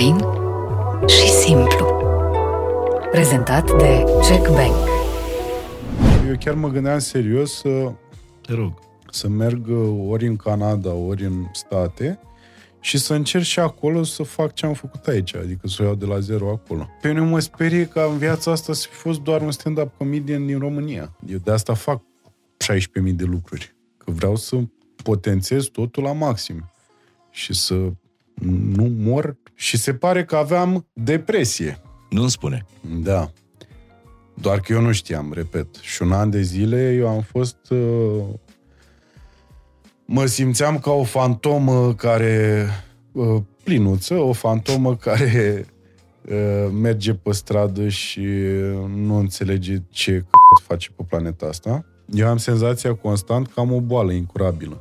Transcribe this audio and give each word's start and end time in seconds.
Fain 0.00 0.18
și 1.08 1.28
simplu. 1.28 1.86
Prezentat 3.10 3.76
de 3.78 4.04
Check 4.20 4.48
Bank. 4.48 4.74
Eu 6.28 6.36
chiar 6.38 6.54
mă 6.54 6.68
gândeam 6.68 6.98
serios 6.98 7.52
să, 7.52 7.92
Te 8.40 8.54
rog. 8.54 8.72
să 9.10 9.28
merg 9.28 9.66
ori 10.08 10.26
în 10.26 10.36
Canada, 10.36 10.92
ori 10.92 11.24
în 11.24 11.46
state 11.52 12.18
și 12.80 12.98
să 12.98 13.14
încerc 13.14 13.44
și 13.44 13.58
acolo 13.60 14.02
să 14.02 14.22
fac 14.22 14.54
ce 14.54 14.66
am 14.66 14.72
făcut 14.72 15.06
aici, 15.06 15.34
adică 15.34 15.66
să 15.68 15.82
o 15.82 15.84
iau 15.84 15.94
de 15.94 16.06
la 16.06 16.18
zero 16.18 16.50
acolo. 16.50 16.88
Pe 17.00 17.08
mine 17.08 17.20
mă 17.20 17.38
sperie 17.38 17.86
ca 17.86 18.02
în 18.02 18.18
viața 18.18 18.50
asta 18.50 18.72
să 18.72 18.86
fi 18.90 18.96
fost 18.96 19.20
doar 19.20 19.40
un 19.40 19.50
stand-up 19.50 19.96
comedian 19.96 20.46
din 20.46 20.58
România. 20.58 21.16
Eu 21.26 21.38
de 21.38 21.50
asta 21.50 21.74
fac 21.74 22.02
16.000 23.02 23.12
de 23.14 23.24
lucruri. 23.24 23.74
Că 23.96 24.10
vreau 24.10 24.36
să 24.36 24.56
potențez 25.02 25.64
totul 25.64 26.02
la 26.02 26.12
maxim 26.12 26.70
și 27.30 27.54
să 27.54 27.74
nu 28.74 28.92
mor. 28.98 29.36
Și 29.60 29.76
se 29.76 29.94
pare 29.94 30.24
că 30.24 30.36
aveam 30.36 30.86
depresie. 30.92 31.80
Nu-mi 32.10 32.30
spune. 32.30 32.66
Da. 33.02 33.30
Doar 34.34 34.60
că 34.60 34.72
eu 34.72 34.80
nu 34.80 34.92
știam, 34.92 35.32
repet. 35.32 35.74
Și 35.80 36.02
un 36.02 36.12
an 36.12 36.30
de 36.30 36.40
zile 36.40 36.94
eu 36.94 37.08
am 37.08 37.20
fost... 37.20 37.56
Uh, 37.70 38.24
mă 40.04 40.26
simțeam 40.26 40.78
ca 40.78 40.90
o 40.90 41.04
fantomă 41.04 41.94
care... 41.94 42.66
Uh, 43.12 43.42
plinuță, 43.64 44.14
o 44.14 44.32
fantomă 44.32 44.96
care 44.96 45.66
uh, 46.28 46.70
merge 46.72 47.14
pe 47.14 47.32
stradă 47.32 47.88
și 47.88 48.26
nu 48.94 49.16
înțelege 49.16 49.82
ce 49.90 50.20
c- 50.20 50.62
face 50.68 50.90
pe 50.96 51.02
planeta 51.08 51.46
asta. 51.46 51.84
Eu 52.12 52.28
am 52.28 52.36
senzația 52.36 52.94
constant 52.94 53.46
că 53.46 53.60
am 53.60 53.72
o 53.72 53.80
boală 53.80 54.12
incurabilă 54.12 54.80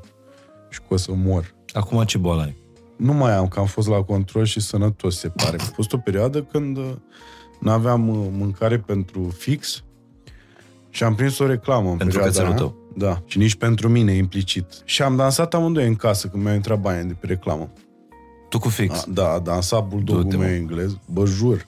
și 0.70 0.80
că 0.80 0.94
o 0.94 0.98
să 0.98 1.12
mor. 1.12 1.54
Acum 1.73 2.04
ce 2.04 2.18
boală 2.18 2.42
ai? 2.42 2.56
Nu 2.99 3.13
mai 3.13 3.31
am, 3.35 3.48
că 3.48 3.59
am 3.59 3.66
fost 3.66 3.88
la 3.88 4.02
control 4.02 4.45
și 4.45 4.59
sănătos, 4.59 5.17
se 5.20 5.30
pare. 5.30 5.58
A 5.59 5.63
fost 5.63 5.94
o 5.94 5.98
perioadă 5.98 6.41
când 6.44 6.77
nu 7.59 7.72
aveam 7.72 8.08
uh, 8.09 8.27
mâncare 8.31 8.80
pentru 8.80 9.30
fix 9.38 9.83
și 10.89 11.03
am 11.03 11.16
prins 11.16 11.39
o 11.39 11.45
reclamă 11.45 11.89
în 11.91 11.97
Pentru 11.97 12.17
perioada 12.19 12.30
cățelul 12.30 12.50
aia. 12.50 12.58
tău. 12.58 12.75
Da, 12.95 13.22
și 13.25 13.38
nici 13.38 13.56
pentru 13.56 13.89
mine 13.89 14.11
implicit. 14.11 14.81
Și 14.86 15.02
am 15.02 15.16
dansat 15.16 15.53
amândoi 15.53 15.88
în 15.88 15.95
casă 15.95 16.28
când 16.28 16.44
mi-au 16.44 16.56
intrat 16.56 16.80
banii 16.80 17.08
de 17.08 17.14
pe 17.14 17.25
reclamă. 17.25 17.69
Tu 18.50 18.59
cu 18.59 18.69
fix. 18.69 19.03
A, 19.03 19.06
da, 19.09 19.31
a 19.31 19.39
dansat 19.39 19.88
bulldogul 19.88 20.23
Du-te, 20.23 20.36
mă. 20.36 20.44
meu 20.44 20.53
englez, 20.53 20.97
bă, 21.11 21.25
jur. 21.25 21.67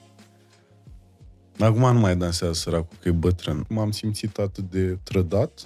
Acum 1.58 1.92
nu 1.92 2.00
mai 2.00 2.16
dansează 2.16 2.52
săracul, 2.54 2.96
că 3.00 3.08
e 3.08 3.12
bătrân. 3.12 3.64
M-am 3.68 3.90
simțit 3.90 4.38
atât 4.38 4.70
de 4.70 4.98
trădat 5.02 5.64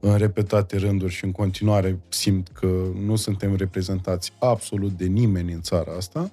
în 0.00 0.16
repetate 0.16 0.76
rânduri 0.76 1.12
și 1.12 1.24
în 1.24 1.32
continuare 1.32 1.98
simt 2.08 2.48
că 2.52 2.66
nu 3.06 3.16
suntem 3.16 3.56
reprezentați 3.56 4.32
absolut 4.38 4.90
de 4.90 5.04
nimeni 5.04 5.52
în 5.52 5.60
țara 5.60 5.92
asta. 5.96 6.30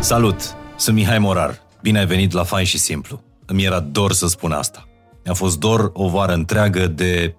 Salut! 0.00 0.36
Sunt 0.76 0.96
Mihai 0.96 1.18
Morar. 1.18 1.62
Bine 1.82 1.98
ai 1.98 2.06
venit 2.06 2.32
la 2.32 2.42
Fain 2.42 2.64
și 2.64 2.78
Simplu. 2.78 3.22
Îmi 3.46 3.64
era 3.64 3.80
dor 3.80 4.12
să 4.12 4.26
spun 4.26 4.52
asta. 4.52 4.88
Mi-a 5.24 5.34
fost 5.34 5.58
dor 5.58 5.90
o 5.94 6.08
vară 6.08 6.32
întreagă 6.32 6.86
de 6.86 7.34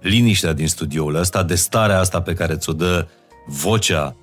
liniștea 0.00 0.52
din 0.52 0.68
studioul 0.68 1.14
ăsta, 1.14 1.42
de 1.42 1.54
starea 1.54 1.98
asta 1.98 2.22
pe 2.22 2.34
care 2.34 2.56
ți-o 2.56 2.72
dă 2.72 3.08
vocea 3.46 4.16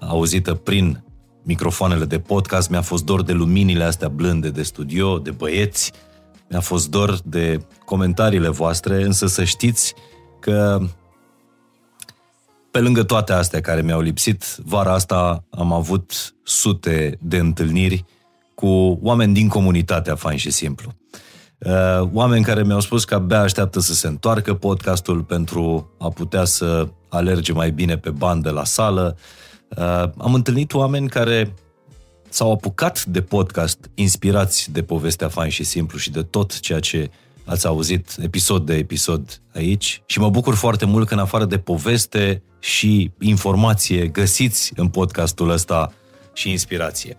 auzită 0.00 0.54
prin 0.54 1.04
microfoanele 1.46 2.04
de 2.04 2.18
podcast. 2.18 2.70
Mi-a 2.70 2.80
fost 2.80 3.04
dor 3.04 3.22
de 3.22 3.32
luminile 3.32 3.84
astea 3.84 4.08
blânde 4.08 4.50
de 4.50 4.62
studio, 4.62 5.18
de 5.18 5.30
băieți. 5.30 5.92
Mi-a 6.48 6.60
fost 6.60 6.90
dor 6.90 7.18
de 7.24 7.66
comentariile 7.84 8.48
voastre, 8.48 9.02
însă 9.02 9.26
să 9.26 9.44
știți 9.44 9.94
că 10.40 10.80
pe 12.70 12.80
lângă 12.80 13.02
toate 13.02 13.32
astea 13.32 13.60
care 13.60 13.82
mi-au 13.82 14.00
lipsit, 14.00 14.44
vara 14.64 14.92
asta 14.92 15.44
am 15.50 15.72
avut 15.72 16.34
sute 16.42 17.18
de 17.20 17.36
întâlniri 17.36 18.04
cu 18.54 18.98
oameni 19.02 19.34
din 19.34 19.48
comunitatea 19.48 20.14
Fain 20.14 20.36
și 20.36 20.50
Simplu. 20.50 20.92
Uh, 21.58 22.08
Oameni 22.12 22.44
care 22.44 22.62
mi-au 22.62 22.80
spus 22.80 23.04
că 23.04 23.14
abia 23.14 23.40
așteaptă 23.40 23.80
să 23.80 23.92
se 23.92 24.06
întoarcă 24.06 24.54
podcastul 24.54 25.22
pentru 25.22 25.90
a 25.98 26.08
putea 26.08 26.44
să 26.44 26.88
alerge 27.08 27.52
mai 27.52 27.70
bine 27.70 27.98
pe 27.98 28.10
bandă 28.10 28.50
la 28.50 28.64
sală. 28.64 29.16
Uh, 29.68 30.02
Am 30.18 30.34
întâlnit 30.34 30.74
oameni 30.74 31.08
care 31.08 31.54
s-au 32.28 32.52
apucat 32.52 33.04
de 33.04 33.22
podcast 33.22 33.90
inspirați 33.94 34.72
de 34.72 34.82
povestea 34.82 35.28
Fain 35.28 35.50
și 35.50 35.64
Simplu 35.64 35.98
și 35.98 36.10
de 36.10 36.22
tot 36.22 36.60
ceea 36.60 36.80
ce 36.80 37.10
ați 37.44 37.66
auzit 37.66 38.16
episod 38.22 38.66
de 38.66 38.74
episod 38.74 39.40
aici 39.54 40.02
și 40.06 40.18
mă 40.18 40.30
bucur 40.30 40.54
foarte 40.54 40.84
mult 40.84 41.06
că 41.08 41.14
în 41.14 41.20
afară 41.20 41.44
de 41.44 41.58
poveste 41.58 42.42
și 42.58 43.10
informație 43.20 44.06
găsiți 44.06 44.72
în 44.76 44.88
podcastul 44.88 45.50
ăsta 45.50 45.92
și 46.32 46.50
inspirație. 46.50 47.16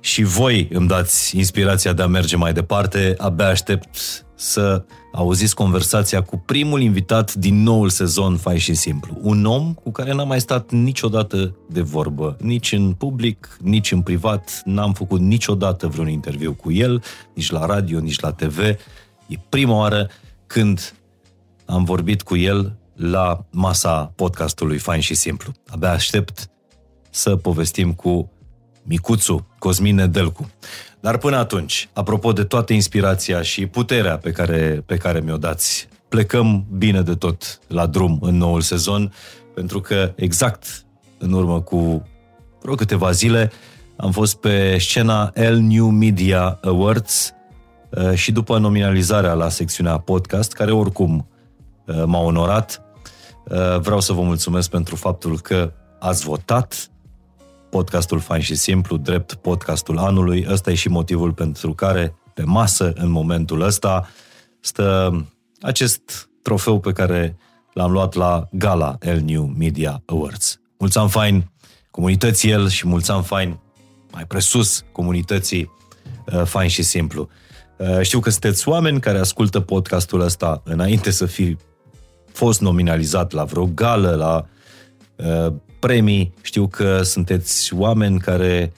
Și 0.00 0.22
voi 0.22 0.68
îmi 0.72 0.88
dați 0.88 1.36
inspirația 1.36 1.92
de 1.92 2.02
a 2.02 2.06
merge 2.06 2.36
mai 2.36 2.52
departe, 2.52 3.14
abia 3.18 3.46
aștept 3.46 4.24
să 4.34 4.84
auziți 5.12 5.54
conversația 5.54 6.22
cu 6.22 6.36
primul 6.36 6.80
invitat 6.80 7.34
din 7.34 7.62
noul 7.62 7.88
sezon 7.88 8.36
Fai 8.36 8.58
și 8.58 8.74
Simplu. 8.74 9.18
Un 9.20 9.44
om 9.44 9.74
cu 9.74 9.90
care 9.90 10.12
n-am 10.12 10.28
mai 10.28 10.40
stat 10.40 10.70
niciodată 10.70 11.56
de 11.68 11.80
vorbă, 11.80 12.36
nici 12.40 12.72
în 12.72 12.92
public, 12.92 13.56
nici 13.60 13.92
în 13.92 14.02
privat, 14.02 14.62
n-am 14.64 14.92
făcut 14.92 15.20
niciodată 15.20 15.86
vreun 15.86 16.08
interviu 16.08 16.54
cu 16.54 16.72
el, 16.72 17.02
nici 17.34 17.50
la 17.50 17.66
radio, 17.66 17.98
nici 17.98 18.20
la 18.20 18.32
TV. 18.32 18.58
E 19.26 19.38
prima 19.48 19.76
oară 19.76 20.08
când 20.46 20.94
am 21.66 21.84
vorbit 21.84 22.22
cu 22.22 22.36
el 22.36 22.76
la 22.94 23.44
masa 23.50 24.12
podcastului 24.16 24.78
Fain 24.78 25.00
și 25.00 25.14
Simplu. 25.14 25.52
Abia 25.66 25.90
aștept 25.90 26.50
să 27.10 27.36
povestim 27.36 27.92
cu 27.92 28.30
Micuțu 28.82 29.46
Cosmin 29.58 29.94
Nedelcu. 29.94 30.50
Dar 31.00 31.18
până 31.18 31.36
atunci, 31.36 31.88
apropo 31.92 32.32
de 32.32 32.44
toată 32.44 32.72
inspirația 32.72 33.42
și 33.42 33.66
puterea 33.66 34.18
pe 34.18 34.30
care, 34.30 34.82
pe 34.86 34.96
care 34.96 35.20
mi-o 35.20 35.36
dați, 35.36 35.88
plecăm 36.08 36.66
bine 36.72 37.02
de 37.02 37.14
tot 37.14 37.60
la 37.68 37.86
drum 37.86 38.18
în 38.22 38.36
noul 38.36 38.60
sezon, 38.60 39.12
pentru 39.54 39.80
că 39.80 40.12
exact 40.16 40.84
în 41.18 41.32
urmă 41.32 41.60
cu 41.60 42.02
vreo 42.62 42.74
câteva 42.74 43.10
zile 43.10 43.52
am 43.96 44.10
fost 44.10 44.36
pe 44.36 44.76
scena 44.78 45.32
L 45.34 45.54
New 45.54 45.86
Media 45.86 46.58
Awards 46.62 47.32
uh, 47.90 48.14
și 48.14 48.32
după 48.32 48.58
nominalizarea 48.58 49.32
la 49.32 49.48
secțiunea 49.48 49.98
podcast, 49.98 50.52
care 50.52 50.72
oricum 50.72 51.28
uh, 51.86 52.02
m-a 52.06 52.20
onorat, 52.20 52.82
uh, 53.44 53.78
vreau 53.78 54.00
să 54.00 54.12
vă 54.12 54.22
mulțumesc 54.22 54.70
pentru 54.70 54.96
faptul 54.96 55.40
că 55.40 55.72
ați 55.98 56.24
votat 56.24 56.90
podcastul 57.70 58.18
Fain 58.18 58.40
și 58.40 58.54
Simplu, 58.54 58.96
drept 58.96 59.34
podcastul 59.34 59.98
anului. 59.98 60.46
Ăsta 60.48 60.70
e 60.70 60.74
și 60.74 60.88
motivul 60.88 61.32
pentru 61.32 61.74
care 61.74 62.14
pe 62.34 62.42
masă, 62.42 62.92
în 62.94 63.10
momentul 63.10 63.60
ăsta, 63.60 64.08
stă 64.60 65.26
acest 65.60 66.28
trofeu 66.42 66.80
pe 66.80 66.92
care 66.92 67.36
l-am 67.72 67.92
luat 67.92 68.14
la 68.14 68.48
gala 68.52 68.96
El 69.00 69.20
New 69.20 69.52
Media 69.58 70.02
Awards. 70.06 70.60
Mulți 70.78 70.98
ani 70.98 71.08
fain 71.08 71.50
comunității 71.90 72.50
el 72.50 72.68
și 72.68 72.86
mulți 72.86 73.10
ani 73.10 73.24
fain 73.24 73.58
mai 74.12 74.24
presus 74.26 74.84
comunității 74.92 75.70
uh, 76.32 76.42
Fain 76.44 76.68
și 76.68 76.82
Simplu. 76.82 77.28
Uh, 77.76 78.00
știu 78.00 78.20
că 78.20 78.30
sunteți 78.30 78.68
oameni 78.68 79.00
care 79.00 79.18
ascultă 79.18 79.60
podcastul 79.60 80.20
ăsta 80.20 80.62
înainte 80.64 81.10
să 81.10 81.26
fi 81.26 81.56
fost 82.32 82.60
nominalizat 82.60 83.32
la 83.32 83.44
vreo 83.44 83.66
gală, 83.66 84.14
la 84.14 84.36
uh, 84.36 84.59
premii. 85.78 86.32
Știu 86.42 86.66
că 86.66 87.02
sunteți 87.02 87.74
oameni 87.74 88.18
care 88.18 88.72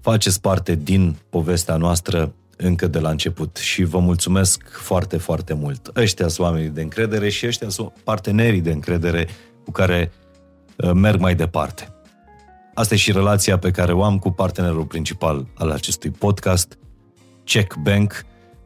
faceți 0.00 0.40
parte 0.40 0.74
din 0.74 1.16
povestea 1.30 1.76
noastră 1.76 2.32
încă 2.56 2.86
de 2.86 2.98
la 2.98 3.10
început 3.10 3.56
și 3.56 3.84
vă 3.84 3.98
mulțumesc 3.98 4.62
foarte, 4.70 5.16
foarte 5.16 5.54
mult. 5.54 5.90
Ăștia 5.96 6.28
sunt 6.28 6.46
oamenii 6.46 6.68
de 6.68 6.82
încredere 6.82 7.28
și 7.28 7.46
ăștia 7.46 7.68
sunt 7.68 7.92
partenerii 8.04 8.60
de 8.60 8.70
încredere 8.70 9.28
cu 9.64 9.70
care 9.70 10.12
uh, 10.76 10.90
merg 10.92 11.20
mai 11.20 11.34
departe. 11.34 11.92
Asta 12.74 12.94
e 12.94 12.96
și 12.96 13.12
relația 13.12 13.58
pe 13.58 13.70
care 13.70 13.92
o 13.92 14.02
am 14.02 14.18
cu 14.18 14.30
partenerul 14.30 14.84
principal 14.84 15.46
al 15.54 15.70
acestui 15.70 16.10
podcast, 16.10 16.78
Check 17.44 17.76
Bank, 17.76 18.24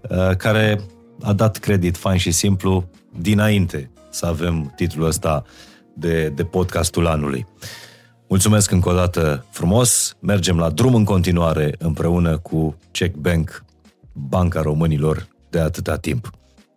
uh, 0.09 0.37
care 0.37 0.81
a 1.23 1.33
dat 1.33 1.57
credit 1.57 1.97
fain 1.97 2.19
și 2.19 2.31
simplu 2.31 2.89
dinainte 3.19 3.91
să 4.11 4.27
avem 4.27 4.73
titlul 4.77 5.07
ăsta 5.07 5.45
de, 5.95 6.29
de 6.29 6.45
podcastul 6.45 7.07
anului. 7.07 7.47
Mulțumesc 8.29 8.71
încă 8.71 8.89
o 8.89 8.95
dată 8.95 9.47
frumos, 9.51 10.17
mergem 10.21 10.59
la 10.59 10.71
drum 10.71 10.95
în 10.95 11.05
continuare 11.05 11.75
împreună 11.79 12.39
cu 12.39 12.77
Check 12.91 13.17
Bank, 13.17 13.65
Banca 14.13 14.63
Românilor 14.63 15.29
de 15.51 15.59
atâta 15.59 15.97
timp. 15.97 16.31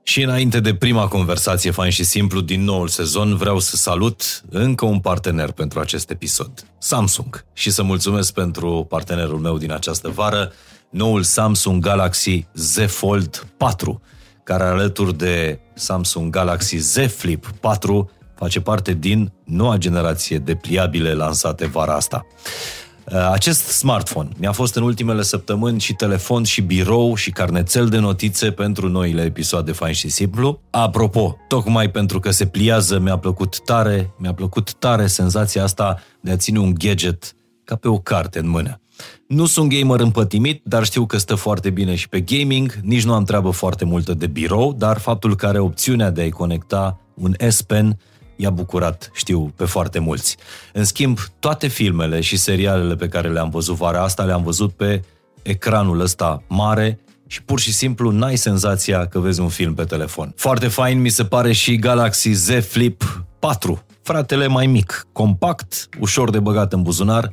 Și 0.04 0.22
înainte 0.24 0.60
de 0.60 0.76
prima 0.76 1.08
conversație 1.08 1.72
fain 1.72 1.92
și 1.92 2.04
simplu 2.04 2.42
din 2.42 2.64
noul 2.64 2.88
sezon, 2.88 3.36
vreau 3.36 3.60
să 3.60 3.76
salut 3.76 4.44
încă 4.50 4.86
un 4.86 5.00
partener 5.00 5.52
pentru 5.52 5.80
acest 5.80 6.10
episod, 6.10 6.68
Samsung. 6.78 7.46
Și 7.54 7.72
să 7.72 7.84
mulțumesc 7.84 8.34
pentru 8.34 8.86
partenerul 8.90 9.40
meu 9.40 9.58
din 9.58 9.72
această 9.72 10.10
vară, 10.10 10.52
noul 10.90 11.24
Samsung 11.24 11.84
Galaxy 11.84 12.46
Z 12.54 12.78
Fold 12.88 13.48
4, 13.58 14.02
care 14.44 14.64
alături 14.64 15.18
de 15.18 15.60
Samsung 15.74 16.32
Galaxy 16.32 16.78
Z 16.78 16.96
Flip 16.96 17.52
4 17.60 18.12
face 18.36 18.62
parte 18.62 18.94
din 18.94 19.32
noua 19.44 19.78
generație 19.78 20.38
de 20.38 20.56
pliabile 20.56 21.14
lansate 21.14 21.66
vara 21.66 21.94
asta. 21.94 22.26
Uh, 23.12 23.30
acest 23.32 23.62
smartphone 23.62 24.30
mi-a 24.38 24.52
fost 24.52 24.76
în 24.76 24.84
ultimele 24.84 25.22
săptămâni 25.22 25.80
și 25.80 25.94
telefon 25.94 26.44
și 26.44 26.62
birou 26.62 27.16
și 27.16 27.32
carnețel 27.32 27.88
de 27.88 27.98
notițe 27.98 28.52
pentru 28.52 28.90
noile 28.90 29.22
episoade 29.22 29.72
Fain 29.72 29.94
și 29.94 30.10
Simplu. 30.10 30.62
Apropo, 30.70 31.38
tocmai 31.48 31.92
pentru 31.92 32.20
că 32.20 32.32
se 32.32 32.46
pliază, 32.46 33.00
mi-a 33.00 33.18
plăcut 33.18 33.60
tare, 33.64 34.14
mi-a 34.18 34.34
plăcut 34.34 34.74
tare 34.74 35.08
senzația 35.08 35.64
asta 35.64 36.00
de 36.22 36.32
a 36.32 36.36
ține 36.36 36.60
un 36.60 36.74
gadget 36.74 37.36
ca 37.64 37.76
pe 37.76 37.88
o 37.88 37.98
carte 37.98 38.40
în 38.40 38.50
mână. 38.50 38.80
Nu 39.28 39.46
sunt 39.46 39.70
gamer 39.70 40.00
împătimit, 40.00 40.62
dar 40.64 40.84
știu 40.84 41.06
că 41.06 41.18
stă 41.18 41.36
foarte 41.36 41.70
bine 41.70 41.96
și 41.96 42.10
pe 42.10 42.22
gaming, 42.22 42.80
nici 42.82 43.04
nu 43.04 43.14
am 43.14 43.24
treabă 43.24 43.50
foarte 43.50 43.86
multă 43.86 44.14
de 44.14 44.28
birou, 44.28 44.74
dar 44.74 44.98
faptul 44.98 45.36
că 45.36 45.48
are 45.48 45.60
opțiunea 45.60 46.10
de 46.10 46.22
a-i 46.22 46.30
conecta 46.30 47.00
un 47.14 47.34
S 47.50 47.62
Pen 47.62 48.00
i-a 48.36 48.50
bucurat, 48.50 49.12
știu, 49.14 49.54
pe 49.56 49.66
foarte 49.66 50.00
mulți. 50.00 50.38
În 50.74 50.84
schimb, 50.84 51.20
toate 51.40 51.68
filmele 51.68 52.22
și 52.22 52.38
serialele 52.38 52.96
pe 52.96 53.08
care 53.08 53.30
le-am 53.30 53.50
văzut 53.50 53.76
vara 53.76 54.04
asta, 54.04 54.24
le-am 54.24 54.44
văzut 54.44 54.72
pe 54.72 55.04
ecranul 55.42 56.00
ăsta 56.00 56.44
mare 56.48 57.00
și 57.28 57.44
pur 57.44 57.60
și 57.60 57.74
simplu 57.74 58.12
n-ai 58.12 58.36
senzația 58.36 59.08
că 59.08 59.20
vezi 59.20 59.40
un 59.40 59.50
film 59.50 59.74
pe 59.74 59.84
telefon. 59.84 60.34
Foarte 60.36 60.68
fain 60.68 61.02
mi 61.02 61.10
se 61.10 61.26
pare 61.26 61.52
și 61.52 61.76
Galaxy 61.76 62.32
Z 62.32 62.50
Flip 62.68 63.26
4, 63.40 63.84
fratele 64.02 64.48
mai 64.48 64.68
mic, 64.68 65.08
compact, 65.12 65.90
ușor 66.00 66.30
de 66.30 66.40
băgat 66.40 66.74
în 66.74 66.82
buzunar, 66.82 67.32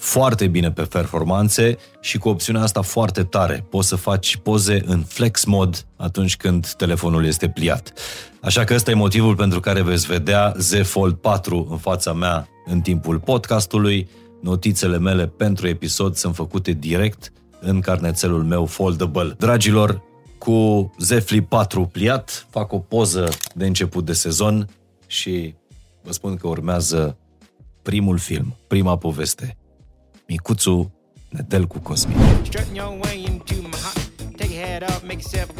foarte 0.00 0.46
bine 0.46 0.72
pe 0.72 0.82
performanțe 0.82 1.76
și 2.00 2.18
cu 2.18 2.28
opțiunea 2.28 2.62
asta 2.62 2.80
foarte 2.80 3.24
tare. 3.24 3.66
Poți 3.70 3.88
să 3.88 3.96
faci 3.96 4.36
poze 4.36 4.82
în 4.86 5.02
flex 5.02 5.44
mod 5.44 5.86
atunci 5.96 6.36
când 6.36 6.72
telefonul 6.72 7.26
este 7.26 7.48
pliat. 7.48 7.92
Așa 8.40 8.64
că 8.64 8.74
ăsta 8.74 8.90
e 8.90 8.94
motivul 8.94 9.34
pentru 9.34 9.60
care 9.60 9.82
veți 9.82 10.06
vedea 10.06 10.54
Z 10.58 10.72
Fold 10.82 11.14
4 11.14 11.66
în 11.70 11.76
fața 11.76 12.12
mea 12.12 12.48
în 12.66 12.80
timpul 12.80 13.18
podcastului. 13.18 14.08
Notițele 14.42 14.98
mele 14.98 15.26
pentru 15.26 15.68
episod 15.68 16.14
sunt 16.14 16.34
făcute 16.34 16.72
direct 16.72 17.32
în 17.60 17.80
carnețelul 17.80 18.44
meu 18.44 18.66
foldable. 18.66 19.34
Dragilor, 19.38 20.02
cu 20.38 20.90
Z 20.98 21.24
Flip 21.24 21.48
4 21.48 21.84
pliat, 21.84 22.46
fac 22.50 22.72
o 22.72 22.78
poză 22.78 23.28
de 23.54 23.66
început 23.66 24.04
de 24.04 24.12
sezon 24.12 24.68
și 25.06 25.54
vă 26.02 26.12
spun 26.12 26.36
că 26.36 26.48
urmează 26.48 27.16
primul 27.82 28.18
film, 28.18 28.56
prima 28.66 28.96
poveste 28.96 29.54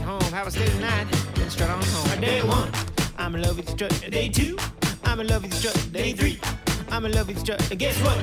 Home. 0.01 0.21
Have 0.33 0.47
a 0.47 0.51
strut. 0.51 2.21
Day 2.21 2.43
one, 2.43 2.71
I'm 3.19 3.35
in 3.35 3.43
love 3.43 3.57
with 3.57 3.69
strut. 3.69 3.91
Day 4.11 4.29
two, 4.29 4.57
I'm 5.05 5.19
in 5.19 5.27
love 5.27 5.43
with 5.43 5.55
strut. 5.55 5.93
Day 5.93 6.13
three, 6.13 6.39
I'm 6.91 7.05
in 7.05 7.13
love 7.13 7.27
with 7.27 7.41
strut. 7.41 7.61
Guess 7.77 8.01
what? 8.03 8.19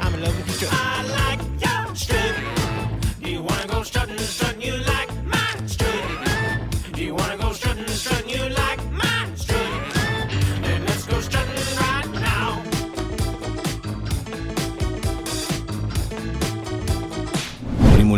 I'm 0.00 0.14
in 0.14 0.22
love 0.22 0.36
with 0.36 0.50
strut. 0.54 0.72
I 0.72 1.02
like 1.18 1.40
your 1.64 1.96
strut. 1.96 2.34
Do 3.20 3.30
you 3.30 3.42
wanna 3.42 3.66
go 3.66 3.82
strutting, 3.82 4.18
strutting 4.18 4.62
you 4.62 4.76
like 4.76 5.17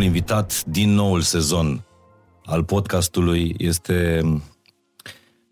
Primul 0.01 0.17
invitat 0.17 0.65
din 0.65 0.95
noul 0.95 1.21
sezon 1.21 1.85
al 2.45 2.65
podcastului 2.65 3.55
este 3.59 4.23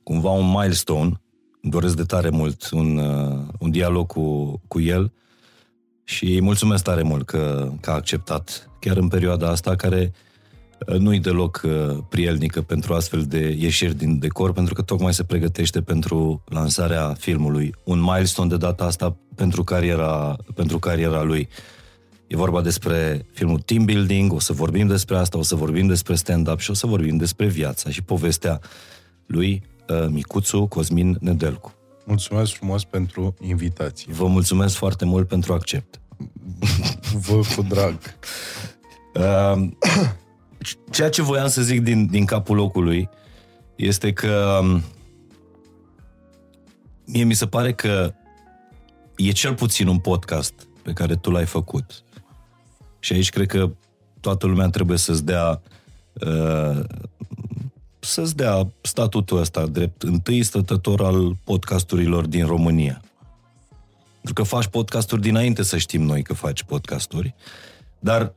cumva 0.03 0.31
un 0.31 0.51
milestone. 0.51 1.21
Îmi 1.63 1.73
doresc 1.73 1.97
de 1.97 2.03
tare 2.03 2.29
mult 2.29 2.71
un, 2.71 2.97
uh, 2.97 3.39
un 3.59 3.71
dialog 3.71 4.07
cu, 4.07 4.61
cu 4.69 4.81
el 4.81 5.13
și 6.05 6.25
îi 6.25 6.41
mulțumesc 6.41 6.83
tare 6.85 7.03
mult 7.03 7.27
că, 7.27 7.73
că 7.81 7.91
a 7.91 7.95
acceptat, 7.95 8.71
chiar 8.81 8.97
în 8.97 9.09
perioada 9.09 9.49
asta 9.49 9.77
care 9.77 10.13
uh, 10.87 10.97
nu-i 10.97 11.21
deloc 11.21 11.61
uh, 11.65 11.99
prielnică 12.09 12.63
pentru 12.63 12.95
astfel 12.95 13.23
de 13.23 13.57
ieșiri 13.59 13.95
din 13.95 14.19
decor, 14.19 14.53
pentru 14.53 14.75
că 14.75 14.83
tocmai 14.83 15.15
se 15.15 15.25
pregătește 15.25 15.83
pentru 15.83 16.43
lansarea 16.47 17.15
filmului. 17.19 17.75
Un 17.85 18.01
milestone 18.01 18.49
de 18.49 18.57
data 18.57 18.85
asta 18.85 19.17
pentru 19.35 19.65
cariera, 19.65 20.37
pentru 20.55 20.79
cariera 20.79 21.23
lui. 21.23 21.49
E 22.29 22.37
vorba 22.37 22.61
despre 22.61 23.27
filmul 23.33 23.61
Team 23.61 23.85
Building, 23.85 24.33
o 24.33 24.39
să 24.39 24.53
vorbim 24.53 24.87
despre 24.87 25.17
asta, 25.17 25.39
o 25.39 25.43
să 25.43 25.55
vorbim 25.55 25.87
despre 25.87 26.15
stand-up 26.15 26.59
și 26.59 26.71
o 26.71 26.75
să 26.75 26.87
vorbim 26.87 27.17
despre 27.17 27.47
viața 27.47 27.91
și 27.91 28.03
povestea 28.03 28.61
lui 29.27 29.63
uh, 29.89 30.07
Micuțu 30.09 30.67
Cosmin 30.67 31.17
Nedelcu. 31.21 31.75
Mulțumesc 32.05 32.53
frumos 32.53 32.85
pentru 32.85 33.35
invitație. 33.41 34.13
Vă 34.13 34.27
mulțumesc 34.27 34.75
foarte 34.75 35.05
mult 35.05 35.29
pentru 35.29 35.53
accept. 35.53 36.01
Vă 37.27 37.41
cu 37.57 37.63
drag. 37.63 37.99
Uh, 39.15 39.69
ceea 40.91 41.11
ce 41.11 41.23
voiam 41.23 41.49
să 41.49 41.63
zic 41.63 41.81
din, 41.81 42.07
din 42.07 42.25
capul 42.25 42.57
locului 42.57 43.09
este 43.77 44.13
că 44.13 44.59
um, 44.63 44.83
mie 47.05 47.25
mi 47.25 47.35
se 47.35 47.47
pare 47.47 47.73
că 47.73 48.15
e 49.17 49.31
cel 49.31 49.55
puțin 49.55 49.87
un 49.87 49.99
podcast 49.99 50.55
pe 50.83 50.93
care 50.93 51.17
tu 51.17 51.31
l-ai 51.31 51.47
făcut 51.47 52.03
și 52.99 53.13
aici 53.13 53.31
cred 53.31 53.47
că 53.47 53.71
toată 54.21 54.47
lumea 54.47 54.69
trebuie 54.69 54.99
să-ți 54.99 55.25
dea 55.25 55.61
uh, 56.13 56.81
să-ți 57.99 58.37
dea 58.37 58.69
statutul 58.81 59.39
ăsta 59.39 59.67
drept 59.67 60.03
întâi 60.03 60.43
stătător 60.43 61.03
al 61.03 61.37
podcasturilor 61.45 62.27
din 62.27 62.47
România. 62.47 63.03
Pentru 64.15 64.33
că 64.33 64.43
faci 64.43 64.67
podcasturi 64.67 65.21
dinainte 65.21 65.63
să 65.63 65.77
știm 65.77 66.03
noi 66.03 66.23
că 66.23 66.35
faci 66.35 66.63
podcasturi, 66.63 67.35
dar 67.99 68.33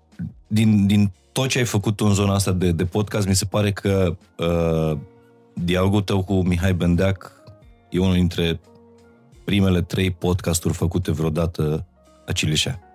din, 0.47 0.87
din 0.87 1.11
tot 1.31 1.49
ce 1.49 1.57
ai 1.57 1.65
făcut 1.65 1.99
în 1.99 2.13
zona 2.13 2.33
asta 2.33 2.51
de, 2.51 2.71
de 2.71 2.85
podcast, 2.85 3.27
mi 3.27 3.35
se 3.35 3.45
pare 3.45 3.71
că 3.71 4.17
uh, 4.37 4.97
dialogul 5.53 6.01
tău 6.01 6.23
cu 6.23 6.33
Mihai 6.33 6.73
Bendeac 6.73 7.31
e 7.89 7.99
unul 7.99 8.13
dintre 8.13 8.59
primele 9.43 9.81
trei 9.81 10.11
podcasturi 10.11 10.73
făcute 10.73 11.11
vreodată 11.11 11.85
la 12.25 12.33
Cileșea. 12.33 12.90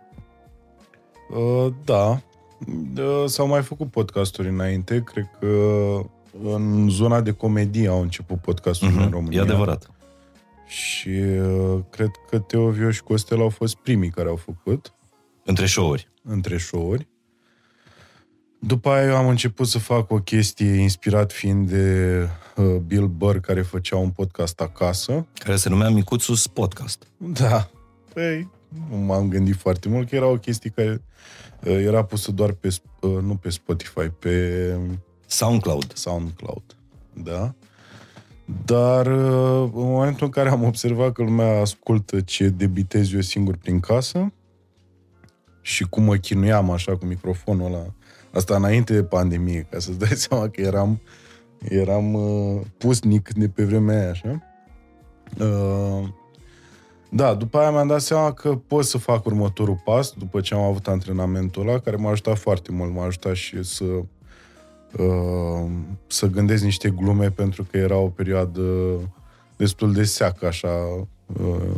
Uh, 1.30 1.72
da. 1.84 2.20
Uh, 2.96 3.24
s-au 3.26 3.46
mai 3.46 3.62
făcut 3.62 3.90
podcasturi 3.90 4.48
înainte. 4.48 5.02
Cred 5.02 5.30
că 5.40 5.46
în 6.42 6.88
zona 6.88 7.20
de 7.20 7.32
comedie 7.32 7.88
au 7.88 8.00
început 8.02 8.40
podcasturi 8.40 8.92
uh-huh. 8.92 9.04
în 9.04 9.10
România. 9.10 9.38
E 9.38 9.42
adevărat. 9.42 9.90
Și 10.66 11.08
uh, 11.08 11.78
cred 11.90 12.10
că 12.30 12.38
Teovio 12.38 12.90
și 12.90 13.02
Costel 13.02 13.40
au 13.40 13.48
fost 13.48 13.76
primii 13.76 14.10
care 14.10 14.28
au 14.28 14.36
făcut. 14.36 14.92
Între 15.44 15.66
show-uri. 15.66 16.08
Între 16.22 16.58
show-uri. 16.58 17.06
După 18.58 18.88
aia 18.88 19.06
eu 19.06 19.16
am 19.16 19.28
început 19.28 19.66
să 19.66 19.78
fac 19.78 20.10
o 20.10 20.18
chestie 20.18 20.74
inspirat 20.74 21.32
fiind 21.32 21.68
de 21.68 22.28
uh, 22.56 22.76
Bill 22.76 23.06
Burr 23.06 23.36
care 23.36 23.62
făcea 23.62 23.96
un 23.96 24.10
podcast 24.10 24.60
acasă. 24.60 25.26
Care 25.34 25.56
se 25.56 25.68
numea 25.68 25.88
Micuțus 25.88 26.46
Podcast. 26.46 27.06
Da. 27.16 27.68
Păi, 28.12 28.38
nu 28.38 28.50
m-am 28.90 29.28
gândit 29.28 29.56
foarte 29.56 29.88
mult, 29.88 30.08
că 30.08 30.14
era 30.14 30.26
o 30.26 30.36
chestie 30.36 30.72
care 30.74 31.02
uh, 31.64 31.84
era 31.84 32.04
pusă 32.04 32.32
doar 32.32 32.52
pe, 32.52 32.68
uh, 33.00 33.18
nu 33.22 33.36
pe 33.36 33.50
Spotify, 33.50 34.08
pe 34.18 34.76
SoundCloud. 35.26 35.92
SoundCloud, 35.94 36.76
da. 37.12 37.54
Dar 38.64 39.06
uh, 39.06 39.70
în 39.74 39.82
momentul 39.82 40.26
în 40.26 40.32
care 40.32 40.48
am 40.48 40.64
observat 40.64 41.12
că 41.12 41.22
lumea 41.22 41.60
ascultă 41.60 42.20
ce 42.20 42.48
debitez 42.48 43.12
eu 43.12 43.20
singur 43.20 43.56
prin 43.56 43.80
casă 43.80 44.32
și 45.60 45.84
cum 45.84 46.02
mă 46.02 46.16
chinuiam 46.16 46.70
așa 46.70 46.96
cu 46.96 47.04
microfonul 47.04 47.66
ăla, 47.66 47.94
asta 48.32 48.56
înainte 48.56 48.92
de 48.92 49.04
pandemie, 49.04 49.66
ca 49.70 49.78
să-ți 49.78 49.98
dai 49.98 50.16
seama 50.28 50.48
că 50.48 50.60
eram, 50.60 51.00
eram 51.68 52.14
uh, 52.14 52.60
pusnic 52.78 53.32
de 53.32 53.48
pe 53.48 53.64
vremea 53.64 54.00
aia, 54.00 54.10
așa. 54.10 54.42
Uh, 57.16 57.22
da, 57.22 57.34
după 57.34 57.58
aia 57.58 57.70
mi-am 57.70 57.86
dat 57.86 58.00
seama 58.00 58.32
că 58.32 58.58
pot 58.66 58.84
să 58.84 58.98
fac 58.98 59.24
următorul 59.24 59.80
pas, 59.84 60.12
după 60.12 60.40
ce 60.40 60.54
am 60.54 60.60
avut 60.60 60.88
antrenamentul 60.88 61.68
ăla, 61.68 61.78
care 61.78 61.96
m-a 61.96 62.10
ajutat 62.10 62.38
foarte 62.38 62.72
mult, 62.72 62.92
m-a 62.92 63.04
ajutat 63.04 63.34
și 63.34 63.62
să 63.62 63.84
uh, 64.98 65.70
să 66.06 66.26
gândesc 66.26 66.62
niște 66.62 66.90
glume, 66.90 67.30
pentru 67.30 67.66
că 67.70 67.76
era 67.76 67.96
o 67.96 68.08
perioadă 68.08 68.62
destul 69.56 69.92
de 69.92 70.04
seacă, 70.04 70.46
așa, 70.46 70.68
uh, 71.26 71.74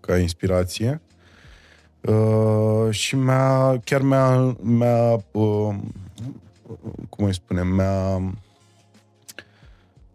ca 0.00 0.18
inspirație. 0.18 1.00
Uh, 2.00 2.90
și 2.90 3.16
mi-a, 3.16 3.80
chiar 3.84 4.02
mi-a, 4.02 4.56
mi-a 4.60 5.12
uh, 5.32 5.74
cum 7.08 7.24
îi 7.24 7.34
spunem, 7.34 7.68
mi-a 7.68 8.16
uh, 8.16 8.32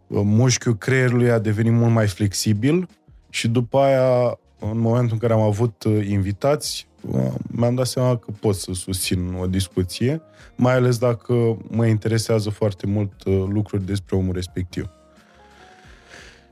mușchiul 0.06 0.76
creierului 0.76 1.30
a 1.30 1.38
devenit 1.38 1.72
mult 1.72 1.92
mai 1.92 2.06
flexibil 2.06 2.88
și 3.30 3.48
după 3.48 3.78
aia 3.78 4.38
în 4.60 4.78
momentul 4.78 5.12
în 5.12 5.18
care 5.18 5.32
am 5.32 5.40
avut 5.40 5.84
uh, 5.84 6.06
invitați, 6.08 6.88
uh, 7.10 7.32
mi-am 7.42 7.74
dat 7.74 7.86
seama 7.86 8.16
că 8.16 8.30
pot 8.40 8.54
să 8.54 8.72
susțin 8.72 9.34
o 9.40 9.46
discuție, 9.46 10.22
mai 10.56 10.74
ales 10.74 10.98
dacă 10.98 11.56
mă 11.70 11.86
interesează 11.86 12.50
foarte 12.50 12.86
mult 12.86 13.24
uh, 13.24 13.44
lucruri 13.48 13.86
despre 13.86 14.16
omul 14.16 14.34
respectiv. 14.34 14.90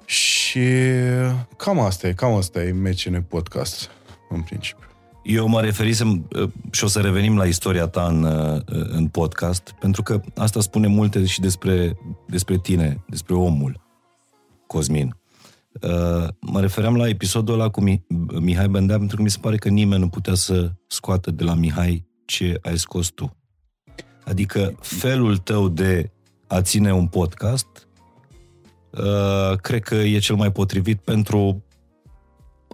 Și 0.04 0.38
Și 0.48 0.60
cam 1.56 1.78
asta 1.78 2.08
e, 2.08 2.12
cam 2.12 2.34
asta 2.34 2.62
e 2.62 2.72
MCN 2.72 3.22
Podcast, 3.28 3.90
în 4.30 4.40
principiu. 4.40 4.86
Eu 5.22 5.48
mă 5.48 5.60
referisem 5.60 6.28
uh, 6.36 6.50
și 6.70 6.84
o 6.84 6.86
să 6.86 7.00
revenim 7.00 7.36
la 7.36 7.44
istoria 7.44 7.86
ta 7.86 8.06
în, 8.06 8.22
uh, 8.22 8.60
în 8.66 9.08
podcast, 9.08 9.74
pentru 9.80 10.02
că 10.02 10.20
asta 10.36 10.60
spune 10.60 10.86
multe 10.86 11.24
și 11.24 11.40
despre, 11.40 11.98
despre 12.26 12.58
tine, 12.58 13.04
despre 13.08 13.34
omul, 13.34 13.80
Cosmin. 14.66 15.16
Uh, 15.82 16.28
mă 16.40 16.60
refeream 16.60 16.96
la 16.96 17.08
episodul 17.08 17.54
ăla 17.54 17.68
cu 17.70 17.80
Mihai 18.40 18.68
Bendea, 18.68 18.98
pentru 18.98 19.16
că 19.16 19.22
mi 19.22 19.30
se 19.30 19.38
pare 19.40 19.56
că 19.56 19.68
nimeni 19.68 20.00
nu 20.00 20.08
putea 20.08 20.34
să 20.34 20.72
scoată 20.86 21.30
de 21.30 21.44
la 21.44 21.54
Mihai 21.54 22.06
ce 22.24 22.58
ai 22.62 22.78
scos 22.78 23.08
tu. 23.08 23.36
Adică 24.24 24.74
felul 24.80 25.36
tău 25.36 25.68
de 25.68 26.10
a 26.46 26.62
ține 26.62 26.92
un 26.92 27.06
podcast, 27.06 27.88
cred 29.60 29.82
că 29.82 29.94
e 29.94 30.18
cel 30.18 30.36
mai 30.36 30.52
potrivit 30.52 31.00
pentru 31.00 31.64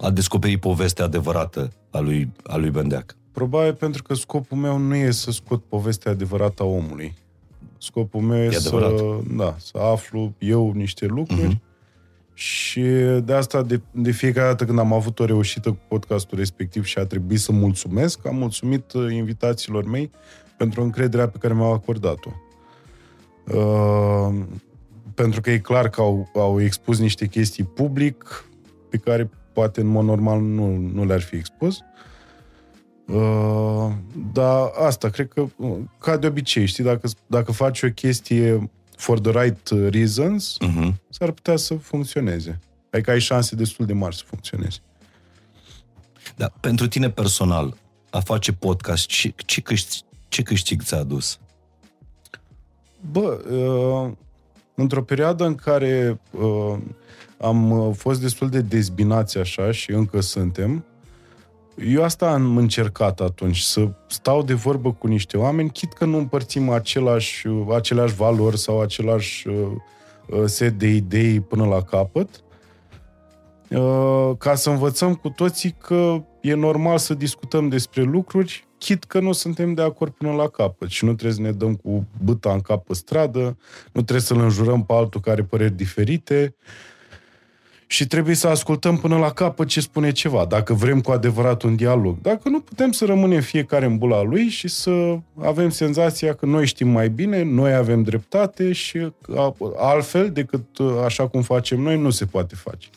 a 0.01 0.09
descoperi 0.09 0.57
povestea 0.57 1.05
adevărată 1.05 1.71
a 1.91 1.99
lui, 1.99 2.31
a 2.43 2.55
lui 2.55 2.69
Bendeac? 2.69 3.15
Probabil 3.31 3.73
pentru 3.73 4.03
că 4.03 4.13
scopul 4.13 4.57
meu 4.57 4.77
nu 4.77 4.95
e 4.95 5.11
să 5.11 5.31
scot 5.31 5.63
povestea 5.63 6.11
adevărată 6.11 6.63
a 6.63 6.65
omului. 6.65 7.13
Scopul 7.77 8.21
meu 8.21 8.41
e, 8.41 8.45
e 8.45 8.51
să, 8.51 9.19
da, 9.37 9.55
să 9.57 9.77
aflu 9.77 10.33
eu 10.39 10.71
niște 10.71 11.05
lucruri 11.05 11.55
uh-huh. 11.55 11.64
Și 12.37 12.81
de 13.23 13.33
asta 13.33 13.61
de, 13.61 13.81
de 13.91 14.11
fiecare 14.11 14.47
dată 14.47 14.65
când 14.65 14.79
am 14.79 14.93
avut 14.93 15.19
o 15.19 15.25
reușită 15.25 15.69
cu 15.69 15.79
podcastul 15.87 16.37
respectiv 16.37 16.85
și 16.85 16.97
a 16.97 17.05
trebuit 17.05 17.39
să 17.39 17.51
mulțumesc, 17.51 18.27
am 18.27 18.35
mulțumit 18.35 18.93
uh, 18.93 19.13
invitațiilor 19.13 19.85
mei 19.85 20.11
pentru 20.57 20.81
încrederea 20.81 21.27
pe 21.27 21.37
care 21.37 21.53
mi-au 21.53 21.73
acordat-o. 21.73 22.29
Uh, 23.57 24.35
pentru 25.13 25.41
că 25.41 25.51
e 25.51 25.59
clar 25.59 25.89
că 25.89 26.01
au, 26.01 26.29
au 26.33 26.61
expus 26.61 26.99
niște 26.99 27.25
chestii 27.25 27.63
public 27.63 28.45
pe 28.89 28.97
care 28.97 29.29
poate 29.53 29.81
în 29.81 29.87
mod 29.87 30.05
normal 30.05 30.41
nu, 30.41 30.75
nu 30.77 31.05
le-ar 31.05 31.21
fi 31.21 31.35
expus. 31.35 31.79
Uh, 33.07 33.91
dar 34.33 34.71
asta, 34.85 35.09
cred 35.09 35.27
că, 35.27 35.45
uh, 35.57 35.77
ca 35.99 36.17
de 36.17 36.27
obicei, 36.27 36.65
știi, 36.65 36.83
dacă, 36.83 37.07
dacă 37.27 37.51
faci 37.51 37.83
o 37.83 37.89
chestie 37.89 38.69
for 38.97 39.19
the 39.19 39.41
right 39.41 39.69
reasons, 39.69 40.57
uh-huh. 40.67 40.93
s-ar 41.09 41.31
putea 41.31 41.55
să 41.55 41.75
funcționeze. 41.75 42.59
Adică 42.91 43.11
ai 43.11 43.19
șanse 43.19 43.55
destul 43.55 43.85
de 43.85 43.93
mari 43.93 44.15
să 44.15 44.23
funcționeze. 44.25 44.77
Da, 46.35 46.51
pentru 46.59 46.87
tine 46.87 47.09
personal, 47.09 47.77
a 48.09 48.19
face 48.19 48.53
podcast, 48.53 49.05
ce, 49.05 49.33
ce, 49.45 49.61
câștig, 49.61 50.05
ce 50.27 50.41
câștig 50.41 50.81
ți-a 50.81 50.97
adus? 50.97 51.39
Bă, 53.11 53.43
uh, 53.49 54.11
într-o 54.75 55.03
perioadă 55.03 55.45
în 55.45 55.55
care 55.55 56.19
uh, 56.31 56.77
am 57.37 57.71
uh, 57.71 57.95
fost 57.95 58.21
destul 58.21 58.49
de 58.49 58.61
dezbinați 58.61 59.37
așa 59.37 59.71
și 59.71 59.91
încă 59.91 60.21
suntem. 60.21 60.85
Eu 61.77 62.03
asta 62.03 62.31
am 62.31 62.57
încercat 62.57 63.21
atunci, 63.21 63.59
să 63.59 63.91
stau 64.07 64.43
de 64.43 64.53
vorbă 64.53 64.93
cu 64.93 65.07
niște 65.07 65.37
oameni, 65.37 65.69
chit 65.69 65.93
că 65.93 66.05
nu 66.05 66.17
împărțim 66.17 66.69
același, 66.69 67.47
uh, 67.47 67.75
aceleași 67.75 68.15
valori 68.15 68.57
sau 68.57 68.81
același 68.81 69.47
uh, 69.47 69.71
set 70.45 70.73
de 70.73 70.87
idei 70.87 71.39
până 71.39 71.65
la 71.65 71.81
capăt, 71.81 72.43
ca 74.37 74.55
să 74.55 74.69
învățăm 74.69 75.15
cu 75.15 75.29
toții 75.29 75.75
că 75.77 76.23
e 76.41 76.53
normal 76.53 76.97
să 76.97 77.13
discutăm 77.13 77.67
despre 77.69 78.01
lucruri, 78.01 78.67
chit 78.77 79.03
că 79.03 79.19
nu 79.19 79.31
suntem 79.31 79.73
de 79.73 79.81
acord 79.81 80.11
până 80.11 80.31
la 80.31 80.47
capăt 80.47 80.89
și 80.89 81.05
nu 81.05 81.13
trebuie 81.13 81.33
să 81.33 81.41
ne 81.41 81.51
dăm 81.51 81.75
cu 81.75 82.07
băta 82.23 82.51
în 82.51 82.59
cap 82.59 82.85
pe 82.85 82.93
stradă, 82.93 83.57
nu 83.85 84.01
trebuie 84.01 84.19
să-l 84.19 84.39
înjurăm 84.39 84.85
pe 84.85 84.93
altul 84.93 85.21
care 85.21 85.35
are 85.35 85.43
păreri 85.43 85.75
diferite, 85.75 86.55
și 87.87 88.07
trebuie 88.07 88.35
să 88.35 88.47
ascultăm 88.47 88.97
până 88.97 89.17
la 89.17 89.29
capăt 89.31 89.67
ce 89.67 89.81
spune 89.81 90.11
ceva, 90.11 90.45
dacă 90.45 90.73
vrem 90.73 91.01
cu 91.01 91.11
adevărat 91.11 91.61
un 91.61 91.75
dialog. 91.75 92.21
Dacă 92.21 92.49
nu, 92.49 92.59
putem 92.59 92.91
să 92.91 93.05
rămânem 93.05 93.41
fiecare 93.41 93.85
în 93.85 93.97
bula 93.97 94.21
lui 94.21 94.47
și 94.47 94.67
să 94.67 95.17
avem 95.41 95.69
senzația 95.69 96.33
că 96.33 96.45
noi 96.45 96.65
știm 96.65 96.87
mai 96.87 97.09
bine, 97.09 97.43
noi 97.43 97.73
avem 97.73 98.03
dreptate 98.03 98.71
și 98.71 99.13
altfel 99.77 100.31
decât 100.31 100.77
uh, 100.77 100.91
așa 101.03 101.27
cum 101.27 101.41
facem 101.41 101.81
noi, 101.81 101.97
nu 101.97 102.09
se 102.09 102.25
poate 102.25 102.55
face. 102.55 102.89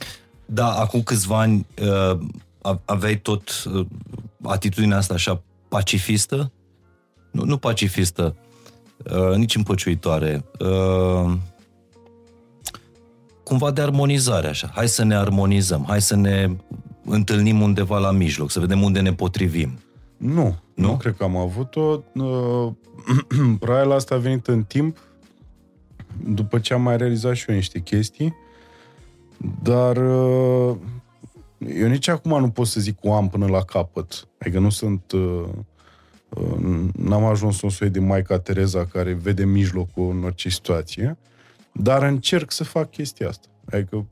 Da, 0.46 0.72
acum 0.72 1.02
câțiva 1.02 1.40
ani 1.40 1.66
uh, 1.82 2.18
aveai 2.84 3.16
tot 3.16 3.64
uh, 3.72 3.86
atitudinea 4.42 4.96
asta 4.96 5.14
așa 5.14 5.42
pacifistă? 5.68 6.52
Nu, 7.30 7.44
nu 7.44 7.56
pacifistă, 7.56 8.36
nici 9.36 9.56
împăciuitoare 9.56 10.44
cumva 13.48 13.70
de 13.70 13.80
armonizare 13.80 14.48
așa. 14.48 14.70
Hai 14.74 14.88
să 14.88 15.04
ne 15.04 15.16
armonizăm, 15.16 15.84
hai 15.86 16.00
să 16.00 16.16
ne 16.16 16.50
întâlnim 17.04 17.60
undeva 17.60 17.98
la 17.98 18.10
mijloc, 18.10 18.50
să 18.50 18.60
vedem 18.60 18.82
unde 18.82 19.00
ne 19.00 19.12
potrivim. 19.12 19.78
Nu, 20.16 20.56
nu, 20.74 20.86
nu 20.86 20.96
cred 20.96 21.14
că 21.16 21.24
am 21.24 21.36
avut-o. 21.36 22.02
Uh, 22.14 22.72
Probabil 23.60 23.92
asta 23.92 24.14
a 24.14 24.18
venit 24.18 24.46
în 24.46 24.62
timp, 24.62 24.98
după 26.24 26.58
ce 26.58 26.74
am 26.74 26.82
mai 26.82 26.96
realizat 26.96 27.34
și 27.34 27.44
eu 27.48 27.54
niște 27.54 27.78
chestii, 27.78 28.34
dar 29.62 29.96
uh, 29.96 30.76
eu 31.58 31.88
nici 31.88 32.08
acum 32.08 32.40
nu 32.40 32.50
pot 32.50 32.66
să 32.66 32.80
zic 32.80 33.00
că 33.00 33.08
o 33.08 33.14
am 33.14 33.28
până 33.28 33.46
la 33.46 33.62
capăt. 33.62 34.28
Adică 34.38 34.58
nu 34.58 34.70
sunt... 34.70 35.12
Uh, 35.12 35.44
n-am 36.92 37.24
ajuns 37.24 37.60
un 37.60 37.70
soi 37.70 37.90
de 37.90 38.00
Maica 38.00 38.38
Tereza 38.38 38.84
care 38.84 39.12
vede 39.12 39.44
mijlocul 39.44 40.10
în 40.10 40.24
orice 40.24 40.48
situație. 40.48 41.18
Dar 41.72 42.02
încerc 42.02 42.50
să 42.52 42.64
fac 42.64 42.90
chestia 42.90 43.28
asta. 43.28 43.48
Adică 43.70 44.06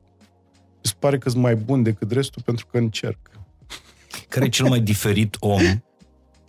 îți 0.81 0.97
pare 0.97 1.17
că 1.17 1.29
sunt 1.29 1.41
mai 1.41 1.55
bun 1.55 1.83
decât 1.83 2.11
restul 2.11 2.41
pentru 2.45 2.65
că 2.65 2.77
încerc. 2.77 3.17
Care 4.27 4.45
e 4.45 4.49
cel 4.49 4.67
mai 4.67 4.79
diferit 4.79 5.37
om 5.39 5.61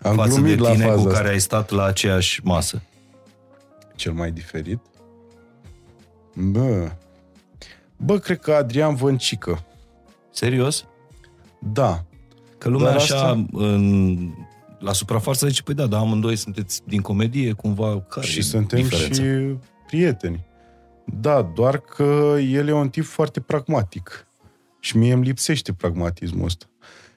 Am 0.02 0.14
față 0.14 0.40
de 0.40 0.54
tine 0.54 0.86
cu 0.86 1.02
care 1.02 1.14
asta. 1.16 1.28
ai 1.28 1.40
stat 1.40 1.70
la 1.70 1.84
aceeași 1.84 2.40
masă? 2.44 2.82
Cel 3.96 4.12
mai 4.12 4.30
diferit? 4.32 4.80
Bă, 6.34 6.90
bă, 7.96 8.18
cred 8.18 8.38
că 8.40 8.52
Adrian 8.52 8.94
Văncică. 8.94 9.64
Serios? 10.30 10.84
Da. 11.58 12.04
Că 12.58 12.68
lumea 12.68 12.86
Dar 12.88 12.96
așa, 12.96 13.14
asta... 13.16 13.46
în, 13.52 14.18
la 14.78 14.92
suprafață 14.92 15.46
zice, 15.48 15.62
păi 15.62 15.74
da, 15.74 15.86
dar 15.86 16.00
amândoi 16.00 16.36
sunteți 16.36 16.80
din 16.84 17.00
comedie, 17.00 17.52
cumva, 17.52 18.00
care 18.00 18.26
Și 18.26 18.42
suntem 18.42 18.82
diferența? 18.82 19.22
și 19.22 19.56
prieteni. 19.86 20.46
Da, 21.12 21.42
doar 21.42 21.78
că 21.78 22.36
el 22.50 22.68
e 22.68 22.72
un 22.72 22.88
tip 22.88 23.04
foarte 23.04 23.40
pragmatic. 23.40 24.26
Și 24.80 24.96
mie 24.96 25.12
îmi 25.12 25.24
lipsește 25.24 25.72
pragmatismul 25.72 26.44
ăsta. 26.44 26.66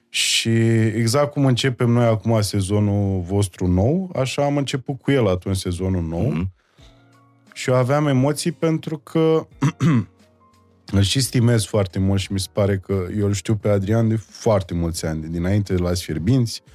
Și 0.08 0.48
exact 0.80 1.32
cum 1.32 1.46
începem 1.46 1.90
noi 1.90 2.04
acum 2.04 2.40
sezonul 2.40 3.20
vostru 3.20 3.66
nou, 3.66 4.10
așa 4.14 4.44
am 4.44 4.56
început 4.56 5.00
cu 5.00 5.10
el 5.10 5.28
atunci 5.28 5.56
sezonul 5.56 6.02
nou. 6.02 6.32
Mm-hmm. 6.32 6.60
Și 7.52 7.70
eu 7.70 7.76
aveam 7.76 8.06
emoții 8.06 8.52
pentru 8.52 8.98
că 8.98 9.46
îl 10.96 11.02
și 11.02 11.20
stimez 11.20 11.64
foarte 11.64 11.98
mult 11.98 12.20
și 12.20 12.32
mi 12.32 12.40
se 12.40 12.48
pare 12.52 12.78
că 12.78 13.06
eu 13.18 13.26
îl 13.26 13.32
știu 13.32 13.56
pe 13.56 13.68
Adrian 13.68 14.08
de 14.08 14.16
foarte 14.16 14.74
mulți 14.74 15.06
ani, 15.06 15.20
de 15.20 15.26
dinainte 15.26 15.74
de 15.74 15.80
la 15.80 15.94
Sfierbinți. 15.94 16.62
Uh, 16.64 16.72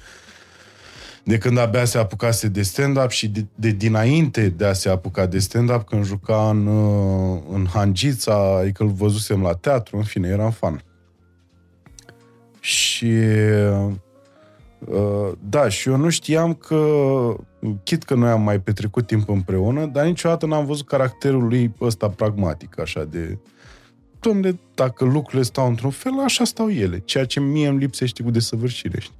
de 1.28 1.38
când 1.38 1.58
abia 1.58 1.84
se 1.84 1.98
apucase 1.98 2.48
de 2.48 2.62
stand-up 2.62 3.10
și 3.10 3.28
de, 3.28 3.46
de 3.54 3.70
dinainte 3.70 4.48
de 4.48 4.64
a 4.64 4.72
se 4.72 4.88
apuca 4.88 5.26
de 5.26 5.38
stand-up, 5.38 5.82
când 5.82 6.04
juca 6.04 6.50
în, 6.50 6.66
uh, 6.66 7.42
în 7.52 7.66
Hangița, 7.66 8.58
adică 8.58 8.82
îl 8.82 8.88
văzusem 8.88 9.42
la 9.42 9.52
teatru, 9.52 9.96
în 9.96 10.02
fine, 10.02 10.28
eram 10.28 10.50
fan. 10.50 10.82
Și 12.60 13.12
uh, 14.78 15.32
da, 15.48 15.68
și 15.68 15.88
eu 15.88 15.96
nu 15.96 16.08
știam 16.08 16.54
că, 16.54 16.86
chit 17.82 18.02
că 18.02 18.14
noi 18.14 18.30
am 18.30 18.42
mai 18.42 18.60
petrecut 18.60 19.06
timp 19.06 19.28
împreună, 19.28 19.86
dar 19.86 20.06
niciodată 20.06 20.46
n-am 20.46 20.66
văzut 20.66 20.86
caracterul 20.86 21.48
lui 21.48 21.74
ăsta 21.80 22.08
pragmatic, 22.08 22.80
așa 22.80 23.04
de... 23.04 23.38
Dom'le, 24.18 24.54
dacă 24.74 25.04
lucrurile 25.04 25.42
stau 25.42 25.68
într-un 25.68 25.90
fel, 25.90 26.12
așa 26.24 26.44
stau 26.44 26.70
ele, 26.70 26.98
ceea 26.98 27.24
ce 27.24 27.40
mie 27.40 27.68
îmi 27.68 27.78
lipsește 27.78 28.22
cu 28.22 28.30
desăvârșire, 28.30 29.00
știi? 29.00 29.17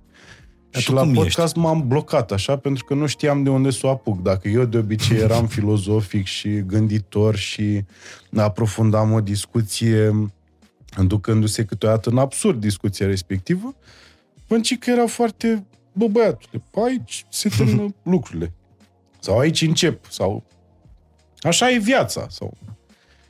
Și 0.70 0.92
la 0.92 1.06
podcast 1.14 1.38
ești? 1.38 1.58
m-am 1.58 1.88
blocat 1.88 2.32
așa 2.32 2.56
pentru 2.56 2.84
că 2.84 2.94
nu 2.94 3.06
știam 3.06 3.42
de 3.42 3.50
unde 3.50 3.70
să 3.70 3.87
o 3.87 3.90
apuc. 3.90 4.22
Dacă 4.22 4.48
eu 4.48 4.64
de 4.64 4.78
obicei 4.78 5.18
eram 5.18 5.46
filozofic 5.56 6.26
și 6.26 6.62
gânditor 6.66 7.37
și 7.37 7.84
aprofundam 8.37 9.12
o 9.12 9.20
discuție 9.20 10.28
înducându-se 10.96 11.64
câteodată 11.64 12.10
în 12.10 12.18
absurd 12.18 12.60
discuția 12.60 13.06
respectivă, 13.06 13.75
că 14.78 14.90
era 14.90 15.06
foarte, 15.06 15.66
bă 15.92 16.06
băiatule, 16.06 16.62
aici 16.84 17.25
se 17.28 17.48
termină 17.48 17.94
lucrurile. 18.12 18.52
Sau 19.18 19.38
aici 19.38 19.62
încep. 19.62 20.04
Sau 20.10 20.44
așa 21.40 21.70
e 21.70 21.78
viața. 21.78 22.26
Sau... 22.30 22.56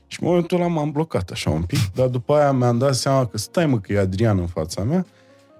Și 0.07 0.23
în 0.23 0.29
momentul 0.29 0.57
ăla 0.61 0.67
m-am 0.67 0.91
blocat 0.91 1.31
așa 1.31 1.51
un 1.51 1.63
pic, 1.63 1.79
dar 1.95 2.07
după 2.07 2.35
aia 2.35 2.53
mi-am 2.53 2.79
dat 2.79 2.95
seama 2.95 3.27
că 3.27 3.39
stai 3.39 3.67
mă 3.67 3.81
că 3.81 3.93
e 3.93 3.99
Adrian 3.99 4.39
în 4.39 4.47
fața 4.47 4.83
mea 4.83 5.07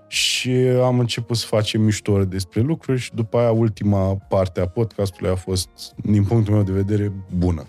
și 0.09 0.51
am 0.83 0.99
început 0.99 1.37
să 1.37 1.47
facem 1.47 1.81
mișto 1.83 2.25
despre 2.25 2.61
lucruri 2.61 3.01
și 3.01 3.15
după 3.15 3.39
aia 3.39 3.51
ultima 3.51 4.15
parte 4.15 4.61
a 4.61 4.67
podcastului 4.69 5.31
a 5.31 5.35
fost, 5.35 5.69
din 5.97 6.25
punctul 6.25 6.55
meu 6.55 6.63
de 6.63 6.73
vedere, 6.73 7.13
bună. 7.37 7.67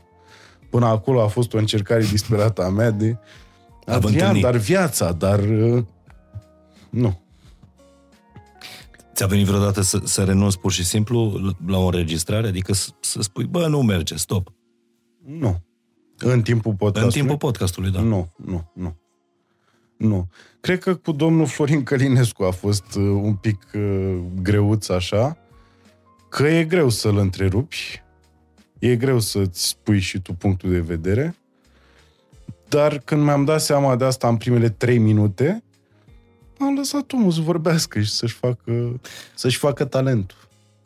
Până 0.69 0.85
acolo 0.85 1.21
a 1.21 1.27
fost 1.27 1.53
o 1.53 1.57
încercare 1.57 2.01
disperată 2.01 2.63
a 2.63 2.69
mea 2.69 2.91
de 2.91 3.17
Adrian, 3.85 4.13
întâlnit. 4.13 4.41
dar 4.43 4.55
viața, 4.55 5.11
dar... 5.11 5.39
uh, 5.39 5.83
Nu. 6.89 7.19
Ți-a 9.13 9.27
venit 9.27 9.45
vreodată 9.45 9.81
să, 9.81 9.99
să 10.03 10.23
renunți 10.23 10.59
pur 10.59 10.71
și 10.71 10.85
simplu 10.85 11.39
la 11.67 11.77
o 11.77 11.85
înregistrare? 11.85 12.47
Adică 12.47 12.73
să, 12.73 12.89
să 12.99 13.21
spui, 13.21 13.45
bă, 13.45 13.67
nu 13.67 13.81
merge, 13.81 14.15
stop. 14.15 14.53
Nu. 15.25 15.63
În 16.17 16.41
timpul 16.41 16.73
podcastului? 16.73 17.05
În 17.05 17.11
timpul 17.11 17.37
podcastului, 17.37 17.91
da. 17.91 18.01
Nu, 18.01 18.31
nu, 18.45 18.71
nu. 18.73 18.97
Nu. 19.99 20.27
Cred 20.59 20.79
că 20.79 20.95
cu 20.95 21.11
domnul 21.11 21.45
Florin 21.45 21.83
Călinescu 21.83 22.43
a 22.43 22.51
fost 22.51 22.95
uh, 22.95 23.03
un 23.03 23.33
pic 23.33 23.67
uh, 23.73 24.19
greuț 24.41 24.89
așa, 24.89 25.37
că 26.29 26.47
e 26.47 26.63
greu 26.63 26.89
să-l 26.89 27.17
întrerupi, 27.17 28.03
e 28.79 28.95
greu 28.95 29.19
să-ți 29.19 29.67
spui 29.67 29.99
și 29.99 30.19
tu 30.19 30.33
punctul 30.33 30.69
de 30.69 30.79
vedere, 30.79 31.35
dar 32.69 32.97
când 32.97 33.23
mi-am 33.23 33.45
dat 33.45 33.61
seama 33.61 33.95
de 33.95 34.03
asta 34.03 34.27
în 34.27 34.37
primele 34.37 34.69
trei 34.69 34.97
minute, 34.97 35.63
am 36.59 36.75
lăsat 36.75 37.11
omul 37.11 37.31
să 37.31 37.41
vorbească 37.41 37.99
și 37.99 38.11
să-și 38.11 38.35
facă, 38.35 38.99
să-și 39.35 39.57
facă 39.57 39.85
talentul. 39.85 40.37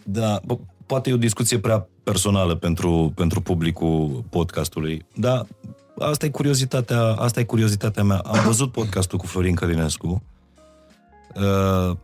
Da, 0.04 0.40
po- 0.40 0.86
poate 0.86 1.10
e 1.10 1.14
o 1.14 1.18
discuție 1.18 1.60
prea 1.60 1.88
personală 2.04 2.56
pentru, 2.56 3.12
pentru 3.16 3.42
publicul 3.42 4.24
podcastului, 4.30 5.06
dar 5.16 5.48
asta 6.00 6.26
e 6.26 6.30
curiozitatea, 6.30 7.02
asta 7.02 7.40
e 7.40 7.44
curiozitatea 7.44 8.04
mea. 8.04 8.18
Am 8.18 8.44
văzut 8.46 8.72
podcastul 8.72 9.18
cu 9.18 9.26
Florin 9.26 9.56
Călinescu. 9.56 10.24
Uh, 11.36 11.98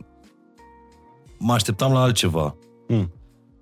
mă 1.38 1.52
așteptam 1.52 1.92
la 1.92 2.00
altceva. 2.00 2.56
Mm. 2.88 3.12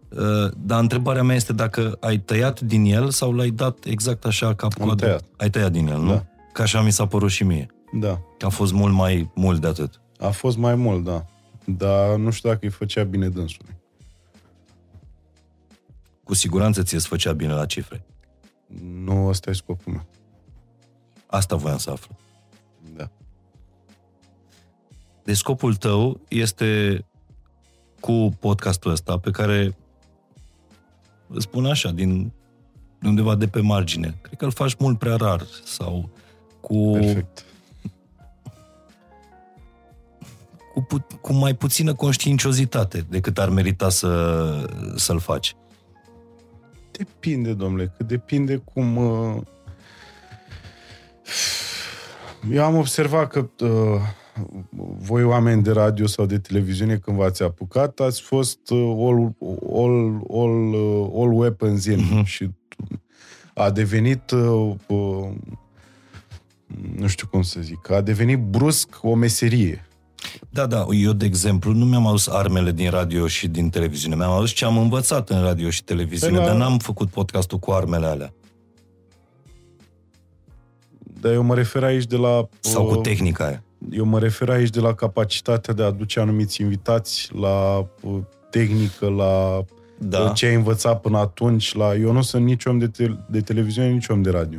Uh, 0.08 0.50
dar 0.56 0.80
întrebarea 0.80 1.22
mea 1.22 1.36
este 1.36 1.52
dacă 1.52 1.96
ai 2.00 2.18
tăiat 2.18 2.60
din 2.60 2.84
el 2.84 3.10
sau 3.10 3.32
l-ai 3.32 3.50
dat 3.50 3.84
exact 3.84 4.24
așa 4.24 4.54
cap 4.54 4.80
Am 4.80 4.94
tăiat. 4.94 5.24
Ai 5.36 5.50
tăiat 5.50 5.72
din 5.72 5.88
el, 5.88 6.00
nu? 6.00 6.08
Da. 6.08 6.24
Ca 6.52 6.62
așa 6.62 6.80
mi 6.80 6.92
s-a 6.92 7.06
părut 7.06 7.30
și 7.30 7.44
mie. 7.44 7.66
Da. 7.92 8.20
Că 8.38 8.46
a 8.46 8.48
fost 8.48 8.72
mult 8.72 8.94
mai 8.94 9.30
mult 9.34 9.60
de 9.60 9.66
atât. 9.66 10.00
A 10.18 10.28
fost 10.28 10.56
mai 10.56 10.74
mult, 10.74 11.04
da. 11.04 11.24
Dar 11.64 12.16
nu 12.16 12.30
știu 12.30 12.48
dacă 12.48 12.60
îi 12.62 12.70
făcea 12.70 13.02
bine 13.02 13.28
dânsului. 13.28 13.76
Cu 16.24 16.34
siguranță 16.34 16.82
ți-e 16.82 16.98
făcea 16.98 17.32
bine 17.32 17.52
la 17.52 17.66
cifre. 17.66 18.06
Nu 19.04 19.26
ăsta 19.26 19.50
e 19.50 19.52
scopul 19.52 19.92
meu. 19.92 20.06
Asta 21.30 21.56
voiam 21.56 21.78
să 21.78 21.90
aflu. 21.90 22.16
Da. 22.96 23.10
Deci 25.24 25.36
scopul 25.36 25.74
tău 25.74 26.20
este 26.28 27.04
cu 28.00 28.30
podcastul 28.40 28.90
ăsta 28.90 29.18
pe 29.18 29.30
care 29.30 29.76
îl 31.26 31.40
spun 31.40 31.66
așa, 31.66 31.90
din 31.90 32.32
undeva 33.02 33.34
de 33.34 33.48
pe 33.48 33.60
margine. 33.60 34.18
Cred 34.20 34.38
că 34.38 34.44
îl 34.44 34.50
faci 34.50 34.74
mult 34.78 34.98
prea 34.98 35.16
rar 35.16 35.46
sau 35.64 36.10
cu, 36.60 36.90
Perfect. 36.92 37.44
cu, 40.72 40.80
pu- 40.80 41.18
cu 41.20 41.32
mai 41.32 41.54
puțină 41.54 41.94
conștiinciozitate 41.94 43.06
decât 43.08 43.38
ar 43.38 43.48
merita 43.48 43.88
să, 43.88 44.66
să-l 44.96 45.18
faci. 45.18 45.56
Depinde, 46.90 47.52
domnule, 47.54 47.92
că 47.96 48.04
depinde 48.04 48.56
cum... 48.56 48.98
Uh... 51.28 52.52
Eu 52.52 52.64
am 52.64 52.76
observat 52.76 53.28
că 53.30 53.48
uh, 53.60 54.00
voi 54.98 55.22
oameni 55.24 55.62
de 55.62 55.70
radio 55.70 56.06
sau 56.06 56.26
de 56.26 56.38
televiziune 56.38 56.96
când 56.96 57.16
v-ați 57.16 57.42
apucat, 57.42 57.98
ați 58.00 58.20
fost 58.20 58.58
uh, 58.70 58.94
all, 58.98 59.34
all, 59.72 60.22
all, 60.32 60.74
uh, 60.74 61.08
all 61.14 61.32
weapons 61.32 61.84
in 61.84 61.98
Mhm. 61.98 62.22
uh-huh. 62.22 62.26
și 62.26 62.50
a 63.54 63.70
devenit 63.70 64.30
uh, 64.30 64.74
uh, 64.86 65.28
nu 66.96 67.06
știu 67.06 67.26
cum 67.26 67.42
să 67.42 67.60
zic, 67.60 67.90
a 67.90 68.00
devenit 68.00 68.38
brusc 68.38 68.88
o 69.02 69.14
meserie. 69.14 69.82
Da, 70.50 70.66
da, 70.66 70.86
eu, 70.90 71.12
de 71.12 71.24
exemplu, 71.24 71.72
nu 71.72 71.84
mi-am 71.84 72.06
adus 72.06 72.26
armele 72.26 72.72
din 72.72 72.90
radio 72.90 73.26
și 73.26 73.48
din 73.48 73.70
televiziune. 73.70 74.14
Mi-am 74.16 74.32
adus 74.32 74.50
ce 74.50 74.64
am 74.64 74.78
învățat 74.78 75.30
în 75.30 75.40
radio 75.42 75.70
și 75.70 75.84
televiziune, 75.84 76.36
Păi 76.36 76.44
la- 76.44 76.50
dar 76.52 76.56
n-am 76.60 76.78
făcut 76.78 77.08
podcastul 77.10 77.58
cu 77.58 77.70
armele 77.70 78.06
alea. 78.06 78.32
Dar 81.20 81.32
eu 81.32 81.42
mă 81.42 81.54
refer 81.54 81.84
aici 81.84 82.04
de 82.06 82.16
la... 82.16 82.48
Sau 82.60 82.84
cu 82.86 82.94
uh, 82.94 83.00
tehnica 83.00 83.44
aia. 83.46 83.62
Eu 83.90 84.04
mă 84.04 84.18
refer 84.18 84.48
aici 84.48 84.70
de 84.70 84.80
la 84.80 84.94
capacitatea 84.94 85.74
de 85.74 85.82
a 85.82 85.86
aduce 85.86 86.20
anumiți 86.20 86.60
invitați 86.62 87.28
la 87.40 87.86
uh, 88.02 88.18
tehnică, 88.50 89.08
la 89.08 89.64
Da. 89.98 90.18
uh, 90.20 90.30
ce 90.34 90.46
ai 90.46 90.54
învățat 90.54 91.00
până 91.00 91.18
atunci. 91.18 91.74
La... 91.74 91.94
Eu 91.94 92.12
nu 92.12 92.22
sunt 92.22 92.44
nici 92.44 92.64
om 92.64 92.78
de, 92.78 92.86
te- 92.86 93.16
de 93.30 93.40
televiziune, 93.40 93.88
nici 93.90 94.08
om 94.08 94.22
de 94.22 94.30
radio. 94.30 94.58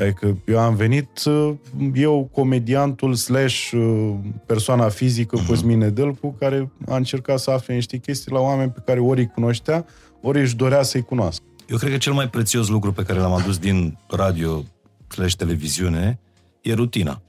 Adică 0.00 0.36
eu 0.46 0.58
am 0.58 0.74
venit, 0.74 1.24
uh, 1.24 1.52
eu, 1.94 2.28
comediantul 2.32 3.14
slash 3.14 3.70
uh, 3.70 4.14
persoana 4.46 4.88
fizică 4.88 5.36
Mhm. 5.38 5.46
Cosmin 5.46 5.78
Nedelcu, 5.78 6.34
care 6.38 6.70
a 6.88 6.96
încercat 6.96 7.38
să 7.38 7.50
afle 7.50 7.74
niște 7.74 7.96
chestii 7.96 8.32
la 8.32 8.38
oameni 8.40 8.70
pe 8.70 8.80
care 8.84 9.00
ori 9.00 9.20
îi 9.20 9.26
cunoștea, 9.34 9.84
ori 10.22 10.40
își 10.40 10.56
dorea 10.56 10.82
să-i 10.82 11.02
cunoască. 11.02 11.44
Eu 11.68 11.76
cred 11.76 11.90
că 11.92 11.98
cel 11.98 12.12
mai 12.12 12.28
prețios 12.28 12.68
lucru 12.68 12.92
pe 12.92 13.02
care 13.02 13.18
l-am 13.18 13.32
adus 13.32 13.58
din 13.58 13.98
radio 14.08 14.62
slash 15.12 15.34
televiziune 15.34 16.18
e 16.60 16.72
rutina. 16.74 17.22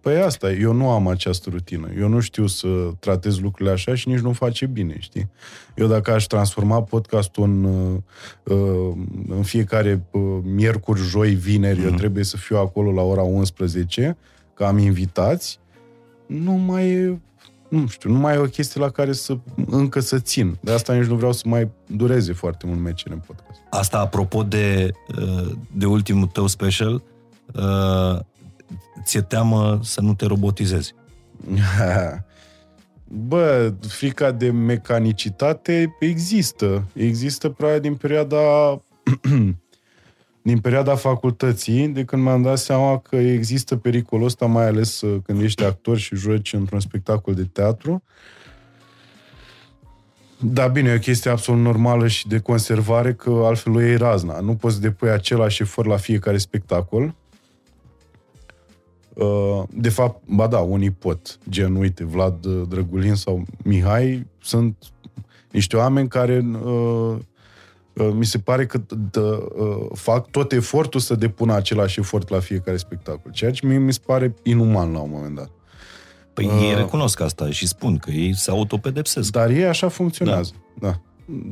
Păi 0.00 0.16
asta, 0.16 0.52
eu 0.52 0.72
nu 0.72 0.88
am 0.90 1.08
această 1.08 1.50
rutină. 1.50 1.88
Eu 1.98 2.08
nu 2.08 2.20
știu 2.20 2.46
să 2.46 2.68
tratez 2.98 3.38
lucrurile 3.40 3.74
așa 3.74 3.94
și 3.94 4.08
nici 4.08 4.18
nu 4.18 4.32
face 4.32 4.66
bine, 4.66 4.96
știi? 4.98 5.30
Eu 5.74 5.86
dacă 5.86 6.10
aș 6.12 6.24
transforma 6.24 6.82
podcastul 6.82 7.42
în, 7.44 7.64
uh, 7.64 7.96
uh, 8.44 8.96
în 9.28 9.42
fiecare 9.42 10.04
uh, 10.10 10.22
miercuri, 10.42 11.00
joi, 11.00 11.34
vineri, 11.34 11.78
Mhm. 11.78 11.88
eu 11.88 11.94
trebuie 11.94 12.24
să 12.24 12.36
fiu 12.36 12.56
acolo 12.56 12.92
la 12.92 13.02
ora 13.02 13.22
11, 13.22 14.16
că 14.54 14.64
am 14.64 14.78
invitați, 14.78 15.58
nu 16.26 16.52
mai 16.52 16.88
e, 16.90 17.18
nu 17.74 17.86
știu, 17.86 18.10
nu 18.10 18.18
mai 18.18 18.34
e 18.34 18.38
o 18.38 18.44
chestie 18.44 18.80
la 18.80 18.90
care 18.90 19.12
să 19.12 19.38
încă 19.66 20.00
să 20.00 20.18
țin. 20.18 20.58
De 20.60 20.72
asta 20.72 20.94
nici 20.94 21.06
nu 21.06 21.14
vreau 21.14 21.32
să 21.32 21.42
mai 21.46 21.70
dureze 21.86 22.32
foarte 22.32 22.66
mult 22.66 22.80
meciul 22.80 23.12
în 23.12 23.18
podcast. 23.26 23.60
Asta 23.70 23.98
apropo 23.98 24.42
de, 24.42 24.90
uh, 25.18 25.50
de 25.72 25.86
ultimul 25.86 26.26
tău 26.26 26.46
special, 26.46 27.02
uh, 27.54 28.20
ți-e 29.04 29.20
teamă 29.20 29.80
să 29.82 30.00
nu 30.00 30.14
te 30.14 30.26
robotizezi. 30.26 30.94
Bă, 33.28 33.74
frica 33.88 34.30
de 34.30 34.50
mecanicitate 34.50 35.96
există. 36.00 36.84
Există 36.92 37.48
probabil 37.48 37.80
din 37.80 37.94
perioada 37.94 38.36
din 40.44 40.58
perioada 40.58 40.94
facultății, 40.94 41.88
de 41.88 42.04
când 42.04 42.22
mi-am 42.22 42.42
dat 42.42 42.58
seama 42.58 42.98
că 42.98 43.16
există 43.16 43.76
pericolul 43.76 44.24
ăsta, 44.24 44.46
mai 44.46 44.66
ales 44.66 45.00
uh, 45.00 45.20
când 45.24 45.42
ești 45.42 45.64
actor 45.64 45.96
și 45.98 46.16
joci 46.16 46.52
într-un 46.52 46.80
spectacol 46.80 47.34
de 47.34 47.44
teatru. 47.44 48.02
Da, 50.40 50.66
bine, 50.66 50.90
e 50.90 50.94
o 50.94 50.98
chestie 50.98 51.30
absolut 51.30 51.62
normală 51.62 52.06
și 52.06 52.28
de 52.28 52.38
conservare, 52.38 53.14
că 53.14 53.30
altfel 53.44 53.74
o 53.74 53.80
iei 53.80 53.96
razna. 53.96 54.40
Nu 54.40 54.54
poți 54.54 54.80
depui 54.80 55.10
același 55.10 55.62
efort 55.62 55.88
la 55.88 55.96
fiecare 55.96 56.38
spectacol. 56.38 57.14
Uh, 59.14 59.62
De 59.70 59.88
fapt, 59.88 60.22
ba 60.26 60.46
da, 60.46 60.58
unii 60.58 60.90
pot. 60.90 61.38
Gen, 61.48 61.74
uite, 61.74 62.04
Vlad 62.04 62.44
uh, 62.44 62.62
Drăgulin 62.68 63.14
sau 63.14 63.44
Mihai 63.62 64.26
sunt 64.42 64.76
niște 65.50 65.76
oameni 65.76 66.08
care 66.08 66.46
uh, 66.52 66.60
uh, 66.64 67.16
mi 67.94 68.24
se 68.24 68.38
pare 68.38 68.66
că 68.66 68.78
d- 68.78 69.16
uh, 69.16 69.86
fac 69.92 70.30
tot 70.30 70.52
efortul 70.52 71.00
să 71.00 71.14
depună 71.14 71.54
același 71.54 72.00
efort 72.00 72.28
la 72.28 72.38
fiecare 72.38 72.76
spectacol. 72.76 73.30
Ceea 73.32 73.50
ce 73.50 73.66
mie 73.66 73.78
mi 73.78 73.92
se 73.92 74.00
pare 74.06 74.34
inuman 74.42 74.92
la 74.92 74.98
un 74.98 75.10
moment 75.12 75.34
dat. 75.34 75.50
Păi 76.32 76.46
Uh. 76.46 76.62
ei 76.62 76.74
recunosc 76.74 77.20
asta 77.20 77.50
și 77.50 77.66
spun 77.66 77.98
că 77.98 78.10
ei 78.10 78.34
se 78.36 78.50
autopedepsesc. 78.50 79.30
Dar 79.30 79.50
ei 79.50 79.64
așa 79.64 79.88
funcționează. 79.88 80.52
Da. 80.78 80.88
da. 80.88 81.00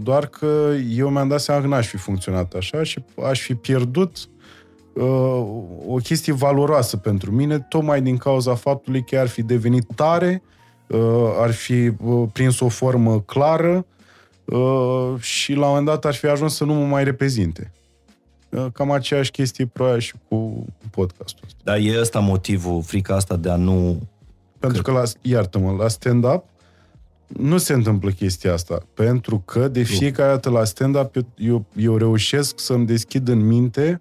Doar 0.02 0.26
că 0.26 0.70
eu 0.90 1.08
mi-am 1.08 1.28
dat 1.28 1.40
seama 1.40 1.60
că 1.60 1.66
n-aș 1.66 1.86
fi 1.86 1.96
funcționat 1.96 2.52
așa 2.54 2.82
și 2.82 3.04
aș 3.24 3.40
fi 3.40 3.54
pierdut 3.54 4.16
uh, 4.92 5.04
o 5.86 5.94
chestie 6.02 6.32
valoroasă 6.32 6.96
pentru 6.96 7.30
mine, 7.32 7.58
tocmai 7.58 8.02
din 8.02 8.16
cauza 8.16 8.54
faptului 8.54 9.04
că 9.04 9.18
ar 9.18 9.28
fi 9.28 9.42
devenit 9.42 9.86
tare, 9.94 10.42
uh, 10.86 11.00
ar 11.38 11.50
fi 11.50 11.92
uh, 12.04 12.28
prins 12.32 12.60
o 12.60 12.68
formă 12.68 13.20
clară 13.20 13.86
uh, 14.44 15.20
și 15.20 15.52
la 15.52 15.60
un 15.60 15.68
moment 15.68 15.86
dat 15.86 16.04
ar 16.04 16.14
fi 16.14 16.26
ajuns 16.26 16.54
să 16.54 16.64
nu 16.64 16.74
mă 16.74 16.86
mai 16.86 17.04
reprezinte. 17.04 17.72
Uh, 18.48 18.66
cam 18.72 18.90
aceeași 18.90 19.30
chestie 19.30 19.66
probabil 19.66 20.00
și 20.00 20.14
cu 20.28 20.66
podcastul 20.90 21.44
ăsta. 21.46 21.58
Dar 21.64 21.76
e 21.76 22.00
ăsta 22.00 22.18
motivul, 22.18 22.82
frica 22.82 23.14
asta 23.14 23.36
de 23.36 23.50
a 23.50 23.56
nu... 23.56 24.08
Pentru 24.58 24.82
că, 24.82 24.90
la, 24.90 25.02
iartă-mă, 25.20 25.70
la 25.70 25.88
stand-up 25.88 26.44
nu 27.26 27.58
se 27.58 27.72
întâmplă 27.72 28.10
chestia 28.10 28.52
asta. 28.52 28.82
Pentru 28.94 29.42
că 29.44 29.68
de 29.68 29.82
fiecare 29.82 30.30
dată 30.30 30.50
la 30.50 30.64
stand-up 30.64 31.16
eu, 31.16 31.24
eu, 31.36 31.64
eu 31.76 31.96
reușesc 31.96 32.60
să-mi 32.60 32.86
deschid 32.86 33.28
în 33.28 33.46
minte 33.46 34.00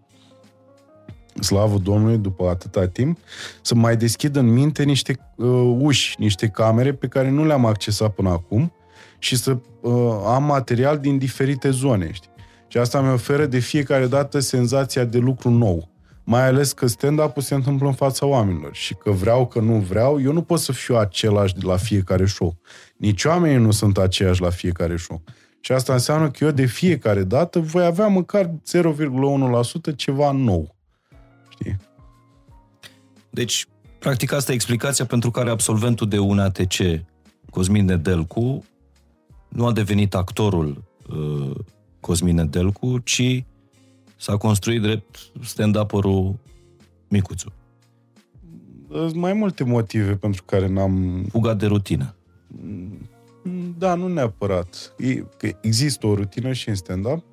slavă 1.39 1.77
Domnului, 1.77 2.17
după 2.17 2.47
atâta 2.47 2.87
timp, 2.87 3.17
să 3.61 3.75
mai 3.75 3.97
deschid 3.97 4.35
în 4.35 4.45
minte 4.45 4.83
niște 4.83 5.19
uh, 5.35 5.75
uși, 5.79 6.15
niște 6.19 6.47
camere 6.47 6.93
pe 6.93 7.07
care 7.07 7.29
nu 7.29 7.45
le-am 7.45 7.65
accesat 7.65 8.13
până 8.13 8.29
acum 8.29 8.73
și 9.21 9.35
să 9.35 9.57
uh, 9.81 9.93
am 10.25 10.43
material 10.43 10.97
din 10.97 11.17
diferite 11.17 11.69
zone, 11.69 12.11
știi? 12.11 12.29
Și 12.67 12.77
asta 12.77 13.01
mi 13.01 13.11
oferă 13.11 13.45
de 13.45 13.59
fiecare 13.59 14.07
dată 14.07 14.39
senzația 14.39 15.03
de 15.03 15.17
lucru 15.17 15.49
nou. 15.49 15.89
Mai 16.23 16.47
ales 16.47 16.71
că 16.71 16.87
stand-up-ul 16.87 17.41
se 17.41 17.53
întâmplă 17.53 17.87
în 17.87 17.93
fața 17.93 18.25
oamenilor 18.25 18.75
și 18.75 18.93
că 18.93 19.11
vreau, 19.11 19.47
că 19.47 19.59
nu 19.59 19.73
vreau, 19.73 20.21
eu 20.21 20.31
nu 20.31 20.41
pot 20.41 20.59
să 20.59 20.71
fiu 20.71 20.95
același 20.95 21.55
de 21.55 21.65
la 21.65 21.77
fiecare 21.77 22.25
show. 22.25 22.57
Nici 22.97 23.23
oamenii 23.23 23.57
nu 23.57 23.71
sunt 23.71 23.97
aceiași 23.97 24.41
la 24.41 24.49
fiecare 24.49 24.97
show. 24.97 25.21
Și 25.59 25.71
asta 25.71 25.93
înseamnă 25.93 26.31
că 26.31 26.43
eu 26.43 26.51
de 26.51 26.65
fiecare 26.65 27.23
dată 27.23 27.59
voi 27.59 27.85
avea 27.85 28.07
măcar 28.07 28.45
0,1% 28.45 29.95
ceva 29.95 30.31
nou. 30.31 30.75
Știi? 31.49 31.77
Deci, 33.29 33.67
practic 33.99 34.31
asta 34.31 34.51
e 34.51 34.55
explicația 34.55 35.05
pentru 35.05 35.31
care 35.31 35.49
absolventul 35.49 36.07
de 36.07 36.17
UNATC, 36.17 36.75
Cosmin 37.49 37.85
Nedelcu, 37.85 38.65
nu 39.51 39.65
a 39.65 39.71
devenit 39.71 40.15
actorul 40.15 40.83
uh, 41.09 41.55
Cosmin 41.99 42.35
Nedelcu, 42.35 42.97
ci 42.97 43.43
s-a 44.17 44.37
construit 44.37 44.81
drept 44.81 45.17
stand-up-ul 45.43 46.35
Micuțu. 47.07 47.53
Sunt 48.91 49.15
mai 49.15 49.33
multe 49.33 49.63
motive 49.63 50.15
pentru 50.15 50.43
care 50.43 50.67
n-am... 50.67 51.25
Fuga 51.29 51.53
de 51.53 51.65
rutină. 51.65 52.15
Da, 53.77 53.93
nu 53.93 54.07
neapărat. 54.07 54.93
E, 54.97 55.15
că 55.15 55.49
există 55.61 56.07
o 56.07 56.15
rutină 56.15 56.51
și 56.51 56.69
în 56.69 56.75
stand-up, 56.75 57.23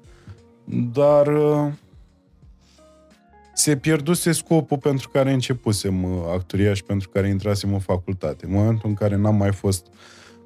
dar 0.93 1.27
uh, 1.27 1.73
se 3.55 3.77
pierduse 3.77 4.33
scopul 4.33 4.79
pentru 4.79 5.09
care 5.09 5.33
începusem 5.33 6.05
uh, 6.05 6.23
actoria 6.33 6.75
și 6.75 6.85
pentru 6.85 7.09
care 7.09 7.29
intrasem 7.29 7.73
în 7.73 7.79
facultate. 7.79 8.47
În 8.47 8.53
momentul 8.53 8.89
în 8.89 8.95
care 8.95 9.17
n-am 9.17 9.37
mai 9.37 9.53
fost 9.53 9.87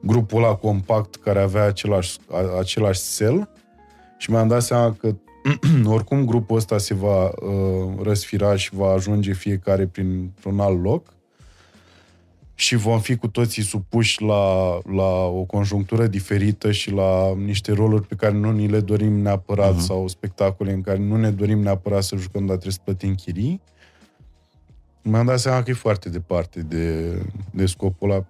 grupul 0.02 0.42
ăla 0.42 0.54
compact 0.54 1.14
care 1.16 1.40
avea 1.40 1.64
același, 1.64 2.18
a, 2.30 2.58
același 2.58 3.00
sel 3.00 3.48
și 4.18 4.30
mi-am 4.30 4.48
dat 4.48 4.62
seama 4.62 4.92
că 4.92 5.14
oricum 5.94 6.24
grupul 6.24 6.56
ăsta 6.56 6.78
se 6.78 6.94
va 6.94 7.24
uh, 7.24 8.02
răsfira 8.02 8.56
și 8.56 8.74
va 8.74 8.90
ajunge 8.90 9.32
fiecare 9.32 9.86
printr-un 9.86 10.60
alt 10.60 10.82
loc 10.82 11.12
și 12.54 12.76
vom 12.76 13.00
fi 13.00 13.16
cu 13.16 13.28
toții 13.28 13.62
supuși 13.62 14.22
la, 14.22 14.78
la 14.94 15.24
o 15.24 15.44
conjunctură 15.44 16.06
diferită 16.06 16.72
și 16.72 16.90
la 16.90 17.34
niște 17.34 17.72
roluri 17.72 18.06
pe 18.06 18.14
care 18.14 18.32
nu 18.32 18.50
ni 18.50 18.68
le 18.68 18.80
dorim 18.80 19.12
neapărat 19.12 19.74
uh-huh. 19.74 19.86
sau 19.86 20.08
spectacole 20.08 20.72
în 20.72 20.80
care 20.80 20.98
nu 20.98 21.16
ne 21.16 21.30
dorim 21.30 21.58
neapărat 21.58 22.02
să 22.02 22.16
jucăm, 22.16 22.40
dar 22.46 22.56
trebuie 22.56 22.72
să 22.72 22.80
plătim 22.84 23.14
chirii. 23.14 23.60
Mi-am 25.02 25.26
dat 25.26 25.38
seama 25.38 25.62
că 25.62 25.70
e 25.70 25.74
foarte 25.74 26.08
departe 26.08 26.62
de, 26.62 27.16
de 27.50 27.66
scopul 27.66 28.10
ăla 28.10 28.24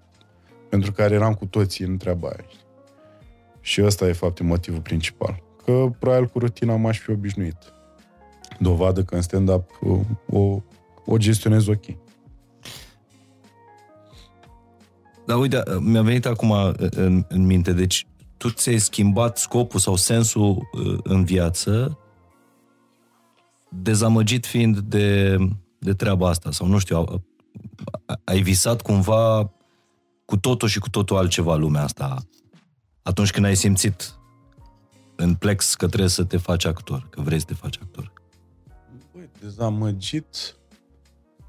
pentru 0.73 0.93
care 0.93 1.15
eram 1.15 1.35
cu 1.35 1.47
toții 1.47 1.85
în 1.85 1.97
treaba 1.97 2.29
aia. 2.29 2.45
Și 3.61 3.83
ăsta 3.83 4.09
e, 4.09 4.13
fapt, 4.13 4.41
motivul 4.41 4.81
principal. 4.81 5.43
Că, 5.65 5.91
probabil, 5.99 6.27
cu 6.27 6.39
rutina 6.39 6.77
m-aș 6.77 6.99
fi 6.99 7.11
obișnuit. 7.11 7.57
Dovadă 8.59 9.03
că 9.03 9.15
în 9.15 9.23
stand-up 9.23 9.71
o, 9.81 10.01
o, 10.39 10.63
o 11.05 11.17
gestionez 11.17 11.67
ok. 11.67 11.85
Dar 15.27 15.39
uite, 15.39 15.63
mi-a 15.81 16.03
venit 16.03 16.27
acum 16.27 16.51
uh, 16.51 16.73
în, 16.79 17.25
în 17.29 17.47
minte, 17.47 17.73
deci 17.73 18.07
tu 18.37 18.51
ți-ai 18.51 18.79
schimbat 18.79 19.39
scopul 19.39 19.81
sau 19.81 19.97
sensul 19.97 20.69
uh, 20.73 20.99
în 21.03 21.25
viață 21.25 21.99
dezamăgit 23.69 24.47
fiind 24.47 24.79
de, 24.79 25.37
de 25.79 25.93
treaba 25.93 26.29
asta, 26.29 26.51
sau 26.51 26.67
nu 26.67 26.79
știu, 26.79 27.05
ai 28.25 28.41
visat 28.41 28.83
cumva 28.83 29.53
cu 30.33 30.39
totul 30.39 30.69
și 30.69 30.79
cu 30.79 30.89
totul 30.89 31.17
altceva 31.17 31.55
lumea 31.55 31.83
asta 31.83 32.23
atunci 33.03 33.31
când 33.31 33.47
ai 33.47 33.57
simțit 33.57 34.15
în 35.17 35.35
plex 35.35 35.75
că 35.75 35.87
trebuie 35.87 36.09
să 36.09 36.25
te 36.25 36.37
faci 36.37 36.65
actor, 36.65 37.07
că 37.11 37.21
vrei 37.21 37.39
să 37.39 37.45
te 37.45 37.55
faci 37.55 37.79
actor? 37.83 38.13
Băi, 39.13 39.31
dezamăgit... 39.41 40.57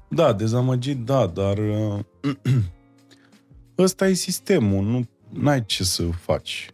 Da, 0.08 0.32
dezamăgit, 0.32 1.04
da, 1.04 1.26
dar 1.26 1.58
uh, 1.58 1.98
ăsta 3.78 4.08
e 4.08 4.12
sistemul, 4.12 5.06
nu 5.32 5.48
ai 5.48 5.64
ce 5.64 5.84
să 5.84 6.02
faci. 6.02 6.70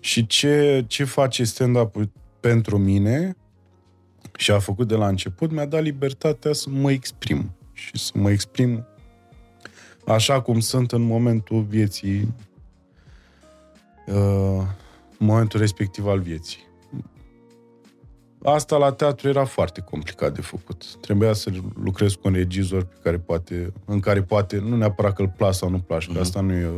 Și 0.00 0.26
ce, 0.26 0.84
ce 0.86 1.04
face 1.04 1.44
stand-up 1.44 1.96
pentru 2.40 2.78
mine 2.78 3.36
și 4.36 4.50
a 4.50 4.58
făcut 4.58 4.88
de 4.88 4.94
la 4.94 5.08
început, 5.08 5.50
mi-a 5.50 5.66
dat 5.66 5.82
libertatea 5.82 6.52
să 6.52 6.70
mă 6.70 6.90
exprim 6.90 7.56
și 7.72 7.98
să 7.98 8.12
mă 8.14 8.30
exprim 8.30 8.86
așa 10.06 10.40
cum 10.40 10.60
sunt 10.60 10.92
în 10.92 11.02
momentul 11.02 11.62
vieții, 11.62 12.34
uh, 14.06 14.62
momentul 15.18 15.60
respectiv 15.60 16.06
al 16.06 16.20
vieții. 16.20 16.62
Asta 18.42 18.76
la 18.76 18.92
teatru 18.92 19.28
era 19.28 19.44
foarte 19.44 19.80
complicat 19.80 20.34
de 20.34 20.40
făcut. 20.40 20.96
Trebuia 21.00 21.32
să 21.32 21.50
lucrez 21.82 22.12
cu 22.12 22.20
un 22.28 22.32
regizor 22.32 22.84
pe 22.84 22.96
care 23.02 23.18
poate, 23.18 23.72
în 23.84 24.00
care 24.00 24.22
poate, 24.22 24.58
nu 24.58 24.76
neapărat 24.76 25.14
că 25.14 25.22
îl 25.22 25.32
place 25.36 25.56
sau 25.56 25.68
nu 25.68 25.78
place, 25.78 26.04
mm-hmm. 26.04 26.06
că 26.06 26.12
mhm. 26.12 26.22
asta 26.22 26.40
nu 26.40 26.52
e, 26.52 26.70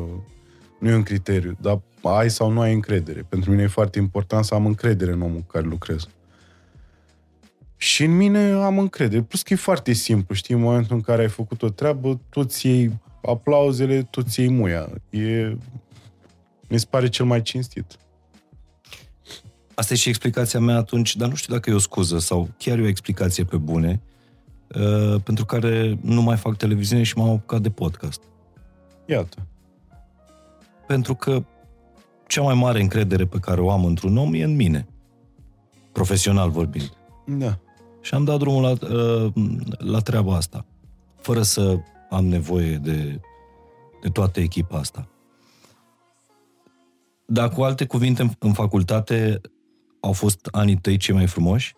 nu 0.79 0.91
e 0.91 0.95
un 0.95 1.03
criteriu, 1.03 1.57
dar 1.61 1.81
ai 2.03 2.31
sau 2.31 2.51
nu 2.51 2.61
ai 2.61 2.73
încredere. 2.73 3.27
Pentru 3.29 3.51
mine 3.51 3.63
e 3.63 3.67
foarte 3.67 3.99
important 3.99 4.45
să 4.45 4.55
am 4.55 4.67
încredere 4.67 5.13
în 5.13 5.23
omul 5.23 5.41
cu 5.41 5.47
care 5.47 5.67
lucrez. 5.67 6.09
Și 7.77 8.05
în 8.05 8.17
mine 8.17 8.51
am 8.51 8.79
încredere. 8.79 9.23
Plus 9.23 9.43
că 9.43 9.53
e 9.53 9.57
foarte 9.57 9.93
simplu, 9.93 10.35
știi, 10.35 10.55
în 10.55 10.61
momentul 10.61 10.97
în 10.97 11.03
care 11.03 11.23
ai 11.23 11.29
făcut 11.29 11.63
o 11.63 11.69
treabă, 11.69 12.21
tu 12.29 12.45
ți 12.45 12.67
iei 12.67 12.93
aplauzele, 13.27 14.03
tu 14.03 14.23
ți 14.23 14.41
iei 14.41 14.51
muia. 14.51 14.89
E, 15.11 15.57
mi 16.69 16.79
se 16.79 16.87
pare 16.91 17.09
cel 17.09 17.25
mai 17.25 17.43
cinstit. 17.43 17.99
Asta 19.75 19.93
e 19.93 19.97
și 19.97 20.09
explicația 20.09 20.61
mea 20.61 20.77
atunci, 20.77 21.17
dar 21.17 21.29
nu 21.29 21.35
știu 21.35 21.55
dacă 21.55 21.71
e 21.71 21.75
o 21.75 21.79
scuză 21.79 22.19
sau 22.19 22.49
chiar 22.59 22.79
e 22.79 22.83
o 22.83 22.87
explicație 22.87 23.45
pe 23.45 23.57
bune, 23.57 24.03
uh, 24.75 25.21
pentru 25.25 25.45
care 25.45 25.99
nu 26.01 26.23
mai 26.23 26.37
fac 26.37 26.57
televiziune 26.57 27.03
și 27.03 27.19
m-am 27.19 27.29
apucat 27.29 27.61
de 27.61 27.71
podcast. 27.71 28.23
Iată. 29.07 29.47
Pentru 30.87 31.15
că 31.15 31.45
cea 32.27 32.43
mai 32.43 32.55
mare 32.55 32.81
încredere 32.81 33.27
pe 33.27 33.39
care 33.39 33.61
o 33.61 33.71
am 33.71 33.85
într-un 33.85 34.17
om 34.17 34.35
e 34.35 34.43
în 34.43 34.57
mine, 34.57 34.87
profesional 35.93 36.51
vorbind. 36.51 36.93
Da. 37.27 37.59
Și 38.01 38.15
am 38.15 38.25
dat 38.25 38.39
drumul 38.39 38.63
la, 38.63 38.71
uh, 38.71 39.33
la 39.79 39.99
treaba 39.99 40.37
asta, 40.37 40.65
fără 41.21 41.43
să 41.43 41.79
am 42.17 42.27
nevoie 42.27 42.77
de, 42.77 43.21
de 44.01 44.09
toată 44.09 44.41
echipa 44.41 44.79
asta. 44.79 45.09
Dar 47.27 47.49
cu 47.49 47.63
alte 47.63 47.87
cuvinte, 47.87 48.23
în, 48.23 48.31
în 48.39 48.53
facultate 48.53 49.41
au 50.01 50.13
fost 50.13 50.49
anii 50.53 50.77
tăi 50.77 50.97
cei 50.97 51.15
mai 51.15 51.27
frumoși? 51.27 51.75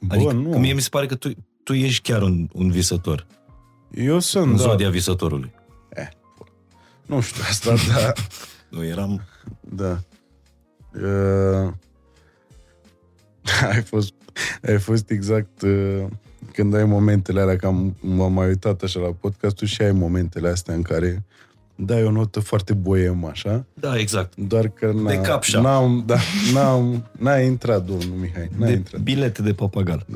Bă, 0.00 0.14
adică, 0.14 0.32
nu. 0.32 0.58
mie 0.58 0.72
mi 0.72 0.80
se 0.80 0.88
pare 0.88 1.06
că 1.06 1.14
tu, 1.14 1.30
tu 1.62 1.72
ești 1.72 2.10
chiar 2.10 2.22
un, 2.22 2.48
un 2.52 2.70
visător. 2.70 3.26
Eu 3.90 4.18
sunt, 4.18 4.44
în 4.50 4.56
da. 4.56 4.62
zodia 4.62 4.90
visătorului. 4.90 5.52
Eh, 5.88 6.08
nu 7.06 7.20
știu 7.20 7.42
asta, 7.48 7.74
dar... 7.94 8.12
Nu, 8.68 8.84
eram... 8.84 9.22
Da. 9.60 10.00
Uh, 10.94 11.72
ai, 13.72 13.82
fost, 13.82 14.14
ai 14.62 14.78
fost 14.78 15.10
exact 15.10 15.62
uh, 15.62 16.04
când 16.54 16.74
ai 16.74 16.84
momentele 16.84 17.40
alea, 17.40 17.56
că 17.56 17.66
am, 17.66 17.96
m-am 18.00 18.32
mai 18.32 18.46
uitat 18.46 18.82
așa 18.82 19.00
la 19.00 19.12
podcastul 19.20 19.66
și 19.66 19.82
ai 19.82 19.92
momentele 19.92 20.48
astea 20.48 20.74
în 20.74 20.82
care 20.82 21.24
dai 21.74 22.04
o 22.04 22.10
notă 22.10 22.40
foarte 22.40 22.72
boemă, 22.74 23.28
așa. 23.28 23.64
Da, 23.74 23.98
exact. 23.98 24.36
Doar 24.36 24.68
că 24.68 24.92
n 24.92 25.06
De 25.06 25.20
capșa. 25.20 25.60
N-am, 25.60 26.02
da, 26.06 26.16
n-am, 26.52 27.10
n-a 27.18 27.38
intrat, 27.38 27.84
domnul 27.84 28.16
Mihai. 28.20 28.50
N-a 28.56 28.66
de 28.66 28.72
intrat. 28.72 29.00
bilete 29.00 29.42
de 29.42 29.52
papagal. 29.52 30.06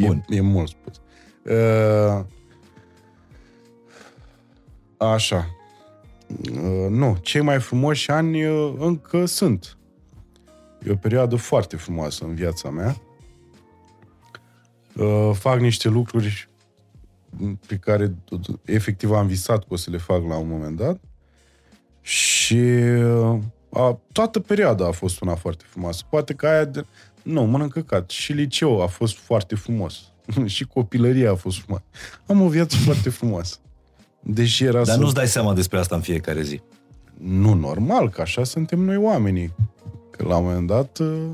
Bun. 0.00 0.24
E, 0.28 0.36
e 0.36 0.40
mult 0.40 0.68
spus. 0.68 1.00
Uh, 1.42 2.24
așa. 4.96 5.46
Uh, 6.52 6.88
nu, 6.88 7.18
cei 7.22 7.40
mai 7.40 7.60
frumoși 7.60 8.10
ani 8.10 8.44
uh, 8.44 8.74
încă 8.78 9.24
sunt. 9.24 9.76
E 10.86 10.90
o 10.90 10.96
perioadă 10.96 11.36
foarte 11.36 11.76
frumoasă 11.76 12.24
în 12.24 12.34
viața 12.34 12.70
mea. 12.70 12.96
Uh, 15.00 15.30
fac 15.34 15.60
niște 15.60 15.88
lucruri 15.88 16.48
pe 17.66 17.76
care 17.76 18.14
efectiv 18.64 19.10
am 19.12 19.26
visat 19.26 19.58
că 19.58 19.66
o 19.68 19.76
să 19.76 19.90
le 19.90 19.96
fac 19.96 20.22
la 20.28 20.36
un 20.36 20.48
moment 20.48 20.76
dat. 20.76 21.00
Și 22.00 22.54
uh, 22.54 23.38
a, 23.70 23.98
toată 24.12 24.40
perioada 24.40 24.86
a 24.86 24.90
fost 24.90 25.20
una 25.20 25.34
foarte 25.34 25.64
frumoasă. 25.68 26.04
Poate 26.10 26.34
că 26.34 26.46
aia 26.46 26.64
de... 26.64 26.84
Nu, 27.22 27.42
mă 27.42 27.58
încăcat. 27.58 28.10
Și 28.10 28.32
liceu 28.32 28.82
a 28.82 28.86
fost 28.86 29.16
foarte 29.16 29.54
frumos. 29.54 30.12
și 30.44 30.64
copilăria 30.64 31.30
a 31.30 31.34
fost 31.34 31.58
frumoasă. 31.58 31.84
Am 32.26 32.40
o 32.40 32.48
viață 32.48 32.76
foarte 32.76 33.10
frumoasă. 33.10 33.56
Deși 34.20 34.64
era 34.64 34.82
Dar 34.82 34.94
să... 34.94 35.00
nu-ți 35.00 35.14
dai 35.14 35.26
seama 35.26 35.54
despre 35.54 35.78
asta 35.78 35.94
în 35.94 36.00
fiecare 36.00 36.42
zi. 36.42 36.60
Nu, 37.18 37.54
normal, 37.54 38.10
că 38.10 38.20
așa 38.20 38.44
suntem 38.44 38.78
noi 38.78 38.96
oamenii. 38.96 39.54
Că 40.10 40.24
la 40.24 40.36
un 40.36 40.44
moment 40.44 40.66
dat 40.66 40.98
uh, 40.98 41.30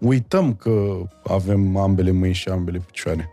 uităm 0.00 0.54
că 0.54 1.02
avem 1.24 1.76
ambele 1.76 2.10
mâini 2.10 2.34
și 2.34 2.48
ambele 2.48 2.78
picioare. 2.78 3.30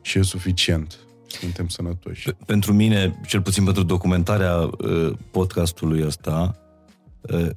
Și 0.00 0.18
e 0.18 0.22
suficient. 0.22 0.98
Suntem 1.26 1.68
sănătoși. 1.68 2.28
Pentru 2.46 2.72
mine, 2.72 3.20
cel 3.26 3.42
puțin 3.42 3.64
pentru 3.64 3.82
documentarea 3.82 4.56
uh, 4.56 5.12
podcastului 5.30 6.02
ăsta, 6.06 6.56
uh, 7.20 7.48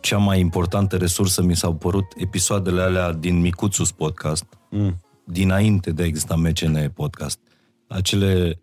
cea 0.00 0.16
mai 0.16 0.40
importantă 0.40 0.96
resursă 0.96 1.42
mi 1.42 1.56
s-au 1.56 1.74
părut 1.74 2.04
episoadele 2.16 2.80
alea 2.82 3.12
din 3.12 3.40
Micuțus 3.40 3.92
podcast, 3.92 4.44
Mm. 4.70 5.00
dinainte 5.24 5.90
de 5.90 6.02
a 6.02 6.06
exista 6.06 6.34
MCN 6.36 6.90
podcast. 6.94 7.38
Acele, 7.88 8.60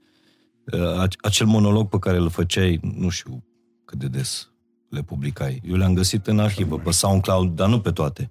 uh, 0.73 1.05
ac- 1.07 1.19
acel 1.21 1.45
monolog 1.45 1.89
pe 1.89 1.99
care 1.99 2.17
îl 2.17 2.29
făceai, 2.29 2.79
nu 2.97 3.09
știu 3.09 3.43
cât 3.85 3.99
de 3.99 4.07
des 4.07 4.49
le 4.89 5.01
publicai. 5.01 5.61
Eu 5.63 5.75
le-am 5.75 5.93
găsit 5.93 6.27
în 6.27 6.39
arhivă, 6.39 6.77
pe 6.77 6.91
SoundCloud, 6.91 7.55
dar 7.55 7.69
nu 7.69 7.79
pe 7.79 7.91
toate. 7.91 8.29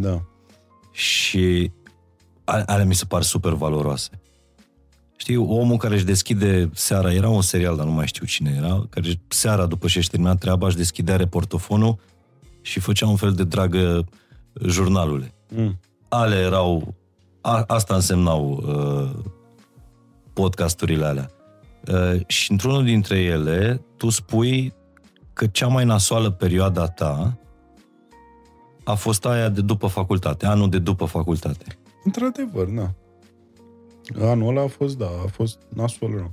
Da. 0.00 0.22
Și 0.92 1.70
a- 2.44 2.62
alea 2.66 2.84
mi 2.84 2.94
se 2.94 3.04
par 3.04 3.22
super 3.22 3.52
valoroase. 3.52 4.10
Știi, 5.16 5.36
omul 5.36 5.76
care 5.76 5.94
își 5.94 6.04
deschide 6.04 6.70
seara, 6.74 7.12
era 7.12 7.28
un 7.28 7.42
serial, 7.42 7.76
dar 7.76 7.84
nu 7.84 7.92
mai 7.92 8.06
știu 8.06 8.26
cine 8.26 8.54
era, 8.56 8.86
care 8.90 9.20
seara, 9.28 9.66
după 9.66 9.86
ce 9.86 9.98
își 9.98 10.10
termina 10.10 10.34
treaba, 10.34 10.66
își 10.66 10.76
deschidea 10.76 11.16
reportofonul 11.16 11.98
și 12.60 12.80
făcea 12.80 13.06
un 13.06 13.16
fel 13.16 13.32
de 13.32 13.44
dragă 13.44 14.04
jurnalule. 14.66 15.34
Mm. 15.48 15.78
Ale 16.08 16.36
erau, 16.36 16.94
a, 17.40 17.64
asta 17.66 17.94
însemnau 17.94 18.64
uh, 18.66 19.32
podcasturile 20.32 21.04
alea. 21.04 21.30
Uh, 21.86 22.20
și 22.26 22.50
într-unul 22.50 22.84
dintre 22.84 23.18
ele, 23.18 23.84
tu 23.96 24.08
spui 24.08 24.74
că 25.32 25.46
cea 25.46 25.66
mai 25.66 25.84
nasoală 25.84 26.30
perioada 26.30 26.86
ta 26.86 27.36
a 28.84 28.94
fost 28.94 29.24
aia 29.24 29.48
de 29.48 29.60
după 29.60 29.86
facultate, 29.86 30.46
anul 30.46 30.70
de 30.70 30.78
după 30.78 31.04
facultate. 31.04 31.64
Într-adevăr, 32.04 32.66
da. 32.66 32.90
Anul 34.20 34.48
ăla 34.48 34.62
a 34.62 34.66
fost, 34.66 34.98
da, 34.98 35.06
a 35.24 35.28
fost 35.32 35.58
nasol 35.68 36.10
rău. 36.10 36.32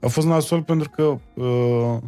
A 0.00 0.08
fost 0.08 0.26
nasol 0.26 0.62
pentru 0.62 0.90
că 0.90 1.02
uh, 1.42 1.98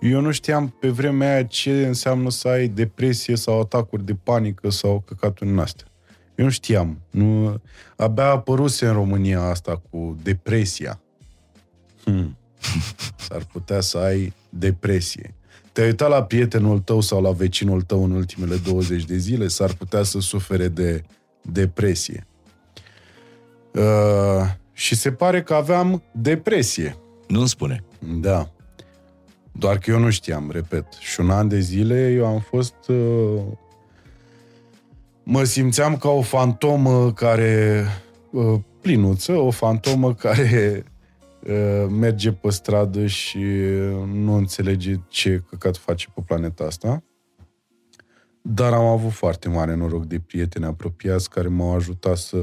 eu 0.00 0.20
nu 0.20 0.30
știam 0.30 0.68
pe 0.68 0.88
vremea 0.88 1.32
aia 1.32 1.44
ce 1.44 1.86
înseamnă 1.86 2.30
să 2.30 2.48
ai 2.48 2.68
depresie 2.68 3.36
sau 3.36 3.60
atacuri 3.60 4.04
de 4.04 4.14
panică 4.14 4.70
sau 4.70 5.02
căcaturi 5.06 5.50
în 5.50 5.58
astea. 5.58 5.86
Eu 6.34 6.44
nu 6.44 6.50
știam. 6.50 6.98
Nu, 7.10 7.60
abia 7.96 8.30
apăruse 8.30 8.86
în 8.86 8.92
România 8.92 9.42
asta 9.42 9.82
cu 9.90 10.16
depresia. 10.22 11.00
Hmm. 12.04 12.36
S-ar 13.28 13.44
putea 13.52 13.80
să 13.80 13.98
ai 13.98 14.32
depresie. 14.48 15.34
Te-ai 15.72 15.86
uitat 15.86 16.08
la 16.08 16.22
prietenul 16.22 16.78
tău 16.78 17.00
sau 17.00 17.22
la 17.22 17.30
vecinul 17.30 17.82
tău 17.82 18.04
în 18.04 18.10
ultimele 18.10 18.56
20 18.56 19.04
de 19.04 19.16
zile, 19.16 19.48
s-ar 19.48 19.72
putea 19.72 20.02
să 20.02 20.20
sufere 20.20 20.68
de 20.68 21.04
depresie. 21.42 22.26
Uh, 23.74 24.48
și 24.72 24.94
se 24.94 25.12
pare 25.12 25.42
că 25.42 25.54
aveam 25.54 26.02
depresie. 26.12 26.96
Nu-mi 27.28 27.48
spune. 27.48 27.84
Da. 28.20 28.50
Doar 29.52 29.78
că 29.78 29.90
eu 29.90 29.98
nu 29.98 30.10
știam, 30.10 30.50
repet. 30.50 30.86
Și 30.98 31.20
un 31.20 31.30
an 31.30 31.48
de 31.48 31.60
zile 31.60 32.12
eu 32.12 32.26
am 32.26 32.38
fost... 32.38 32.74
Uh, 32.88 33.42
mă 35.22 35.44
simțeam 35.44 35.96
ca 35.96 36.08
o 36.08 36.22
fantomă 36.22 37.12
care... 37.12 37.84
Uh, 38.30 38.60
plinuță, 38.80 39.32
o 39.32 39.50
fantomă 39.50 40.14
care 40.14 40.76
uh, 40.76 40.91
merge 41.88 42.32
pe 42.32 42.50
stradă 42.50 43.06
și 43.06 43.36
uh, 43.36 44.08
nu 44.12 44.34
înțelege 44.34 44.94
ce 45.08 45.42
căcat 45.48 45.76
face 45.76 46.06
pe 46.14 46.22
planeta 46.26 46.64
asta. 46.64 47.02
Dar 48.42 48.72
am 48.72 48.84
avut 48.84 49.10
foarte 49.10 49.48
mare 49.48 49.74
noroc 49.74 50.04
de 50.04 50.18
prieteni 50.18 50.64
apropiați 50.64 51.30
care 51.30 51.48
m-au 51.48 51.74
ajutat 51.74 52.16
să... 52.16 52.36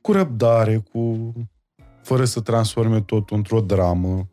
cu 0.00 0.12
răbdare, 0.12 0.84
cu 0.92 1.32
fără 2.02 2.24
să 2.24 2.40
transforme 2.40 3.00
totul 3.00 3.36
într-o 3.36 3.60
dramă. 3.60 4.28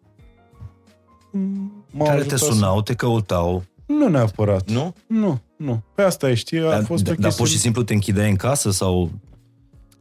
M-au 1.91 2.07
Care 2.07 2.23
te 2.23 2.33
ajutat 2.33 2.53
sunau, 2.53 2.81
te 2.81 2.95
căutau, 2.95 3.59
Să... 3.59 3.93
Nu 3.93 4.07
neapărat. 4.07 4.69
nu? 4.69 4.93
Nu, 5.07 5.41
nu. 5.55 5.83
Pe 5.95 6.01
asta 6.01 6.29
e, 6.29 6.33
știi, 6.33 6.59
a 6.59 6.69
Dar, 6.69 6.83
fost 6.83 7.01
o 7.01 7.05
dar 7.05 7.15
chestie... 7.15 7.43
pur 7.43 7.47
și 7.47 7.59
simplu 7.59 7.83
te 7.83 7.93
închideai 7.93 8.29
în 8.29 8.35
casă 8.35 8.71
sau... 8.71 9.11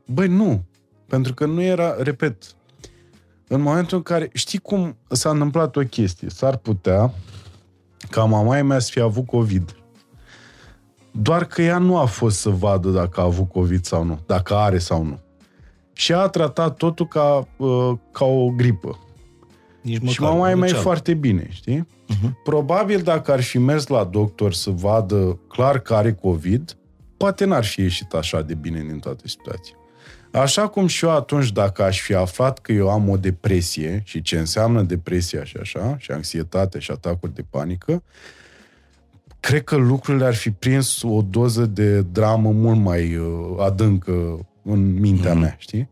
Băi, 0.06 0.28
nu. 0.28 0.64
Pentru 1.06 1.34
că 1.34 1.46
nu 1.46 1.62
era, 1.62 2.02
repet, 2.02 2.54
în 3.52 3.60
momentul 3.60 3.96
în 3.96 4.02
care, 4.02 4.30
știi 4.32 4.58
cum 4.58 4.96
s-a 5.08 5.30
întâmplat 5.30 5.76
o 5.76 5.80
chestie? 5.80 6.28
S-ar 6.28 6.56
putea 6.56 7.12
ca 8.10 8.24
mamaia 8.24 8.64
mea 8.64 8.78
să 8.78 8.88
fi 8.92 9.00
avut 9.00 9.26
COVID. 9.26 9.76
Doar 11.10 11.44
că 11.44 11.62
ea 11.62 11.78
nu 11.78 11.98
a 11.98 12.04
fost 12.04 12.38
să 12.38 12.50
vadă 12.50 12.88
dacă 12.88 13.20
a 13.20 13.24
avut 13.24 13.48
COVID 13.48 13.84
sau 13.84 14.04
nu, 14.04 14.18
dacă 14.26 14.54
are 14.54 14.78
sau 14.78 15.02
nu. 15.04 15.20
Și 15.92 16.12
a 16.12 16.26
tratat 16.26 16.76
totul 16.76 17.06
ca, 17.06 17.48
uh, 17.56 17.92
ca 18.12 18.24
o 18.24 18.50
gripă. 18.50 18.98
Nici 19.82 20.08
Și 20.10 20.20
măcar 20.20 20.34
mama 20.34 20.48
e 20.50 20.52
nu 20.52 20.58
mai 20.58 20.68
ceam. 20.68 20.80
foarte 20.82 21.14
bine, 21.14 21.46
știi? 21.50 21.86
Mhm. 22.08 22.38
Probabil 22.44 23.00
dacă 23.02 23.32
ar 23.32 23.40
fi 23.40 23.58
mers 23.58 23.86
la 23.86 24.04
doctor 24.04 24.52
să 24.52 24.70
vadă 24.70 25.38
clar 25.48 25.78
că 25.78 25.94
are 25.94 26.12
COVID, 26.14 26.76
poate 27.16 27.44
n-ar 27.44 27.64
fi 27.64 27.80
ieșit 27.80 28.12
așa 28.12 28.42
de 28.42 28.54
bine 28.54 28.80
din 28.80 28.98
toată 28.98 29.28
situația. 29.28 29.74
Așa 30.32 30.68
cum 30.68 30.86
și 30.86 31.04
eu 31.04 31.10
atunci, 31.10 31.52
dacă 31.52 31.82
aș 31.82 32.00
fi 32.00 32.14
aflat 32.14 32.58
că 32.58 32.72
eu 32.72 32.90
am 32.90 33.08
o 33.08 33.16
depresie 33.16 34.02
și 34.04 34.22
ce 34.22 34.38
înseamnă 34.38 34.82
depresia 34.82 35.44
și 35.44 35.56
așa, 35.60 35.96
și 35.98 36.10
anxietate 36.10 36.78
și 36.78 36.90
atacuri 36.90 37.34
de 37.34 37.44
panică, 37.50 38.02
cred 39.40 39.64
că 39.64 39.76
lucrurile 39.76 40.24
ar 40.24 40.34
fi 40.34 40.50
prins 40.50 41.02
o 41.02 41.22
doză 41.30 41.66
de 41.66 42.00
dramă 42.02 42.50
mult 42.50 42.78
mai 42.80 43.16
uh, 43.16 43.26
adâncă 43.58 44.46
în 44.62 45.00
mintea 45.00 45.30
Mhm. 45.32 45.40
mea, 45.40 45.54
știi? 45.58 45.88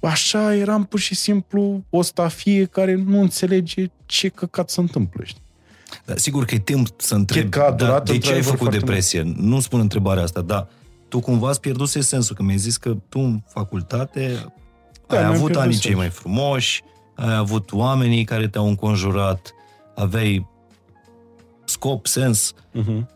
Așa 0.00 0.54
eram 0.54 0.84
pur 0.84 0.98
și 1.00 1.14
simplu 1.14 1.84
o 1.90 2.02
stafie 2.02 2.64
care 2.64 2.94
nu 2.94 3.20
înțelege 3.20 3.86
ce 4.06 4.28
căcat 4.28 4.70
se 4.70 4.80
întâmplă, 4.80 5.24
știi? 5.24 5.42
Dar 6.04 6.16
sigur 6.16 6.44
că 6.44 6.54
e 6.54 6.58
timp 6.58 6.88
să 6.96 7.14
întrebi, 7.14 7.48
Cred 7.48 7.62
că 7.62 7.68
a 7.68 7.72
durat 7.72 7.92
dar 7.92 8.02
de 8.02 8.06
ce 8.06 8.12
ai 8.12 8.36
într-adevăr 8.36 8.44
făcut 8.44 8.58
foarte 8.58 8.78
depresie? 8.78 9.32
Nu 9.36 9.60
spun 9.60 9.80
întrebarea 9.80 10.22
asta, 10.22 10.40
dar 10.40 10.68
tu 11.08 11.20
cumva 11.20 11.48
îți 11.50 11.60
pierduse 11.60 12.00
sensul, 12.00 12.36
că 12.36 12.42
mi-ai 12.42 12.56
zis 12.58 12.76
că 12.76 12.96
tu 13.08 13.18
în 13.18 13.40
facultate 13.46 14.28
Da, 15.06 15.16
ai 15.16 15.22
mi-am 15.22 15.24
avut 15.32 15.38
pierdut 15.38 15.56
anii 15.62 15.72
cei 15.72 15.80
sensul. 15.80 15.98
mai 16.00 16.08
frumoși, 16.10 16.82
ai 17.14 17.34
avut 17.36 17.72
oamenii 17.72 18.24
care 18.24 18.48
te-au 18.48 18.66
înconjurat, 18.68 19.52
aveai 19.94 20.46
scop, 21.64 22.06
sens 22.06 22.54
Uh-huh. 22.78 23.06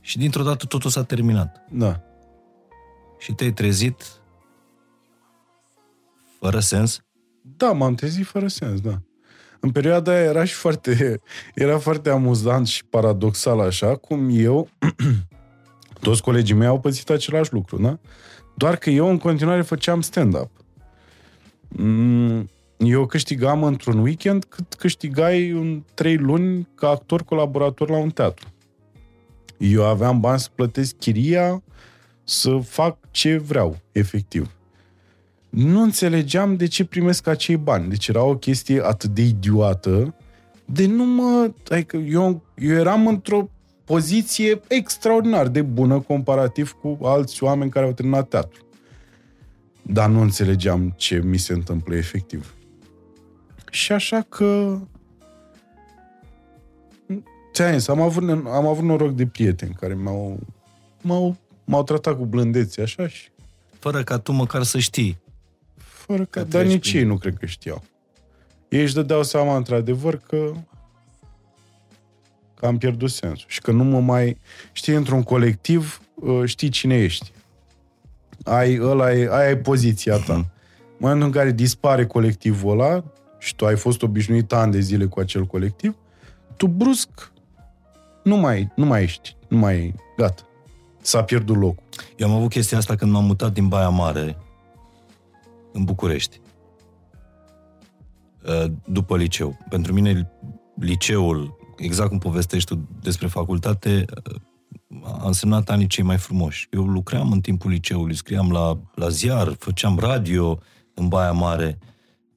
și 0.00 0.18
dintr-o 0.18 0.42
dată 0.42 0.66
totul 0.66 0.90
s-a 0.90 1.02
terminat. 1.04 1.64
Da. 1.70 2.00
Și 3.18 3.32
te-ai 3.32 3.52
trezit 3.52 4.02
fără 6.40 6.58
sens? 6.60 7.00
Da, 7.56 7.72
m-am 7.72 7.94
trezit 7.94 8.26
fără 8.26 8.48
sens, 8.48 8.80
da. 8.80 9.02
În 9.60 9.70
perioada 9.70 10.10
aia 10.12 10.20
era 10.22 10.44
și 10.44 10.54
foarte, 10.54 11.20
era 11.54 11.78
foarte 11.78 12.10
amuzant 12.10 12.66
și 12.66 12.84
paradoxal 12.84 13.60
așa, 13.60 13.96
cum 13.96 14.28
eu, 14.32 14.68
toți 16.00 16.22
colegii 16.22 16.54
mei 16.54 16.66
au 16.66 16.80
pățit 16.80 17.10
același 17.10 17.52
lucru, 17.52 17.82
da? 17.82 17.98
Doar 18.54 18.76
că 18.76 18.90
eu 18.90 19.08
în 19.08 19.18
continuare 19.18 19.62
făceam 19.62 20.00
stand-up. 20.00 20.50
Mm, 21.68 22.50
Eu 22.76 23.06
câștigam 23.06 23.62
într-un 23.62 23.98
weekend 23.98 24.44
cât 24.44 24.74
câștigai 24.74 25.48
în 25.48 25.82
trei 25.94 26.16
luni 26.16 26.68
ca 26.74 26.88
actor 26.88 27.22
colaborator 27.24 27.90
la 27.90 27.96
un 27.96 28.10
teatru. 28.10 28.46
Eu 29.58 29.84
aveam 29.84 30.20
bani 30.20 30.40
să 30.40 30.48
plătesc 30.54 30.96
chiria, 30.98 31.62
să 32.24 32.58
fac 32.58 32.98
ce 33.10 33.36
vreau, 33.36 33.76
efectiv 33.92 34.58
nu 35.48 35.82
înțelegeam 35.82 36.56
de 36.56 36.66
ce 36.66 36.84
primesc 36.84 37.26
acei 37.26 37.56
bani. 37.56 37.88
Deci 37.88 38.08
era 38.08 38.22
o 38.22 38.36
chestie 38.36 38.80
atât 38.84 39.10
de 39.10 39.22
idiotă, 39.22 40.14
de 40.64 40.86
nu 40.86 41.04
mă... 41.04 41.50
Adică 41.68 41.96
eu, 41.96 42.42
eu 42.54 42.76
eram 42.76 43.06
într-o 43.06 43.48
poziție 43.88 44.60
extraordinar 44.68 45.48
de 45.48 45.62
bună 45.62 46.00
comparativ 46.00 46.72
cu 46.72 46.98
alți 47.02 47.42
oameni 47.42 47.70
care 47.70 47.86
au 47.86 47.92
terminat 47.92 48.28
teatru. 48.28 48.62
Dar 49.82 50.08
nu 50.08 50.20
înțelegeam 50.20 50.94
ce 50.96 51.20
mi 51.24 51.36
se 51.36 51.52
întâmplă 51.52 51.94
efectiv. 51.96 52.54
Și 53.70 53.92
așa 53.92 54.20
că... 54.28 54.78
Ți-am 57.52 57.72
zis, 57.78 57.88
am 57.88 58.00
avut, 58.00 58.28
am 58.30 58.66
avut 58.66 58.84
noroc 58.84 59.10
de 59.14 59.26
prieteni 59.26 59.74
care 59.80 59.94
m-au, 59.94 60.38
m-au, 61.02 61.36
m-au 61.64 61.82
tratat 61.84 62.16
cu 62.16 62.24
blândețe 62.24 62.82
așa 62.82 63.08
și 63.08 63.28
Fără 63.78 64.02
ca 64.02 64.18
tu 64.18 64.32
măcar 64.32 64.62
să 64.62 64.78
știi. 64.78 65.18
fără 65.76 66.22
că, 66.24 66.40
Că 66.40 66.44
dar 66.44 66.60
treci 66.60 66.72
nici 66.72 66.88
prin- 66.88 67.00
ei 67.00 67.06
nu 67.06 67.16
cred 67.16 67.36
că 67.38 67.46
știau. 67.46 67.82
Ei 68.68 68.82
își 68.82 68.94
dădeau 68.94 69.22
seama, 69.22 69.56
într-adevăr, 69.56 70.16
că 70.16 70.52
că 72.58 72.66
am 72.66 72.78
pierdut 72.78 73.10
sensul 73.10 73.46
și 73.48 73.60
că 73.60 73.70
nu 73.72 73.84
mă 73.84 74.00
mai... 74.00 74.38
Știi, 74.72 74.94
într-un 74.94 75.22
colectiv, 75.22 76.00
uh, 76.14 76.42
știi 76.44 76.68
cine 76.68 76.94
ești. 76.94 77.32
Ai, 78.44 78.78
ăla 78.80 79.12
e, 79.12 79.28
aia 79.30 79.50
e 79.50 79.56
poziția 79.56 80.16
ta. 80.16 80.34
În 80.34 80.44
momentul 80.98 81.26
în 81.26 81.32
care 81.32 81.52
dispare 81.52 82.06
colectivul 82.06 82.80
ăla 82.80 83.04
și 83.38 83.54
tu 83.54 83.66
ai 83.66 83.76
fost 83.76 84.02
obișnuit 84.02 84.52
ani 84.52 84.72
de 84.72 84.80
zile 84.80 85.04
cu 85.04 85.20
acel 85.20 85.44
colectiv, 85.44 85.96
tu 86.56 86.66
brusc 86.66 87.32
nu 88.22 88.36
mai, 88.36 88.72
nu 88.76 88.86
mai 88.86 89.02
ești, 89.02 89.36
nu 89.48 89.58
mai... 89.58 89.94
Gata. 90.16 90.42
S-a 91.00 91.22
pierdut 91.22 91.56
locul. 91.56 91.82
Eu 92.16 92.28
am 92.28 92.34
avut 92.34 92.50
chestia 92.50 92.78
asta 92.78 92.94
când 92.94 93.12
m-am 93.12 93.24
mutat 93.24 93.52
din 93.52 93.68
Baia 93.68 93.88
Mare 93.88 94.36
în 95.72 95.84
București. 95.84 96.40
Uh, 98.46 98.70
După 98.84 99.16
liceu. 99.16 99.58
Pentru 99.68 99.92
mine 99.92 100.30
liceul 100.74 101.57
exact 101.78 102.08
cum 102.08 102.18
povestești 102.18 102.74
tu 102.74 102.88
despre 103.02 103.26
facultate, 103.26 104.04
a 105.02 105.26
însemnat 105.26 105.70
anii 105.70 105.86
cei 105.86 106.04
mai 106.04 106.18
frumoși. 106.18 106.68
Eu 106.70 106.86
lucram 106.86 107.32
în 107.32 107.40
timpul 107.40 107.70
liceului, 107.70 108.14
scriam 108.14 108.50
la, 108.50 108.78
la 108.94 109.08
ziar, 109.08 109.56
făceam 109.58 109.98
radio 109.98 110.58
în 110.94 111.08
Baia 111.08 111.32
Mare 111.32 111.78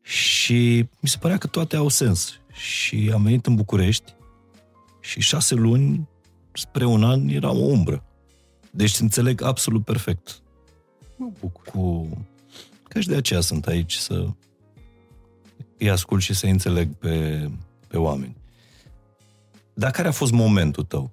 și 0.01 0.85
mi 0.99 1.09
se 1.09 1.17
părea 1.17 1.37
că 1.37 1.47
toate 1.47 1.75
au 1.75 1.87
sens. 1.87 2.39
Și 2.51 3.11
am 3.13 3.23
venit 3.23 3.45
în 3.45 3.55
București 3.55 4.13
și 4.99 5.21
șase 5.21 5.55
luni 5.55 6.09
spre 6.51 6.85
un 6.85 7.03
an 7.03 7.27
era 7.27 7.51
o 7.51 7.65
umbră. 7.65 8.03
Deci 8.71 8.99
înțeleg 8.99 9.41
absolut 9.41 9.85
perfect. 9.85 10.41
Mă 11.15 11.29
bucur. 11.39 11.63
Cu... 11.65 12.09
Că 12.83 12.99
și 12.99 13.07
de 13.07 13.15
aceea 13.15 13.39
sunt 13.39 13.67
aici 13.67 13.93
să 13.93 14.27
îi 15.77 15.89
ascult 15.89 16.21
și 16.21 16.33
să 16.33 16.45
înțeleg 16.45 16.93
pe, 16.93 17.47
pe 17.87 17.97
oameni. 17.97 18.35
Dar 19.73 19.91
care 19.91 20.07
a 20.07 20.11
fost 20.11 20.31
momentul 20.31 20.83
tău? 20.83 21.11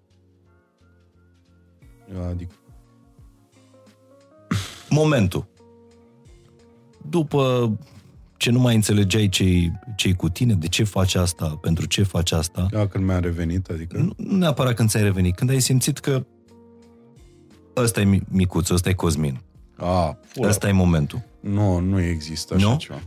Adică, 2.28 2.54
Momentul. 4.90 5.46
După 7.08 7.72
ce 8.36 8.50
nu 8.50 8.58
mai 8.58 8.74
înțelegeai 8.74 9.28
ce 9.28 9.72
ce 9.96 10.12
cu 10.12 10.28
tine, 10.28 10.54
de 10.54 10.66
ce 10.68 10.84
faci 10.84 11.14
asta, 11.14 11.58
pentru 11.60 11.86
ce 11.86 12.02
faci 12.02 12.32
asta, 12.32 12.66
da, 12.70 12.86
când 12.86 13.04
mi-a 13.04 13.18
revenit, 13.20 13.68
adică... 13.68 13.96
nu, 13.98 14.12
nu 14.16 14.36
neapărat 14.36 14.74
când 14.74 14.88
ți-ai 14.88 15.02
revenit, 15.02 15.34
când 15.34 15.50
ai 15.50 15.60
simțit 15.60 15.98
că 15.98 16.24
ăsta 17.76 18.00
e 18.00 18.04
mi- 18.04 18.22
micuț, 18.30 18.68
ăsta 18.70 18.88
e 18.88 18.92
Cosmin, 18.92 19.40
A, 19.76 20.18
pula. 20.34 20.48
ăsta 20.48 20.68
e 20.68 20.72
momentul. 20.72 21.22
Nu, 21.40 21.78
nu 21.78 22.00
există 22.00 22.54
așa 22.54 22.68
Nu? 22.70 22.76
ceva. 22.76 23.00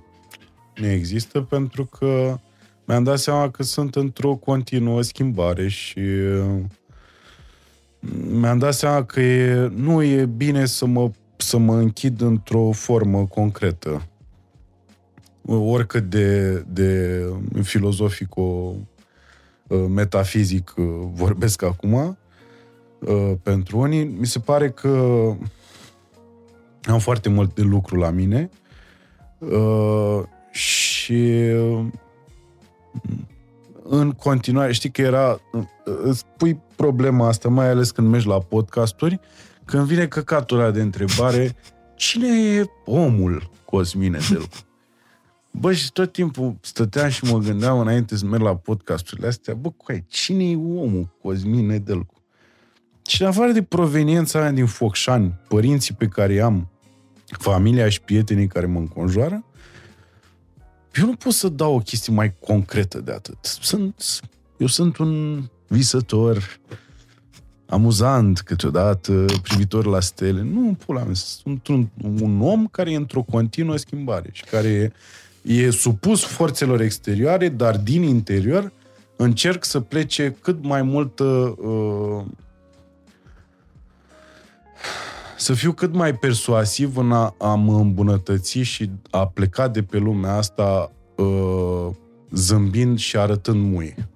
Nu 0.75 0.85
există 0.87 1.41
pentru 1.41 1.85
că 1.85 2.39
mi-am 2.85 3.03
dat 3.03 3.19
seama 3.19 3.49
că 3.49 3.63
sunt 3.63 3.95
într-o 3.95 4.35
continuă 4.35 5.01
schimbare 5.01 5.67
și 5.67 5.99
uh, 5.99 6.61
mi-am 8.39 8.57
dat 8.57 8.73
seama 8.73 9.03
că 9.03 9.21
e, 9.21 9.71
nu 9.75 10.03
e 10.03 10.25
bine 10.25 10.65
să 10.65 10.85
mă, 10.85 11.11
să 11.35 11.57
mă 11.57 11.75
închid 11.75 12.21
într-o 12.21 12.71
formă 12.71 13.25
concretă. 13.25 14.05
Oricât 15.45 16.09
de, 16.09 16.59
de 16.67 17.23
filozofico 17.61 18.75
uh, 19.67 19.85
metafizic 19.89 20.73
uh, 20.77 20.85
vorbesc 21.13 21.61
acum, 21.61 22.17
uh, 22.99 23.31
pentru 23.43 23.77
unii, 23.79 24.03
mi 24.03 24.25
se 24.25 24.39
pare 24.39 24.69
că 24.69 24.89
am 26.83 26.99
foarte 26.99 27.29
mult 27.29 27.55
de 27.55 27.61
lucru 27.61 27.95
la 27.95 28.09
mine 28.09 28.49
uh, 29.37 30.23
și 30.51 31.31
uh, 31.55 31.85
în 33.83 34.11
continuare, 34.11 34.71
știi 34.71 34.91
că 34.91 35.01
era, 35.01 35.39
uh, 35.51 35.63
îți 36.03 36.25
pui 36.37 36.59
problema 36.75 37.27
asta, 37.27 37.49
mai 37.49 37.69
ales 37.69 37.91
când 37.91 38.07
mergi 38.07 38.27
la 38.27 38.39
podcasturi, 38.39 39.19
când 39.65 39.83
vine 39.83 40.07
căcatul 40.07 40.59
ăla 40.59 40.71
de 40.71 40.81
întrebare, 40.81 41.55
cine 41.95 42.27
e 42.27 42.65
omul 42.85 43.49
Cosmin 43.65 44.13
Edelcu? 44.13 44.57
Bă, 45.51 45.73
și 45.73 45.91
tot 45.91 46.11
timpul 46.11 46.55
stăteam 46.61 47.09
și 47.09 47.25
mă 47.25 47.37
gândeam 47.37 47.79
înainte 47.79 48.15
să 48.15 48.25
merg 48.25 48.43
la 48.43 48.55
podcasturile 48.55 49.27
astea, 49.27 49.53
bă, 49.53 49.69
coai, 49.69 50.05
cine 50.07 50.49
e 50.49 50.55
omul 50.55 51.17
Cosmin 51.21 51.69
Edelcu? 51.69 52.23
Și 53.07 53.21
în 53.21 53.27
afară 53.27 53.51
de 53.51 53.63
proveniența 53.63 54.41
aia 54.41 54.51
din 54.51 54.65
Focșani, 54.65 55.33
părinții 55.47 55.93
pe 55.93 56.07
care 56.07 56.33
i-am, 56.33 56.69
familia 57.25 57.89
și 57.89 58.01
prietenii 58.01 58.47
care 58.47 58.65
mă 58.65 58.79
înconjoară, 58.79 59.43
eu 60.95 61.05
nu 61.05 61.15
pot 61.15 61.33
să 61.33 61.49
dau 61.49 61.75
o 61.75 61.79
chestie 61.79 62.13
mai 62.13 62.33
concretă 62.39 62.99
de 62.99 63.11
atât. 63.11 63.37
Sunt, 63.41 64.03
eu 64.57 64.67
sunt 64.67 64.97
un 64.97 65.43
visător, 65.67 66.59
amuzant 67.65 68.39
câteodată, 68.39 69.25
privitor 69.41 69.85
la 69.85 69.99
stele. 69.99 70.41
Nu, 70.41 70.77
pula 70.85 71.03
mea, 71.03 71.13
sunt 71.13 71.67
un, 71.67 71.87
un 72.21 72.41
om 72.41 72.67
care 72.67 72.91
e 72.91 72.95
într-o 72.95 73.21
continuă 73.21 73.77
schimbare 73.77 74.29
și 74.31 74.43
care 74.43 74.67
e, 74.67 74.91
e 75.53 75.69
supus 75.69 76.23
forțelor 76.23 76.81
exterioare, 76.81 77.49
dar 77.49 77.77
din 77.77 78.01
interior 78.01 78.71
încerc 79.15 79.65
să 79.65 79.79
plece 79.79 80.35
cât 80.41 80.63
mai 80.63 80.81
multă 80.81 81.23
uh, 81.23 82.25
să 85.41 85.53
fiu 85.53 85.71
cât 85.71 85.93
mai 85.93 86.15
persuasiv 86.15 86.97
în 86.97 87.11
a, 87.11 87.35
a 87.37 87.55
mă 87.55 87.77
îmbunătăți 87.77 88.59
și 88.59 88.89
a 89.09 89.27
pleca 89.27 89.67
de 89.67 89.83
pe 89.83 89.97
lumea 89.97 90.35
asta 90.35 90.91
uh, 91.15 91.87
zâmbind 92.31 92.99
și 92.99 93.17
arătând 93.17 93.71
muie. 93.71 94.09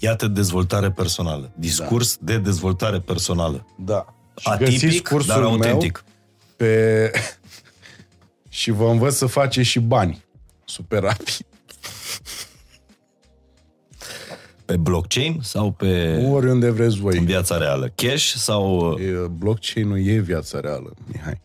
Iată 0.00 0.26
dezvoltare 0.26 0.90
personală. 0.90 1.52
Discurs 1.56 2.16
da. 2.16 2.32
de 2.32 2.38
dezvoltare 2.38 3.00
personală. 3.00 3.66
Da. 3.78 4.14
Și 4.36 4.50
găsiți 4.58 4.84
Atipic, 4.84 5.08
cursul 5.08 5.28
dar 5.28 5.40
meu 5.40 5.50
autentic. 5.50 6.04
pe... 6.56 7.10
și 8.48 8.70
vă 8.70 8.84
învăț 8.90 9.14
să 9.14 9.26
faceți 9.26 9.68
și 9.68 9.78
bani. 9.78 10.24
Super 10.64 11.02
rapid. 11.02 11.46
Pe 14.68 14.76
blockchain 14.76 15.38
sau 15.42 15.72
pe 15.72 16.16
Oriunde 16.30 16.70
vreți 16.70 16.96
în 16.96 17.02
voi. 17.02 17.18
viața 17.18 17.56
reală? 17.58 17.92
Cash 17.94 18.32
sau... 18.34 18.92
E, 18.98 19.26
Blockchain-ul 19.28 20.06
e 20.06 20.18
viața 20.18 20.60
reală, 20.60 20.94
Mihai. 21.12 21.40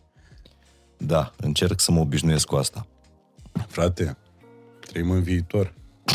Da, 0.96 1.32
încerc 1.36 1.80
să 1.80 1.92
mă 1.92 2.00
obișnuiesc 2.00 2.46
cu 2.46 2.54
asta. 2.56 2.86
Frate, 3.68 4.16
trăim 4.80 5.10
în 5.10 5.22
viitor. 5.22 5.74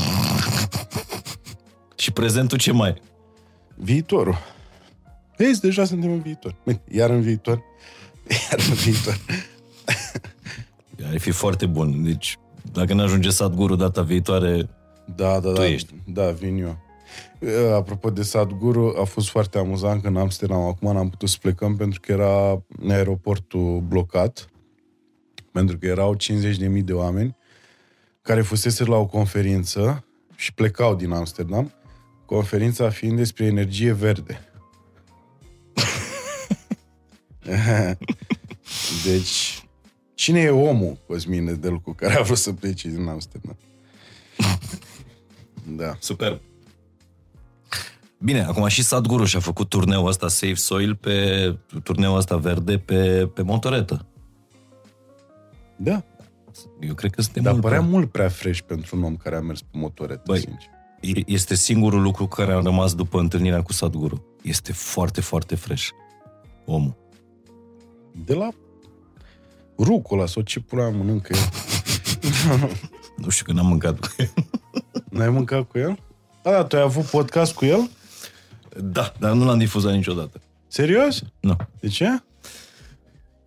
Și 1.95 2.11
prezentul 2.11 2.57
ce 2.57 2.71
mai? 2.71 3.01
Viitorul. 3.75 4.37
Vezi, 5.37 5.61
deja 5.61 5.85
suntem 5.85 6.11
în 6.11 6.21
viitor. 6.21 6.55
Bine, 6.65 6.81
Iar 6.91 7.09
în 7.09 7.21
viitor. 7.21 7.57
Iar 8.51 8.59
în 8.69 8.73
viitor. 8.73 9.17
Ar 11.11 11.17
fi 11.19 11.31
foarte 11.31 11.65
bun. 11.65 12.03
Deci, 12.03 12.37
dacă 12.71 12.93
nu 12.93 13.03
ajunge 13.03 13.29
Sadhguru 13.29 13.75
data 13.75 14.01
viitoare, 14.01 14.69
Da, 15.15 15.39
da, 15.39 15.51
da. 15.51 15.67
ești. 15.67 15.93
Da, 16.07 16.31
vin 16.31 16.57
eu. 16.57 16.87
E, 17.39 17.73
Apropo 17.73 18.09
de 18.09 18.23
Sadhguru, 18.23 18.95
a 18.99 19.03
fost 19.03 19.29
foarte 19.29 19.57
amuzant 19.57 20.01
că 20.01 20.07
în 20.07 20.17
Amsterdam 20.17 20.61
acum 20.61 20.93
n-am 20.93 21.09
putut 21.09 21.29
să 21.29 21.37
plecăm 21.41 21.75
pentru 21.75 21.99
că 21.99 22.11
era 22.11 22.63
aeroportul 22.89 23.79
blocat, 23.87 24.49
pentru 25.51 25.77
că 25.77 25.85
erau 25.85 26.15
50.000 26.15 26.83
de 26.83 26.93
oameni 26.93 27.37
care 28.21 28.41
fusese 28.41 28.83
la 28.83 28.95
o 28.95 29.05
conferință 29.05 30.05
și 30.35 30.53
plecau 30.53 30.95
din 30.95 31.11
Amsterdam, 31.11 31.73
conferința 32.25 32.89
fiind 32.89 33.17
despre 33.17 33.45
energie 33.45 33.91
verde. 33.91 34.43
deci, 39.05 39.63
cine 40.13 40.39
e 40.39 40.49
omul, 40.49 40.97
Cosmin 41.07 41.43
Nedelcu, 41.43 41.91
care 41.91 42.13
a 42.13 42.21
vrut 42.21 42.37
să 42.37 42.53
plece 42.53 42.89
din 42.89 43.07
Amsterdam? 43.07 43.57
Da. 45.77 45.97
super. 45.99 46.41
Bine, 48.21 48.43
acum 48.43 48.67
și 48.67 48.83
Sadhguru 48.83 49.23
și-a 49.25 49.39
făcut 49.39 49.69
turneul 49.69 50.07
ăsta 50.07 50.27
Safe 50.27 50.53
Soil 50.55 50.95
pe 50.95 51.57
turneul 51.83 52.17
ăsta 52.17 52.37
verde 52.37 52.77
pe, 52.77 53.29
pe 53.33 53.41
motoretă. 53.41 54.05
Da. 55.75 56.03
Eu 56.79 56.93
cred 56.93 57.11
că 57.11 57.21
suntem 57.21 57.43
Dar 57.43 57.51
mult 57.51 57.63
părea 57.63 57.77
prea- 57.79 57.89
mult 57.91 58.11
prea 58.11 58.29
fresh 58.29 58.59
pentru 58.59 58.97
un 58.97 59.03
om 59.03 59.15
care 59.15 59.35
a 59.35 59.39
mers 59.39 59.61
pe 59.61 59.77
motoretă, 59.77 60.21
Băi. 60.25 60.39
sincer. 60.39 60.67
E- 61.01 61.23
Este 61.33 61.55
singurul 61.55 62.01
lucru 62.01 62.27
care 62.27 62.51
a 62.53 62.59
rămas 62.59 62.93
după 62.95 63.19
întâlnirea 63.19 63.61
cu 63.61 63.73
Sadhguru. 63.73 64.25
Este 64.41 64.71
foarte, 64.73 65.21
foarte 65.21 65.55
fresh. 65.55 65.87
Omul. 66.65 66.97
De 68.25 68.33
la 68.33 68.49
rucola 69.77 70.25
sau 70.25 70.41
ce 70.41 70.59
pula 70.59 70.89
mănâncă 70.89 71.33
el. 71.35 71.49
Nu 73.17 73.29
știu 73.29 73.45
că 73.45 73.51
n-am 73.51 73.65
mâncat 73.67 73.99
cu 73.99 74.07
el. 74.17 74.29
N-ai 75.09 75.29
mâncat 75.29 75.63
cu 75.67 75.77
el? 75.77 75.99
A, 76.43 76.49
da, 76.51 76.63
tu 76.63 76.75
ai 76.75 76.81
avut 76.81 77.03
podcast 77.05 77.53
cu 77.53 77.65
el? 77.65 77.89
Da, 78.77 79.13
dar 79.19 79.31
nu 79.31 79.45
l-am 79.45 79.57
difuzat 79.57 79.93
niciodată. 79.93 80.41
Serios? 80.67 81.21
Nu. 81.39 81.55
De 81.79 81.87
ce? 81.87 82.23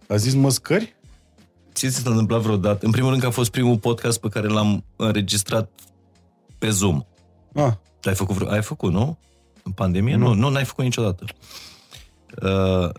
A 0.09 0.17
zis 0.17 0.35
măscări? 0.35 0.97
Ți 1.73 1.89
s-a 1.89 2.11
întâmplat 2.11 2.41
vreodată? 2.41 2.87
În 2.87 2.91
primul 2.91 3.11
rând 3.11 3.23
că 3.23 3.29
a 3.29 3.31
fost 3.31 3.51
primul 3.51 3.79
podcast 3.79 4.20
pe 4.20 4.29
care 4.29 4.47
l-am 4.47 4.85
înregistrat 4.97 5.70
pe 6.59 6.70
Zoom. 6.70 7.03
Ah, 7.55 7.73
Ai 8.03 8.14
făcut, 8.14 8.35
vreo... 8.35 8.49
ai 8.49 8.62
făcut, 8.62 8.93
nu? 8.93 9.18
În 9.62 9.73
pandemie? 9.73 10.16
Nu, 10.16 10.33
nu, 10.33 10.49
n-ai 10.49 10.64
făcut 10.64 10.85
niciodată. 10.85 11.25
Uh, 12.43 12.91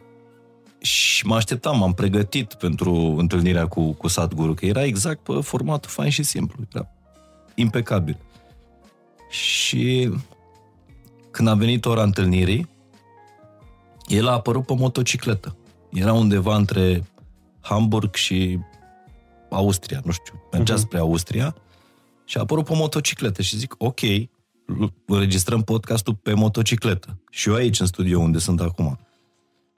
și 0.78 1.26
mă 1.26 1.36
așteptam, 1.36 1.78
m-am 1.78 1.94
pregătit 1.94 2.54
pentru 2.54 2.94
întâlnirea 2.94 3.68
cu, 3.68 3.92
cu 3.92 4.08
Sadhguru, 4.08 4.54
că 4.54 4.66
era 4.66 4.84
exact 4.84 5.20
pe 5.20 5.34
formatul 5.42 5.90
fain 5.90 6.10
și 6.10 6.24
simplu. 6.24 6.64
Era 6.74 6.88
impecabil. 7.56 8.18
Și 9.30 10.10
când 11.34 11.48
a 11.48 11.54
venit 11.54 11.86
ora 11.86 12.04
întâlnirii, 12.04 12.70
el 14.08 14.28
a 14.28 14.32
apărut 14.32 14.66
pe 14.66 14.74
motocicletă. 14.76 15.56
Era 15.92 16.14
undeva 16.14 16.56
între 16.56 17.04
Hamburg 17.62 18.16
și 18.16 18.60
Austria, 19.50 20.02
nu 20.06 20.12
știu, 20.12 20.34
mergea 20.52 20.76
uh-huh. 20.76 20.80
spre 20.80 20.98
Austria 20.98 21.56
și 22.26 22.38
a 22.38 22.42
apărut 22.42 22.66
pe 22.66 22.76
motocicletă 22.76 23.42
și 23.42 23.58
zic, 23.58 23.76
ok, 23.78 24.00
înregistrăm 25.06 25.62
podcastul 25.62 26.16
pe 26.16 26.34
motocicletă. 26.34 27.22
Și 27.30 27.50
eu 27.50 27.56
aici, 27.56 27.80
în 27.80 27.86
studio, 27.86 28.20
unde 28.20 28.38
sunt 28.38 28.62
acum. 28.62 29.00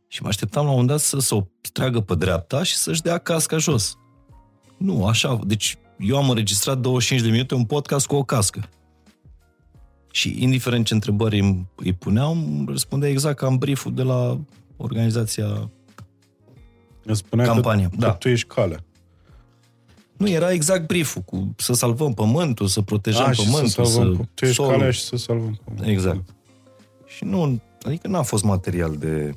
Și 0.07 0.21
mă 0.21 0.27
așteptam 0.27 0.63
la 0.63 0.69
un 0.69 0.75
moment 0.75 0.91
dat 0.97 0.99
să 0.99 1.19
se 1.19 1.35
o 1.35 1.41
treagă 1.71 1.99
pe 1.99 2.15
dreapta 2.15 2.63
și 2.63 2.75
să-și 2.75 3.01
dea 3.01 3.17
casca 3.17 3.57
jos. 3.57 3.97
Nu, 4.77 5.05
așa. 5.05 5.39
Deci 5.45 5.77
eu 5.97 6.17
am 6.17 6.29
înregistrat 6.29 6.77
25 6.77 7.25
de 7.25 7.31
minute 7.31 7.55
un 7.55 7.65
podcast 7.65 8.07
cu 8.07 8.15
o 8.15 8.23
cască. 8.23 8.69
Și 10.15 10.35
indiferent 10.39 10.85
ce 10.85 10.93
întrebări 10.93 11.39
îi, 11.39 11.65
îi 11.75 11.93
puneam, 11.93 12.65
răspundea 12.67 13.09
exact 13.09 13.37
ca 13.37 13.47
în 13.47 13.57
brieful 13.57 13.93
de 13.93 14.01
la 14.01 14.39
organizația 14.77 15.69
Îmi 17.05 17.15
spunea 17.15 17.45
Campania, 17.45 17.89
că, 17.89 17.95
da. 17.97 18.09
că 18.11 18.15
tu 18.17 18.29
ești 18.29 18.47
calea. 18.47 18.83
Nu, 20.17 20.29
era 20.29 20.51
exact 20.51 20.87
brieful, 20.87 21.21
cu 21.21 21.53
să 21.57 21.73
salvăm 21.73 22.13
pământul, 22.13 22.67
să 22.67 22.81
protejăm 22.81 23.25
A, 23.25 23.31
și 23.31 23.43
pământul, 23.43 23.67
să 23.67 23.83
salvăm, 23.83 24.15
să... 24.15 24.21
tu 24.33 24.43
ești 24.45 24.55
solul. 24.55 24.71
calea 24.71 24.91
și 24.91 25.01
să 25.01 25.15
salvăm 25.15 25.59
pământul. 25.63 25.91
Exact. 25.91 26.29
Și 27.05 27.23
nu, 27.23 27.61
adică 27.81 28.07
n-a 28.07 28.21
fost 28.21 28.43
material 28.43 28.95
de... 28.97 29.33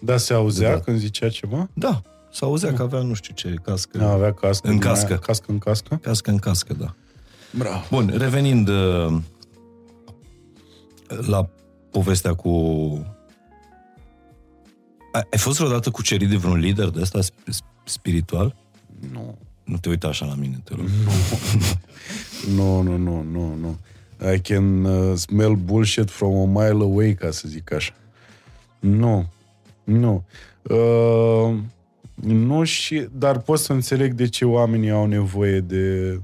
Da, 0.00 0.16
se 0.16 0.34
auzea 0.34 0.72
Da. 0.72 0.80
când 0.80 0.98
zicea 0.98 1.28
ceva? 1.28 1.68
Da, 1.74 2.02
s-auzea 2.30 2.72
că 2.72 2.82
avea 2.82 3.00
nu 3.00 3.14
știu 3.14 3.34
ce 3.34 3.54
cască. 3.62 3.98
Da, 3.98 4.10
avea 4.10 4.32
cască. 4.32 4.68
În 4.68 4.78
din 4.78 4.82
aia- 4.86 4.90
cască. 4.92 5.14
Cască 5.16 5.46
în 5.52 5.58
cască? 5.58 5.98
Cască 6.02 6.30
în 6.30 6.38
cască, 6.38 6.74
da. 6.74 6.94
Bravo. 7.50 7.84
Bun, 7.90 8.12
revenind 8.16 8.68
uh, 8.68 9.16
la 11.26 11.48
povestea 11.90 12.34
cu... 12.34 12.48
Ai 15.12 15.22
ai 15.30 15.38
fost 15.38 15.58
vreodată 15.58 15.90
cucerit 15.90 16.28
de 16.28 16.36
vreun 16.36 16.58
lider 16.58 16.88
de 16.88 17.00
ăsta 17.00 17.18
sp- 17.20 17.84
spiritual? 17.84 18.54
Nu. 19.12 19.38
Nu 19.64 19.76
te 19.76 19.88
uita 19.88 20.08
așa 20.08 20.26
la 20.26 20.34
mine, 20.34 20.60
te 20.64 20.74
rog. 20.74 20.86
Nu, 22.54 22.82
nu, 22.82 22.96
nu, 22.96 23.22
nu, 23.22 23.54
nu. 23.54 23.78
I 24.34 24.40
can 24.40 24.84
uh, 24.84 25.16
smell 25.16 25.54
bullshit 25.54 26.10
from 26.10 26.34
a 26.34 26.62
mile 26.62 26.84
away, 26.84 27.14
ca 27.14 27.30
să 27.30 27.48
zic 27.48 27.72
așa. 27.72 27.94
Nu. 28.78 29.28
Nu. 29.84 30.24
Uh, 30.62 31.58
nu 32.14 32.64
și... 32.64 33.08
Dar 33.12 33.38
pot 33.38 33.58
să 33.58 33.72
înțeleg 33.72 34.12
de 34.12 34.28
ce 34.28 34.44
oamenii 34.44 34.90
au 34.90 35.06
nevoie 35.06 35.60
de... 35.60 36.20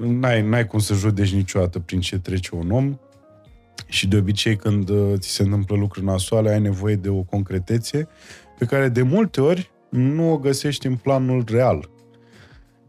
N-ai, 0.00 0.42
n-ai 0.42 0.66
cum 0.66 0.78
să 0.78 0.94
judeci 0.94 1.32
niciodată 1.32 1.78
prin 1.78 2.00
ce 2.00 2.18
trece 2.18 2.54
un 2.54 2.70
om 2.70 2.98
și 3.90 4.08
de 4.08 4.16
obicei 4.16 4.56
când 4.56 4.88
uh, 4.88 5.12
ți 5.18 5.28
se 5.28 5.42
întâmplă 5.42 5.76
lucruri 5.76 6.06
nasoale 6.06 6.50
ai 6.50 6.60
nevoie 6.60 6.94
de 6.94 7.08
o 7.08 7.22
concretețe 7.22 8.08
pe 8.58 8.64
care 8.64 8.88
de 8.88 9.02
multe 9.02 9.40
ori 9.40 9.70
nu 9.88 10.32
o 10.32 10.38
găsești 10.38 10.86
în 10.86 10.96
planul 10.96 11.44
real 11.48 11.90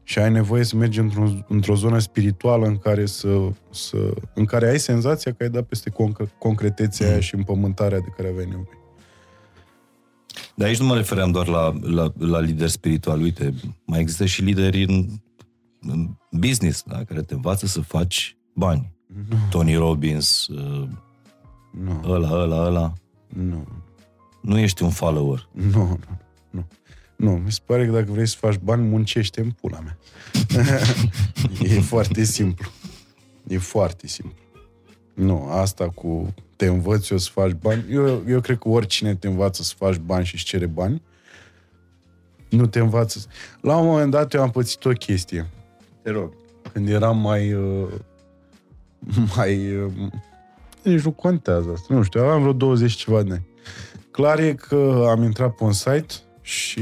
și 0.04 0.20
ai 0.20 0.32
nevoie 0.32 0.64
să 0.64 0.76
mergi 0.76 1.00
într-o, 1.00 1.30
într-o 1.48 1.76
zonă 1.76 2.00
spirituală 2.00 2.66
în 2.66 2.78
care, 2.78 3.06
să, 3.06 3.50
să, 3.70 4.14
în 4.34 4.46
care 4.46 4.70
ai 4.70 4.80
senzația 4.80 5.34
că 5.34 5.44
ai 5.44 5.50
dat 5.50 5.64
peste 5.64 5.90
conc- 5.90 6.38
concretețea 6.38 7.08
aia 7.08 7.20
și 7.20 7.36
împământarea 7.36 8.00
de 8.00 8.14
care 8.18 8.30
aveai 8.30 8.46
nevoie. 8.46 8.80
Dar 10.56 10.68
aici 10.68 10.80
nu 10.80 10.86
mă 10.86 10.96
refeream 10.96 11.32
doar 11.32 11.48
la, 11.48 11.74
la, 11.82 12.14
la 12.18 12.40
lider 12.40 12.68
spiritual. 12.68 13.22
Uite, 13.22 13.54
mai 13.86 14.00
există 14.00 14.26
și 14.26 14.42
lideri 14.42 14.84
în, 14.84 15.08
în 15.82 16.10
business, 16.32 16.84
da? 16.88 17.04
care 17.04 17.22
te 17.22 17.34
învață 17.34 17.66
să 17.66 17.82
faci 17.82 18.38
bani. 18.54 18.91
Tony 19.50 19.76
Robbins, 19.76 20.48
uh, 20.48 20.88
Nu, 21.72 22.02
ăla, 22.08 22.30
ăla, 22.32 22.66
ăla. 22.66 22.94
nu, 23.28 23.68
Nu 24.42 24.58
ești 24.58 24.84
un 24.84 24.90
follower. 24.90 25.48
nu, 25.52 25.72
nu, 25.72 26.00
nu. 26.50 26.68
Nu, 27.16 27.32
mi 27.32 27.52
se 27.52 27.60
pare 27.66 27.86
că 27.86 27.92
dacă 27.92 28.12
vrei 28.12 28.28
să 28.28 28.36
faci 28.40 28.58
bani, 28.58 28.88
muncește 28.88 29.42
în 29.42 29.52
pula 29.52 29.80
mea. 29.80 29.98
e 31.76 31.80
foarte 31.80 32.24
simplu. 32.24 32.70
E 33.48 33.58
foarte 33.58 34.08
simplu. 34.08 34.36
Nu, 35.14 35.48
asta 35.50 35.90
cu 35.90 36.34
te 36.56 36.66
învăț 36.66 37.10
eu 37.10 37.18
să 37.18 37.30
faci 37.34 37.52
bani, 37.52 37.86
eu, 37.90 38.24
eu 38.28 38.40
cred 38.42 38.58
că 38.58 38.70
oricine 38.70 39.16
te 39.16 39.28
învață 39.28 39.64
să 39.64 39.74
faci 39.78 39.96
bani 39.98 40.26
și 40.26 40.34
își 40.36 40.46
cere 40.46 40.66
bani, 40.66 41.02
nu 42.50 42.66
te 42.68 42.80
învață. 42.80 43.20
să- 43.20 43.28
La 43.62 43.78
un 43.78 43.86
moment 43.88 44.12
dat 44.12 44.34
eu 44.34 44.42
am 44.42 44.50
pățit 44.50 44.86
o 44.86 44.90
chestie. 44.90 45.50
Te 46.02 46.10
rog. 46.12 46.34
Când 46.74 46.90
eram 46.90 47.18
mai... 47.18 47.54
Uh, 47.54 47.88
mai... 49.36 49.76
Uh, 49.76 49.92
nici 50.84 51.02
nu 51.02 51.12
contează 51.12 51.70
asta. 51.74 51.94
Nu 51.94 52.04
știu, 52.04 52.22
aveam 52.22 52.42
vreo 52.42 52.54
20 52.54 52.94
ceva 52.94 53.24
de 53.24 53.32
ani. 53.32 53.46
Clar 54.12 54.40
e 54.40 54.54
că 54.54 55.06
am 55.10 55.24
intrat 55.24 55.56
pe 55.56 55.64
un 55.64 55.74
site 55.74 56.14
și 56.42 56.82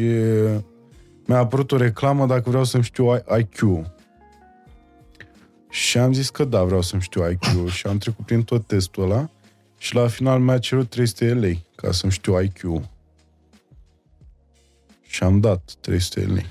mi-a 1.25 1.37
apărut 1.37 1.71
o 1.71 1.77
reclamă 1.77 2.25
dacă 2.25 2.49
vreau 2.49 2.63
să-mi 2.63 2.83
știu 2.83 3.15
IQ. 3.15 3.85
Și 5.69 5.97
am 5.97 6.13
zis 6.13 6.29
că 6.29 6.43
da, 6.43 6.63
vreau 6.63 6.81
să-mi 6.81 7.01
știu 7.01 7.29
IQ 7.29 7.67
și 7.75 7.87
am 7.87 7.97
trecut 7.97 8.25
prin 8.25 8.43
tot 8.43 8.67
testul 8.67 9.03
ăla 9.03 9.29
și 9.77 9.95
la 9.95 10.07
final 10.07 10.39
mi-a 10.39 10.57
cerut 10.57 10.89
300 10.89 11.33
lei 11.33 11.65
ca 11.75 11.91
să-mi 11.91 12.11
știu 12.11 12.41
IQ. 12.41 12.81
Și 15.01 15.23
am 15.23 15.39
dat 15.39 15.73
300 15.81 16.19
lei. 16.19 16.45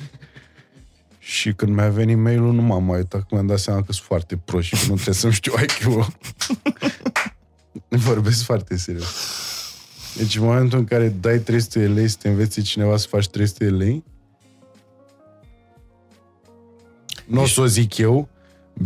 Și 1.29 1.53
când 1.53 1.75
mi-a 1.75 1.89
venit 1.89 2.17
mail-ul, 2.19 2.53
nu 2.53 2.63
m-am 2.63 2.85
mai 2.85 2.97
uitat, 2.99 3.21
că 3.21 3.27
mi-am 3.31 3.47
dat 3.47 3.59
seama 3.59 3.83
că 3.83 3.93
sunt 3.93 4.07
foarte 4.07 4.37
prost 4.37 4.67
și 4.67 4.75
că 4.75 4.87
nu 4.89 4.95
trebuie 4.95 5.15
să-mi 5.15 5.33
știu 5.33 5.53
IQ. 5.63 6.07
Vorbesc 8.09 8.43
foarte 8.43 8.77
serios. 8.77 9.07
Deci 10.17 10.37
în 10.37 10.45
momentul 10.45 10.79
în 10.79 10.85
care 10.85 11.09
dai 11.09 11.39
300 11.39 11.79
de 11.79 11.87
lei 11.89 12.09
să 12.09 12.17
te 12.21 12.29
înveți 12.29 12.61
cineva 12.61 12.97
să 12.97 13.07
faci 13.09 13.29
300 13.29 13.65
de 13.65 13.71
lei, 13.71 14.05
nu 17.27 17.41
o 17.43 17.47
să 17.47 17.61
o 17.61 17.67
zic 17.67 17.97
eu, 17.97 18.29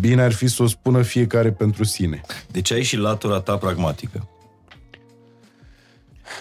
bine 0.01 0.23
ar 0.23 0.33
fi 0.33 0.49
să 0.49 0.63
o 0.63 0.67
spună 0.67 1.03
fiecare 1.03 1.53
pentru 1.53 1.85
sine. 1.85 2.21
Deci 2.51 2.71
ai 2.71 2.83
și 2.83 2.97
latura 2.97 3.41
ta 3.41 3.57
pragmatică. 3.57 4.29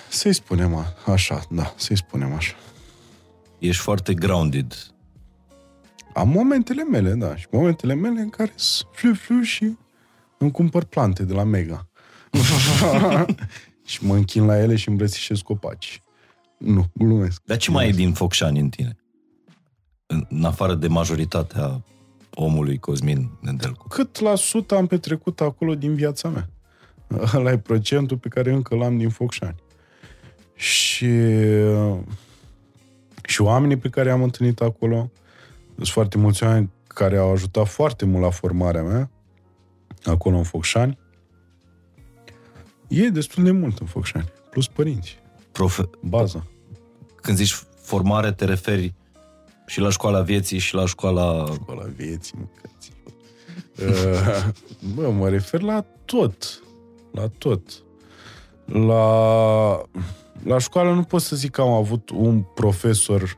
Să-i 0.09 0.33
spunem 0.33 0.75
a- 0.75 0.93
așa, 1.05 1.45
da, 1.49 1.73
să-i 1.77 1.97
spunem 1.97 2.33
așa. 2.33 2.55
Ești 3.59 3.81
foarte 3.81 4.13
grounded. 4.13 4.75
Am 6.13 6.29
momentele 6.29 6.83
mele, 6.83 7.13
da, 7.13 7.35
și 7.35 7.47
momentele 7.51 7.93
mele 7.93 8.19
în 8.19 8.29
care 8.29 8.51
sunt 8.55 8.89
flu 8.91 9.13
flu 9.13 9.41
și 9.41 9.77
îmi 10.37 10.51
cumpăr 10.51 10.83
plante 10.83 11.23
de 11.23 11.33
la 11.33 11.43
Mega. 11.43 11.87
și 13.91 14.05
mă 14.05 14.15
închin 14.15 14.45
la 14.45 14.59
ele 14.59 14.75
și 14.75 14.89
îmbrățișez 14.89 15.39
copaci. 15.39 16.01
Nu, 16.57 16.85
glumesc. 16.93 17.41
Dar 17.45 17.57
ce 17.57 17.71
mai 17.71 17.87
e 17.87 17.91
din 17.91 18.13
Focșani 18.13 18.59
în 18.59 18.69
tine? 18.69 18.97
În, 20.05 20.25
în 20.29 20.43
afară 20.43 20.75
de 20.75 20.87
majoritatea 20.87 21.83
omului 22.33 22.79
Cosmin 22.79 23.29
Nedelcu. 23.39 23.87
cât 23.87 24.19
la 24.19 24.35
sută 24.35 24.75
am 24.75 24.87
petrecut 24.87 25.41
acolo 25.41 25.75
din 25.75 25.95
viața 25.95 26.29
mea. 26.29 26.49
Ăla 27.35 27.51
e 27.51 27.57
procentul 27.57 28.17
pe 28.17 28.27
care 28.27 28.53
încă 28.53 28.75
l-am 28.75 28.97
din 28.97 29.09
Focșani. 29.09 29.55
Și, 30.55 31.09
și 33.23 33.41
oamenii 33.41 33.77
pe 33.77 33.89
care 33.89 34.11
am 34.11 34.23
întâlnit 34.23 34.61
acolo, 34.61 35.11
sunt 35.75 35.87
foarte 35.87 36.17
mulți 36.17 36.43
oameni 36.43 36.69
care 36.87 37.17
au 37.17 37.31
ajutat 37.31 37.67
foarte 37.67 38.05
mult 38.05 38.23
la 38.23 38.29
formarea 38.29 38.83
mea, 38.83 39.09
acolo 40.03 40.37
în 40.37 40.43
Focșani. 40.43 40.97
E 42.87 43.07
destul 43.07 43.43
de 43.43 43.51
mult 43.51 43.79
în 43.79 43.85
Focșani, 43.87 44.31
plus 44.49 44.67
părinți, 44.67 45.19
Profe- 45.51 45.89
baza. 46.01 46.47
când 47.21 47.37
zici 47.37 47.63
formare, 47.81 48.31
te 48.31 48.45
referi 48.45 48.93
și 49.65 49.79
la 49.79 49.89
școala 49.89 50.21
vieții 50.21 50.57
și 50.57 50.75
la 50.75 50.85
școala... 50.85 51.45
Școala 51.53 51.83
vieții, 51.95 52.37
mâncați. 52.37 52.91
Uh, 53.81 54.47
Bă, 54.95 55.09
mă 55.09 55.29
refer 55.29 55.61
la 55.61 55.85
tot. 56.05 56.63
La 57.11 57.27
tot. 57.37 57.83
La, 58.65 59.81
la 60.43 60.57
școală 60.57 60.93
nu 60.93 61.03
pot 61.03 61.21
să 61.21 61.35
zic 61.35 61.51
că 61.51 61.61
am 61.61 61.71
avut 61.71 62.09
un 62.09 62.41
profesor 62.41 63.37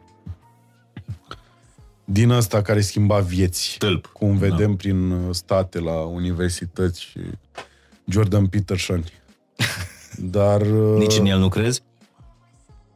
din 2.05 2.29
ăsta 2.29 2.61
care 2.61 2.81
schimba 2.81 3.19
vieți. 3.19 3.75
Tâlp. 3.77 4.05
Cum 4.05 4.37
vedem 4.37 4.69
da. 4.69 4.75
prin 4.75 5.11
uh, 5.11 5.35
state 5.35 5.79
la 5.79 5.93
universități 5.93 7.01
și 7.01 7.19
Jordan 8.05 8.47
Peterson. 8.47 9.03
Dar... 10.35 10.61
uh, 10.61 10.97
Nici 10.97 11.17
în 11.17 11.25
el 11.25 11.39
nu 11.39 11.49
crezi? 11.49 11.81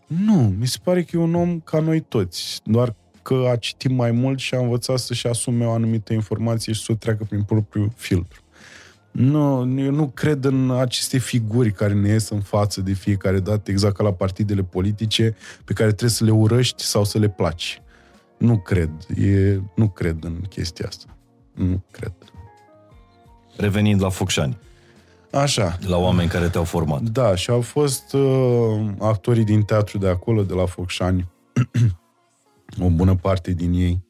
nu, 0.08 0.56
mi 0.60 0.68
se 0.68 0.78
pare 0.84 1.04
că 1.04 1.18
e 1.18 1.20
un 1.20 1.36
om 1.36 1.60
ca 1.60 1.80
noi 1.80 2.00
toți, 2.00 2.62
doar 2.64 2.96
că 3.22 3.48
a 3.52 3.56
citit 3.56 3.92
mai 3.92 4.12
mult 4.12 4.40
și 4.40 4.56
a 4.56 4.60
învățat 4.60 5.00
să-și 5.00 5.28
asume 5.28 5.66
o 5.66 5.72
anumită 5.72 6.14
informație 6.14 6.74
și 6.74 6.84
să 6.84 6.92
o 6.92 6.96
treacă 6.96 7.24
prin 7.24 7.44
propriul 7.44 7.92
filtru. 7.96 8.42
Nu, 9.12 9.80
eu 9.80 9.92
nu 9.92 10.08
cred 10.08 10.44
în 10.44 10.72
aceste 10.72 11.18
figuri 11.18 11.72
care 11.72 11.94
ne 11.94 12.10
ies 12.10 12.30
în 12.30 12.42
față 12.42 12.82
de 12.82 12.94
fiecare 12.94 13.40
dată, 13.40 13.72
exact 13.72 13.96
ca 13.96 14.04
la 14.04 14.14
partidele 14.14 14.64
politice, 14.64 15.36
pe 15.66 15.74
care 15.74 15.90
trebuie 15.90 16.10
să 16.10 16.24
le 16.24 16.32
urăști 16.32 16.84
sau 16.84 17.04
să 17.04 17.20
le 17.20 17.30
placi. 17.30 17.82
Nu 18.38 18.58
cred. 18.58 18.90
E, 19.18 19.60
nu 19.76 19.88
cred 19.90 20.24
în 20.24 20.42
chestia 20.50 20.86
asta. 20.88 21.06
Nu 21.54 21.84
cred. 21.92 22.14
Revenind 23.58 24.02
la 24.02 24.10
Focșani, 24.10 24.58
Așa. 25.32 25.78
la 25.88 25.98
oameni 25.98 26.30
care 26.30 26.50
te-au 26.50 26.64
format. 26.64 27.02
Da, 27.02 27.36
și 27.36 27.50
au 27.50 27.62
fost 27.62 28.14
uh, 28.14 28.90
actorii 29.00 29.44
din 29.44 29.62
teatru 29.62 29.98
de 29.98 30.08
acolo, 30.08 30.44
de 30.44 30.54
la 30.54 30.66
Focșani, 30.66 31.28
o 32.86 32.90
bună 32.90 33.16
parte 33.16 33.52
din 33.52 33.74
ei. 33.74 34.06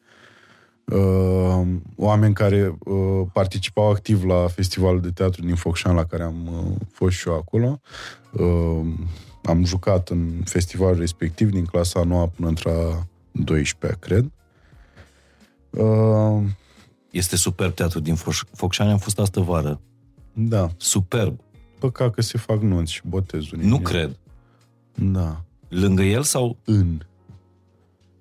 uh, 0.86 1.68
oameni 1.96 2.34
care 2.34 2.78
uh, 2.86 3.28
participau 3.34 3.90
activ 3.90 4.24
la 4.24 4.48
festivalul 4.48 5.02
de 5.02 5.12
teatru 5.12 5.42
din 5.46 5.56
Focșan, 5.56 5.96
la 5.96 6.06
care 6.06 6.24
am 6.24 6.48
uh, 6.48 6.76
fost 6.92 7.16
și 7.16 7.28
eu 7.28 7.36
acolo. 7.36 7.80
Uh, 8.32 8.86
am 9.44 9.66
jucat 9.66 10.10
în 10.10 10.42
festivalul 10.46 11.00
respectiv 11.00 11.50
din 11.50 11.66
clasa 11.66 12.04
9 12.04 12.28
până 12.28 12.48
într-a 12.48 13.08
12 13.44 14.00
cred. 14.00 14.32
Uh, 15.70 16.44
Este 17.12 17.36
superb 17.36 17.74
teatru 17.74 18.00
din 18.00 18.16
Foș- 18.16 18.50
Focșani, 18.54 18.92
am 18.92 18.98
fost 18.98 19.20
astă 19.20 19.40
vară. 19.40 19.82
da, 20.34 20.70
Superb. 20.78 21.40
păcat 21.80 22.14
că 22.14 22.22
se 22.22 22.38
fac 22.38 22.62
nunți 22.62 22.92
și 22.94 23.02
botezuri. 23.08 23.66
Nu 23.66 23.76
în 23.76 23.82
el. 23.82 23.88
cred. 23.88 24.18
Da, 24.96 25.44
Lângă 25.68 26.02
el 26.02 26.24
sau... 26.24 26.58
în. 26.66 27.00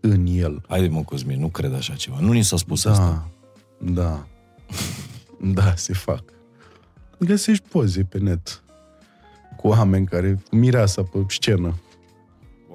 În 0.01 0.27
el. 0.29 0.65
Haide 0.69 0.89
mă, 0.89 1.03
Cosmin, 1.03 1.41
nu 1.41 1.49
cred 1.49 1.75
așa 1.75 1.95
ceva. 1.95 2.21
Nu 2.21 2.33
ni 2.33 2.43
s-a 2.43 2.57
spus 2.57 2.85
asta. 2.85 3.29
Da, 3.79 3.93
da. 4.03 4.27
Da, 5.55 5.75
se 5.75 5.93
fac. 5.93 6.23
Găsești 7.19 7.69
poze 7.69 8.03
pe 8.05 8.19
net 8.19 8.63
cu 9.57 9.69
oameni 9.69 10.07
care 10.07 10.43
cu 10.51 10.57
mireasa 10.57 11.03
pe 11.03 11.25
scenă. 11.29 11.75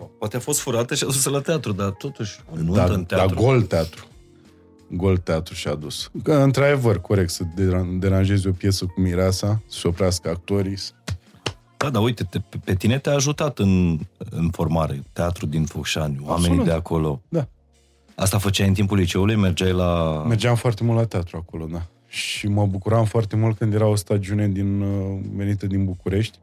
Poate 0.04 0.36
a 0.38 0.39
fost 0.39 0.60
furată 0.60 0.95
și 0.95 1.04
a 1.04 1.06
dus 1.08 1.26
la 1.26 1.41
teatru, 1.41 1.72
dar 1.72 1.89
totuși 1.89 2.39
o 2.52 2.56
nuntă 2.56 2.72
Da, 2.74 2.84
în 2.93 3.06
da, 3.08 3.16
teatru. 3.16 3.36
gol 3.41 3.62
teatru. 3.62 4.06
Gol 4.89 5.18
teatru 5.18 5.54
și-a 5.54 5.76
dus. 5.76 6.10
Că, 6.24 6.34
într-adevăr, 6.34 7.02
corect, 7.02 7.30
să 7.30 7.43
deran- 7.43 7.99
deranjezi 7.99 8.47
o 8.47 8.52
piesă 8.52 8.86
cu 8.86 9.02
mireasa, 9.02 9.62
să 9.68 9.88
oprească 9.88 10.30
actorii. 10.30 10.78
să- 10.78 10.91
Da, 11.78 11.89
dar 11.89 12.04
uite, 12.04 12.24
te, 12.24 12.39
pe- 12.39 12.60
pe 12.64 12.76
tine 12.76 12.99
te-a 12.99 13.14
ajutat 13.14 13.60
în, 13.60 13.99
în 14.30 14.49
formare, 14.49 15.04
teatru 15.14 15.45
din 15.45 15.66
Focșani, 15.66 16.18
oamenii 16.24 16.47
Absolut. 16.47 16.66
de 16.66 16.72
acolo. 16.72 17.22
Da. 17.30 17.47
Asta 18.16 18.38
făceai 18.38 18.68
în 18.68 18.74
timpul 18.74 18.97
liceului? 18.97 19.36
Mergeai 19.36 19.72
la... 19.72 20.24
Mergeam 20.28 20.56
foarte 20.56 20.84
mult 20.84 20.97
la 20.97 21.06
teatru 21.06 21.38
acolo, 21.38 21.66
da. 21.72 21.82
Și 22.08 22.47
mă 22.47 22.66
bucuram 22.66 23.06
foarte 23.06 23.36
mult 23.36 23.58
când 23.58 23.74
era 23.74 23.86
o 23.86 23.95
stagiune 23.95 24.47
din, 24.47 24.82
uh, 24.82 25.20
venită 25.36 25.66
din 25.68 25.86
București 25.86 26.38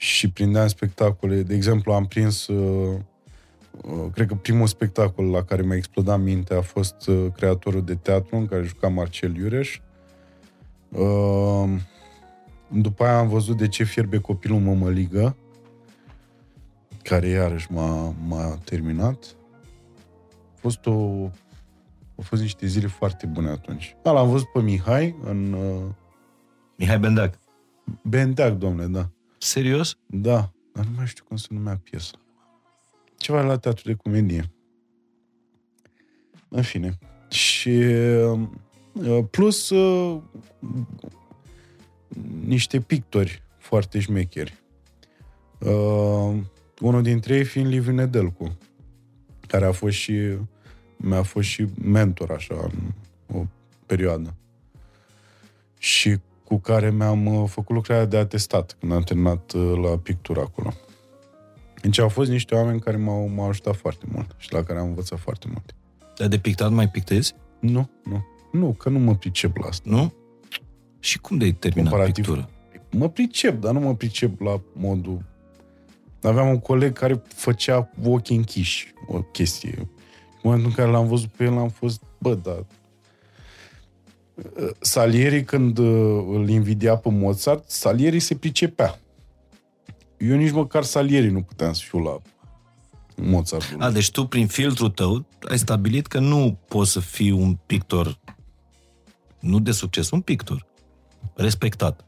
și 0.00 0.30
prindeam 0.30 0.66
spectacole. 0.66 1.42
De 1.42 1.54
exemplu, 1.54 1.92
am 1.92 2.06
prins, 2.06 2.46
uh, 2.46 2.98
uh, 3.82 4.06
cred 4.12 4.26
că 4.26 4.34
primul 4.34 4.66
spectacol 4.66 5.30
la 5.30 5.44
care 5.44 5.62
mi-a 5.62 5.76
explodat 5.76 6.20
mintea 6.20 6.56
a 6.56 6.60
fost 6.60 7.06
uh, 7.06 7.26
creatorul 7.36 7.84
de 7.84 7.94
teatru 7.94 8.36
în 8.36 8.46
care 8.46 8.62
juca 8.62 8.88
Marcel 8.88 9.36
Iureș. 9.36 9.80
Uh, 10.88 11.70
după 12.68 13.04
aia 13.04 13.18
am 13.18 13.28
văzut 13.28 13.56
de 13.56 13.68
ce 13.68 13.84
fierbe 13.84 14.18
copilul 14.18 14.60
mămăligă, 14.60 15.36
care 17.02 17.28
iarăși 17.28 17.72
m-a, 17.72 18.14
m-a 18.26 18.58
terminat. 18.64 19.36
A 20.54 20.58
fost 20.60 20.86
o 20.86 21.28
au 22.16 22.22
fost 22.22 22.42
niște 22.42 22.66
zile 22.66 22.86
foarte 22.86 23.26
bune 23.26 23.48
atunci. 23.48 23.96
Da, 24.02 24.12
l-am 24.12 24.28
văzut 24.28 24.48
pe 24.52 24.60
Mihai 24.60 25.16
în 25.24 25.52
uh, 25.52 25.82
Mihai 26.76 26.98
Bendeac. 26.98 27.38
Bendeac, 28.02 28.52
domnule, 28.52 28.86
da. 28.86 29.08
Serios? 29.42 29.98
Da, 30.06 30.52
dar 30.72 30.84
nu 30.84 30.90
mai 30.96 31.06
știu 31.06 31.24
cum 31.24 31.36
se 31.36 31.46
numea 31.50 31.80
piesa. 31.82 32.18
Ceva 33.16 33.42
la 33.42 33.58
teatru 33.58 33.82
de 33.88 33.94
comedie. 33.94 34.50
În 36.48 36.62
fine. 36.62 36.98
Și 37.30 37.68
uh, 38.92 39.24
plus 39.30 39.70
uh, 39.70 40.22
niște 42.44 42.80
pictori 42.80 43.42
foarte 43.58 44.00
șmecheri. 44.00 44.62
Uh, 45.58 46.36
unul 46.80 47.02
dintre 47.02 47.34
ei 47.34 47.44
fiind 47.44 47.68
Liviu 47.68 47.92
Nedelcu, 47.92 48.58
care 49.46 49.64
a 49.64 49.72
fost 49.72 49.96
și 49.96 50.36
mi-a 50.96 51.22
fost 51.22 51.48
și 51.48 51.66
mentor 51.82 52.30
așa 52.30 52.54
în 52.54 52.92
o 53.36 53.46
perioadă. 53.86 54.34
Și 55.78 56.18
cu 56.50 56.58
care 56.58 56.90
mi-am 56.90 57.26
uh, 57.26 57.48
făcut 57.48 57.74
lucrarea 57.74 58.04
de 58.04 58.16
atestat 58.16 58.76
când 58.80 58.92
am 58.92 59.02
terminat 59.02 59.52
uh, 59.52 59.72
la 59.82 59.96
pictură 59.96 60.40
acolo. 60.40 60.72
Deci 61.82 61.98
au 61.98 62.08
fost 62.08 62.30
niște 62.30 62.54
oameni 62.54 62.80
care 62.80 62.96
m-au, 62.96 63.28
m-au 63.28 63.48
ajutat 63.48 63.76
foarte 63.76 64.04
mult 64.12 64.34
și 64.38 64.52
la 64.52 64.62
care 64.62 64.78
am 64.78 64.86
învățat 64.86 65.18
foarte 65.18 65.46
mult. 65.48 65.74
Dar 66.16 66.28
de 66.28 66.38
pictat 66.38 66.70
mai 66.70 66.88
pictezi? 66.88 67.34
Nu, 67.60 67.90
nu. 68.04 68.24
Nu, 68.52 68.72
că 68.72 68.88
nu 68.88 68.98
mă 68.98 69.14
pricep 69.14 69.56
la 69.56 69.66
asta. 69.66 69.90
Nu? 69.90 70.12
Și 70.98 71.18
cum 71.18 71.38
de-ai 71.38 71.52
terminat 71.52 71.90
Comparativ. 71.90 72.24
pictură? 72.24 72.48
Mă 72.90 73.08
pricep, 73.08 73.60
dar 73.60 73.72
nu 73.72 73.80
mă 73.80 73.94
pricep 73.94 74.40
la 74.40 74.60
modul... 74.72 75.24
Aveam 76.22 76.48
un 76.48 76.58
coleg 76.58 76.92
care 76.92 77.22
făcea 77.34 77.90
ochii 78.04 78.36
închiși, 78.36 78.92
o 79.06 79.22
chestie. 79.22 79.74
În 79.76 79.86
momentul 80.42 80.68
în 80.68 80.74
care 80.74 80.90
l-am 80.90 81.06
văzut 81.06 81.28
pe 81.28 81.44
el, 81.44 81.58
am 81.58 81.68
fost, 81.68 82.02
bă, 82.18 82.34
dar... 82.34 82.64
Salieri, 84.80 85.44
când 85.44 85.78
uh, 85.78 86.24
îl 86.32 86.48
invidia 86.48 86.96
pe 86.96 87.10
Mozart, 87.10 87.70
Salieri 87.70 88.20
se 88.20 88.34
pricepea. 88.34 88.98
Eu 90.16 90.36
nici 90.36 90.52
măcar 90.52 90.82
Salieri 90.82 91.30
nu 91.30 91.42
puteam 91.42 91.72
să 91.72 91.82
fiu 91.88 91.98
la 91.98 92.18
Mozart. 93.16 93.76
A, 93.78 93.90
deci 93.90 94.10
tu, 94.10 94.26
prin 94.26 94.46
filtrul 94.46 94.90
tău, 94.90 95.26
ai 95.48 95.58
stabilit 95.58 96.06
că 96.06 96.18
nu 96.18 96.58
poți 96.68 96.90
să 96.90 97.00
fii 97.00 97.30
un 97.30 97.56
pictor, 97.66 98.18
nu 99.40 99.60
de 99.60 99.70
succes, 99.70 100.10
un 100.10 100.20
pictor 100.20 100.66
respectat. 101.34 102.04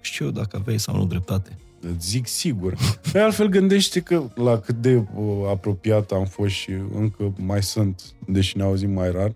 Știu 0.00 0.24
eu 0.24 0.30
dacă 0.30 0.56
aveai 0.56 0.78
sau 0.78 0.96
nu 0.96 1.04
dreptate. 1.04 1.58
Îți 1.92 2.08
zic 2.08 2.26
sigur. 2.26 2.74
De 3.12 3.18
altfel 3.18 3.46
gândește 3.48 4.00
că 4.00 4.28
la 4.34 4.58
cât 4.60 4.74
de 4.74 4.94
uh, 4.94 5.48
apropiat 5.48 6.10
am 6.10 6.24
fost 6.24 6.52
și 6.54 6.70
încă 6.94 7.32
mai 7.38 7.62
sunt, 7.62 8.02
deși 8.26 8.56
ne 8.56 8.62
auzim 8.62 8.90
mai 8.90 9.10
rar, 9.10 9.34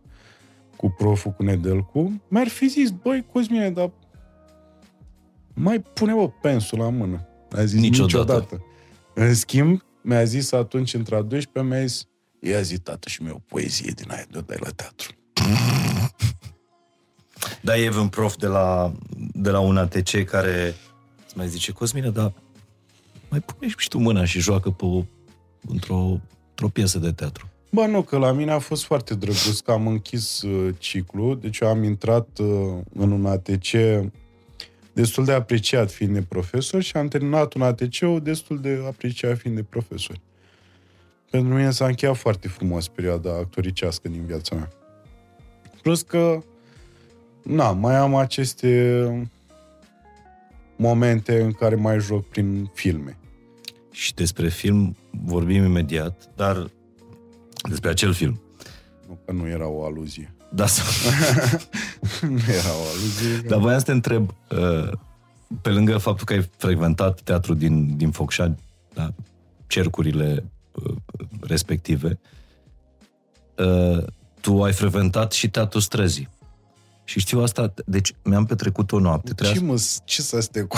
cu 0.77 0.95
proful, 0.99 1.31
cu 1.31 1.43
Nedelcu, 1.43 2.23
mi-ar 2.29 2.49
fi 2.49 2.69
zis, 2.69 2.91
băi, 2.91 3.25
Cosmine, 3.33 3.71
dar 3.71 3.91
mai 5.55 5.81
pune 5.81 6.15
o 6.15 6.27
pensul 6.27 6.79
la 6.79 6.89
mână. 6.89 7.27
A 7.57 7.65
zis 7.65 7.81
Niciodată. 7.81 8.33
niciodată. 8.33 8.65
În 9.15 9.35
schimb, 9.35 9.83
mi-a 10.03 10.25
zis 10.25 10.53
atunci, 10.53 10.95
între 10.95 11.17
a 11.17 11.23
12 11.23 11.75
mi-a 11.75 11.87
zis, 11.87 12.07
ia 12.41 12.61
zi, 12.61 12.79
tată, 12.79 13.09
și 13.09 13.23
mie 13.23 13.31
o 13.31 13.39
poezie 13.47 13.93
din 13.97 14.11
aia 14.11 14.25
de 14.31 14.39
o 14.39 14.41
dai 14.41 14.57
la 14.61 14.71
teatru. 14.71 15.15
Da, 17.63 17.79
e 17.79 17.91
un 17.99 18.09
prof 18.09 18.37
de 18.37 18.47
la, 18.47 18.93
de 19.33 19.51
la 19.51 19.59
un 19.61 19.77
ATC 19.77 20.25
care 20.25 20.75
îți 21.31 21.39
mai 21.39 21.49
zice, 21.49 21.73
Cosmine, 21.73 22.11
dar 22.11 22.33
mai 23.29 23.41
pune 23.41 23.71
și 23.77 23.89
tu 23.89 23.99
mâna 23.99 24.25
și 24.25 24.41
joacă 24.41 24.71
pe 24.71 24.85
o, 24.85 25.05
într-o, 25.69 26.21
într-o 26.49 26.69
piesă 26.69 26.99
de 26.99 27.13
teatru. 27.13 27.49
Bă, 27.71 27.87
nu, 27.87 28.03
că 28.03 28.19
la 28.19 28.33
mine 28.33 28.53
a 28.53 28.59
fost 28.59 28.85
foarte 28.85 29.15
drăguț, 29.15 29.59
că 29.59 29.71
am 29.71 29.87
închis 29.87 30.43
uh, 30.43 30.75
ciclu, 30.79 31.35
deci 31.35 31.59
eu 31.59 31.69
am 31.69 31.83
intrat 31.83 32.39
uh, 32.39 32.79
în 32.95 33.11
un 33.11 33.27
ATC 33.27 33.67
destul 34.93 35.25
de 35.25 35.33
apreciat 35.33 35.91
fiind 35.91 36.15
de 36.15 36.23
profesor 36.23 36.83
și 36.83 36.97
am 36.97 37.09
terminat 37.09 37.55
un 37.55 37.63
ATC 37.63 37.99
destul 38.23 38.61
de 38.61 38.83
apreciat 38.87 39.39
fiind 39.39 39.57
de 39.57 39.63
profesor. 39.63 40.17
Pentru 41.31 41.55
mine 41.55 41.71
s-a 41.71 41.87
încheiat 41.87 42.17
foarte 42.17 42.49
frumos 42.49 42.89
perioada 42.89 43.31
actoricească 43.31 44.09
din 44.09 44.25
viața 44.25 44.55
mea. 44.55 44.69
Plus 45.83 46.03
că, 46.03 46.39
na, 47.43 47.73
mai 47.73 47.97
am 47.97 48.15
aceste 48.15 49.31
momente 50.81 51.43
în 51.43 51.53
care 51.53 51.75
mai 51.75 52.01
joc 52.01 52.29
prin 52.29 52.71
filme. 52.75 53.17
Și 53.91 54.15
despre 54.15 54.49
film 54.49 54.97
vorbim 55.11 55.65
imediat, 55.65 56.31
dar 56.37 56.71
despre 57.69 57.91
acel 57.91 58.13
film. 58.13 58.41
Nu 59.09 59.19
că 59.25 59.33
nu 59.33 59.49
era 59.49 59.69
o 59.69 59.85
aluzie. 59.85 60.35
Da, 60.53 60.67
să... 60.67 60.83
nu 62.27 62.39
era 62.49 62.69
o 62.69 62.87
aluzie. 62.95 63.49
Dar 63.49 63.59
voiam 63.59 63.79
să 63.79 63.85
te 63.85 63.93
întreb, 63.93 64.35
uh, 64.51 64.91
pe 65.63 65.71
lângă 65.71 65.99
faptul 65.99 66.27
că 66.27 66.33
ai 66.33 66.51
frecventat 66.57 67.21
teatru 67.21 67.55
din, 67.55 67.97
din 67.97 68.11
Focșani, 68.11 68.59
da, 68.95 69.15
cercurile 69.67 70.45
uh, 70.73 70.95
respective, 71.41 72.19
uh, 73.57 74.05
tu 74.41 74.63
ai 74.63 74.73
frecventat 74.73 75.33
și 75.33 75.51
teatru 75.51 75.79
străzii. 75.79 76.29
Și 77.11 77.19
știu 77.21 77.41
asta, 77.41 77.75
deci 77.87 78.13
mi-am 78.25 78.45
petrecut 78.47 78.93
o 78.93 78.99
noapte. 78.99 79.29
Ce, 79.29 79.35
Trebuia 79.35 79.73
mă, 79.73 79.81
ce 80.05 80.23
să 80.23 80.37
astea 80.37 80.67
cu... 80.67 80.77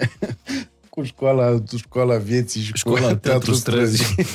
cu 0.90 1.02
școala, 1.02 1.62
școala 1.76 2.16
vieții 2.16 2.60
și 2.60 2.72
școala 2.74 2.98
cu 2.98 3.04
teatru 3.06 3.28
teatru 3.28 3.52
străzii. 3.54 4.04
străzii. 4.04 4.32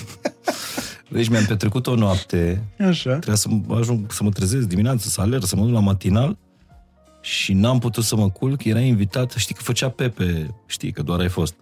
Deci 1.12 1.28
mi-am 1.30 1.46
petrecut 1.46 1.88
o 1.88 1.96
noapte 1.96 2.64
Așa. 2.80 3.10
Trebuia 3.10 3.36
să 3.36 3.48
mă- 3.50 3.76
ajung 3.78 4.12
să 4.12 4.24
mă 4.24 4.30
trezesc 4.30 4.68
dimineața, 4.68 5.10
să 5.10 5.22
alerg, 5.22 5.44
să 5.44 5.56
mă 5.56 5.64
duc 5.64 5.74
la 5.74 5.80
matinal 5.80 6.38
și 7.22 7.54
n-am 7.54 7.80
putut 7.80 8.04
să 8.04 8.16
mă 8.16 8.30
culc, 8.30 8.64
era 8.64 8.80
invitat, 8.80 9.32
știi 9.32 9.56
că 9.56 9.62
făcea 9.62 9.90
Pepe, 9.90 10.56
știi 10.66 10.92
că 10.92 11.02
doar 11.02 11.20
ai 11.20 11.30
fost. 11.30 11.54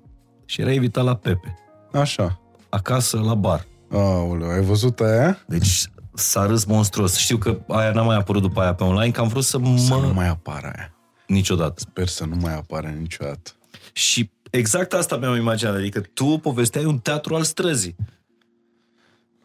Și 0.46 0.62
era 0.62 0.72
invitat 0.72 1.04
la 1.04 1.16
Pepe, 1.16 1.56
Așa. 1.94 2.40
acasă 2.70 3.18
la 3.20 3.34
bar. 3.36 3.66
Aoleu, 3.92 4.50
ai 4.50 4.62
văzut 4.62 5.00
aia? 5.00 5.38
Deci 5.48 5.90
s-a 6.22 6.46
râs 6.46 6.64
monstruos. 6.64 7.18
Știu 7.18 7.38
că 7.38 7.60
aia 7.68 7.92
n-a 7.92 8.02
mai 8.02 8.16
apărut 8.16 8.42
după 8.42 8.62
aia 8.62 8.74
pe 8.74 8.84
online, 8.84 9.12
că 9.12 9.22
am 9.22 9.28
vrut 9.28 9.44
să 9.44 9.58
mă... 9.58 9.78
Să 9.78 9.94
nu 9.94 10.14
mai 10.14 10.28
apară 10.28 10.72
aia. 10.78 10.94
Niciodată. 11.28 11.74
Sper 11.80 12.08
să 12.08 12.26
nu 12.26 12.36
mai 12.36 12.56
apară 12.56 12.88
niciodată. 12.88 13.52
Și 13.94 14.32
exact 14.50 14.94
asta 14.94 15.18
mi-am 15.18 15.36
imaginat, 15.36 15.76
adică 15.76 16.00
tu 16.00 16.26
povesteai 16.26 16.86
un 16.86 16.98
teatru 16.98 17.36
al 17.36 17.44
străzii. 17.44 17.96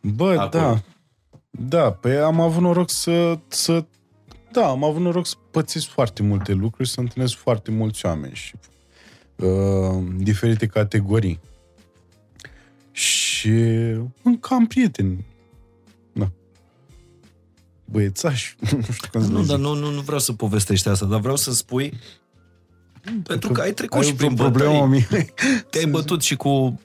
Bă, 0.00 0.30
Acolo. 0.38 0.48
da. 0.48 0.80
Da, 1.50 1.92
pe 1.92 2.16
am 2.16 2.40
avut 2.40 2.62
noroc 2.62 2.90
să, 2.90 3.38
să... 3.48 3.84
Da, 4.52 4.68
am 4.68 4.84
avut 4.84 5.00
noroc 5.00 5.26
să 5.26 5.34
pățesc 5.50 5.86
foarte 5.86 6.22
multe 6.22 6.52
lucruri, 6.52 6.88
să 6.88 7.00
întâlnesc 7.00 7.36
foarte 7.36 7.70
mulți 7.70 8.06
oameni 8.06 8.34
și 8.34 8.54
uh, 9.36 10.04
diferite 10.16 10.66
categorii. 10.66 11.40
Și 12.90 13.50
încă 14.22 14.54
am 14.54 14.66
prieteni. 14.66 15.24
Da. 17.87 17.93
Băiețași, 17.93 18.57
nu 18.87 18.93
știu 18.93 19.09
cum 19.12 19.22
să 19.22 19.28
Nu, 19.30 19.41
le 19.41 19.47
dar 19.47 19.57
zic. 19.57 19.66
nu, 19.66 19.74
nu, 19.74 19.91
nu 19.91 20.01
vreau 20.01 20.18
să 20.20 20.32
povestești 20.32 20.89
asta, 20.89 21.07
dar 21.07 21.20
vreau 21.20 21.37
să 21.37 21.53
spui 21.53 21.93
pentru 23.22 23.53
că 23.53 23.61
ai 23.61 23.72
trecut 23.72 23.99
Ai 24.01 24.07
și 24.07 24.12
o 24.12 24.16
prin 24.16 24.34
problemă, 24.34 24.72
bătălii. 24.72 24.91
Mihai? 24.91 25.32
Te-ai 25.70 25.87
bătut 25.87 26.22
și 26.22 26.37
cu 26.37 26.80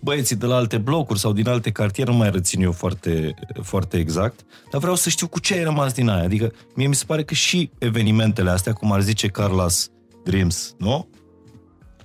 băieții 0.00 0.36
de 0.36 0.46
la 0.46 0.56
alte 0.56 0.78
blocuri 0.78 1.18
sau 1.18 1.32
din 1.32 1.48
alte 1.48 1.70
cartiere, 1.70 2.10
nu 2.10 2.16
mai 2.16 2.30
rețin 2.30 2.62
eu 2.62 2.72
foarte, 2.72 3.34
foarte 3.62 3.98
exact, 3.98 4.40
dar 4.70 4.80
vreau 4.80 4.94
să 4.96 5.08
știu 5.08 5.26
cu 5.28 5.40
ce 5.40 5.54
ai 5.54 5.62
rămas 5.62 5.92
din 5.92 6.08
aia. 6.08 6.22
Adică 6.22 6.52
mie 6.74 6.86
mi 6.86 6.94
se 6.94 7.04
pare 7.06 7.24
că 7.24 7.34
și 7.34 7.70
evenimentele 7.78 8.50
astea, 8.50 8.72
cum 8.72 8.92
ar 8.92 9.00
zice 9.02 9.28
Carlos 9.28 9.90
Dreams, 10.24 10.74
nu? 10.78 11.08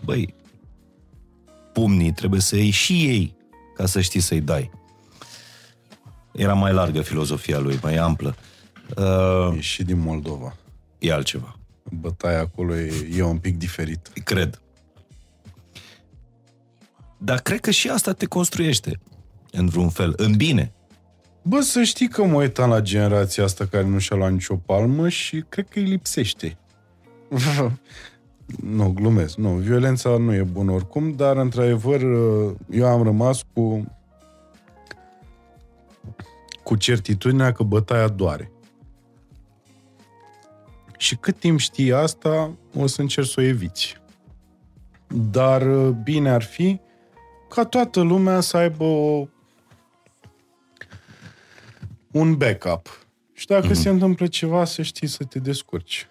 Băi, 0.04 0.34
pumnii 1.74 2.12
trebuie 2.12 2.42
să 2.42 2.56
iei 2.56 2.70
și 2.70 2.94
ei 2.94 3.36
ca 3.76 3.86
să 3.86 4.02
știi 4.02 4.20
să-i 4.20 4.42
dai. 4.42 4.70
Era 6.40 6.54
mai 6.54 6.74
largă 6.74 7.02
filozofia 7.02 7.60
lui, 7.60 7.80
mai 7.82 7.96
amplă. 7.96 8.36
Uh, 8.98 9.58
E 9.58 9.60
și 9.60 9.84
din 9.84 10.00
Moldova. 10.00 10.56
e 11.00 11.14
altceva. 11.14 11.60
Bătaia 11.84 12.40
acolo 12.40 12.76
e, 12.76 13.08
e 13.16 13.24
un 13.24 13.38
pic 13.38 13.58
diferit. 13.58 14.12
Cred. 14.24 14.62
Dar 17.18 17.40
cred 17.40 17.60
că 17.60 17.72
și 17.72 17.90
asta 17.90 18.14
te 18.14 18.26
construiește, 18.26 19.00
în 19.52 19.68
vreun 19.68 19.90
fel, 19.90 20.14
în 20.18 20.36
bine. 20.36 20.72
Bă, 21.42 21.60
să 21.60 21.84
știi 21.84 22.08
că 22.08 22.24
mă 22.24 22.36
uitam 22.36 22.70
la 22.70 22.82
generația 22.82 23.44
asta 23.44 23.66
care 23.66 23.86
nu 23.86 23.98
și-a 23.98 24.16
luat 24.16 24.32
nicio 24.32 24.56
palmă 24.56 25.10
și 25.10 25.44
cred 25.50 25.68
că 25.70 25.80
îi 25.80 25.86
lipsește. 25.86 26.58
nu, 28.78 28.90
glumesc. 28.90 29.38
Nu, 29.38 29.50
violența 29.50 30.18
nu 30.18 30.34
e 30.34 30.44
bună 30.44 30.72
oricum, 30.72 31.12
dar 31.16 31.38
într-adevăr 31.38 32.02
eu 32.70 32.86
am 32.86 33.04
rămas 33.04 33.42
cu 33.54 33.86
cu 36.70 36.76
certitudinea 36.76 37.52
că 37.52 37.64
bătaia 37.64 38.08
doare. 38.08 38.52
Și 40.98 41.16
cât 41.16 41.40
timp 41.40 41.60
știi 41.60 41.94
asta, 41.94 42.58
o 42.76 42.88
să 42.88 43.02
încerci 43.02 43.28
să 43.28 43.40
o 43.40 43.44
eviți. 43.44 43.96
Dar 45.08 45.64
bine 45.90 46.30
ar 46.30 46.42
fi 46.42 46.80
ca 47.50 47.66
toată 47.66 48.02
lumea 48.02 48.40
să 48.40 48.58
aibă 48.58 48.84
o 48.84 49.28
un 52.12 52.36
backup. 52.38 53.08
Și 53.34 53.46
dacă 53.46 53.68
mm-hmm. 53.68 53.82
se 53.82 53.90
întâmplă 53.90 54.28
ceva, 54.28 54.66
să 54.66 54.82
știi 54.82 55.08
să 55.08 55.24
te 55.24 55.40
descurci. 55.40 56.08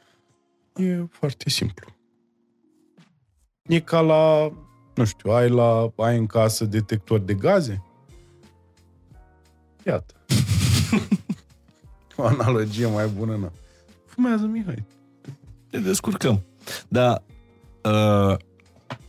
E 0.76 1.04
foarte 1.10 1.50
simplu. 1.50 1.96
E 3.62 3.80
ca 3.80 4.00
la, 4.00 4.52
nu 4.94 5.04
știu, 5.04 5.30
ai, 5.30 5.48
la, 5.48 5.92
ai 5.96 6.16
în 6.16 6.26
casă 6.26 6.64
detector 6.64 7.18
de 7.18 7.34
gaze? 7.34 7.82
Iată. 9.84 10.12
o 12.16 12.24
analogie 12.24 12.86
mai 12.86 13.06
bună, 13.06 13.36
nu. 13.36 13.52
Fumează 14.06 14.46
Mihai. 14.46 14.84
Ne 15.70 15.78
descurcăm. 15.78 16.42
Dar 16.88 17.22
uh, 17.82 18.36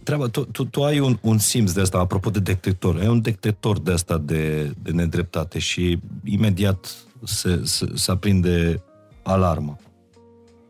treaba, 0.03 0.27
tu, 0.27 0.45
tu, 0.45 0.65
tu 0.65 0.83
ai 0.83 0.99
un, 0.99 1.17
un 1.21 1.37
simț 1.37 1.71
de 1.71 1.81
asta, 1.81 1.97
apropo 1.97 2.29
de 2.29 2.39
detector, 2.39 2.99
ai 2.99 3.07
un 3.07 3.21
detector 3.21 3.79
de 3.79 3.91
asta 3.91 4.17
de, 4.17 4.73
de 4.81 4.91
nedreptate 4.91 5.59
și 5.59 5.99
imediat 6.23 6.95
se, 7.23 7.61
se, 7.63 7.91
se 7.93 8.11
aprinde 8.11 8.83
alarmă. 9.23 9.77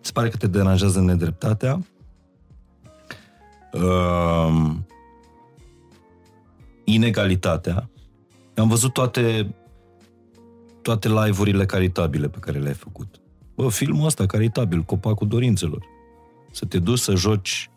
Se 0.01 0.11
pare 0.11 0.29
că 0.29 0.37
te 0.37 0.47
deranjează 0.47 1.01
nedreptatea. 1.01 1.85
Uh, 3.73 4.71
inegalitatea. 6.83 7.89
Am 8.55 8.67
văzut 8.67 8.93
toate 8.93 9.53
toate 10.81 11.07
live-urile 11.07 11.65
caritabile 11.65 12.29
pe 12.29 12.37
care 12.39 12.59
le-ai 12.59 12.73
făcut. 12.73 13.21
Bă, 13.55 13.69
filmul 13.69 14.05
ăsta 14.05 14.25
caritabil, 14.25 14.81
Copacul 14.81 15.27
Dorințelor. 15.27 15.85
Să 16.51 16.65
te 16.65 16.79
duci 16.79 16.99
să 16.99 17.15
joci 17.15 17.69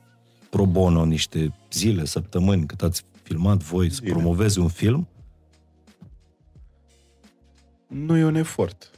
pro 0.50 0.66
bono 0.66 1.04
niște 1.04 1.54
zile, 1.72 2.04
săptămâni, 2.04 2.66
cât 2.66 2.82
ați 2.82 3.02
filmat 3.22 3.62
voi, 3.62 3.90
să 3.90 3.98
Zile. 4.02 4.10
promovezi 4.12 4.58
un 4.58 4.68
film, 4.68 5.08
Nu 7.86 8.16
e 8.16 8.24
un 8.24 8.34
efort. 8.34 8.90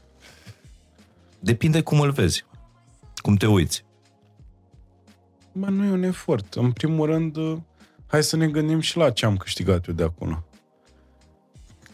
depinde 1.40 1.80
cum 1.82 2.00
îl 2.00 2.10
vezi, 2.10 2.44
cum 3.16 3.34
te 3.36 3.46
uiți. 3.46 3.84
Mă, 5.52 5.66
nu 5.68 5.84
e 5.84 5.90
un 5.90 6.02
efort. 6.02 6.54
În 6.54 6.72
primul 6.72 7.06
rând, 7.06 7.36
uh, 7.36 7.56
hai 8.06 8.22
să 8.22 8.36
ne 8.36 8.48
gândim 8.48 8.80
și 8.80 8.96
la 8.96 9.10
ce 9.10 9.26
am 9.26 9.36
câștigat 9.36 9.86
eu 9.86 9.94
de 9.94 10.02
acolo. 10.02 10.44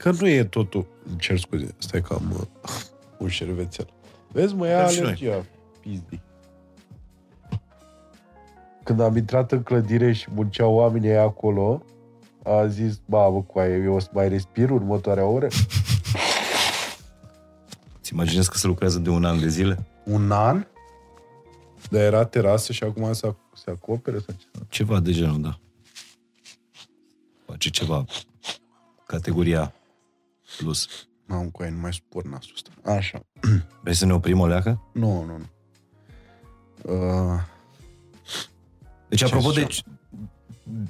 Că 0.00 0.10
nu 0.10 0.28
e 0.28 0.44
totul... 0.44 0.86
Îmi 1.08 1.18
Cer 1.18 1.38
scuze, 1.38 1.74
stai 1.78 2.02
că 2.02 2.14
am 2.14 2.30
uh, 2.40 2.70
un 3.18 3.28
șervețel. 3.28 3.86
Vezi, 4.32 4.54
mă, 4.54 4.66
ia 4.66 4.78
Da, 4.82 4.88
și 4.88 5.00
noi. 5.00 5.06
alergia, 5.06 5.44
pizdi. 5.80 6.20
Când 8.84 9.00
am 9.00 9.16
intrat 9.16 9.52
în 9.52 9.62
clădire 9.62 10.12
și 10.12 10.28
munceau 10.34 10.74
oamenii 10.74 11.08
aia 11.08 11.22
acolo, 11.22 11.82
a 12.42 12.66
zis, 12.66 13.00
ba, 13.06 13.28
bă, 13.28 13.42
cu 13.42 13.58
aia, 13.58 13.76
eu 13.76 13.94
o 13.94 13.98
să 13.98 14.08
mai 14.12 14.28
respir 14.28 14.70
următoarea 14.70 15.24
oră? 15.24 15.46
Ți 18.02 18.12
imaginezi 18.12 18.50
că 18.50 18.56
se 18.58 18.66
lucrează 18.66 18.98
de 18.98 19.10
un 19.10 19.24
an 19.24 19.40
de 19.40 19.48
zile? 19.48 19.86
Un 20.04 20.30
an? 20.30 20.66
Dar 21.90 22.00
era 22.00 22.24
terasă 22.24 22.72
și 22.72 22.84
acum 22.84 23.12
se, 23.12 23.28
ac- 23.28 23.52
se 23.54 23.70
acopere? 23.70 24.18
Sau 24.18 24.34
ce? 24.38 24.46
Ceva 24.68 25.00
de 25.00 25.12
genul, 25.12 25.40
da. 25.40 25.58
Face 27.46 27.70
ceva. 27.70 28.04
Categoria 29.06 29.74
plus. 30.58 31.08
N-am 31.26 31.50
cu 31.50 31.62
aia, 31.62 31.70
nu 31.70 31.78
mai 31.78 31.92
spor 31.92 32.24
nasul 32.24 32.52
ăsta. 32.54 32.92
Așa. 32.92 33.20
Vrei 33.82 33.94
să 33.94 34.06
ne 34.06 34.12
oprim 34.12 34.40
o 34.40 34.46
leacă? 34.46 34.82
Nu, 34.92 35.24
nu, 35.24 35.36
nu. 35.36 35.48
Uh, 36.94 37.40
Deci, 39.08 39.18
Ce 39.18 39.24
apropo 39.24 39.50
de, 39.50 39.60
ziceam? 39.60 40.00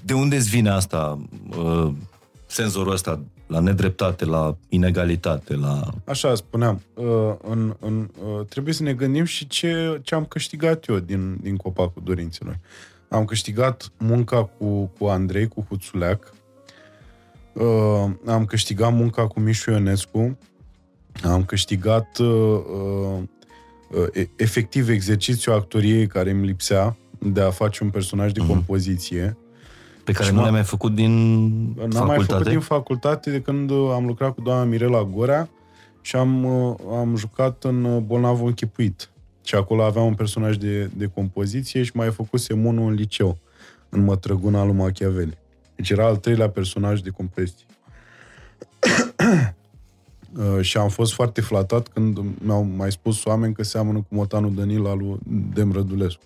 de 0.04 0.14
unde 0.14 0.36
îți 0.36 0.48
vine 0.48 0.70
asta, 0.70 1.26
uh, 1.58 1.92
senzorul 2.46 2.92
ăsta, 2.92 3.22
la 3.46 3.61
nedreptate, 3.61 4.24
la 4.24 4.56
inegalitate, 4.68 5.54
la... 5.54 5.82
Așa 6.04 6.34
spuneam, 6.34 6.82
uh, 6.94 7.34
în, 7.42 7.76
în, 7.80 8.11
uh, 8.24 8.46
trebuie 8.46 8.74
să 8.74 8.82
ne 8.82 8.94
gândim 8.94 9.24
și 9.24 9.46
ce, 9.46 10.00
ce 10.02 10.14
am 10.14 10.24
câștigat 10.24 10.88
eu 10.88 10.98
din, 10.98 11.36
din 11.40 11.56
Copacul 11.56 12.02
Dorințelor. 12.04 12.58
Am 13.08 13.24
câștigat 13.24 13.92
munca 13.98 14.44
cu, 14.44 14.84
cu 14.98 15.06
Andrei, 15.06 15.48
cu 15.48 15.66
Huțuleac, 15.68 16.34
uh, 17.53 18.11
am 18.26 18.44
câștigat 18.44 18.92
munca 18.92 19.26
cu 19.26 19.40
Mișu 19.40 19.70
Ionescu, 19.70 20.38
am 21.22 21.44
câștigat 21.44 22.18
uh, 22.18 22.28
uh, 22.28 23.18
uh, 24.16 24.24
efectiv 24.36 24.88
exercițiul 24.88 25.55
actoriei 25.55 26.07
care 26.07 26.30
îmi 26.30 26.46
lipsea 26.46 26.96
de 27.18 27.40
a 27.40 27.51
face 27.51 27.84
un 27.84 27.90
personaj 27.90 28.32
de 28.32 28.46
compoziție. 28.46 29.36
pe 30.05 30.12
care 30.12 30.24
Și 30.24 30.30
nu 30.30 30.36
m-a- 30.36 30.42
le-ai 30.42 30.55
mai 30.55 30.64
făcut 30.64 30.94
din 30.94 31.11
N-am 31.74 31.88
mai 31.88 31.90
facultate? 31.92 32.26
făcut 32.32 32.48
din 32.48 32.61
facultate 32.61 33.30
de 33.30 33.40
când 33.40 33.70
uh, 33.70 33.90
am 33.94 34.07
lucrat 34.07 34.34
cu 34.34 34.40
doamna 34.40 34.64
Mirela 34.64 35.03
Gorea 35.05 35.48
și 36.01 36.16
am, 36.16 36.44
uh, 36.44 36.74
am 36.90 37.16
jucat 37.16 37.64
în 37.64 37.84
uh, 37.84 38.01
Bolnavul 38.03 38.46
Închipuit. 38.46 39.11
Și 39.44 39.55
acolo 39.55 39.82
aveam 39.82 40.07
un 40.07 40.14
personaj 40.14 40.57
de, 40.57 40.90
de 40.96 41.07
compoziție 41.14 41.82
și 41.82 41.90
mai 41.94 42.11
făcusem 42.11 42.64
unul 42.64 42.88
în 42.88 42.94
liceu, 42.94 43.38
în 43.88 44.05
Mătrăguna 44.05 44.64
lui 44.64 44.74
Machiavelli. 44.74 45.38
Deci 45.80 45.90
era 45.90 46.06
al 46.06 46.16
treilea 46.16 46.50
personaj 46.50 47.00
de 47.00 47.10
compoziție. 47.10 47.66
Uh, 50.36 50.60
și 50.60 50.76
am 50.76 50.88
fost 50.88 51.12
foarte 51.12 51.40
flatat 51.40 51.88
când 51.88 52.18
mi-au 52.38 52.62
mai 52.62 52.92
spus 52.92 53.24
oameni 53.24 53.54
că 53.54 53.62
seamănă 53.62 53.98
cu 53.98 54.06
motanul 54.08 54.54
Danil 54.54 54.86
al 54.86 54.98
lui 54.98 55.18
Dem 55.54 55.72
Rădulescu. 55.72 56.22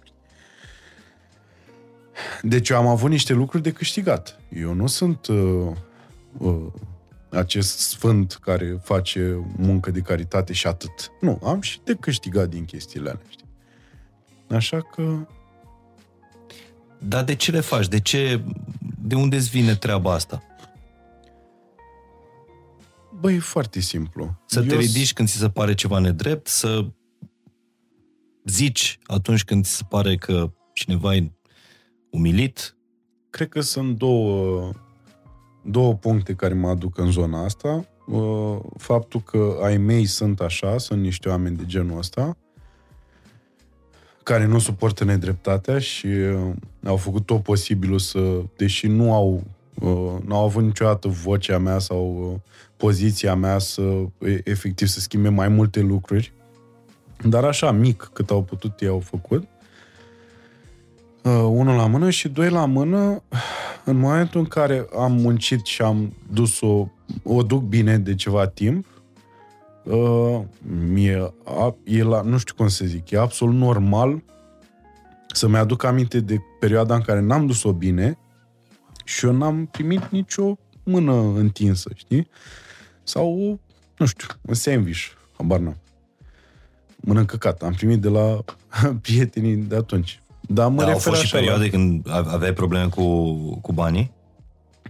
Deci 2.42 2.68
eu 2.68 2.76
am 2.76 2.86
avut 2.86 3.10
niște 3.10 3.32
lucruri 3.32 3.62
de 3.62 3.72
câștigat. 3.72 4.40
Eu 4.48 4.72
nu 4.72 4.86
sunt 4.86 5.26
uh, 5.26 5.70
uh, 6.38 6.66
acest 7.30 7.78
sfânt 7.78 8.38
care 8.40 8.78
face 8.82 9.44
muncă 9.56 9.90
de 9.90 10.00
caritate 10.00 10.52
și 10.52 10.66
atât. 10.66 11.10
Nu, 11.20 11.40
am 11.44 11.60
și 11.60 11.80
de 11.84 11.94
câștigat 11.94 12.48
din 12.48 12.64
chestiile 12.64 13.08
alea, 13.08 13.22
știi? 13.28 13.48
Așa 14.48 14.80
că 14.80 15.26
Dar 17.08 17.24
de 17.24 17.34
ce 17.34 17.50
le 17.50 17.60
faci? 17.60 17.88
De 17.88 18.00
ce... 18.00 18.44
De 18.98 19.14
unde 19.14 19.36
îți 19.36 19.50
vine 19.50 19.74
treaba 19.74 20.12
asta? 20.12 20.42
Băi, 23.20 23.34
e 23.34 23.38
foarte 23.38 23.80
simplu. 23.80 24.42
Să 24.46 24.60
te 24.60 24.72
Eu 24.72 24.78
ridici 24.78 25.12
când 25.12 25.28
ți 25.28 25.36
se 25.36 25.48
pare 25.48 25.74
ceva 25.74 25.98
nedrept, 25.98 26.46
să 26.46 26.86
zici 28.44 28.98
atunci 29.02 29.44
când 29.44 29.64
ți 29.64 29.76
se 29.76 29.82
pare 29.88 30.16
că 30.16 30.52
cineva 30.72 31.14
e 31.14 31.32
umilit, 32.10 32.76
Cred 33.34 33.48
că 33.48 33.60
sunt 33.60 33.98
două, 33.98 34.70
două 35.64 35.94
puncte 35.94 36.34
care 36.34 36.54
mă 36.54 36.68
aduc 36.68 36.98
în 36.98 37.10
zona 37.10 37.44
asta. 37.44 37.84
uh, 38.06 38.58
faptul 38.78 39.20
că 39.20 39.58
ai 39.62 39.76
mei 39.76 40.06
sunt 40.06 40.40
așa, 40.40 40.78
sunt 40.78 41.00
niște 41.00 41.28
oameni 41.28 41.56
de 41.56 41.66
genul 41.66 41.98
ăsta, 41.98 42.36
care 44.24 44.46
nu 44.46 44.58
suportă 44.58 45.04
nedreptatea 45.04 45.78
și 45.78 46.06
uh, 46.06 46.50
au 46.84 46.96
făcut 46.96 47.26
tot 47.26 47.42
posibilul 47.42 47.98
să, 47.98 48.42
deși 48.56 48.86
nu 48.86 49.12
au, 49.12 49.42
uh, 49.74 50.22
nu 50.26 50.36
au 50.36 50.44
avut 50.44 50.62
niciodată 50.62 51.08
vocea 51.08 51.58
mea 51.58 51.78
sau 51.78 52.30
uh, 52.32 52.40
poziția 52.76 53.34
mea 53.34 53.58
să, 53.58 53.82
e- 54.18 54.40
efectiv, 54.44 54.88
să 54.88 55.00
schimbe 55.00 55.28
mai 55.28 55.48
multe 55.48 55.80
lucruri, 55.80 56.32
dar 57.22 57.44
așa, 57.44 57.70
mic, 57.70 58.10
cât 58.12 58.30
au 58.30 58.42
putut 58.42 58.80
ei 58.80 58.88
au 58.88 59.00
făcut. 59.00 59.42
Uh, 61.22 61.32
unul 61.32 61.76
la 61.76 61.86
mână 61.86 62.10
și 62.10 62.28
doi 62.28 62.50
la 62.50 62.64
mână, 62.64 63.22
în 63.84 63.96
momentul 63.96 64.40
în 64.40 64.46
care 64.46 64.86
am 64.98 65.12
muncit 65.12 65.64
și 65.64 65.82
am 65.82 66.14
dus-o, 66.32 66.88
o 67.22 67.42
duc 67.42 67.62
bine 67.62 67.98
de 67.98 68.14
ceva 68.14 68.46
timp, 68.46 68.86
uh, 69.84 70.40
mie, 70.88 71.32
a, 71.44 71.74
e 71.84 72.02
la, 72.02 72.20
nu 72.22 72.38
știu 72.38 72.54
cum 72.54 72.68
să 72.68 72.84
zic, 72.84 73.10
e 73.10 73.18
absolut 73.18 73.54
normal 73.54 74.22
să-mi 75.32 75.56
aduc 75.56 75.82
aminte 75.84 76.20
de 76.20 76.38
perioada 76.60 76.94
în 76.94 77.00
care 77.00 77.20
n-am 77.20 77.46
dus-o 77.46 77.72
bine 77.72 78.18
și 79.04 79.26
eu 79.26 79.32
n-am 79.32 79.66
primit 79.66 80.08
nicio 80.08 80.56
mână 80.82 81.12
întinsă, 81.12 81.90
știi? 81.94 82.28
Sau, 83.02 83.58
nu 83.98 84.06
știu, 84.06 84.26
un 84.40 84.54
sandwich, 84.54 85.02
habar 85.36 85.58
n-am. 85.58 85.76
Mână 86.96 87.24
căcat. 87.24 87.62
Am 87.62 87.72
primit 87.72 88.00
de 88.00 88.08
la 88.08 88.44
prietenii 89.02 89.56
de 89.56 89.76
atunci. 89.76 90.22
Dar 90.40 90.68
mă 90.68 90.76
Dar 90.76 90.86
au 90.88 90.92
refer 90.94 91.12
fost 91.12 91.24
și 91.24 91.34
așa 91.34 91.36
la- 91.36 91.40
perioade 91.52 91.70
când 91.70 92.08
aveai 92.28 92.52
probleme 92.52 92.88
cu, 92.88 93.34
cu 93.60 93.72
banii? 93.72 94.12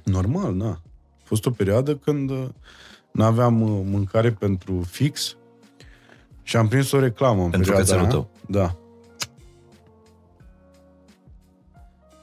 Normal, 0.04 0.56
da. 0.58 0.68
A 0.68 0.80
fost 1.22 1.46
o 1.46 1.50
perioadă 1.50 1.96
când 1.96 2.30
uh, 2.30 2.46
n-aveam 3.14 3.60
uh, 3.62 3.80
mâncare 3.84 4.30
pentru 4.32 4.82
fix 4.90 5.36
și 6.42 6.56
am 6.56 6.68
prins 6.68 6.92
o 6.92 6.98
reclamă 6.98 7.42
în 7.44 7.50
Pentru 7.50 7.72
perioada 7.72 7.82
cățelul 7.82 8.02
aia. 8.02 8.10
tău. 8.10 8.30
Da. 8.48 8.76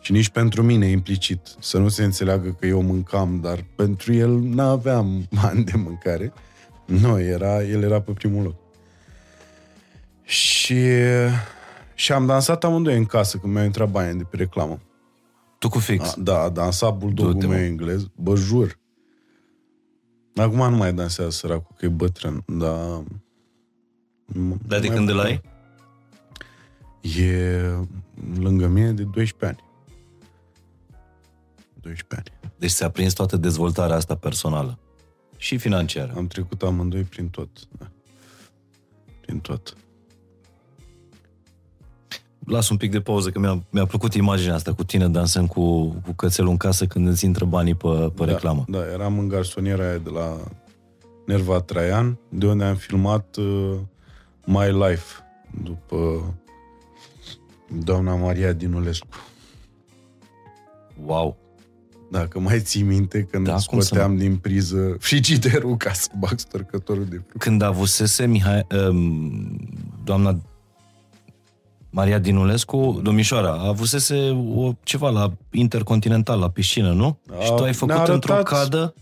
Și 0.01 0.11
nici 0.11 0.29
pentru 0.29 0.63
mine 0.63 0.85
implicit. 0.85 1.55
Să 1.59 1.77
nu 1.77 1.87
se 1.87 2.03
înțeleagă 2.03 2.55
că 2.59 2.65
eu 2.65 2.81
mâncam, 2.81 3.39
dar 3.41 3.65
pentru 3.75 4.13
el 4.13 4.29
n-aveam 4.39 5.25
bani 5.41 5.63
de 5.63 5.71
mâncare. 5.75 6.33
Nu, 6.85 7.19
era, 7.21 7.63
el 7.63 7.83
era 7.83 8.01
pe 8.01 8.11
primul 8.11 8.43
loc. 8.43 8.55
Și, 10.23 10.83
și 11.93 12.11
am 12.11 12.25
dansat 12.25 12.63
amândoi 12.63 12.97
în 12.97 13.05
casă 13.05 13.37
când 13.37 13.53
mi-au 13.53 13.65
intrat 13.65 13.89
banii 13.89 14.17
de 14.17 14.23
pe 14.23 14.35
reclamă. 14.37 14.79
Tu 15.59 15.69
cu 15.69 15.79
fix. 15.79 16.09
A, 16.09 16.15
da, 16.17 16.39
a 16.41 16.49
dansat 16.49 16.97
bulldogul 16.97 17.33
Du-te, 17.33 17.45
mă. 17.45 17.53
meu 17.53 17.63
englez, 17.63 18.05
bă, 18.15 18.35
jur. 18.35 18.79
Acum 20.35 20.69
nu 20.69 20.75
mai 20.75 20.93
dansează 20.93 21.29
săracul, 21.29 21.75
că 21.77 21.85
e 21.85 21.89
bătrân, 21.89 22.43
dar... 22.47 23.03
Dar 24.67 24.79
de 24.79 24.87
mai 24.87 24.95
când 24.95 25.09
îl 25.09 25.15
putea. 25.15 25.29
ai? 25.29 25.41
E 27.01 27.59
lângă 28.39 28.67
mine 28.67 28.91
de 28.91 29.03
12 29.03 29.45
ani. 29.45 29.69
12 31.81 32.15
ani. 32.15 32.53
Deci 32.57 32.71
ți-a 32.71 32.89
prins 32.89 33.13
toată 33.13 33.37
dezvoltarea 33.37 33.95
asta 33.95 34.15
personală. 34.15 34.79
Și 35.37 35.57
financiară. 35.57 36.13
Am 36.15 36.27
trecut 36.27 36.61
amândoi 36.63 37.03
prin 37.03 37.29
tot. 37.29 37.49
Da. 37.77 37.91
Prin 39.21 39.39
tot. 39.39 39.77
Las 42.45 42.69
un 42.69 42.77
pic 42.77 42.91
de 42.91 43.01
pauză, 43.01 43.29
că 43.29 43.39
mi-a, 43.39 43.63
mi-a 43.69 43.85
plăcut 43.85 44.13
imaginea 44.13 44.55
asta 44.55 44.73
cu 44.73 44.83
tine 44.83 45.07
dansând 45.07 45.47
cu, 45.47 45.87
cu 45.87 46.11
cățelul 46.15 46.49
în 46.51 46.57
casă 46.57 46.85
când 46.85 47.07
îți 47.07 47.25
intră 47.25 47.45
banii 47.45 47.75
pe, 47.75 47.87
pe 48.15 48.25
da, 48.25 48.31
reclamă. 48.31 48.63
Da, 48.67 48.79
eram 48.93 49.19
în 49.19 49.27
garsoniera 49.27 49.83
aia 49.83 49.97
de 49.97 50.09
la 50.09 50.37
Nerva 51.25 51.59
Traian, 51.59 52.17
de 52.29 52.47
unde 52.47 52.63
am 52.63 52.75
filmat 52.75 53.35
uh, 53.35 53.77
My 54.45 54.71
Life, 54.71 55.05
după 55.63 56.23
doamna 57.83 58.15
Maria 58.15 58.53
Dinulescu. 58.53 59.07
Wow! 61.05 61.37
Dacă 62.11 62.39
mai 62.39 62.61
ții 62.61 62.81
minte, 62.81 63.27
când 63.31 63.45
Da, 63.45 63.51
da, 63.51 63.57
cum 63.65 63.79
să 63.79 63.85
scoteam 63.85 64.17
din 64.17 64.35
priză 64.35 64.95
frigiderul 64.99 65.77
ca 65.77 65.91
să 65.93 66.09
bag 66.19 66.39
storcătorul 66.39 67.05
de 67.05 67.21
fruct. 67.27 67.43
Când 67.43 67.61
avusese 67.61 68.27
Mihai, 68.27 68.67
um, 68.89 69.69
doamna 70.03 70.39
Maria 71.93 72.19
Dinulescu, 72.19 72.99
domnișoara, 73.03 73.51
avusese 73.51 74.29
o, 74.55 74.71
ceva 74.83 75.09
la 75.09 75.31
Intercontinental, 75.51 76.39
la 76.39 76.49
piscină, 76.49 76.91
nu? 76.91 77.17
A, 77.39 77.43
și 77.43 77.53
tu 77.55 77.63
ai 77.63 77.73
făcut 77.73 77.95
ne-a 77.95 78.13
într-o 78.13 78.33
arătat- 78.33 78.59
cadă 78.59 78.93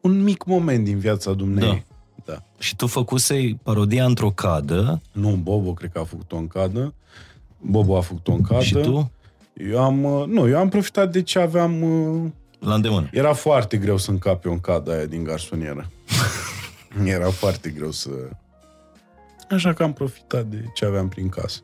Un 0.00 0.22
mic 0.22 0.44
moment 0.44 0.84
din 0.84 0.98
viața 0.98 1.32
dumnei. 1.32 1.84
Da. 2.24 2.32
da. 2.32 2.42
și 2.58 2.76
tu 2.76 2.86
făcusei 2.86 3.58
parodia 3.62 4.04
într-o 4.04 4.30
cadă 4.30 5.00
Nu, 5.12 5.30
Bobo 5.30 5.72
cred 5.72 5.90
că 5.92 5.98
a 5.98 6.04
făcut-o 6.04 6.36
în 6.36 6.46
cadă. 6.46 6.94
Bobo 7.60 7.96
a 7.96 8.00
făcut-o 8.00 8.32
în 8.32 8.40
cadă. 8.40 8.62
și 8.62 8.74
tu 8.74 9.10
Eu 9.70 9.82
am, 9.82 10.04
uh, 10.04 10.26
nu, 10.26 10.48
eu 10.48 10.58
am 10.58 10.68
profitat 10.68 11.12
de 11.12 11.22
ce 11.22 11.38
aveam... 11.38 11.82
uh, 11.82 12.30
la 12.58 12.74
îndemână. 12.74 13.08
Era 13.12 13.32
foarte 13.32 13.76
greu 13.76 13.96
să 13.96 14.10
încape 14.10 14.48
în 14.48 14.60
cadă 14.60 14.92
aia 14.92 15.04
din 15.04 15.24
garsonieră. 15.24 15.90
Era 17.04 17.30
foarte 17.30 17.70
greu 17.70 17.90
să... 17.90 18.10
Așa 19.50 19.72
că 19.72 19.82
am 19.82 19.92
profitat 19.92 20.44
de 20.46 20.64
ce 20.74 20.84
aveam 20.84 21.08
prin 21.08 21.28
casă. 21.28 21.60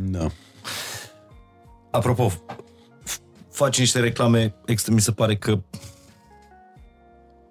Da. 0.00 0.26
Apropo, 1.90 2.30
f- 2.30 3.20
faci 3.50 3.78
niște 3.78 4.00
reclame, 4.00 4.54
extra, 4.66 4.94
mi 4.94 5.00
se 5.00 5.12
pare 5.12 5.36
că 5.36 5.60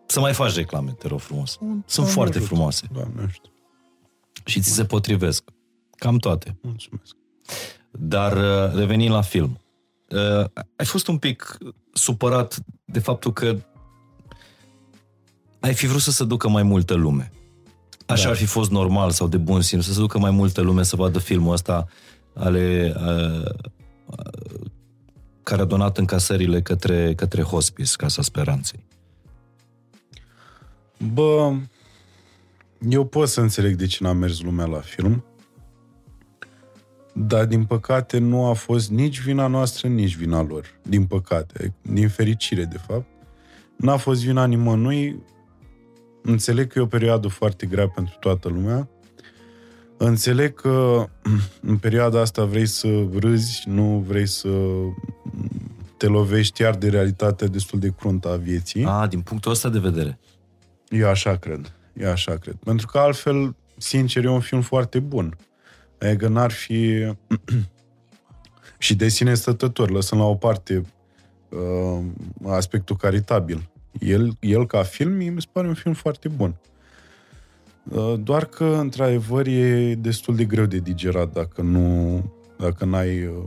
să 0.05 0.19
mai 0.19 0.33
faci 0.33 0.55
reclame, 0.55 0.91
te 0.91 1.07
rog 1.07 1.19
frumos. 1.19 1.49
Sunt 1.51 1.85
Doamne 1.95 2.11
foarte 2.13 2.37
ajută. 2.37 2.53
frumoase 2.53 2.87
Doamne 2.93 3.21
ajută. 3.21 3.49
și 4.45 4.61
ți 4.61 4.69
se 4.71 4.85
potrivesc. 4.85 5.43
Cam 5.95 6.17
toate. 6.17 6.57
Mulțumesc. 6.61 7.15
Dar 7.91 8.37
uh, 8.37 8.73
revenind 8.75 9.11
la 9.13 9.21
film, 9.21 9.59
uh, 10.09 10.45
ai 10.75 10.85
fost 10.85 11.07
un 11.07 11.17
pic 11.17 11.57
supărat 11.93 12.57
de 12.85 12.99
faptul 12.99 13.33
că 13.33 13.57
ai 15.59 15.73
fi 15.73 15.87
vrut 15.87 16.01
să 16.01 16.11
se 16.11 16.23
ducă 16.23 16.49
mai 16.49 16.63
multă 16.63 16.93
lume. 16.93 17.31
Așa 18.05 18.23
Da. 18.23 18.29
ar 18.29 18.35
fi 18.35 18.45
fost 18.45 18.71
normal 18.71 19.11
sau 19.11 19.27
de 19.27 19.37
bun 19.37 19.61
simț 19.61 19.83
să 19.83 19.93
se 19.93 19.99
ducă 19.99 20.19
mai 20.19 20.31
multă 20.31 20.61
lume 20.61 20.83
să 20.83 20.95
vadă 20.95 21.19
filmul 21.19 21.53
ăsta 21.53 21.87
ale 22.37 22.93
uh, 22.95 23.51
uh, 24.05 24.69
care 25.43 25.61
a 25.61 25.65
donat 25.65 25.97
încasările 25.97 26.61
către, 26.61 27.13
către 27.15 27.41
hospice, 27.41 27.91
Casa 27.97 28.21
Speranței. 28.21 28.85
Bă, 31.13 31.53
eu 32.89 33.05
pot 33.05 33.27
să 33.27 33.41
înțeleg 33.41 33.75
de 33.75 33.85
ce 33.85 34.03
n-a 34.03 34.13
mers 34.13 34.41
lumea 34.41 34.65
la 34.65 34.79
film, 34.79 35.23
dar 37.13 37.45
din 37.45 37.65
păcate 37.65 38.17
nu 38.17 38.45
a 38.45 38.53
fost 38.53 38.89
nici 38.89 39.21
vina 39.21 39.47
noastră, 39.47 39.87
nici 39.87 40.15
vina 40.15 40.41
lor. 40.41 40.79
Din 40.81 41.05
păcate, 41.05 41.73
din 41.81 42.09
fericire, 42.09 42.63
de 42.63 42.77
fapt. 42.77 43.05
N-a 43.75 43.97
fost 43.97 44.23
vina 44.23 44.45
nimănui. 44.45 45.23
Înțeleg 46.21 46.71
că 46.71 46.79
e 46.79 46.81
o 46.81 46.87
perioadă 46.87 47.27
foarte 47.27 47.65
grea 47.65 47.87
pentru 47.87 48.15
toată 48.19 48.47
lumea. 48.49 48.89
Înțeleg 49.97 50.53
că 50.53 51.07
în 51.71 51.77
perioada 51.77 52.21
asta 52.21 52.45
vrei 52.45 52.65
să 52.65 53.05
râzi, 53.19 53.63
nu 53.65 54.03
vrei 54.07 54.27
să 54.27 54.49
te 55.97 56.07
lovești 56.07 56.61
iar 56.61 56.75
de 56.75 56.89
realitatea 56.89 57.47
destul 57.47 57.79
de 57.79 57.93
cruntă 57.97 58.31
a 58.31 58.35
vieții. 58.35 58.85
A, 58.85 59.07
din 59.07 59.21
punctul 59.21 59.51
ăsta 59.51 59.69
de 59.69 59.79
vedere. 59.79 60.19
Eu 60.89 61.07
așa 61.07 61.35
cred. 61.35 61.73
Eu 61.93 62.09
așa 62.09 62.35
cred. 62.35 62.55
Pentru 62.63 62.87
că 62.87 62.97
altfel, 62.97 63.55
sincer, 63.77 64.23
e 64.23 64.29
un 64.29 64.39
film 64.39 64.61
foarte 64.61 64.99
bun. 64.99 65.37
Adică 65.99 66.27
n-ar 66.27 66.51
fi... 66.51 67.11
și 68.77 68.95
de 68.95 69.07
sine 69.07 69.33
stătător, 69.33 69.89
lăsând 69.89 70.21
la 70.21 70.27
o 70.27 70.35
parte 70.35 70.85
uh, 71.49 72.03
aspectul 72.47 72.95
caritabil. 72.95 73.69
El, 73.99 74.37
el, 74.39 74.65
ca 74.65 74.83
film, 74.83 75.11
mie 75.11 75.29
mi 75.29 75.41
se 75.41 75.47
pare 75.51 75.67
un 75.67 75.73
film 75.73 75.93
foarte 75.93 76.27
bun. 76.27 76.49
Uh, 76.49 76.76
doar 78.19 78.45
că, 78.45 78.63
într-adevăr, 78.63 79.47
e 79.47 79.95
destul 79.95 80.35
de 80.35 80.45
greu 80.45 80.65
de 80.65 80.77
digerat 80.77 81.33
dacă 81.33 81.61
nu... 81.61 82.23
Dacă 82.57 82.85
n-ai... 82.85 83.25
Uh, 83.25 83.43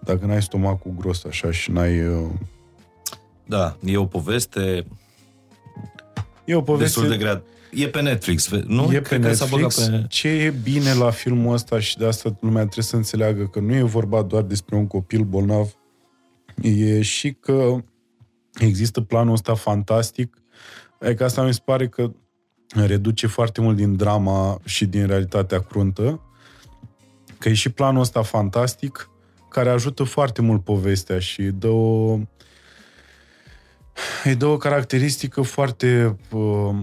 dacă 0.00 0.26
n-ai 0.26 0.42
stomacul 0.42 0.94
gros 0.98 1.24
așa 1.24 1.50
și 1.50 1.70
n-ai... 1.70 2.06
Uh, 2.06 2.30
Da, 3.46 3.76
e 3.84 3.96
o 3.96 4.06
poveste 4.06 4.86
e 6.44 6.54
o 6.54 6.62
poveste... 6.62 6.84
destul 6.84 7.08
de 7.08 7.16
grea. 7.24 7.42
E 7.72 7.88
pe 7.88 8.00
Netflix, 8.00 8.48
ve- 8.48 8.64
nu? 8.66 8.92
E 8.92 9.00
Cred 9.00 9.20
pe 9.20 9.28
că 9.28 9.34
s-a 9.34 9.46
băgat 9.46 9.76
Netflix. 9.76 10.00
pe... 10.00 10.06
Ce 10.08 10.28
e 10.28 10.50
bine 10.62 10.94
la 10.94 11.10
filmul 11.10 11.52
ăsta 11.52 11.78
și 11.78 11.96
de 11.96 12.06
asta 12.06 12.36
lumea 12.40 12.62
trebuie 12.62 12.84
să 12.84 12.96
înțeleagă 12.96 13.46
că 13.46 13.60
nu 13.60 13.74
e 13.74 13.82
vorba 13.82 14.22
doar 14.22 14.42
despre 14.42 14.76
un 14.76 14.86
copil 14.86 15.22
bolnav, 15.22 15.76
e 16.62 17.02
și 17.02 17.32
că 17.32 17.76
există 18.58 19.00
planul 19.00 19.32
ăsta 19.32 19.54
fantastic. 19.54 20.36
Adică 21.00 21.24
asta 21.24 21.42
mi 21.44 21.54
se 21.54 21.60
pare 21.64 21.88
că 21.88 22.10
reduce 22.74 23.26
foarte 23.26 23.60
mult 23.60 23.76
din 23.76 23.96
drama 23.96 24.60
și 24.64 24.86
din 24.86 25.06
realitatea 25.06 25.60
cruntă, 25.60 26.20
că 27.38 27.48
e 27.48 27.54
și 27.54 27.68
planul 27.70 28.00
ăsta 28.00 28.22
fantastic 28.22 29.10
care 29.48 29.70
ajută 29.70 30.02
foarte 30.02 30.42
mult 30.42 30.64
povestea 30.64 31.18
și 31.18 31.42
dă 31.42 31.68
o 31.68 32.18
îi 34.24 34.34
dă 34.34 34.46
o 34.46 34.56
caracteristică 34.56 35.42
foarte 35.42 36.16
uh, 36.30 36.74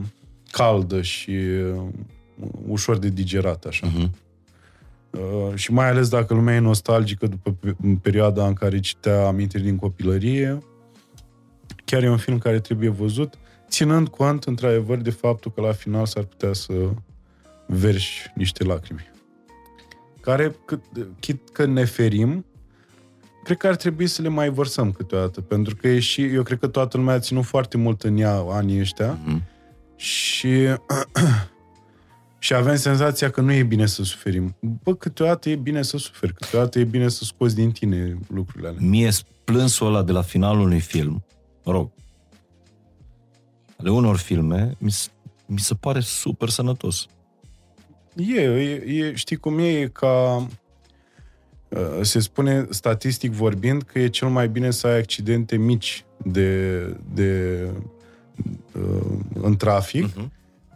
caldă 0.51 1.01
și 1.01 1.30
uh, 1.30 1.82
ușor 2.68 2.97
de 2.97 3.09
digerat, 3.09 3.66
așa. 3.66 3.88
Mhm. 3.88 4.16
Uh, 5.09 5.55
și 5.55 5.72
mai 5.72 5.89
ales 5.89 6.09
dacă 6.09 6.34
lumea 6.34 6.55
e 6.55 6.59
nostalgică 6.59 7.28
după 7.28 7.51
pe- 7.51 7.76
în 7.82 7.95
perioada 7.95 8.47
în 8.47 8.53
care 8.53 8.80
citea 8.80 9.28
amintiri 9.28 9.63
din 9.63 9.76
copilărie, 9.76 10.57
chiar 11.86 12.03
e 12.03 12.09
un 12.09 12.18
film 12.18 12.38
care 12.38 12.59
trebuie 12.59 12.89
văzut, 12.89 13.38
ținând 13.70 14.07
cont, 14.07 14.43
într-adevăr, 14.43 14.97
de 14.97 15.09
faptul 15.09 15.51
că 15.51 15.61
la 15.61 15.72
final 15.72 16.05
s-ar 16.05 16.24
putea 16.24 16.53
să 16.53 16.74
verși 17.68 18.32
niște 18.36 18.63
lacrimi. 18.63 19.11
Care, 20.22 20.55
cât, 20.66 20.84
chit 21.20 21.49
că 21.49 21.66
ne 21.66 21.86
ferim, 21.86 22.45
cred 23.43 23.57
că 23.57 23.68
ar 23.68 23.76
trebui 23.76 24.07
să 24.07 24.22
le 24.22 24.28
mai 24.28 24.49
vărsăm 24.49 24.91
câteodată, 24.91 25.41
pentru 25.41 25.76
că 25.76 25.88
e 25.88 25.99
și, 25.99 26.24
eu 26.24 26.43
cred 26.43 26.59
că 26.59 26.68
toată 26.68 26.97
lumea 26.97 27.13
a 27.13 27.20
ținut 27.20 27.43
foarte 27.43 27.78
mult 27.78 28.03
în 28.03 28.18
ea 28.18 28.43
anii 28.49 28.80
ăștia 28.80 29.20
Mhm. 29.26 29.43
și 29.95 30.49
și 32.39 32.53
avem 32.53 32.76
senzația 32.76 33.30
că 33.30 33.41
nu 33.41 33.51
e 33.51 33.63
bine 33.63 33.86
să 33.86 34.03
suferim. 34.03 34.55
Bă, 34.84 34.95
câteodată 34.95 35.49
e 35.49 35.55
bine 35.55 35.82
să 35.82 35.97
suferi, 35.97 36.34
câteodată 36.34 36.80
e 36.80 36.84
bine 36.84 37.07
să 37.07 37.24
scoți 37.24 37.55
din 37.55 37.72
tine 37.72 38.18
lucrurile 38.28 38.68
alea. 38.68 38.80
Mie 38.82 39.09
plânsul 39.43 39.88
ăla 39.88 40.03
de 40.03 40.11
la 40.11 40.22
finalul 40.22 40.61
unui 40.66 40.80
film, 40.80 41.26
mă 41.63 41.72
rog, 41.72 41.91
de 43.78 43.89
unor 43.89 44.17
filme, 44.17 44.76
mi, 44.78 44.91
s- 44.91 45.09
mi 45.45 45.59
se 45.59 45.73
pare 45.76 45.99
super 45.99 46.49
sănătos. 46.49 47.07
E, 48.15 48.41
e, 48.41 48.73
e 48.86 49.15
știi 49.15 49.36
cum 49.36 49.59
e, 49.59 49.67
e 49.80 49.88
ca 49.88 50.36
uh, 51.69 51.99
se 52.01 52.19
spune 52.19 52.67
statistic 52.69 53.32
vorbind 53.32 53.82
că 53.82 53.99
e 53.99 54.07
cel 54.07 54.28
mai 54.28 54.47
bine 54.49 54.71
să 54.71 54.88
ai 54.88 54.97
accidente 54.97 55.57
mici 55.57 56.05
de, 56.23 56.80
de 57.13 57.61
uh, 58.73 59.17
în 59.34 59.55
trafic, 59.55 60.15
Mhm. 60.15 60.32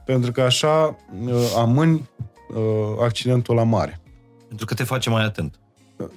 pentru 0.05 0.31
că 0.31 0.41
așa 0.41 0.97
uh, 1.25 1.53
amâni 1.57 2.09
uh, 2.55 2.97
accidentul 3.01 3.55
la 3.55 3.63
mare. 3.63 3.99
Pentru 4.47 4.65
că 4.65 4.73
te 4.73 4.83
face 4.83 5.09
mai 5.09 5.23
atent. 5.23 5.59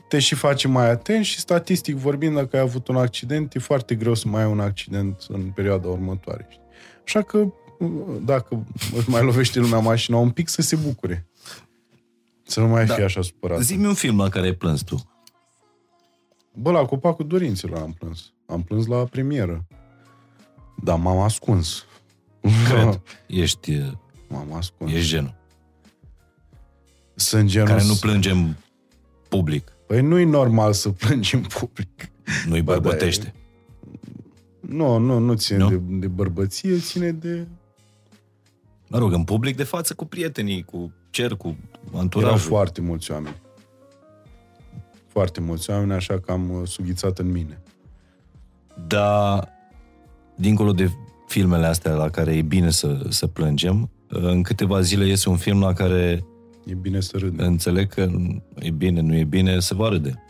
te 0.09 0.19
și 0.19 0.35
face 0.35 0.69
mai 0.69 0.91
atent 0.91 1.25
și 1.25 1.39
statistic 1.39 1.95
vorbind, 1.97 2.35
dacă 2.35 2.57
ai 2.57 2.63
avut 2.63 2.89
un 2.89 2.97
accident, 2.97 3.55
e 3.55 3.59
foarte 3.59 3.95
greu 3.95 4.15
să 4.15 4.29
mai 4.29 4.43
ai 4.43 4.51
un 4.51 4.61
accident 4.61 5.25
în 5.29 5.41
perioada 5.43 5.89
următoare. 5.89 6.47
știi? 6.51 6.62
Așa 7.05 7.23
că 7.23 7.47
dacă 8.25 8.67
își 8.97 9.11
mai 9.11 9.23
lovește 9.23 9.59
lumea 9.59 9.79
mașina 9.79 10.17
un 10.17 10.31
pic, 10.31 10.49
să 10.49 10.63
se 10.63 10.77
bucure. 10.77 11.27
Să 12.43 12.61
nu 12.61 12.67
mai 12.69 12.87
Da. 12.87 12.95
fie 12.95 13.05
așa 13.05 13.23
supărat. 13.23 13.61
Zi-mi 13.61 13.87
un 13.87 13.95
film 13.95 14.19
la 14.19 14.29
care 14.29 14.47
ai 14.47 14.53
plâns 14.53 14.81
tu. 14.81 15.07
Bă, 16.55 16.71
la 16.71 16.85
Copacul 16.85 17.27
Dorinților 17.27 17.79
am 17.81 17.93
plâns. 17.93 18.33
Am 18.47 18.63
plâns 18.63 18.87
la 18.87 19.05
premieră. 19.05 19.67
Dar 20.83 20.99
m-am 20.99 21.19
ascuns. 21.19 21.85
Cred. 22.69 23.01
Ești, 23.43 23.81
M-am 24.29 24.53
ascuns. 24.53 24.93
ești 24.93 25.09
genul. 25.09 25.35
Sunt 27.15 27.49
genul... 27.49 27.69
Care 27.69 27.85
nu 27.85 27.95
plângem 27.95 28.57
public. 29.29 29.73
Păi 29.87 30.01
nu-i 30.01 30.25
normal 30.25 30.73
să 30.73 30.89
plângi 30.89 31.35
în 31.35 31.41
public. 31.41 32.11
Nu-i 32.47 32.63
Ba 32.63 32.73
da, 32.73 32.79
bărbătește. 32.81 33.35
Nu, 34.69 34.97
nu, 34.99 35.19
nu 35.19 35.35
ține 35.35 35.59
Nu? 35.59 35.69
De, 35.69 35.81
de 35.89 36.07
bărbăție, 36.07 36.79
ține 36.79 37.11
de 37.13 37.47
Mă 38.89 38.99
rog, 38.99 39.13
în 39.13 39.25
public 39.25 39.57
de 39.57 39.63
față 39.65 39.95
cu 39.95 40.05
prietenii, 40.05 40.63
cu 40.63 40.93
cer, 41.11 41.35
cu 41.35 41.57
Erau 41.89 42.01
anturajul. 42.01 42.39
foarte 42.39 42.81
mulți 42.81 43.11
oameni. 43.11 43.41
Foarte 45.07 45.41
mulți 45.41 45.71
oameni, 45.71 45.93
așa 45.93 46.19
că 46.19 46.33
am 46.33 46.51
uh, 46.51 46.69
sughițat 46.69 47.19
în 47.19 47.31
mine. 47.31 47.63
Dar, 48.87 49.49
dincolo 50.35 50.73
de 50.73 50.91
filmele 51.27 51.67
astea 51.67 51.95
la 51.95 52.09
care 52.09 52.37
e 52.37 52.43
bine 52.43 52.71
să, 52.71 53.07
să 53.09 53.27
plângem, 53.27 53.91
în 54.09 54.43
câteva 54.43 54.81
zile 54.81 55.07
iese 55.07 55.29
un 55.29 55.37
film 55.37 55.61
la 55.61 55.73
care 55.73 56.25
E 56.67 56.75
bine 56.75 57.01
să 57.01 57.17
râdem. 57.19 57.47
înțeleg 57.47 57.89
că 57.89 58.11
e 58.55 58.71
bine, 58.71 59.01
nu 59.01 59.15
e 59.17 59.25
bine, 59.25 59.59
se 59.59 59.75
va 59.75 59.89
râde. 59.89 60.23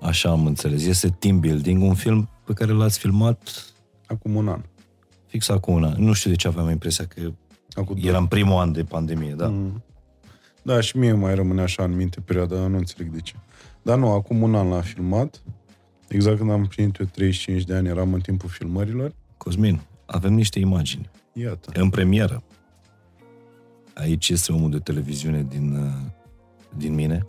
Așa 0.00 0.30
am 0.30 0.46
înțeles. 0.46 0.86
Este 0.86 1.08
Team 1.08 1.40
Building, 1.40 1.82
un 1.82 1.94
film 1.94 2.28
pe 2.44 2.52
care 2.52 2.72
l-ați 2.72 2.98
filmat 2.98 3.64
Acum 4.06 4.34
un 4.34 4.48
an. 4.48 4.60
fix 5.26 5.48
acum 5.48 5.74
un 5.74 5.84
an. 5.84 5.94
Nu 5.98 6.12
știu 6.12 6.30
de 6.30 6.36
ce 6.36 6.48
aveam 6.48 6.68
impresia 6.70 7.06
că 7.06 7.20
Acum 7.74 7.96
doi. 7.96 8.08
era 8.08 8.18
în 8.18 8.26
primul 8.26 8.58
an 8.58 8.72
de 8.72 8.84
pandemie, 8.84 9.34
da. 9.34 9.48
Mm. 9.48 9.82
Da, 10.62 10.80
și 10.80 10.98
mie 10.98 11.12
mai 11.12 11.34
rămâne 11.34 11.60
așa 11.62 11.84
în 11.84 11.96
minte 11.96 12.20
perioada, 12.20 12.66
nu 12.66 12.76
înțeleg 12.76 13.12
de 13.12 13.20
ce. 13.20 13.34
Dar 13.82 13.98
nu, 13.98 14.10
acum 14.10 14.42
un 14.42 14.54
an 14.54 14.68
l-am 14.68 14.80
filmat. 14.80 15.42
Exact 16.08 16.38
când 16.38 16.50
am 16.50 16.60
împlinit 16.60 16.96
eu 16.98 17.06
35 17.06 17.64
de 17.64 17.74
ani, 17.74 17.88
eram 17.88 18.12
în 18.12 18.20
timpul 18.20 18.48
filmărilor. 18.48 19.12
Cosmin, 19.36 19.80
avem 20.06 20.32
niște 20.32 20.58
imagini. 20.58 21.10
Iată. 21.32 21.80
În 21.80 21.90
premieră. 21.90 22.42
Aici 23.94 24.28
este 24.28 24.52
omul 24.52 24.70
de 24.70 24.78
televiziune 24.78 25.46
din, 25.48 25.76
uh, 25.76 26.10
din 26.76 26.94
mine. 26.94 27.26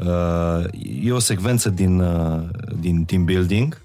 Uh, 0.00 0.64
E 1.02 1.12
o 1.12 1.18
secvență 1.18 1.68
din, 1.70 2.00
uh, 2.00 2.42
din 2.80 3.04
team 3.04 3.24
building 3.24 3.82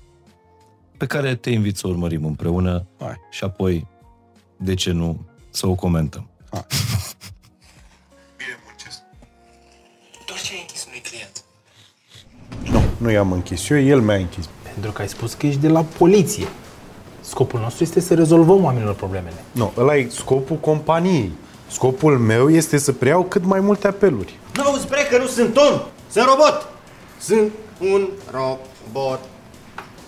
pe 0.97 1.05
care 1.05 1.35
te 1.35 1.49
invit 1.49 1.77
să 1.77 1.87
o 1.87 1.89
urmărim 1.89 2.25
împreună 2.25 2.85
Hai. 2.99 3.15
și 3.29 3.43
apoi, 3.43 3.87
de 4.57 4.73
ce 4.73 4.91
nu, 4.91 5.19
să 5.49 5.67
o 5.67 5.73
comentăm. 5.75 6.29
Doar 10.27 10.39
ce 10.43 10.53
ai 10.53 10.59
închis 10.59 10.85
unui 10.87 11.01
client. 11.09 11.43
Nu, 12.71 12.83
nu 12.97 13.11
i-am 13.11 13.31
închis 13.31 13.69
eu, 13.69 13.79
el 13.79 14.01
mi-a 14.01 14.15
închis. 14.15 14.49
Pentru 14.73 14.91
că 14.91 15.01
ai 15.01 15.09
spus 15.09 15.33
că 15.33 15.45
ești 15.45 15.59
de 15.59 15.67
la 15.67 15.81
poliție. 15.83 16.47
Scopul 17.21 17.59
nostru 17.59 17.83
este 17.83 17.99
să 17.99 18.13
rezolvăm 18.13 18.63
oamenilor 18.63 18.95
problemele. 18.95 19.43
Nu, 19.51 19.71
ăla 19.77 19.95
e 19.95 20.07
scopul 20.09 20.55
companiei. 20.55 21.31
Scopul 21.71 22.17
meu 22.17 22.49
este 22.49 22.77
să 22.77 22.91
preiau 22.91 23.23
cât 23.23 23.43
mai 23.45 23.59
multe 23.59 23.87
apeluri. 23.87 24.39
Nu, 24.55 24.77
spre 24.77 25.07
că 25.09 25.17
nu 25.17 25.27
sunt 25.27 25.57
om, 25.57 25.81
sunt 26.11 26.25
robot. 26.25 26.67
Sunt 27.19 27.51
un 27.79 28.07
robot. 28.31 29.19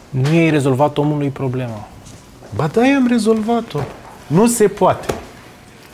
Nu 0.09 0.29
ai 0.29 0.49
rezolvat 0.49 0.97
omului 0.97 1.29
problema. 1.29 1.87
Ba 2.55 2.67
da, 2.67 2.87
eu 2.87 2.95
am 2.95 3.07
rezolvat-o. 3.07 3.79
Nu 4.27 4.47
se 4.47 4.67
poate. 4.67 5.13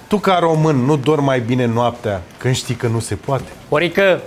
Tu 0.07 0.17
ca 0.17 0.37
român 0.39 0.75
nu 0.75 0.95
dormi 0.95 1.25
mai 1.25 1.39
bine 1.39 1.65
noaptea 1.65 2.21
când 2.37 2.55
știi 2.55 2.75
că 2.75 2.87
nu 2.87 2.99
se 2.99 3.15
poate. 3.15 3.51
Orică, 3.69 4.21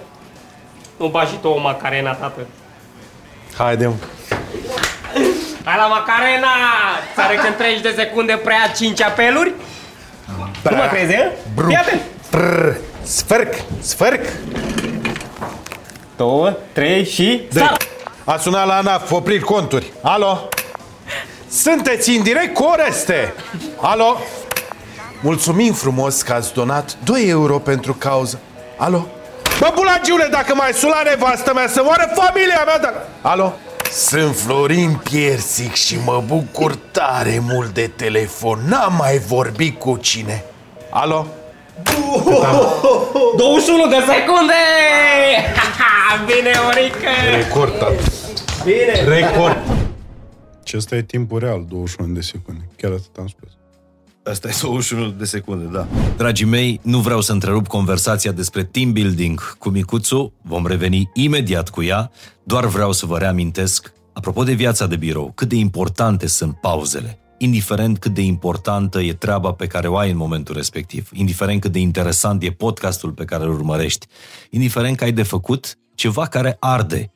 nu 0.97 1.09
bagi 1.09 1.31
și 1.31 1.37
tu 1.37 1.49
o 1.49 1.61
macarena, 1.61 2.13
tată. 2.13 2.41
Haide, 3.57 3.93
Hai 5.65 5.77
la 5.77 5.87
macarena! 5.87 6.49
Ți 7.15 7.47
în 7.47 7.55
30 7.57 7.83
de 7.83 7.95
secunde 7.97 8.41
prea 8.45 8.73
5 8.77 9.03
apeluri? 9.03 9.53
Nu 10.63 10.77
mă 10.77 10.89
crezi, 10.91 11.13
eh? 11.13 11.31
Fii 11.67 11.77
atent! 11.77 12.01
Prr, 12.31 12.77
sfârc, 13.03 13.55
sfârc. 13.81 14.25
2, 16.21 16.57
3 16.73 17.05
și... 17.05 17.41
Start! 17.51 17.89
A 18.25 18.37
sunat 18.37 18.67
la 18.67 18.77
ANAF, 18.77 19.11
oprit 19.11 19.43
conturi. 19.43 19.93
Alo? 20.03 20.49
Sunteți 21.51 22.11
în 22.11 22.23
direct 22.23 22.55
cu 22.55 22.63
Oreste. 22.63 23.35
Alo? 23.81 24.17
Mulțumim 25.21 25.73
frumos 25.73 26.23
că 26.23 26.33
ați 26.33 26.53
donat 26.53 26.97
2 27.05 27.29
euro 27.29 27.59
pentru 27.59 27.95
cauză. 27.95 28.39
Alo? 28.77 29.07
Bă, 29.59 29.73
bulagiule, 29.75 30.29
dacă 30.31 30.55
mai 30.55 30.73
suna 30.73 31.03
nevastă 31.05 31.53
mea 31.55 31.69
să 31.69 31.83
moară 31.85 32.13
familia 32.15 32.63
mea, 32.67 32.79
dar... 32.79 32.95
Alo? 33.23 33.53
Sunt 33.93 34.37
Florin 34.37 35.01
Piersic 35.03 35.75
și 35.75 35.99
mă 36.05 36.23
bucur 36.27 36.79
tare 36.91 37.43
mult 37.43 37.75
de 37.75 37.91
telefon. 37.97 38.59
N-am 38.69 38.95
mai 38.99 39.19
vorbit 39.19 39.79
cu 39.79 39.97
cine. 39.97 40.45
Alo? 40.91 41.27
21 43.37 43.87
de 43.87 43.97
secunde! 44.13 44.63
Bine, 46.29 46.53
Orică! 46.69 47.09
Record, 47.37 47.79
tată. 47.79 48.03
Bine. 48.65 49.19
Record. 49.19 49.57
Și 50.65 50.77
ăsta 50.77 50.97
e 50.97 51.03
timpul 51.03 51.39
real, 51.39 51.65
21 51.69 52.15
de 52.15 52.21
secunde. 52.21 52.69
Chiar 52.77 52.91
atât 52.91 53.17
am 53.19 53.27
spus. 53.27 53.49
Asta 54.23 54.49
e 54.49 54.55
21 54.63 55.09
de 55.09 55.25
secunde, 55.25 55.65
da. 55.73 55.87
Dragii 56.17 56.47
mei, 56.47 56.81
nu 56.83 56.99
vreau 56.99 57.21
să 57.21 57.33
întrerup 57.33 57.67
conversația 57.67 58.33
despre 58.33 58.65
team 58.65 58.93
building 58.93 59.57
cu 59.59 59.69
Micuțu, 59.69 60.33
vom 60.43 60.67
reveni 60.67 61.11
imediat 61.15 61.69
cu 61.69 61.83
ea, 61.83 62.11
doar 62.43 62.67
vreau 62.67 62.93
să 62.93 63.07
vă 63.07 63.19
reamintesc, 63.19 63.93
apropo 64.13 64.43
de 64.43 64.53
viața 64.53 64.87
de 64.87 64.97
birou, 64.97 65.33
cât 65.35 65.49
de 65.49 65.57
importante 65.57 66.27
sunt 66.27 66.57
pauzele. 66.61 67.20
Indiferent 67.43 67.99
cât 67.99 68.15
de 68.15 68.21
importantă 68.21 69.01
e 69.01 69.13
treaba 69.13 69.53
pe 69.53 69.67
care 69.67 69.89
o 69.89 69.97
ai 69.97 70.11
în 70.11 70.17
momentul 70.17 70.55
respectiv, 70.55 71.11
indiferent 71.13 71.61
cât 71.61 71.73
de 71.73 71.79
interesant 71.79 72.43
e 72.43 72.51
podcastul 72.51 73.13
pe 73.13 73.25
care 73.25 73.45
îl 73.45 73.51
urmărești, 73.51 74.07
indiferent 74.51 74.97
că 74.97 75.05
ai 75.05 75.13
de 75.13 75.23
făcut 75.23 75.79
ceva 75.95 76.27
care 76.27 76.57
arde, 76.59 77.13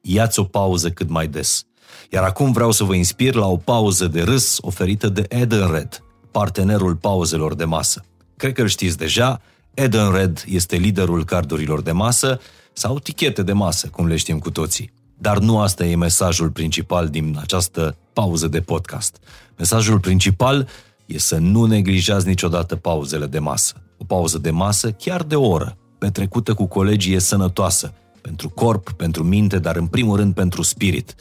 ia-ți 0.00 0.38
o 0.38 0.44
pauză 0.44 0.90
cât 0.90 1.08
mai 1.08 1.26
des. 1.26 1.66
Iar 2.10 2.22
acum 2.22 2.52
vreau 2.52 2.70
să 2.70 2.84
vă 2.84 2.94
inspir 2.94 3.34
la 3.34 3.46
o 3.46 3.56
pauză 3.56 4.06
de 4.06 4.22
râs 4.22 4.58
oferită 4.60 5.08
de 5.08 5.26
Edenred, 5.28 6.04
partenerul 6.30 6.96
pauzelor 6.96 7.54
de 7.54 7.64
masă. 7.64 8.04
Cred 8.36 8.52
că 8.52 8.62
îl 8.62 8.68
știți 8.68 8.96
deja, 8.96 9.40
Edenred 9.74 10.44
este 10.48 10.76
liderul 10.76 11.24
cardurilor 11.24 11.82
de 11.82 11.92
masă 11.92 12.40
sau 12.72 12.98
tichete 12.98 13.42
de 13.42 13.52
masă, 13.52 13.88
cum 13.88 14.06
le 14.06 14.16
știm 14.16 14.38
cu 14.38 14.50
toții. 14.50 14.92
Dar 15.18 15.38
nu 15.38 15.60
asta 15.60 15.84
e 15.84 15.96
mesajul 15.96 16.50
principal 16.50 17.08
din 17.08 17.38
această 17.40 17.96
pauză 18.12 18.48
de 18.48 18.60
podcast. 18.60 19.16
Mesajul 19.56 20.00
principal 20.00 20.68
e 21.06 21.18
să 21.18 21.36
nu 21.36 21.64
neglijați 21.64 22.26
niciodată 22.26 22.76
pauzele 22.76 23.26
de 23.26 23.38
masă. 23.38 23.74
O 23.98 24.04
pauză 24.04 24.38
de 24.38 24.50
masă, 24.50 24.90
chiar 24.90 25.22
de 25.22 25.36
o 25.36 25.48
oră, 25.48 25.76
petrecută 25.98 26.54
cu 26.54 26.66
colegii 26.66 27.14
e 27.14 27.18
sănătoasă. 27.18 27.92
Pentru 28.20 28.48
corp, 28.48 28.92
pentru 28.92 29.24
minte, 29.24 29.58
dar 29.58 29.76
în 29.76 29.86
primul 29.86 30.16
rând 30.16 30.34
pentru 30.34 30.62
spirit. 30.62 31.14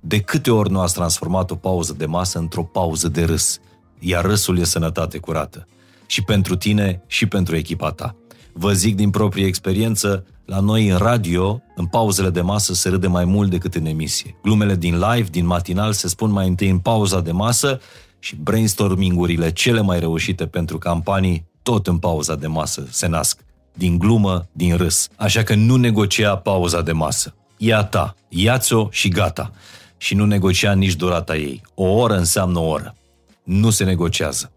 De 0.00 0.20
câte 0.20 0.50
ori 0.50 0.70
nu 0.70 0.80
ați 0.80 0.94
transformat 0.94 1.50
o 1.50 1.54
pauză 1.54 1.94
de 1.98 2.06
masă 2.06 2.38
într-o 2.38 2.62
pauză 2.62 3.08
de 3.08 3.24
râs? 3.24 3.58
Iar 3.98 4.24
râsul 4.24 4.58
e 4.58 4.64
sănătate 4.64 5.18
curată. 5.18 5.66
Și 6.06 6.22
pentru 6.22 6.56
tine 6.56 7.02
și 7.06 7.26
pentru 7.26 7.56
echipa 7.56 7.90
ta. 7.90 8.16
Vă 8.60 8.72
zic 8.72 8.96
din 8.96 9.10
proprie 9.10 9.46
experiență, 9.46 10.24
la 10.44 10.60
noi 10.60 10.88
în 10.88 10.96
radio, 10.96 11.62
în 11.76 11.86
pauzele 11.86 12.30
de 12.30 12.40
masă, 12.40 12.74
se 12.74 12.88
râde 12.88 13.06
mai 13.06 13.24
mult 13.24 13.50
decât 13.50 13.74
în 13.74 13.86
emisie. 13.86 14.36
Glumele 14.42 14.74
din 14.74 14.98
live, 14.98 15.28
din 15.30 15.46
matinal, 15.46 15.92
se 15.92 16.08
spun 16.08 16.30
mai 16.30 16.48
întâi 16.48 16.68
în 16.68 16.78
pauza 16.78 17.20
de 17.20 17.32
masă 17.32 17.80
și 18.18 18.36
brainstormingurile 18.36 19.52
cele 19.52 19.80
mai 19.80 19.98
reușite 19.98 20.46
pentru 20.46 20.78
campanii 20.78 21.46
tot 21.62 21.86
în 21.86 21.98
pauza 21.98 22.34
de 22.34 22.46
masă 22.46 22.86
se 22.90 23.06
nasc. 23.06 23.40
Din 23.74 23.98
glumă, 23.98 24.48
din 24.52 24.76
râs. 24.76 25.08
Așa 25.16 25.42
că 25.42 25.54
nu 25.54 25.76
negocia 25.76 26.36
pauza 26.36 26.82
de 26.82 26.92
masă. 26.92 27.34
Ia 27.56 27.84
ta, 27.84 28.14
ia-ți-o 28.28 28.88
și 28.90 29.08
gata. 29.08 29.52
Și 29.96 30.14
nu 30.14 30.24
negocia 30.24 30.72
nici 30.72 30.94
durata 30.94 31.36
ei. 31.36 31.62
O 31.74 31.84
oră 31.84 32.16
înseamnă 32.16 32.58
o 32.58 32.66
oră. 32.66 32.94
Nu 33.44 33.70
se 33.70 33.84
negociază 33.84 34.52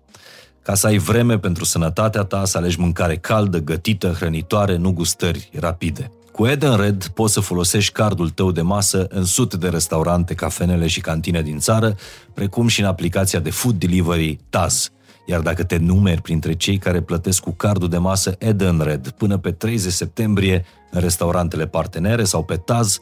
ca 0.63 0.75
să 0.75 0.87
ai 0.87 0.97
vreme 0.97 1.39
pentru 1.39 1.65
sănătatea 1.65 2.23
ta, 2.23 2.45
să 2.45 2.57
alegi 2.57 2.79
mâncare 2.79 3.17
caldă, 3.17 3.59
gătită, 3.59 4.07
hrănitoare, 4.07 4.75
nu 4.75 4.91
gustări 4.91 5.49
rapide. 5.59 6.11
Cu 6.31 6.47
Eden 6.47 6.75
Red 6.75 7.07
poți 7.07 7.33
să 7.33 7.39
folosești 7.39 7.91
cardul 7.91 8.29
tău 8.29 8.51
de 8.51 8.61
masă 8.61 9.05
în 9.09 9.23
sute 9.23 9.57
de 9.57 9.69
restaurante, 9.69 10.33
cafenele 10.33 10.87
și 10.87 11.01
cantine 11.01 11.41
din 11.41 11.59
țară, 11.59 11.95
precum 12.33 12.67
și 12.67 12.79
în 12.79 12.85
aplicația 12.85 13.39
de 13.39 13.49
food 13.49 13.75
delivery 13.75 14.39
Taz. 14.49 14.89
Iar 15.25 15.39
dacă 15.39 15.63
te 15.63 15.77
numeri 15.77 16.21
printre 16.21 16.53
cei 16.53 16.77
care 16.77 17.01
plătesc 17.01 17.41
cu 17.41 17.51
cardul 17.51 17.89
de 17.89 17.97
masă 17.97 18.35
Eden 18.39 18.79
Red 18.79 19.09
până 19.09 19.37
pe 19.37 19.51
30 19.51 19.91
septembrie 19.91 20.65
în 20.91 21.01
restaurantele 21.01 21.67
partenere 21.67 22.23
sau 22.23 22.43
pe 22.43 22.55
Taz, 22.55 22.99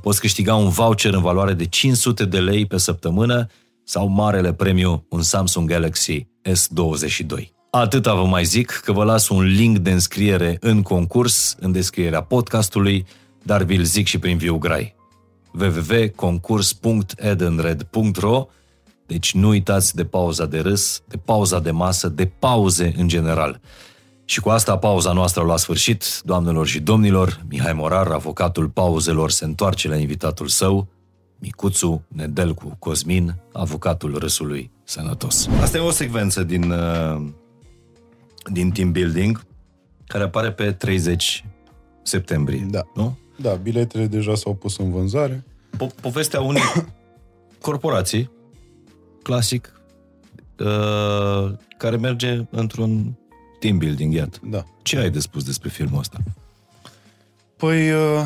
poți 0.00 0.20
câștiga 0.20 0.54
un 0.54 0.68
voucher 0.68 1.14
în 1.14 1.22
valoare 1.22 1.52
de 1.52 1.66
500 1.66 2.24
de 2.24 2.38
lei 2.38 2.66
pe 2.66 2.78
săptămână 2.78 3.46
sau 3.84 4.08
marele 4.08 4.52
premiu 4.52 5.06
un 5.08 5.22
Samsung 5.22 5.68
Galaxy 5.68 6.30
S22. 6.48 7.48
Atâta 7.70 8.14
vă 8.14 8.24
mai 8.24 8.44
zic 8.44 8.80
că 8.84 8.92
vă 8.92 9.04
las 9.04 9.28
un 9.28 9.42
link 9.42 9.78
de 9.78 9.90
înscriere 9.90 10.56
în 10.60 10.82
concurs, 10.82 11.56
în 11.60 11.72
descrierea 11.72 12.22
podcastului, 12.22 13.06
dar 13.42 13.62
vi-l 13.62 13.82
zic 13.82 14.06
și 14.06 14.18
prin 14.18 14.36
viu 14.36 14.58
grai. 14.58 14.94
www.concurs.edenred.ro 15.60 18.46
Deci 19.06 19.34
nu 19.34 19.48
uitați 19.48 19.94
de 19.94 20.04
pauza 20.04 20.46
de 20.46 20.60
râs, 20.60 21.02
de 21.08 21.16
pauza 21.16 21.60
de 21.60 21.70
masă, 21.70 22.08
de 22.08 22.26
pauze 22.26 22.94
în 22.96 23.08
general. 23.08 23.60
Și 24.24 24.40
cu 24.40 24.48
asta 24.48 24.78
pauza 24.78 25.12
noastră 25.12 25.42
la 25.42 25.56
sfârșit, 25.56 26.20
doamnelor 26.24 26.66
și 26.66 26.80
domnilor, 26.80 27.40
Mihai 27.48 27.72
Morar, 27.72 28.06
avocatul 28.06 28.68
pauzelor, 28.68 29.30
se 29.30 29.44
întoarce 29.44 29.88
la 29.88 29.96
invitatul 29.96 30.48
său, 30.48 30.88
Micuțu 31.42 32.04
Nedelcu 32.08 32.76
Cosmin, 32.78 33.34
avocatul 33.52 34.18
râsului 34.18 34.70
sănătos. 34.84 35.46
Asta 35.60 35.76
e 35.76 35.80
o 35.80 35.90
secvență 35.90 36.42
din, 36.42 36.70
uh, 36.70 37.22
din 38.52 38.70
team 38.70 38.92
building 38.92 39.44
care 40.06 40.24
apare 40.24 40.52
pe 40.52 40.72
30 40.72 41.44
septembrie, 42.02 42.66
Da. 42.70 42.80
nu? 42.94 43.18
Da, 43.36 43.54
biletele 43.54 44.06
deja 44.06 44.34
s-au 44.34 44.54
pus 44.54 44.78
în 44.78 44.90
vânzare. 44.90 45.44
Po- 45.76 46.00
povestea 46.00 46.40
unei 46.40 46.62
corporații, 47.60 48.30
clasic, 49.22 49.80
uh, 50.58 51.52
care 51.78 51.96
merge 51.96 52.40
într-un 52.50 53.18
team 53.60 53.78
building, 53.78 54.14
iată. 54.14 54.38
Da. 54.42 54.64
Ce 54.82 54.98
ai 54.98 55.10
de 55.10 55.18
spus 55.18 55.44
despre 55.44 55.68
filmul 55.68 55.98
ăsta? 55.98 56.18
Păi, 57.56 57.90
uh, 57.90 58.20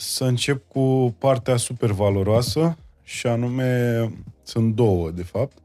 să 0.00 0.24
încep 0.24 0.68
cu 0.68 1.14
partea 1.18 1.56
super 1.56 1.90
valoroasă 1.90 2.76
și 3.02 3.26
anume, 3.26 4.12
sunt 4.42 4.74
două, 4.74 5.10
de 5.10 5.22
fapt. 5.22 5.58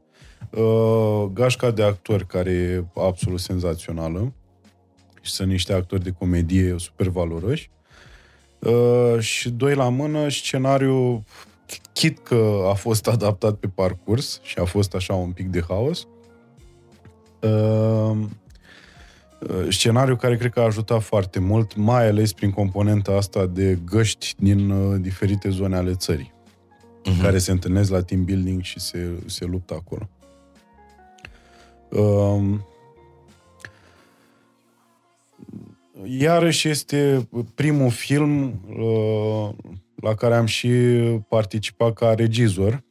Uh, 0.50 1.24
Gașca 1.32 1.70
de 1.70 1.82
actori, 1.82 2.26
care 2.26 2.50
e 2.50 2.84
absolut 2.94 3.40
senzațională 3.40 4.32
și 5.20 5.30
sunt 5.30 5.48
niște 5.48 5.72
actori 5.72 6.02
de 6.02 6.10
comedie 6.10 6.74
super 6.78 7.08
valoroși. 7.08 7.70
Uh, 8.58 9.20
Și 9.20 9.50
doi 9.50 9.74
la 9.74 9.88
mână, 9.88 10.28
scenariu, 10.28 11.24
chit 11.92 12.18
că 12.18 12.66
a 12.70 12.74
fost 12.74 13.08
adaptat 13.08 13.54
pe 13.54 13.66
parcurs 13.66 14.40
și 14.42 14.58
a 14.58 14.64
fost 14.64 14.94
așa 14.94 15.14
un 15.14 15.30
pic 15.30 15.48
de 15.48 15.64
haos. 15.68 16.02
Uh, 16.02 16.08
Uh, 17.44 18.16
scenariu 19.68 20.16
care 20.16 20.36
cred 20.36 20.50
că 20.50 20.60
a 20.60 20.64
ajutat 20.64 21.02
foarte 21.02 21.38
mult, 21.38 21.76
mai 21.76 22.08
ales 22.08 22.32
prin 22.32 22.50
componenta 22.50 23.12
asta 23.12 23.46
de 23.46 23.78
găști 23.84 24.34
din 24.38 24.70
uh, 24.70 25.00
diferite 25.00 25.48
zone 25.48 25.76
ale 25.76 25.94
țării, 25.94 26.32
uh-huh. 26.32 27.22
care 27.22 27.38
se 27.38 27.50
întâlnesc 27.50 27.90
la 27.90 28.02
team 28.02 28.24
building 28.24 28.62
și 28.62 28.80
se, 28.80 29.08
se 29.26 29.44
luptă 29.44 29.74
acolo. 29.74 30.08
Uh, 31.88 32.58
iarăși 36.04 36.68
este 36.68 37.28
primul 37.54 37.90
film 37.90 38.60
uh, 38.78 39.48
la 39.94 40.14
care 40.14 40.34
am 40.34 40.46
și 40.46 40.68
participat 41.28 41.92
ca 41.92 42.14
regizor 42.14 42.82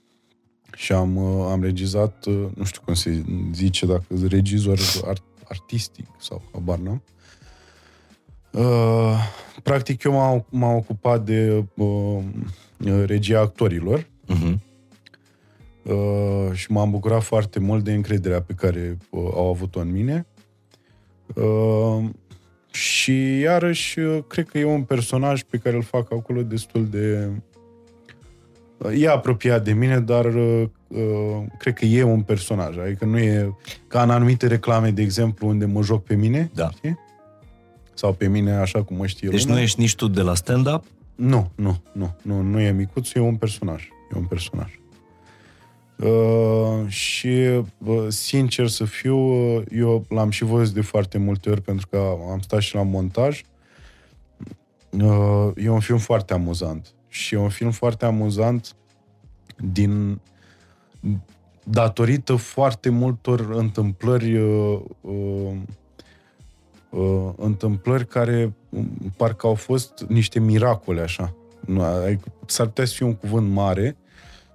și 0.76 0.92
am, 0.92 1.16
uh, 1.16 1.48
am 1.52 1.62
regizat, 1.62 2.26
uh, 2.26 2.46
nu 2.56 2.64
știu 2.64 2.82
cum 2.86 2.94
se 2.94 3.24
zice, 3.54 3.86
dacă 3.86 4.04
regizor 4.28 4.80
art, 5.06 5.24
artistic 5.54 6.06
sau 6.20 6.42
habar 6.54 6.78
n-am. 6.78 7.04
Uh, 8.52 9.18
practic 9.64 10.04
eu 10.04 10.12
m-am, 10.12 10.46
m-am 10.50 10.76
ocupat 10.76 11.26
de 11.26 11.66
uh, 11.76 12.24
regia 13.06 13.40
actorilor 13.40 14.12
Uh-huh. 14.30 14.56
uh, 15.84 16.54
și 16.54 16.72
m-am 16.72 16.92
bucurat 16.92 17.24
foarte 17.24 17.60
mult 17.60 17.84
de 17.84 17.94
încrederea 17.94 18.42
pe 18.42 18.54
care 18.54 18.98
uh, 19.10 19.30
au 19.34 19.50
avut-o 19.50 19.80
în 19.80 19.92
mine. 19.92 20.26
Uh, 21.36 22.10
și 22.72 23.40
iarăși, 23.40 24.00
uh, 24.00 24.24
cred 24.28 24.48
că 24.48 24.58
e 24.58 24.64
un 24.64 24.84
personaj 24.84 25.42
pe 25.42 25.58
care 25.58 25.76
îl 25.76 25.84
fac 25.84 26.12
acolo 26.12 26.42
destul 26.42 26.88
de... 26.88 27.30
uh, 28.78 29.02
E 29.02 29.10
apropiat 29.10 29.64
de 29.64 29.74
mine, 29.74 30.00
dar 30.00 30.26
uh, 30.26 30.64
uh, 30.88 31.00
cred 31.58 31.74
că 31.74 31.86
e 31.86 32.04
un 32.04 32.22
personaj. 32.22 32.78
Adică 32.78 33.06
nu 33.06 33.18
e 33.18 33.56
ca 33.88 34.02
în 34.02 34.10
anumite 34.10 34.48
reclame, 34.48 34.92
de 34.92 35.02
exemplu, 35.02 35.48
unde 35.48 35.66
mă 35.66 35.82
joc 35.82 36.04
pe 36.04 36.16
mine. 36.16 36.52
Da. 36.54 36.70
Știi? 36.70 37.00
Sau 37.94 38.14
pe 38.14 38.28
mine 38.28 38.52
așa 38.52 38.84
cum 38.84 38.98
mă 38.98 39.06
știe 39.06 39.30
Deci 39.30 39.40
lumea. 39.42 39.56
nu 39.56 39.62
ești 39.62 39.80
nici 39.80 39.96
tu 39.96 40.08
de 40.08 40.22
la 40.22 40.36
stand-up, 40.36 40.84
Nu, 41.16 41.52
nu, 41.56 41.82
nu, 41.92 42.16
nu, 42.22 42.42
nu 42.42 42.60
e 42.60 42.72
micuț, 42.72 43.14
e 43.14 43.20
un 43.20 43.36
personaj. 43.36 43.88
E 44.14 44.18
un 44.18 44.26
personaj. 44.26 44.80
Uh, 45.96 46.88
și, 46.88 47.28
uh, 47.78 48.06
sincer 48.08 48.68
să 48.68 48.86
fiu, 48.86 49.18
uh, 49.18 49.64
eu 49.72 50.06
l-am 50.10 50.30
și 50.30 50.44
văzut 50.44 50.74
de 50.74 50.82
foarte 50.82 51.18
multe 51.18 51.50
ori 51.50 51.62
pentru 51.62 51.88
că 51.88 51.98
am 52.32 52.40
stat 52.40 52.62
și 52.62 52.76
la 52.76 52.84
montaj. 52.84 53.44
Uh, 54.90 55.52
e 55.56 55.70
un 55.70 55.80
film 55.80 55.98
foarte 55.98 56.34
amuzant. 56.34 56.94
Și 57.14 57.34
e 57.34 57.38
un 57.38 57.50
film 57.50 57.72
foarte 57.72 58.06
amuzant 58.06 58.76
din 59.72 60.20
datorită 61.64 62.36
foarte 62.36 62.90
multor 62.90 63.50
întâmplări 63.52 64.38
uh, 64.38 64.80
uh, 65.02 65.52
uh, 66.90 67.30
întâmplări 67.36 68.08
care 68.08 68.54
um, 68.70 68.88
parcă 69.18 69.48
au 69.48 69.54
fost 69.54 70.06
niște 70.08 70.40
miracole, 70.40 71.02
așa. 71.02 71.34
Nu, 71.66 71.82
adică 71.82 72.32
s-ar 72.46 72.66
putea 72.66 72.86
să 72.86 72.94
fie 72.94 73.06
un 73.06 73.16
cuvânt 73.16 73.52
mare, 73.52 73.98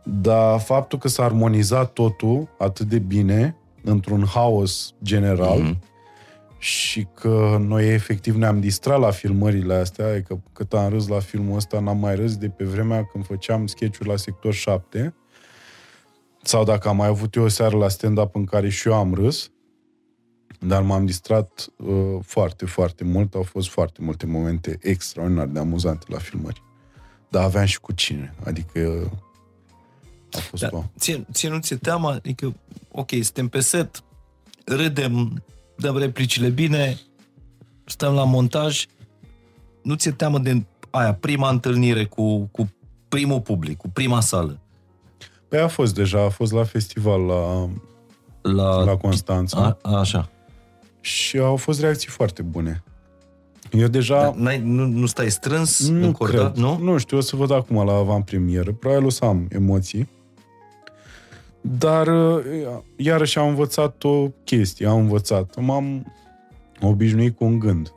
dar 0.04 0.60
faptul 0.60 0.98
că 0.98 1.08
s-a 1.08 1.24
armonizat 1.24 1.92
totul 1.92 2.48
atât 2.58 2.86
de 2.86 2.98
bine, 2.98 3.56
într-un 3.82 4.24
haos 4.26 4.94
general, 5.02 5.58
Mhm. 5.60 5.78
Și 6.58 7.06
că 7.14 7.56
noi 7.60 7.92
efectiv 7.92 8.34
ne-am 8.34 8.60
distrat 8.60 9.00
la 9.00 9.10
filmările 9.10 9.74
astea, 9.74 10.06
adică 10.06 10.42
cât 10.52 10.72
am 10.72 10.88
râs 10.88 11.06
la 11.06 11.20
filmul 11.20 11.56
ăsta, 11.56 11.80
n-am 11.80 11.98
mai 11.98 12.14
râs 12.14 12.36
de 12.36 12.48
pe 12.48 12.64
vremea 12.64 13.04
când 13.04 13.26
făceam 13.26 13.66
sketch-uri 13.66 14.08
la 14.08 14.16
sector 14.16 14.52
7, 14.52 15.14
sau 16.42 16.64
dacă 16.64 16.88
am 16.88 16.96
mai 16.96 17.08
avut 17.08 17.34
eu 17.34 17.42
o 17.42 17.48
seară 17.48 17.76
la 17.76 17.88
stand-up 17.88 18.34
în 18.34 18.44
care 18.44 18.68
și 18.68 18.88
eu 18.88 18.94
am 18.94 19.14
râs, 19.14 19.50
dar 20.60 20.82
m-am 20.82 21.06
distrat 21.06 21.66
uh, 21.76 22.18
foarte, 22.22 22.66
foarte 22.66 23.04
mult. 23.04 23.34
Au 23.34 23.42
fost 23.42 23.68
foarte 23.68 24.02
multe 24.02 24.26
momente 24.26 24.78
extraordinar 24.82 25.46
de 25.46 25.58
amuzante 25.58 26.06
la 26.08 26.18
filmări. 26.18 26.62
Dar 27.28 27.44
aveam 27.44 27.64
și 27.64 27.80
cu 27.80 27.92
cine. 27.92 28.34
Adică 28.44 28.80
uh, 28.80 29.10
a 30.32 30.38
fost 30.38 30.62
Da. 30.62 30.68
wow. 30.72 30.90
Ție, 30.98 31.26
ție 31.32 31.48
nu 31.48 31.58
ți-e 31.58 31.76
teama? 31.76 32.10
Adică, 32.10 32.54
ok, 32.90 33.10
suntem 33.10 33.48
pe 33.48 33.60
set, 33.60 34.02
râdem, 34.64 35.42
dăm 35.78 35.96
replicile 35.96 36.48
bine, 36.48 36.98
stăm 37.84 38.14
la 38.14 38.24
montaj, 38.24 38.86
nu 39.82 39.94
ți-e 39.94 40.10
teamă 40.10 40.38
de 40.38 40.64
aia, 40.90 41.14
prima 41.14 41.48
întâlnire 41.50 42.04
cu, 42.04 42.48
cu 42.52 42.72
primul 43.08 43.40
public, 43.40 43.76
cu 43.76 43.88
prima 43.88 44.20
sală. 44.20 44.58
Păi 45.48 45.58
a 45.60 45.68
fost 45.68 45.94
deja, 45.94 46.24
a 46.24 46.28
fost 46.28 46.52
la 46.52 46.64
festival 46.64 47.20
la, 47.20 47.68
La, 48.52 48.82
la 48.84 48.96
Constanța 48.96 49.76
a, 49.82 49.98
așa. 49.98 50.30
și 51.00 51.38
au 51.38 51.56
fost 51.56 51.80
reacții 51.80 52.08
foarte 52.08 52.42
bune. 52.42 52.82
Eu 53.72 53.88
deja... 53.88 54.20
Dar 54.22 54.34
N-ai, 54.34 54.60
nu, 54.64 54.86
nu 54.86 55.06
stai 55.06 55.30
strâns, 55.30 55.88
Nu 55.88 56.06
încordat, 56.06 56.52
cred. 56.52 56.64
nu? 56.64 56.78
Nu 56.78 56.98
știu, 56.98 57.16
o 57.16 57.20
să 57.20 57.36
văd 57.36 57.50
acum 57.50 57.84
la 57.86 57.92
avantpremieră. 57.92 58.72
Probabil 58.72 59.06
o 59.06 59.10
să 59.10 59.24
am 59.24 59.46
emoții. 59.50 60.08
Dar 61.60 62.06
uh, 62.06 62.44
iarăși 62.96 63.38
am 63.38 63.48
învățat 63.48 64.04
o 64.04 64.28
chestie, 64.44 64.86
am 64.86 64.98
învățat. 64.98 65.60
M-am 65.60 66.14
obișnuit 66.80 67.36
cu 67.36 67.44
un 67.44 67.58
gând. 67.58 67.92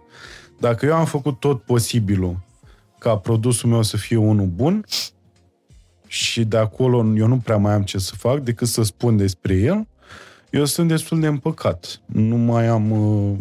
Dacă 0.59 0.85
eu 0.85 0.93
am 0.93 1.05
făcut 1.05 1.39
tot 1.39 1.61
posibilul 1.61 2.39
ca 2.99 3.17
produsul 3.17 3.69
meu 3.69 3.81
să 3.81 3.97
fie 3.97 4.17
unul 4.17 4.45
bun 4.45 4.85
și 6.07 6.43
de 6.43 6.57
acolo 6.57 6.97
eu 6.97 7.27
nu 7.27 7.37
prea 7.37 7.57
mai 7.57 7.73
am 7.73 7.83
ce 7.83 7.97
să 7.97 8.15
fac 8.15 8.39
decât 8.39 8.67
să 8.67 8.83
spun 8.83 9.17
despre 9.17 9.53
el, 9.53 9.87
eu 10.49 10.65
sunt 10.65 10.87
destul 10.87 11.19
de 11.19 11.27
împăcat. 11.27 12.01
Nu 12.05 12.35
mai 12.35 12.67
am 12.67 12.91
uh, 12.91 13.37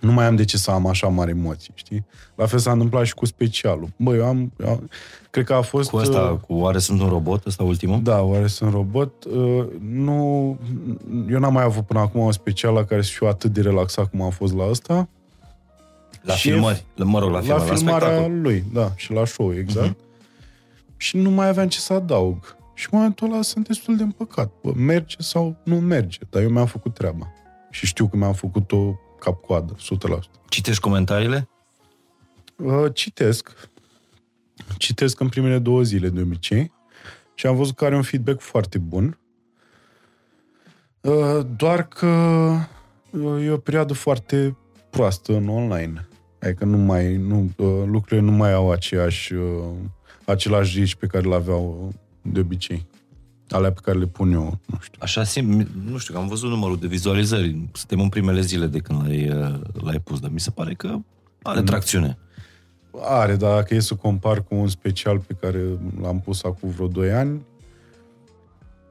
nu 0.00 0.12
mai 0.12 0.26
am 0.26 0.36
de 0.36 0.44
ce 0.44 0.56
să 0.56 0.70
am 0.70 0.86
așa 0.86 1.08
mari 1.08 1.30
emoții, 1.30 1.72
știi? 1.74 2.06
La 2.34 2.46
fel 2.46 2.58
s-a 2.58 2.72
întâmplat 2.72 3.06
și 3.06 3.14
cu 3.14 3.26
specialul. 3.26 3.88
Bă, 3.96 4.14
eu 4.14 4.24
am, 4.24 4.52
eu 4.60 4.68
am 4.68 4.90
cred 5.34 5.46
că 5.46 5.54
a 5.54 5.60
fost... 5.60 5.90
Cu 5.90 5.96
asta, 5.96 6.20
uh, 6.20 6.38
cu 6.46 6.54
Oare 6.54 6.78
sunt 6.78 7.00
un 7.00 7.08
robot, 7.08 7.46
ăsta 7.46 7.62
ultimul? 7.62 8.02
Da, 8.02 8.20
oare 8.20 8.46
sunt 8.46 8.72
robot? 8.72 9.24
Uh, 9.24 9.64
nu, 9.80 10.58
eu 11.30 11.38
n-am 11.38 11.52
mai 11.52 11.64
avut 11.64 11.86
până 11.86 12.00
acum 12.00 12.20
un 12.20 12.32
special 12.32 12.74
la 12.74 12.84
care 12.84 13.02
să 13.02 13.10
fiu 13.12 13.26
atât 13.26 13.52
de 13.52 13.60
relaxat 13.60 14.10
cum 14.10 14.22
am 14.22 14.30
fost 14.30 14.54
la 14.54 14.68
ăsta. 14.68 15.08
La 16.22 16.34
Și 16.34 16.50
filmări, 16.50 16.84
la, 16.94 17.04
mă 17.04 17.18
rog, 17.18 17.30
la, 17.30 17.36
la 17.36 17.40
filmări, 17.40 17.68
la, 17.68 17.76
filmarea 17.76 18.08
spectacol. 18.08 18.40
lui, 18.40 18.64
da, 18.72 18.92
și 18.96 19.12
la 19.12 19.24
show, 19.24 19.54
exact. 19.54 19.86
Mhm. 19.86 19.96
Și 20.96 21.16
nu 21.16 21.30
mai 21.30 21.48
aveam 21.48 21.68
ce 21.68 21.78
să 21.78 21.92
adaug. 21.92 22.56
Și 22.74 22.88
în 22.90 22.98
momentul 22.98 23.32
ăla 23.32 23.42
sunt 23.42 23.66
destul 23.66 23.96
de 23.96 24.02
împăcat. 24.02 24.52
Bă, 24.62 24.72
merge 24.76 25.16
sau 25.18 25.56
nu 25.62 25.76
merge, 25.76 26.18
dar 26.30 26.42
eu 26.42 26.48
mi-am 26.48 26.66
făcut 26.66 26.94
treaba. 26.94 27.32
Și 27.70 27.86
știu 27.86 28.06
că 28.06 28.16
mi-am 28.16 28.32
făcut-o 28.32 29.00
cap-coadă, 29.18 29.74
100%. 29.74 30.18
Citești 30.48 30.80
comentariile? 30.80 31.48
Uh, 32.56 32.84
citesc. 32.92 33.72
Citesc 34.78 35.20
în 35.20 35.28
primele 35.28 35.58
două 35.58 35.82
zile 35.82 36.08
de 36.08 36.20
obicei 36.20 36.72
și 37.34 37.46
am 37.46 37.56
văzut 37.56 37.76
că 37.76 37.84
are 37.84 37.96
un 37.96 38.02
feedback 38.02 38.40
foarte 38.40 38.78
bun. 38.78 39.18
Uh, 41.00 41.46
doar 41.56 41.88
că 41.88 42.06
uh, 43.10 43.44
e 43.44 43.50
o 43.50 43.56
perioadă 43.56 43.92
foarte 43.92 44.56
proastă 44.90 45.36
în 45.36 45.48
online. 45.48 46.08
Adică 46.40 46.64
nu 46.64 46.76
mai, 46.76 47.16
nu, 47.16 47.50
uh, 47.56 47.82
lucrurile 47.86 48.20
nu 48.20 48.32
mai 48.32 48.52
au 48.52 48.70
aceeași, 48.70 49.34
uh, 49.34 49.64
același 50.24 50.78
risc 50.78 50.96
pe 50.96 51.06
care 51.06 51.28
le 51.28 51.34
aveau 51.34 51.92
de 52.22 52.40
obicei. 52.40 52.86
Alea 53.48 53.72
pe 53.72 53.80
care 53.82 53.98
le 53.98 54.06
pun 54.06 54.32
eu, 54.32 54.58
nu 54.66 54.78
știu. 54.80 54.98
Așa 55.02 55.24
simt, 55.24 55.68
nu 55.90 55.96
știu, 55.98 56.14
că 56.14 56.20
am 56.20 56.28
văzut 56.28 56.50
numărul 56.50 56.78
de 56.78 56.86
vizualizări. 56.86 57.68
Suntem 57.72 58.00
în 58.00 58.08
primele 58.08 58.40
zile 58.40 58.66
de 58.66 58.78
când 58.78 59.06
l-ai, 59.06 59.30
uh, 59.30 59.60
l-ai 59.72 60.00
pus, 60.00 60.20
dar 60.20 60.30
mi 60.30 60.40
se 60.40 60.50
pare 60.50 60.74
că 60.74 60.96
are 61.42 61.58
Mm. 61.58 61.64
tracțiune. 61.64 62.18
Are, 63.00 63.36
dar 63.36 63.54
dacă 63.54 63.74
e 63.74 63.80
să 63.80 63.94
compar 63.94 64.42
cu 64.42 64.54
un 64.54 64.68
special 64.68 65.18
pe 65.18 65.34
care 65.40 65.62
l-am 66.00 66.20
pus 66.20 66.42
acum 66.42 66.70
vreo 66.70 66.86
2 66.86 67.12
ani, 67.12 67.42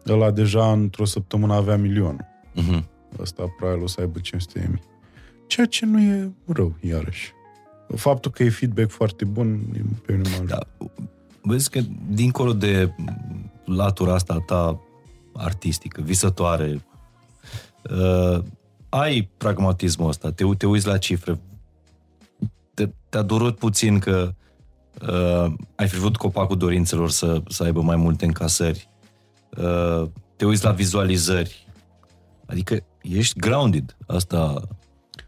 ăla 0.07 0.31
deja 0.31 0.71
într-o 0.71 1.05
săptămână 1.05 1.53
avea 1.53 1.77
milionul. 1.77 2.25
Mhm. 2.53 2.85
Ăsta 3.19 3.53
probabil 3.57 3.83
o 3.83 3.87
să 3.87 3.99
aibă 3.99 4.19
500 4.19 4.59
de 4.59 4.67
mii. 4.69 4.81
Ceea 5.47 5.65
ce 5.65 5.85
nu 5.85 6.01
e 6.01 6.31
rău, 6.45 6.75
iarăși. 6.81 7.33
Faptul 7.95 8.31
că 8.31 8.43
e 8.43 8.49
feedback 8.49 8.89
foarte 8.89 9.25
bun, 9.25 9.59
e 9.75 9.81
pe 10.05 10.11
mine 10.11 10.29
mă 10.29 10.35
ajută. 10.35 10.67
Da. 10.77 10.87
Vezi 11.41 11.69
că 11.69 11.79
dincolo 12.09 12.53
de 12.53 12.95
latura 13.65 14.13
asta 14.13 14.39
ta 14.45 14.79
artistică, 15.33 16.01
visătoare, 16.01 16.85
uh, 17.91 18.43
ai 18.89 19.29
pragmatismul 19.37 20.07
ăsta, 20.07 20.31
te, 20.31 20.43
te 20.57 20.65
uiți 20.65 20.87
la 20.87 20.97
cifre. 20.97 21.39
Te, 22.73 22.89
te-a 23.09 23.21
durut 23.21 23.57
puțin 23.57 23.99
că 23.99 24.33
uh, 25.01 25.53
ai 25.75 25.87
fi 25.87 25.99
vrut 25.99 26.17
copacul 26.17 26.57
dorințelor 26.57 27.09
să, 27.09 27.41
să 27.47 27.63
aibă 27.63 27.81
mai 27.81 27.95
multe 27.95 28.25
încasări. 28.25 28.89
Uh, 29.57 30.09
te 30.35 30.45
uiți 30.45 30.63
la 30.63 30.71
vizualizări. 30.71 31.67
Adică 32.45 32.85
ești 33.01 33.39
grounded. 33.39 33.97
Asta 34.07 34.61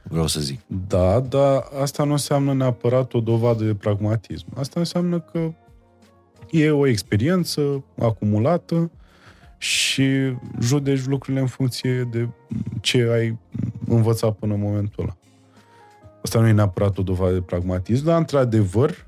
vreau 0.03 0.27
să 0.27 0.39
zic. 0.39 0.59
Da, 0.87 1.19
dar 1.19 1.63
asta 1.81 2.03
nu 2.03 2.11
înseamnă 2.11 2.53
neapărat 2.53 3.13
o 3.13 3.19
dovadă 3.19 3.63
de 3.63 3.75
pragmatism. 3.75 4.45
Asta 4.55 4.79
înseamnă 4.79 5.19
că 5.19 5.53
e 6.51 6.69
o 6.69 6.87
experiență 6.87 7.83
acumulată 7.99 8.91
și 9.57 10.05
judeci 10.59 11.05
lucrurile 11.05 11.41
în 11.41 11.47
funcție 11.47 12.03
de 12.11 12.29
ce 12.81 13.09
ai 13.11 13.37
învățat 13.87 14.35
până 14.35 14.53
în 14.53 14.59
momentul 14.59 15.03
ăla. 15.03 15.17
Asta 16.25 16.39
nu 16.39 16.47
e 16.47 16.51
neapărat 16.51 16.97
o 16.97 17.01
dovadă 17.01 17.33
de 17.33 17.41
pragmatism, 17.41 18.05
dar 18.05 18.17
într-adevăr 18.17 19.05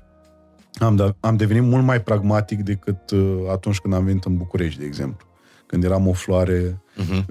am, 0.78 0.96
da, 0.96 1.14
am 1.20 1.36
devenit 1.36 1.62
mult 1.62 1.84
mai 1.84 2.02
pragmatic 2.02 2.62
decât 2.62 3.10
uh, 3.10 3.38
atunci 3.50 3.78
când 3.78 3.94
am 3.94 4.04
venit 4.04 4.24
în 4.24 4.36
București, 4.36 4.78
de 4.78 4.84
exemplu. 4.86 5.26
Când 5.66 5.84
eram 5.84 6.06
o 6.08 6.12
floare, 6.12 6.82
uh-huh. 6.96 7.24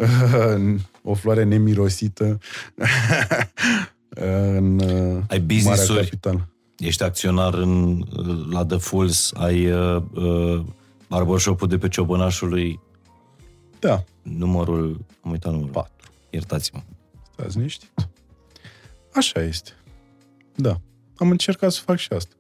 o 1.12 1.14
floare 1.14 1.44
nemirosită 1.44 2.38
în 4.58 4.80
uh, 4.80 4.90
Ai 4.90 5.24
Marea 5.28 5.46
business-uri 5.46 6.04
Capitală. 6.04 6.48
ești 6.78 7.04
acționar 7.04 7.54
în, 7.54 8.04
la 8.52 8.66
The 8.66 8.78
Fools, 8.78 9.32
ai 9.36 9.72
uh, 9.72 10.02
uh, 10.14 10.64
barbershop-ul 11.10 11.68
de 11.68 11.78
pe 11.78 11.88
Ciobănașului, 11.88 12.80
Da, 13.80 14.04
numărul, 14.22 15.06
am 15.22 15.32
uitat 15.32 15.52
numărul. 15.52 15.74
patru. 15.74 16.12
Iertați-mă. 16.30 16.80
Stați 17.34 17.58
liniștit. 17.58 17.90
Așa 19.18 19.42
este. 19.42 19.72
Da. 20.56 20.82
Am 21.16 21.30
încercat 21.30 21.72
să 21.72 21.82
fac 21.86 21.98
și 21.98 22.14
asta. 22.14 22.36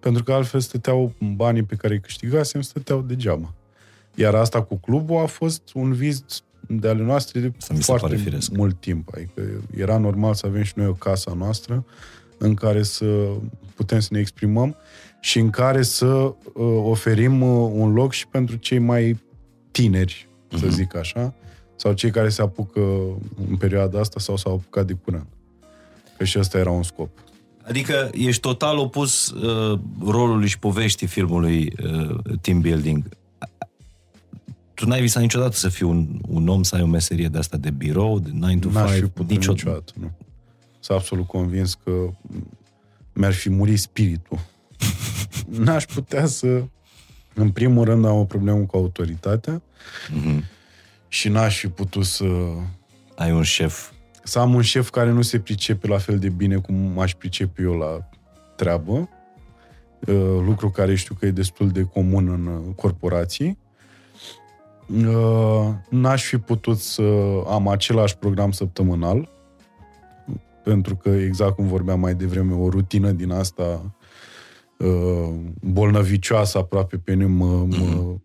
Pentru 0.00 0.22
că 0.22 0.32
altfel 0.32 0.60
stăteau 0.60 1.12
banii 1.34 1.62
pe 1.62 1.74
care 1.74 1.94
îi 1.94 2.00
câștigasem, 2.00 2.60
stăteau 2.60 3.00
degeaba. 3.02 3.54
Iar 4.14 4.34
asta 4.34 4.62
cu 4.62 4.76
clubul 4.76 5.22
a 5.22 5.26
fost 5.26 5.62
un 5.74 5.92
vis 5.92 6.24
de 6.68 6.88
ale 6.88 7.02
noastre 7.02 7.40
de 7.40 7.52
Asta 7.58 7.74
mi 7.74 7.78
se 7.78 7.84
foarte 7.84 8.06
pare 8.06 8.18
firesc. 8.18 8.50
mult 8.50 8.80
timp. 8.80 9.08
Adică 9.14 9.42
era 9.76 9.98
normal 9.98 10.34
să 10.34 10.46
avem 10.46 10.62
și 10.62 10.72
noi 10.76 10.86
o 10.86 10.92
casă 10.92 11.30
a 11.30 11.34
noastră 11.34 11.84
în 12.38 12.54
care 12.54 12.82
să 12.82 13.28
putem 13.74 14.00
să 14.00 14.08
ne 14.10 14.18
exprimăm 14.18 14.76
și 15.20 15.38
în 15.38 15.50
care 15.50 15.82
să 15.82 16.06
uh, 16.06 16.34
oferim 16.82 17.42
uh, 17.42 17.70
un 17.72 17.92
loc 17.92 18.12
și 18.12 18.26
pentru 18.26 18.56
cei 18.56 18.78
mai 18.78 19.22
tineri, 19.70 20.28
să 20.58 20.68
zic 20.68 20.94
așa, 20.96 21.34
sau 21.76 21.92
cei 21.92 22.10
care 22.10 22.28
se 22.28 22.42
apucă 22.42 22.80
în 23.48 23.56
perioada 23.58 24.00
asta 24.00 24.20
sau 24.20 24.36
s-au 24.36 24.52
apucat 24.52 24.86
de 24.86 24.92
curând. 24.92 25.26
Că 26.16 26.24
și 26.24 26.38
ăsta 26.38 26.58
era 26.58 26.70
un 26.70 26.82
scop. 26.82 27.08
Adică 27.62 28.10
ești 28.12 28.40
total 28.40 28.78
opus 28.78 29.30
uh, 29.30 29.78
rolului 30.06 30.48
și 30.48 30.58
poveștii 30.58 31.06
filmului 31.06 31.72
uh, 31.84 32.16
Team 32.40 32.60
Building. 32.60 33.08
Tu 34.74 34.86
n-ai 34.86 35.00
visat 35.00 35.22
niciodată 35.22 35.56
să 35.56 35.68
fii 35.68 35.86
un, 35.86 36.06
un 36.28 36.48
om, 36.48 36.62
să 36.62 36.74
ai 36.74 36.82
o 36.82 36.86
meserie 36.86 37.28
de 37.28 37.38
asta 37.38 37.56
de 37.56 37.70
birou, 37.70 38.18
de 38.18 38.30
9 38.32 38.52
to 38.52 38.58
5? 38.58 38.72
N-aș 38.74 38.90
fi 38.94 39.00
putut 39.06 39.30
nicio- 39.30 39.48
niciodată, 39.50 39.92
nu. 40.00 40.10
Sunt 40.80 40.98
absolut 40.98 41.26
convins 41.26 41.74
că 41.84 41.90
mi-ar 43.12 43.32
fi 43.32 43.50
murit 43.50 43.78
spiritul. 43.80 44.38
N-aș 45.64 45.84
putea 45.84 46.26
să... 46.26 46.64
În 47.34 47.50
primul 47.50 47.84
rând 47.84 48.04
am 48.04 48.16
o 48.18 48.24
problemă 48.24 48.58
cu 48.64 48.76
autoritatea 48.76 49.62
Mhm. 50.14 50.44
și 51.08 51.28
n-aș 51.28 51.58
fi 51.58 51.68
putut 51.68 52.04
să... 52.04 52.24
Ai 53.16 53.32
un 53.32 53.42
șef. 53.42 53.90
Să 54.24 54.38
am 54.38 54.54
un 54.54 54.62
șef 54.62 54.90
care 54.90 55.10
nu 55.10 55.22
se 55.22 55.38
pricepe 55.38 55.86
la 55.86 55.98
fel 55.98 56.18
de 56.18 56.28
bine 56.28 56.56
cum 56.56 56.74
m-aș 56.74 57.14
pricepe 57.14 57.62
eu 57.62 57.72
la 57.72 58.08
treabă, 58.56 58.92
uh, 58.92 60.42
lucru 60.46 60.70
care 60.70 60.94
știu 60.94 61.14
că 61.14 61.26
e 61.26 61.30
destul 61.30 61.68
de 61.68 61.82
comun 61.82 62.28
în 62.28 62.46
uh, 62.46 62.74
corporații. 62.76 63.58
Uh, 64.88 65.68
N-aș 65.88 66.24
fi 66.24 66.38
putut 66.38 66.78
să 66.78 67.02
am 67.46 67.68
același 67.68 68.16
program 68.16 68.50
săptămânal, 68.50 69.28
pentru 70.64 70.96
că, 70.96 71.08
exact 71.08 71.54
cum 71.54 71.66
vorbeam 71.66 72.00
mai 72.00 72.14
devreme, 72.14 72.54
o 72.54 72.68
rutină 72.68 73.10
din 73.10 73.30
asta 73.30 73.94
uh, 74.78 75.34
bolnăvicioasă 75.60 76.58
aproape 76.58 76.96
pe 76.96 77.14
mine 77.14 77.26
mă, 77.26 77.66
mă 77.68 78.16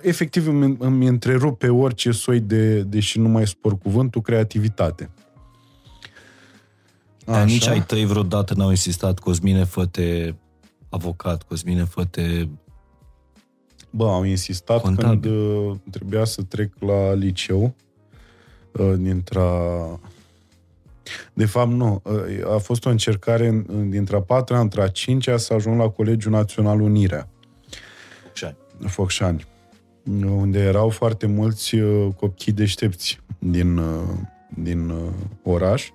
efectiv 0.00 0.46
îmi, 0.48 0.76
îmi 0.78 1.06
întrerupe 1.06 1.68
orice 1.68 2.10
soi 2.10 2.40
de, 2.40 2.82
deși 2.82 3.18
nu 3.18 3.28
mai 3.28 3.46
spor 3.46 3.78
cuvântul, 3.78 4.20
creativitate. 4.20 5.10
Dar 7.24 7.44
nici 7.44 7.66
ai 7.66 7.82
tăi 7.84 8.04
vreodată 8.04 8.54
n-au 8.54 8.70
insistat 8.70 9.18
Cosmine 9.18 9.64
Făte, 9.64 10.36
avocat, 10.88 11.42
Cosmine 11.42 11.84
Făte... 11.84 12.48
Bă, 13.90 14.08
am 14.10 14.24
insistat 14.24 14.80
Contabil. 14.80 15.20
când 15.20 15.24
uh, 15.36 15.76
trebuia 15.90 16.24
să 16.24 16.42
trec 16.42 16.72
la 16.78 17.12
liceu 17.14 17.74
uh, 18.72 18.92
dintre 18.96 19.40
De 21.32 21.44
fapt, 21.46 21.70
nu. 21.70 22.02
Uh, 22.04 22.54
a 22.54 22.58
fost 22.58 22.86
o 22.86 22.90
încercare 22.90 23.46
în- 23.48 23.64
în- 23.68 23.90
dintre 23.90 24.16
a 24.16 24.20
patra, 24.20 24.60
între 24.60 24.82
a 24.82 24.88
cincea, 24.88 25.36
să 25.36 25.54
ajung 25.54 25.80
la 25.80 25.88
Colegiul 25.88 26.32
Național 26.32 26.80
Unirea. 26.80 27.28
Focșani, 28.86 29.46
unde 30.24 30.58
erau 30.58 30.88
foarte 30.88 31.26
mulți 31.26 31.74
uh, 31.74 32.08
copii 32.16 32.52
deștepți 32.52 33.20
din, 33.38 33.76
uh, 33.76 34.08
din 34.54 34.88
uh, 34.88 35.12
oraș. 35.42 35.90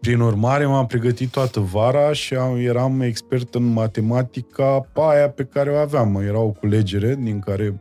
Prin 0.00 0.20
urmare, 0.20 0.66
m-am 0.66 0.86
pregătit 0.86 1.30
toată 1.30 1.60
vara 1.60 2.12
și 2.12 2.34
am, 2.34 2.56
eram 2.56 3.00
expert 3.00 3.54
în 3.54 3.72
matematica 3.72 4.88
pe 4.92 5.00
aia 5.00 5.28
pe 5.30 5.44
care 5.44 5.70
o 5.70 5.76
aveam. 5.76 6.16
Era 6.16 6.38
o 6.38 6.50
culegere 6.50 7.14
din 7.14 7.38
care 7.38 7.80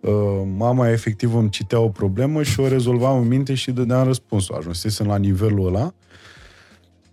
uh, 0.00 0.42
mama 0.56 0.90
efectiv 0.90 1.34
îmi 1.34 1.50
citea 1.50 1.78
o 1.78 1.88
problemă 1.88 2.42
și 2.42 2.60
o 2.60 2.68
rezolvam 2.68 3.20
în 3.20 3.28
minte 3.28 3.54
și 3.54 3.70
dădeam 3.70 4.04
răspunsul. 4.04 4.54
Ajunsesem 4.54 5.06
la 5.06 5.16
nivelul 5.16 5.66
ăla 5.66 5.94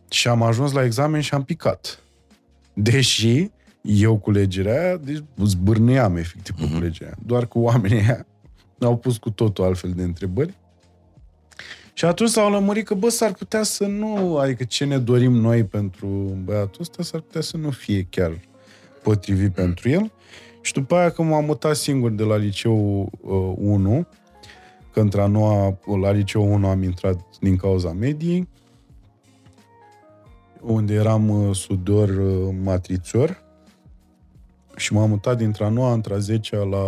și 0.10 0.28
am 0.28 0.41
ajuns 0.41 0.72
la 0.72 0.84
examen 0.84 1.22
și 1.22 1.34
am 1.34 1.44
picat. 1.44 2.04
Deși 2.74 3.50
eu 3.81 4.18
culegerea 4.18 4.81
aia, 4.81 4.97
deci 4.97 5.23
zbârneam 5.45 6.18
efectiv 6.18 6.56
cu 6.56 6.73
culegerea 6.73 7.07
aia. 7.07 7.18
Doar 7.26 7.45
că 7.45 7.60
oamenii 7.60 7.97
aia 7.99 8.26
au 8.80 8.97
pus 8.97 9.18
cu 9.18 9.30
totul 9.30 9.64
altfel 9.64 9.91
de 9.91 10.03
întrebări. 10.03 10.57
Și 11.93 12.06
atunci 12.06 12.30
s-au 12.30 12.51
lămurit 12.51 12.85
că, 12.85 12.93
bă, 12.93 13.10
s-ar 13.10 13.34
putea 13.34 13.64
să 13.64 13.85
nu, 13.85 14.38
adică 14.38 14.64
ce 14.64 14.85
ne 14.85 14.97
dorim 14.97 15.31
noi 15.31 15.64
pentru 15.64 16.07
băiatul 16.43 16.81
ăsta, 16.81 17.03
s-ar 17.03 17.19
putea 17.19 17.41
să 17.41 17.57
nu 17.57 17.69
fie 17.69 18.07
chiar 18.10 18.39
potrivit 19.03 19.53
pentru 19.53 19.89
el. 19.89 20.11
Și 20.61 20.73
după 20.73 20.95
aia 20.95 21.10
când 21.10 21.30
m-am 21.30 21.45
mutat 21.45 21.76
singur 21.76 22.11
de 22.11 22.23
la 22.23 22.35
liceu 22.35 23.10
uh, 23.22 23.53
1, 23.57 24.07
că 24.93 24.99
într-a 24.99 25.27
noua, 25.27 25.77
la 26.01 26.11
liceu 26.11 26.53
1 26.53 26.68
am 26.68 26.84
intrat 26.84 27.19
din 27.39 27.56
cauza 27.56 27.91
mediei, 27.91 28.47
unde 30.61 30.93
eram 30.93 31.30
uh, 31.30 31.56
sudor 31.56 32.10
uh, 32.10 32.56
matrițor 32.64 33.47
și 34.80 34.93
m-am 34.93 35.10
mutat 35.10 35.38
dintre-a 35.38 35.69
noua 35.69 35.93
într-a 35.93 36.18
10 36.18 36.56
la 36.56 36.84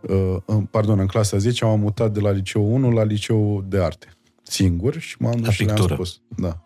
uh, 0.00 0.36
în- 0.44 0.64
pardon, 0.64 0.98
în 0.98 1.06
clasa 1.06 1.36
10 1.36 1.64
m-am 1.64 1.80
mutat 1.80 2.12
de 2.12 2.20
la 2.20 2.30
liceu 2.30 2.74
1 2.74 2.90
la 2.90 3.02
liceu 3.04 3.64
de 3.68 3.82
arte. 3.82 4.06
Singur 4.42 4.98
și 4.98 5.16
m-am 5.18 5.36
dus 5.36 5.44
La 5.46 5.50
și 5.52 5.62
le-am 5.64 5.74
pictură. 5.76 5.94
spus. 5.94 6.20
Da. 6.36 6.58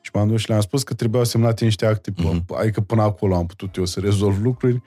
Și 0.00 0.10
m-am 0.14 0.28
dus 0.28 0.40
și 0.40 0.48
le-am 0.48 0.60
spus 0.60 0.82
că 0.82 0.94
trebuiau 0.94 1.24
semnate 1.24 1.64
niște 1.64 1.86
acte, 1.86 2.12
Mhm. 2.16 2.40
mm-hmm. 2.40 2.58
adică 2.60 2.80
până 2.80 3.02
acolo 3.02 3.34
am 3.34 3.46
putut 3.46 3.76
eu 3.76 3.84
să 3.84 4.00
rezolv 4.00 4.42
lucruri, 4.42 4.82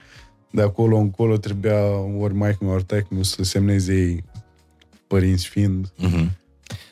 de 0.52 0.62
acolo 0.62 0.98
încolo 0.98 1.38
trebuia 1.38 1.90
ori 2.20 2.34
mai 2.34 2.58
ori 2.66 2.84
taică 2.84 3.08
să 3.22 3.44
semneze 3.44 3.94
ei 3.94 4.24
părinți 5.08 5.48
fiind. 5.48 5.92
Mhm. 5.98 6.32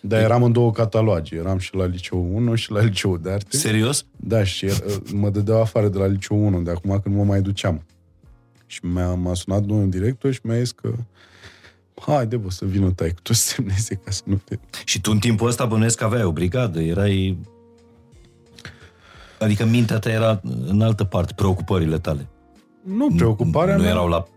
Dar 0.02 0.22
eram 0.22 0.43
în 0.43 0.52
două 0.52 0.72
cataloage. 0.72 1.35
Eram 1.35 1.57
și 1.57 1.76
la 1.76 1.85
liceu 1.85 2.35
1 2.35 2.56
și 2.56 2.72
la 2.72 2.81
liceu 2.81 3.18
de 3.18 3.31
arte. 3.31 3.57
Serios? 3.57 4.06
Da, 4.15 4.43
și 4.43 4.65
uh, 4.65 4.95
mă 5.14 5.30
dădeau 5.30 5.61
afară 5.61 5.88
de 5.88 5.98
la 5.98 6.06
liceu 6.06 6.45
1, 6.45 6.61
de 6.61 6.72
acum 6.72 6.99
când 7.03 7.15
mă 7.15 7.23
mai 7.23 7.41
duceam. 7.41 7.84
Și 8.65 8.85
mi-a, 8.85 9.14
m-a 9.14 9.34
sunat 9.34 9.61
domnul 9.64 9.89
director 9.89 10.31
și 10.31 10.39
mi-a 10.43 10.57
zis 10.57 10.72
că 10.72 10.93
haide 12.06 12.38
bă 12.38 12.49
să 12.49 12.65
vină 12.65 12.91
tai 12.91 13.14
tu 13.23 13.34
să 13.34 13.53
semneze 13.53 13.95
ca 13.95 14.11
să 14.11 14.22
nu 14.23 14.35
te... 14.43 14.57
Și 14.85 15.02
tu 15.02 15.11
în 15.11 15.19
timpul 15.19 15.48
ăsta 15.48 15.65
bănuiesc 15.65 15.98
că 15.98 16.03
aveai 16.03 16.23
o 16.23 16.31
brigadă, 16.31 16.81
erai... 16.81 17.38
Adică 19.39 19.65
mintea 19.65 19.99
ta 19.99 20.10
era 20.10 20.41
în 20.68 20.81
altă 20.81 21.03
parte, 21.03 21.34
preocupările 21.35 21.99
tale. 21.99 22.27
Nu, 22.84 23.07
preocuparea 23.15 23.76
nu 23.76 23.81
mea... 23.81 23.91
erau 23.91 24.07
la 24.07 24.27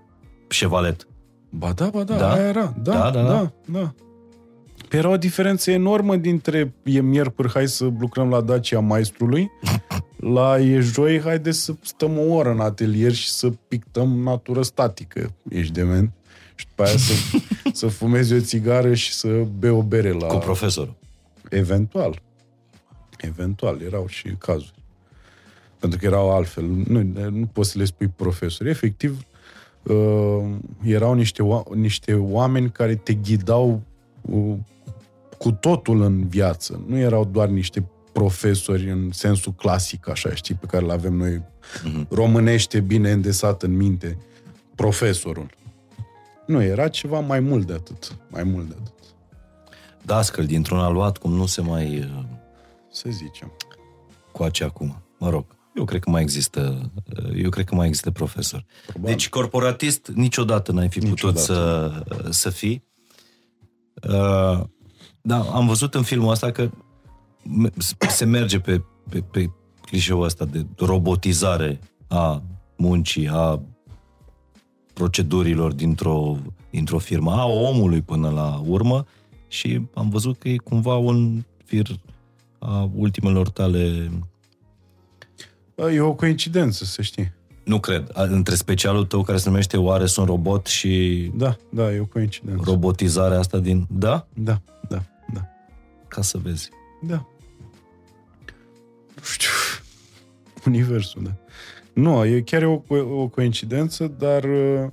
șevalet. 0.48 1.06
Ba 1.50 1.72
da, 1.72 1.88
ba 1.88 2.02
da, 2.02 2.14
Da? 2.14 2.20
da? 2.20 2.32
aia 2.32 2.48
era. 2.48 2.74
Da, 2.82 2.92
Da, 2.92 3.10
da, 3.10 3.22
da, 3.22 3.52
da. 3.66 3.94
Era 4.94 5.08
o 5.08 5.16
diferență 5.16 5.70
enormă 5.70 6.16
dintre 6.16 6.74
e 6.82 7.00
miercuri, 7.00 7.52
hai 7.52 7.68
să 7.68 7.90
lucrăm 7.98 8.28
la 8.28 8.40
Dacia 8.40 8.80
maestrului, 8.80 9.50
la 10.36 10.60
e 10.60 10.80
joi, 10.80 11.20
haide 11.20 11.50
să 11.50 11.74
stăm 11.82 12.18
o 12.18 12.34
oră 12.34 12.50
în 12.50 12.60
atelier 12.60 13.12
și 13.12 13.30
să 13.30 13.50
pictăm 13.68 14.18
natură 14.18 14.62
statică. 14.62 15.34
Ești 15.48 15.72
dement? 15.72 16.12
Și 16.54 16.66
după 16.68 16.82
aia 16.82 16.96
să, 16.96 17.12
să 17.80 17.86
fumezi 17.86 18.32
o 18.32 18.40
țigară 18.40 18.94
și 18.94 19.12
să 19.12 19.28
bei 19.58 19.70
o 19.70 19.82
bere 19.82 20.12
la... 20.12 20.26
Cu 20.26 20.36
profesorul. 20.36 20.94
Eventual. 21.50 22.22
Eventual, 23.18 23.80
erau 23.80 24.06
și 24.06 24.34
cazuri. 24.38 24.82
Pentru 25.78 25.98
că 25.98 26.06
erau 26.06 26.36
altfel. 26.36 26.64
Nu, 26.64 27.02
nu 27.30 27.46
poți 27.52 27.70
să 27.70 27.78
le 27.78 27.84
spui 27.84 28.08
profesori. 28.08 28.70
Efectiv, 28.70 29.24
uh, 29.82 30.44
erau 30.84 31.14
niște, 31.14 31.42
oa- 31.42 31.74
niște 31.74 32.14
oameni 32.14 32.70
care 32.70 32.94
te 32.94 33.12
ghidau 33.12 33.82
uh, 34.20 34.54
cu 35.38 35.52
totul 35.52 36.02
în 36.02 36.28
viață. 36.28 36.84
Nu 36.86 36.96
erau 36.96 37.24
doar 37.24 37.48
niște 37.48 37.88
profesori 38.12 38.90
în 38.90 39.10
sensul 39.12 39.52
clasic, 39.52 40.08
așa, 40.08 40.34
știi, 40.34 40.54
pe 40.54 40.66
care 40.66 40.84
îl 40.84 40.90
avem 40.90 41.12
noi 41.14 41.42
românește 42.08 42.80
bine 42.80 43.10
îndesat 43.12 43.62
în 43.62 43.76
minte, 43.76 44.18
profesorul. 44.74 45.46
Nu, 46.46 46.62
era 46.62 46.88
ceva 46.88 47.20
mai 47.20 47.40
mult 47.40 47.66
de 47.66 47.72
atât. 47.72 48.16
Mai 48.30 48.42
mult 48.42 48.68
de 48.68 48.74
atât. 48.80 48.92
Dascăl 50.02 50.44
dintr-un 50.46 50.78
aluat, 50.78 51.18
cum 51.18 51.32
nu 51.32 51.46
se 51.46 51.60
mai 51.60 51.98
uh, 51.98 52.24
Să 52.92 53.08
zicem. 53.10 53.52
coace 54.32 54.64
acum. 54.64 55.02
Mă 55.18 55.28
rog, 55.30 55.44
eu 55.74 55.84
cred 55.84 56.00
că 56.00 56.10
mai 56.10 56.22
există, 56.22 56.90
uh, 57.24 57.42
eu 57.42 57.50
cred 57.50 57.64
că 57.64 57.74
mai 57.74 57.86
există 57.86 58.10
profesori. 58.10 58.66
Probabil. 58.86 59.14
Deci 59.14 59.28
corporatist 59.28 60.08
niciodată 60.14 60.72
n-ai 60.72 60.88
fi 60.88 60.98
putut 60.98 61.10
Niciodată. 61.10 61.40
să, 61.44 62.30
să 62.30 62.50
fii. 62.50 62.84
Uh, 64.08 64.60
da, 65.26 65.40
am 65.40 65.66
văzut 65.66 65.94
în 65.94 66.02
filmul 66.02 66.30
ăsta 66.30 66.50
că 66.50 66.70
me- 67.42 67.70
se 68.08 68.24
merge 68.24 68.58
pe, 68.60 68.82
pe, 69.08 69.20
pe 69.20 69.50
clișeul 69.86 70.24
ăsta 70.24 70.44
de 70.44 70.66
robotizare 70.76 71.80
a 72.08 72.42
muncii, 72.76 73.28
a 73.28 73.60
procedurilor 74.92 75.72
dintr-o, 75.72 76.36
dintr-o 76.70 76.98
firmă, 76.98 77.32
a 77.32 77.44
omului 77.46 78.02
până 78.02 78.30
la 78.30 78.62
urmă 78.66 79.04
și 79.48 79.80
am 79.94 80.08
văzut 80.08 80.38
că 80.38 80.48
e 80.48 80.56
cumva 80.56 80.96
un 80.96 81.44
fir 81.64 81.86
a 82.58 82.90
ultimelor 82.94 83.48
tale 83.48 84.10
E 85.92 86.00
o 86.00 86.12
coincidență, 86.14 86.84
să 86.84 87.02
știi. 87.02 87.32
nu 87.64 87.80
cred. 87.80 88.10
A- 88.14 88.22
Între 88.22 88.54
specialul 88.54 89.04
tău 89.04 89.22
care 89.22 89.38
se 89.38 89.48
numește 89.48 89.76
Oare 89.76 90.06
sunt 90.06 90.26
robot 90.26 90.66
și 90.66 91.30
Da, 91.34 91.56
da, 91.70 91.92
e 91.92 92.00
o 92.00 92.04
coincidență. 92.06 92.62
robotizarea 92.66 93.38
asta 93.38 93.58
din... 93.58 93.86
Da? 93.90 94.26
Da, 94.34 94.60
da, 94.88 95.02
da, 95.32 95.48
Ca 96.08 96.22
să 96.22 96.38
vezi. 96.38 96.70
da. 97.02 97.26
Nu 99.16 99.22
știu. 99.22 99.48
Universul, 100.66 101.22
da. 101.22 101.30
Nu, 101.92 102.24
e 102.24 102.40
chiar 102.40 102.62
e 102.62 102.66
o, 102.66 102.78
co- 102.82 103.08
o 103.10 103.28
coincidență, 103.28 104.06
dar 104.06 104.44
uh, 104.44 104.86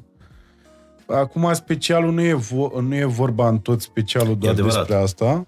acum 1.05 1.53
specialul 1.53 2.13
nu 2.13 2.21
e, 2.21 2.35
vo- 2.37 2.79
nu 2.81 2.95
e 2.95 3.05
vorba 3.05 3.47
în 3.47 3.59
tot 3.59 3.81
specialul 3.81 4.37
doar 4.37 4.51
adevărat. 4.53 4.77
despre 4.77 4.95
asta, 5.03 5.45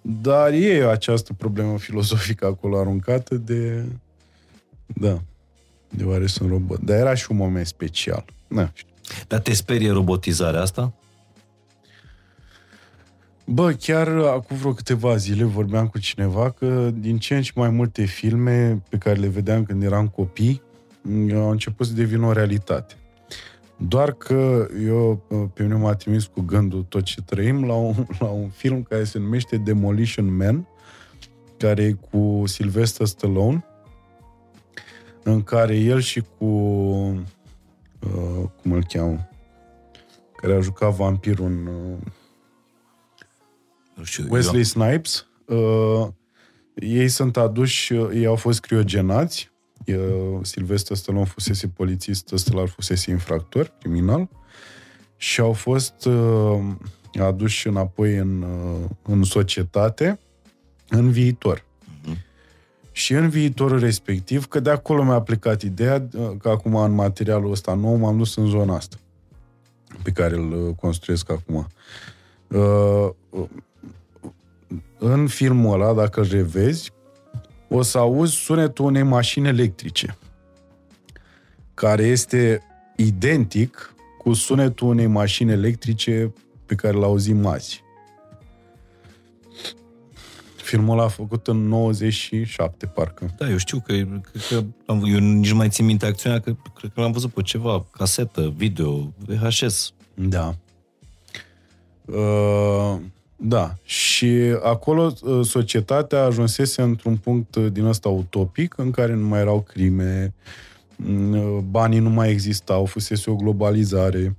dar 0.00 0.52
e 0.52 0.90
această 0.90 1.32
problemă 1.32 1.78
filozofică 1.78 2.46
acolo 2.46 2.78
aruncată 2.78 3.34
de... 3.34 3.84
Da, 4.86 5.20
de 5.88 6.04
oare 6.04 6.26
sunt 6.26 6.50
robot. 6.50 6.78
Dar 6.80 6.96
era 6.96 7.14
și 7.14 7.26
un 7.30 7.36
moment 7.36 7.66
special. 7.66 8.24
Da, 8.48 8.70
știu. 8.74 8.88
Dar 9.28 9.40
te 9.40 9.52
sperie 9.54 9.90
robotizarea 9.90 10.60
asta? 10.60 10.92
Bă, 13.44 13.72
chiar 13.72 14.08
acum 14.08 14.56
vreo 14.56 14.72
câteva 14.72 15.16
zile 15.16 15.44
vorbeam 15.44 15.88
cu 15.88 15.98
cineva 15.98 16.50
că 16.50 16.90
din 16.94 17.18
ce 17.18 17.36
în 17.36 17.42
ce 17.42 17.52
mai 17.54 17.70
multe 17.70 18.04
filme 18.04 18.82
pe 18.88 18.96
care 18.96 19.18
le 19.18 19.26
vedeam 19.26 19.64
când 19.64 19.82
eram 19.82 20.08
copii 20.08 20.62
m, 21.02 21.34
au 21.34 21.50
început 21.50 21.86
să 21.86 21.92
devină 21.92 22.26
o 22.26 22.32
realitate. 22.32 22.94
Doar 23.76 24.12
că 24.12 24.68
eu, 24.84 25.22
pe 25.54 25.62
mine 25.62 25.74
m-a 25.74 25.94
trimis 25.94 26.24
cu 26.24 26.40
gândul 26.40 26.82
tot 26.82 27.02
ce 27.02 27.22
trăim 27.22 27.64
la 27.64 27.74
un, 27.74 28.06
la 28.20 28.26
un 28.26 28.48
film 28.48 28.82
care 28.82 29.04
se 29.04 29.18
numește 29.18 29.56
Demolition 29.56 30.36
Man, 30.36 30.66
care 31.56 31.82
e 31.82 31.96
cu 32.10 32.42
Sylvester 32.46 33.06
Stallone, 33.06 33.64
în 35.22 35.42
care 35.42 35.76
el 35.76 36.00
și 36.00 36.22
cu 36.38 36.44
uh, 36.44 38.48
cum 38.62 38.72
îl 38.72 38.84
cheamă 38.88 39.28
care 40.36 40.54
a 40.54 40.60
jucat 40.60 40.94
vampirul 40.94 41.46
în 41.46 41.66
uh, 41.66 41.98
Nu 43.94 44.04
știu, 44.04 44.26
Wesley 44.30 44.56
eu, 44.56 44.62
Snipes. 44.62 45.26
Uh, 45.46 46.08
ei 46.74 47.08
sunt 47.08 47.36
aduși, 47.36 47.92
uh, 47.92 48.10
ei 48.14 48.26
au 48.26 48.36
fost 48.36 48.60
criogenați. 48.60 49.50
Uh, 49.86 50.38
Sylvester 50.42 50.96
Stallone 50.96 51.24
fusese 51.24 51.68
polițist, 51.68 52.32
ăsta 52.32 52.66
fusese 52.66 53.10
infractor, 53.10 53.72
criminal. 53.78 54.28
Și 55.16 55.40
au 55.40 55.52
fost 55.52 56.04
uh, 56.04 56.60
aduși 57.20 57.66
înapoi 57.66 58.16
în, 58.16 58.42
uh, 58.42 58.90
în 59.02 59.22
societate 59.22 60.18
în 60.88 61.10
viitor. 61.10 61.64
Și 62.92 63.12
în 63.12 63.28
viitorul 63.28 63.78
respectiv, 63.78 64.46
că 64.46 64.60
de 64.60 64.70
acolo 64.70 65.02
mi-a 65.02 65.20
plecat 65.20 65.62
ideea 65.62 66.08
uh, 66.12 66.30
că 66.38 66.48
acum 66.48 66.76
în 66.76 66.92
materialul 66.92 67.50
ăsta 67.50 67.74
nou 67.74 67.94
m-am 67.94 68.16
dus 68.16 68.36
în 68.36 68.46
zona 68.46 68.76
asta 68.76 68.96
pe 70.02 70.10
care 70.10 70.34
îl 70.34 70.52
uh, 70.52 70.74
construiesc 70.80 71.30
acum. 71.30 71.66
Uh, 72.48 73.10
în 75.04 75.26
filmul 75.26 75.80
ăla, 75.80 75.92
dacă 75.94 76.20
îl 76.20 76.28
revezi, 76.30 76.92
o 77.68 77.82
să 77.82 77.98
auzi 77.98 78.34
sunetul 78.34 78.84
unei 78.84 79.02
mașini 79.02 79.48
electrice 79.48 80.16
care 81.74 82.02
este 82.02 82.62
identic 82.96 83.94
cu 84.18 84.32
sunetul 84.32 84.88
unei 84.88 85.06
mașini 85.06 85.50
electrice 85.50 86.32
pe 86.66 86.74
care 86.74 86.96
l-auzim 86.96 87.46
azi. 87.46 87.82
Filmul 90.56 90.92
ăla 90.92 91.04
a 91.04 91.08
făcut 91.08 91.46
în 91.46 91.68
97, 91.68 92.86
parcă. 92.86 93.34
Da, 93.38 93.50
eu 93.50 93.56
știu 93.56 93.80
că, 93.80 93.94
că, 93.94 94.38
că 94.48 94.64
am, 94.86 95.04
eu 95.04 95.18
nici 95.18 95.50
nu 95.50 95.56
mai 95.56 95.68
țin 95.68 95.84
minte 95.84 96.06
acțiunea, 96.06 96.40
că 96.40 96.56
cred 96.74 96.90
că 96.94 97.00
l-am 97.00 97.12
văzut 97.12 97.32
pe 97.32 97.42
ceva, 97.42 97.86
casetă, 97.90 98.52
video, 98.56 99.12
VHS. 99.26 99.92
Da. 100.14 100.54
Uh, 102.04 102.96
da. 103.44 103.74
Și 103.84 104.56
acolo 104.62 105.12
uh, 105.22 105.46
societatea 105.46 106.24
ajunsese 106.24 106.82
într-un 106.82 107.16
punct 107.16 107.54
uh, 107.54 107.72
din 107.72 107.84
ăsta 107.84 108.08
utopic, 108.08 108.78
în 108.78 108.90
care 108.90 109.14
nu 109.14 109.26
mai 109.26 109.40
erau 109.40 109.60
crime, 109.60 110.34
mm, 110.96 111.32
uh, 111.32 111.58
banii 111.70 111.98
nu 111.98 112.10
mai 112.10 112.30
existau, 112.30 112.84
fusese 112.84 113.30
o 113.30 113.34
globalizare. 113.34 114.36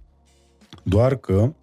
Doar 0.84 1.16
că 1.16 1.54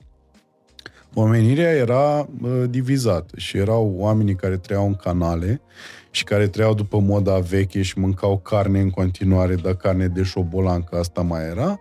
omenirea 1.14 1.70
era 1.70 2.28
uh, 2.42 2.62
divizată 2.68 3.34
și 3.36 3.56
erau 3.56 3.94
oamenii 3.96 4.34
care 4.34 4.56
trăiau 4.56 4.86
în 4.86 4.94
canale 4.94 5.60
și 6.10 6.24
care 6.24 6.48
trăiau 6.48 6.74
după 6.74 6.98
moda 6.98 7.38
veche 7.38 7.82
și 7.82 7.98
mâncau 7.98 8.38
carne 8.38 8.80
în 8.80 8.90
continuare, 8.90 9.54
dar 9.54 9.74
carne 9.74 10.06
de 10.06 10.22
șobolan, 10.22 10.82
că 10.82 10.96
asta 10.96 11.20
mai 11.20 11.44
era, 11.44 11.80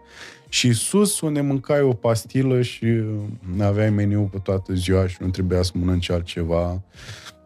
și 0.49 0.73
sus, 0.73 1.19
unde 1.21 1.41
mâncai 1.41 1.81
o 1.81 1.93
pastilă 1.93 2.61
și 2.61 2.85
uh, 2.85 3.19
aveai 3.61 3.89
meniu 3.89 4.29
pe 4.31 4.37
toată 4.37 4.73
ziua 4.73 5.07
și 5.07 5.17
nu 5.19 5.29
trebuia 5.29 5.61
să 5.61 5.71
mănânci 5.75 6.09
altceva. 6.09 6.81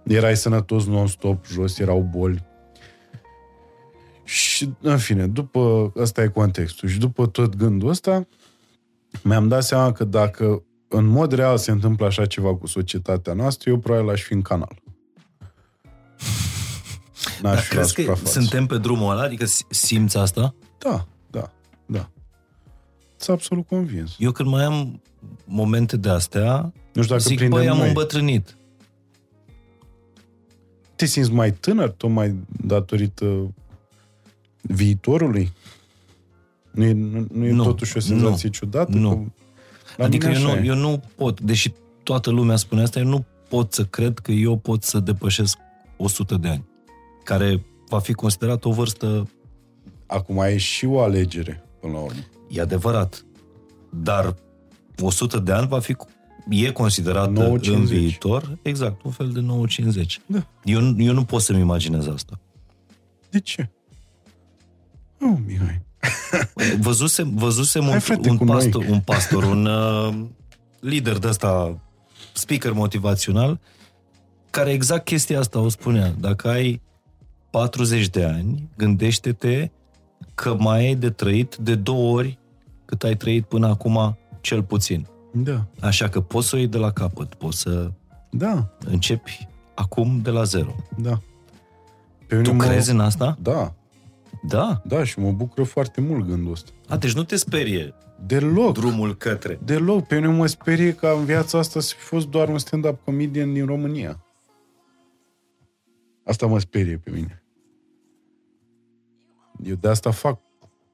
Erai 0.04 0.38
sănătos 0.38 0.86
non-stop, 0.86 1.46
jos 1.46 1.80
erau 1.80 2.10
boli. 2.16 2.44
Și, 4.24 4.70
în 4.82 4.98
fine, 4.98 5.28
după, 5.28 5.92
ăsta 5.96 6.24
e 6.24 6.28
contextul. 6.28 6.90
Și 6.90 6.98
după 7.00 7.28
tot 7.28 7.56
gândul 7.56 7.90
ăsta, 7.90 8.28
mi-am 9.24 9.48
dat 9.48 9.64
seama 9.64 9.92
că 9.92 10.04
dacă 10.04 10.64
în 10.88 11.06
mod 11.06 11.32
real 11.32 11.58
se 11.58 11.72
întâmplă 11.72 12.06
așa 12.06 12.26
ceva 12.26 12.56
cu 12.56 12.68
societatea 12.68 13.34
noastră, 13.34 13.70
eu 13.70 13.78
probabil 13.80 14.10
aș 14.10 14.22
fi 14.22 14.34
în 14.34 14.42
canal. 14.42 14.82
N-aș 17.42 17.54
Dar 17.54 17.58
fi 17.64 17.74
la 17.76 17.80
crezi 17.80 17.94
că 17.94 18.02
suprafață. 18.02 18.40
suntem 18.40 18.66
pe 18.66 18.78
drumul 18.78 19.12
ăla? 19.12 19.22
Adică 19.22 19.46
si- 19.46 19.66
simți 19.70 20.18
asta? 20.18 20.56
Da, 20.78 21.08
da, 21.32 21.52
da. 21.86 22.10
Sunt 23.24 23.38
absolut 23.38 23.68
convins. 23.68 24.16
Eu 24.20 24.32
când 24.32 24.50
mai 24.50 24.64
am 24.64 25.02
momente 25.46 25.98
de 25.98 26.10
astea, 26.10 26.74
Nu 26.94 27.02
știu 27.02 27.16
dacă 27.16 27.28
zic, 27.28 27.38
prindem 27.38 27.60
băi, 27.60 27.70
am 27.70 27.78
noi. 27.78 27.88
îmbătrânit. 27.88 28.58
Te 30.96 31.06
simți 31.06 31.32
mai 31.32 31.52
tânăr, 31.52 31.90
tocmai 31.90 32.36
datorită 32.66 33.54
viitorului? 34.62 35.52
Nu 36.72 36.84
e, 36.84 36.92
nu, 36.94 37.26
nu 37.34 37.46
e 37.46 37.52
Nu, 37.52 37.64
totuși 37.64 37.98
o 37.98 38.00
senzație 38.00 38.48
nu, 38.52 38.54
ciudată? 38.54 38.98
nu. 38.98 39.10
Că 39.16 39.94
la 39.98 40.06
adică 40.06 40.28
mine 40.28 40.40
eu 40.40 40.46
așa 40.46 40.56
nu, 40.60 40.66
e. 40.66 40.68
eu 40.68 40.76
nu 40.76 41.02
pot, 41.16 41.42
deși 41.42 41.74
toată 42.04 42.30
lumea 42.30 42.56
spune 42.56 42.82
asta, 42.82 43.00
eu 43.00 43.06
nu 43.08 43.26
pot 43.50 43.74
să 43.74 43.86
cred 43.86 44.20
că 44.20 44.32
eu 44.32 44.58
pot 44.58 44.84
să 44.84 45.00
depășesc 45.00 45.58
100 45.98 46.36
de 46.36 46.48
ani, 46.48 46.66
care 47.24 47.66
va 47.90 48.00
fi 48.00 48.14
considerat 48.14 48.66
o 48.66 48.72
vârstă, 48.72 49.28
Acum 50.06 50.38
e 50.38 50.58
și 50.58 50.86
o 50.86 51.00
alegere, 51.00 51.64
până 51.80 51.94
la 51.94 52.00
urmă. 52.00 52.20
E 52.54 52.62
adevărat, 52.62 53.26
dar 53.90 54.36
100 55.02 55.40
de 55.40 55.52
ani 55.52 55.68
va 55.68 55.80
fi 55.80 55.96
e 56.50 56.72
considerată 56.72 57.58
9,50. 57.60 57.68
în 57.68 57.86
viitor, 57.86 58.58
exact, 58.62 59.04
un 59.04 59.12
fel 59.12 59.30
de 59.30 59.40
950. 59.40 60.22
Da. 60.26 60.48
Eu, 60.64 60.96
eu 60.98 61.14
nu 61.14 61.24
pot 61.24 61.42
să-mi 61.42 61.60
imaginez 61.60 62.08
asta. 62.08 62.40
De 63.30 63.40
ce? 63.40 63.70
Nu, 65.18 65.42
Mihai. 65.46 65.82
Văzusem, 66.80 67.36
văzusem 67.36 67.84
Hai, 67.84 67.94
un, 67.94 68.00
frate, 68.00 68.30
un, 68.30 68.38
cu 68.38 68.44
noi. 68.44 68.56
pastor, 68.56 68.86
un 68.90 69.00
pastor, 69.00 69.44
un 69.44 69.66
uh, 69.66 70.14
lider 70.80 71.18
de 71.18 71.28
ăsta, 71.28 71.80
speaker 72.34 72.72
motivațional, 72.72 73.60
care 74.50 74.72
exact 74.72 75.06
chestia 75.06 75.40
asta 75.40 75.60
o 75.60 75.70
spunea. 75.70 76.14
Dacă 76.20 76.50
ai 76.50 76.82
40 77.50 78.08
de 78.08 78.24
ani, 78.24 78.70
gândește-te 78.78 79.72
că 80.36 80.56
mai 80.60 80.80
ai 80.80 80.96
de 80.96 81.10
trăit 81.10 81.56
de 81.56 81.76
două 81.76 82.18
ori 82.18 82.38
cât 82.86 83.04
ai 83.04 83.16
trăit 83.16 83.46
până 83.46 83.68
acum, 83.68 84.18
cel 84.42 84.64
puțin. 84.64 85.08
Da, 85.34 85.66
Așa 85.82 86.10
că 86.10 86.22
poți 86.22 86.48
să 86.48 86.56
o 86.56 86.60
iei 86.60 86.68
de 86.68 86.78
la 86.78 86.92
capăt, 86.92 87.34
poți 87.34 87.60
să 87.60 87.92
da, 88.30 88.70
începi 88.86 89.48
acum 89.76 90.22
de 90.22 90.30
la 90.30 90.44
zero. 90.44 90.76
da. 90.98 91.20
Pe 92.28 92.36
mine 92.36 92.48
Tu 92.50 92.54
mă- 92.56 92.64
crezi 92.64 92.92
în 92.92 93.00
asta? 93.00 93.38
Da, 93.42 93.74
Da. 94.48 94.82
da, 94.86 95.04
și 95.04 95.20
mă 95.20 95.32
bucură 95.32 95.64
foarte 95.64 96.02
mult 96.02 96.26
gândul 96.28 96.52
ăsta. 96.52 96.72
A, 96.88 96.98
deci 96.98 97.14
nu 97.14 97.24
te 97.24 97.36
sperie 97.36 97.94
Deloc. 98.26 98.74
drumul 98.74 99.16
către. 99.16 99.60
Deloc. 99.64 100.08
Pe 100.08 100.16
mine 100.16 100.28
mă 100.28 100.46
sperie 100.48 100.94
ca 100.94 101.10
în 101.10 101.26
viața 101.26 101.58
asta 101.58 101.80
să 101.80 101.94
fi 101.98 102.04
fost 102.04 102.28
doar 102.28 102.50
un 102.50 102.58
stand-up 102.58 103.04
comedian 103.04 103.54
din 103.54 103.66
România. 103.66 104.24
Asta 106.26 106.46
mă 106.46 106.60
sperie 106.60 106.98
pe 106.98 107.10
mine. 107.12 107.44
Eu 109.64 109.76
de 109.76 109.88
asta 109.88 110.12
fac 110.12 110.40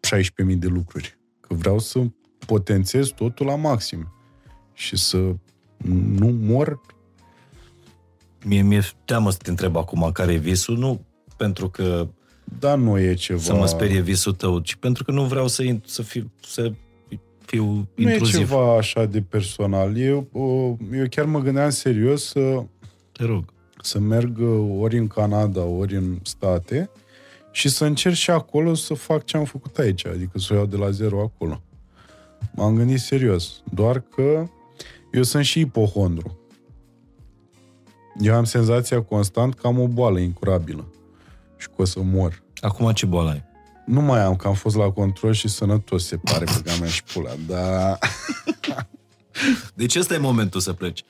16.000 0.02 0.56
de 0.60 0.68
lucruri. 0.68 1.18
Că 1.50 1.56
vreau 1.56 1.80
să 1.80 2.00
potențez 2.46 3.08
totul 3.08 3.46
la 3.46 3.56
maxim. 3.56 4.14
Și 4.74 4.98
să 4.98 5.18
nu 6.18 6.28
mor 6.42 6.82
Mie 8.46 8.62
mi-e 8.62 8.82
teamă 9.06 9.32
să 9.32 9.38
te 9.38 9.50
întreb 9.50 9.76
acum 9.76 10.10
care 10.14 10.34
e 10.34 10.38
visul, 10.38 10.78
nu 10.78 11.02
pentru 11.38 11.70
că 11.70 12.08
dar 12.60 12.78
nu 12.78 13.00
e 13.00 13.14
ceva... 13.14 13.40
să 13.40 13.54
mă 13.54 13.66
sperie 13.66 14.02
visul 14.02 14.34
tău, 14.34 14.60
ci 14.60 14.76
pentru 14.76 15.04
că 15.04 15.12
nu 15.12 15.24
vreau 15.24 15.48
să, 15.48 15.64
int- 15.64 15.86
să, 15.86 16.02
fiu, 16.02 16.32
să 16.42 16.72
fiu 17.46 17.66
Nu 17.96 18.10
e 18.10 18.12
intruziv. 18.12 18.38
ceva 18.40 18.78
așa 18.78 19.06
de 19.06 19.22
personal. 19.22 19.98
Eu, 19.98 20.28
o, 20.32 20.76
eu 20.98 21.06
chiar 21.10 21.26
mă 21.26 21.40
gândeam 21.40 21.70
serios 21.70 22.26
să, 22.26 22.64
Te 23.12 23.24
rog. 23.24 23.54
să 23.82 24.00
merg 24.00 24.38
uh, 24.40 24.76
ori 24.80 24.98
în 24.98 25.08
Canada, 25.08 25.62
ori 25.64 25.96
în 25.96 26.18
state 26.22 26.90
și 27.60 27.70
să 27.70 27.86
încerc 27.86 28.16
și 28.16 28.30
acolo 28.30 28.74
să 28.74 28.94
fac 28.94 29.26
ce 29.26 29.38
am 29.38 29.44
făcut 29.44 29.78
aici, 29.78 30.06
adică 30.06 30.40
să 30.40 30.54
o 30.54 30.56
iau 30.56 30.66
de 30.66 30.76
la 30.76 30.90
zero 30.90 31.22
acolo. 31.22 31.62
M-am 32.52 32.76
gândit 32.76 33.00
serios. 33.00 33.62
Doar 33.74 34.00
că 34.00 34.48
eu 35.12 35.24
sunt 35.24 35.46
și 35.46 35.60
ipohondru. 35.60 36.40
Eu 38.20 38.36
am 38.36 38.44
senzația 38.44 39.02
constant 39.02 39.54
că 39.54 39.68
am 39.68 39.80
o 39.80 39.88
boală 39.88 40.20
incurabilă 40.20 40.88
și 41.58 41.68
că 41.68 41.74
o 41.82 41.86
să 41.86 42.00
mor. 42.02 42.44
Acum 42.60 42.92
ce 42.92 43.06
boală 43.06 43.30
ai? 43.30 43.44
Nu 43.86 44.02
mai 44.02 44.22
am, 44.22 44.36
că 44.36 44.48
am 44.48 44.54
fost 44.54 44.76
la 44.76 44.92
control 44.92 45.34
și 45.34 45.48
sănătos, 45.48 46.06
se 46.06 46.18
pare, 46.18 46.46
pe 46.64 46.72
mea 46.80 46.90
și 46.90 47.04
pula, 47.04 47.32
dar... 47.48 47.98
Deci 49.74 49.96
ăsta 49.96 50.14
e 50.14 50.18
momentul 50.18 50.60
să 50.60 50.74
pleci. 50.74 51.04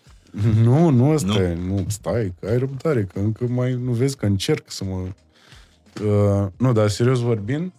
Nu, 0.64 0.90
nu 0.90 1.10
ăsta 1.10 1.28
Nu? 1.28 1.40
e. 1.40 1.58
Nu, 1.68 1.86
stai, 1.88 2.34
că 2.40 2.50
ai 2.50 2.58
răbdare, 2.58 3.04
că 3.04 3.20
încă 3.20 3.48
mai 3.48 3.74
nu 3.74 3.92
vezi 3.92 4.18
că 4.18 4.26
încerc 4.26 4.72
să 4.72 4.84
mă... 4.84 5.08
Uh, 6.04 6.48
nu, 6.58 6.72
dar 6.74 6.90
serios 6.90 7.20
vorbind, 7.20 7.72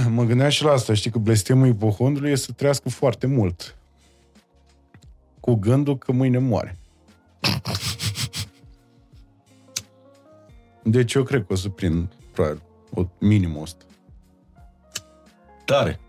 mă 0.08 0.24
gândeam 0.24 0.48
și 0.48 0.64
la 0.64 0.70
asta. 0.70 0.94
Știi 0.94 1.10
că 1.10 1.18
blestemul 1.18 1.66
ipohondrului 1.66 2.30
e 2.30 2.36
să 2.36 2.52
trăiască 2.52 2.88
foarte 2.88 3.26
mult. 3.26 3.76
Cu 5.40 5.54
gândul 5.54 5.98
că 5.98 6.12
mâine 6.12 6.38
moare. 6.38 6.78
Deci 10.82 11.14
eu 11.14 11.22
cred 11.22 11.44
că 11.46 11.52
o 11.52 11.56
să 11.56 11.68
prind, 11.68 12.08
probabil, 12.32 12.62
o 12.94 13.06
minim 13.18 13.56
100. 13.56 13.84
Tare. 15.64 16.00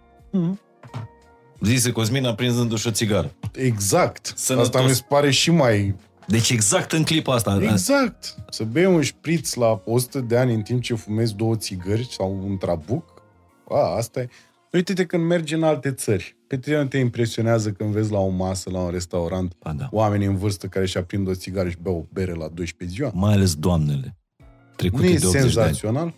Zise 1.62 1.92
Cosmin 1.92 2.34
prinzându-și 2.36 2.88
o 2.88 2.92
țigară. 2.92 3.34
Exact. 3.54 4.34
Sănătos. 4.36 4.68
Asta 4.68 4.88
mi 4.88 4.94
se 4.96 5.06
pare 5.08 5.32
și 5.32 5.52
mai 5.52 5.96
Deci 6.28 6.50
exact 6.50 6.92
în 6.92 7.04
clipa 7.04 7.34
asta. 7.34 7.60
Exact. 7.62 8.36
Să 8.50 8.64
bei 8.64 8.86
un 8.86 9.02
șpriț 9.02 9.54
la 9.54 9.82
100 9.86 10.20
de 10.20 10.38
ani 10.38 10.54
în 10.54 10.62
timp 10.62 10.82
ce 10.82 10.94
fumezi 10.96 11.36
două 11.36 11.56
țigări 11.56 12.08
sau 12.12 12.40
un 12.44 12.58
trabuc, 12.58 13.24
a, 13.70 13.96
asta 13.96 14.20
e. 14.20 14.30
Uite-te 14.72 15.06
când 15.06 15.24
mergi 15.24 15.54
în 15.54 15.64
alte 15.64 15.92
țări. 15.92 16.36
Pe 16.48 16.58
tine 16.58 16.78
nu 16.82 16.86
te 16.88 16.98
impresionează 16.98 17.72
când 17.72 17.92
vezi 17.92 18.12
la 18.12 18.20
o 18.20 18.28
masă, 18.30 18.70
la 18.70 18.80
un 18.80 18.90
restaurant, 18.90 19.54
Ba 19.64 19.74
da. 19.74 19.88
oameni 19.92 20.26
în 20.26 20.38
vârstă 20.38 20.68
care 20.68 20.86
și 20.86 20.98
aprind 20.98 21.28
o 21.28 21.34
țigară 21.34 21.70
și 21.70 21.76
beau 21.82 21.96
o 21.98 22.04
bere 22.14 22.34
la 22.34 22.48
12 22.48 22.98
ziua? 22.98 23.12
Mai 23.14 23.34
ales 23.34 23.56
doamnele. 23.56 24.16
Nu 24.38 24.46
Trecute 24.76 25.06
e 25.08 25.18
de 25.18 25.26
80 25.26 25.32
de 25.32 25.38
ani. 25.40 25.52
senzațional? 25.52 26.14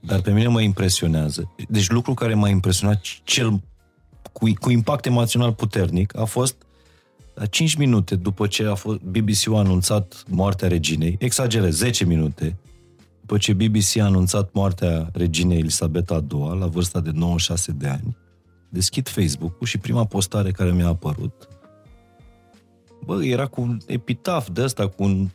Dar 0.00 0.20
pe 0.20 0.30
mine 0.30 0.46
mă 0.48 0.60
impresionează. 0.60 1.52
Deci 1.68 1.90
lucru 1.90 2.14
care 2.14 2.34
m-a 2.34 2.48
impresionat 2.48 3.00
cel 3.24 3.60
cu, 4.32 4.50
cu 4.60 4.70
impact 4.70 5.06
emoțional 5.06 5.52
puternic 5.52 6.16
a 6.18 6.24
fost 6.24 6.54
la 7.34 7.46
5 7.46 7.74
minute 7.74 8.16
după 8.16 8.46
ce 8.46 8.64
a 8.64 8.74
fost, 8.74 9.00
BBC-ul 9.00 9.56
a 9.56 9.58
anunțat 9.58 10.24
moartea 10.28 10.68
reginei, 10.68 11.16
exagerez, 11.18 11.76
10 11.76 12.04
minute, 12.04 12.56
după 13.20 13.38
ce 13.38 13.52
BBC 13.52 13.96
a 13.96 14.04
anunțat 14.04 14.52
moartea 14.52 15.10
reginei 15.12 15.58
Elisabeta 15.58 16.24
II 16.32 16.56
la 16.58 16.66
vârsta 16.66 17.00
de 17.00 17.10
96 17.14 17.72
de 17.72 17.86
ani, 17.86 18.16
deschid 18.68 19.08
Facebook-ul 19.08 19.66
și 19.66 19.78
prima 19.78 20.04
postare 20.04 20.50
care 20.50 20.72
mi-a 20.72 20.86
apărut 20.86 21.48
bă, 23.04 23.24
era 23.24 23.46
cu 23.46 23.60
un 23.60 23.78
epitaf 23.86 24.48
de 24.52 24.62
ăsta, 24.62 24.88
cu 24.88 25.02
un 25.02 25.28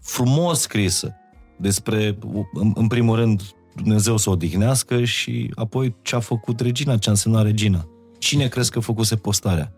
frumos 0.00 0.60
scrisă 0.60 1.14
despre, 1.56 2.18
în, 2.52 2.72
în 2.74 2.86
primul 2.86 3.16
rând, 3.16 3.42
Dumnezeu 3.74 4.16
să 4.16 4.28
o 4.28 4.32
odihnească 4.32 5.04
și 5.04 5.50
apoi 5.54 5.94
ce 6.02 6.16
a 6.16 6.20
făcut 6.20 6.60
regina, 6.60 6.98
ce 6.98 7.08
a 7.08 7.12
însemnat 7.12 7.44
regina. 7.44 7.88
Cine 8.18 8.48
crezi 8.48 8.70
că 8.70 8.80
făcuse 8.80 9.16
postarea? 9.16 9.72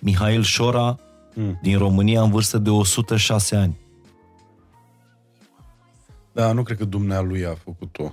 Mihail 0.00 0.42
Șora 0.42 0.98
Mm. 1.34 1.58
din 1.62 1.78
România 1.78 2.22
în 2.22 2.30
vârstă 2.30 2.58
de 2.58 2.70
106 2.70 3.56
ani. 3.56 3.76
Da, 6.32 6.52
nu 6.52 6.62
cred 6.62 6.76
că 6.78 6.84
dumnealui 6.84 7.44
a 7.46 7.54
făcut-o. 7.54 8.12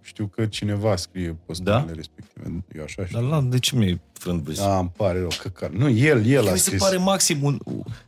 Știu 0.00 0.26
că 0.26 0.46
cineva 0.46 0.96
scrie 0.96 1.36
postările 1.46 1.84
Da? 1.86 1.92
respective. 1.94 2.64
Eu 2.76 2.82
așa 2.82 3.04
știu. 3.06 3.20
Dar 3.20 3.28
la, 3.28 3.40
de 3.40 3.58
ce 3.58 3.76
mi-ai 3.76 4.00
frânt 4.12 4.54
Da, 4.56 4.78
îmi 4.78 4.92
pare 4.96 5.18
rău, 5.18 5.28
căcar. 5.42 5.70
Nu, 5.70 5.88
el, 5.88 6.26
el 6.26 6.48
a 6.48 6.50
Mi 6.50 6.58
se 6.58 6.64
scris. 6.64 6.82
pare 6.82 6.96
maxim 6.96 7.42
un, 7.42 7.58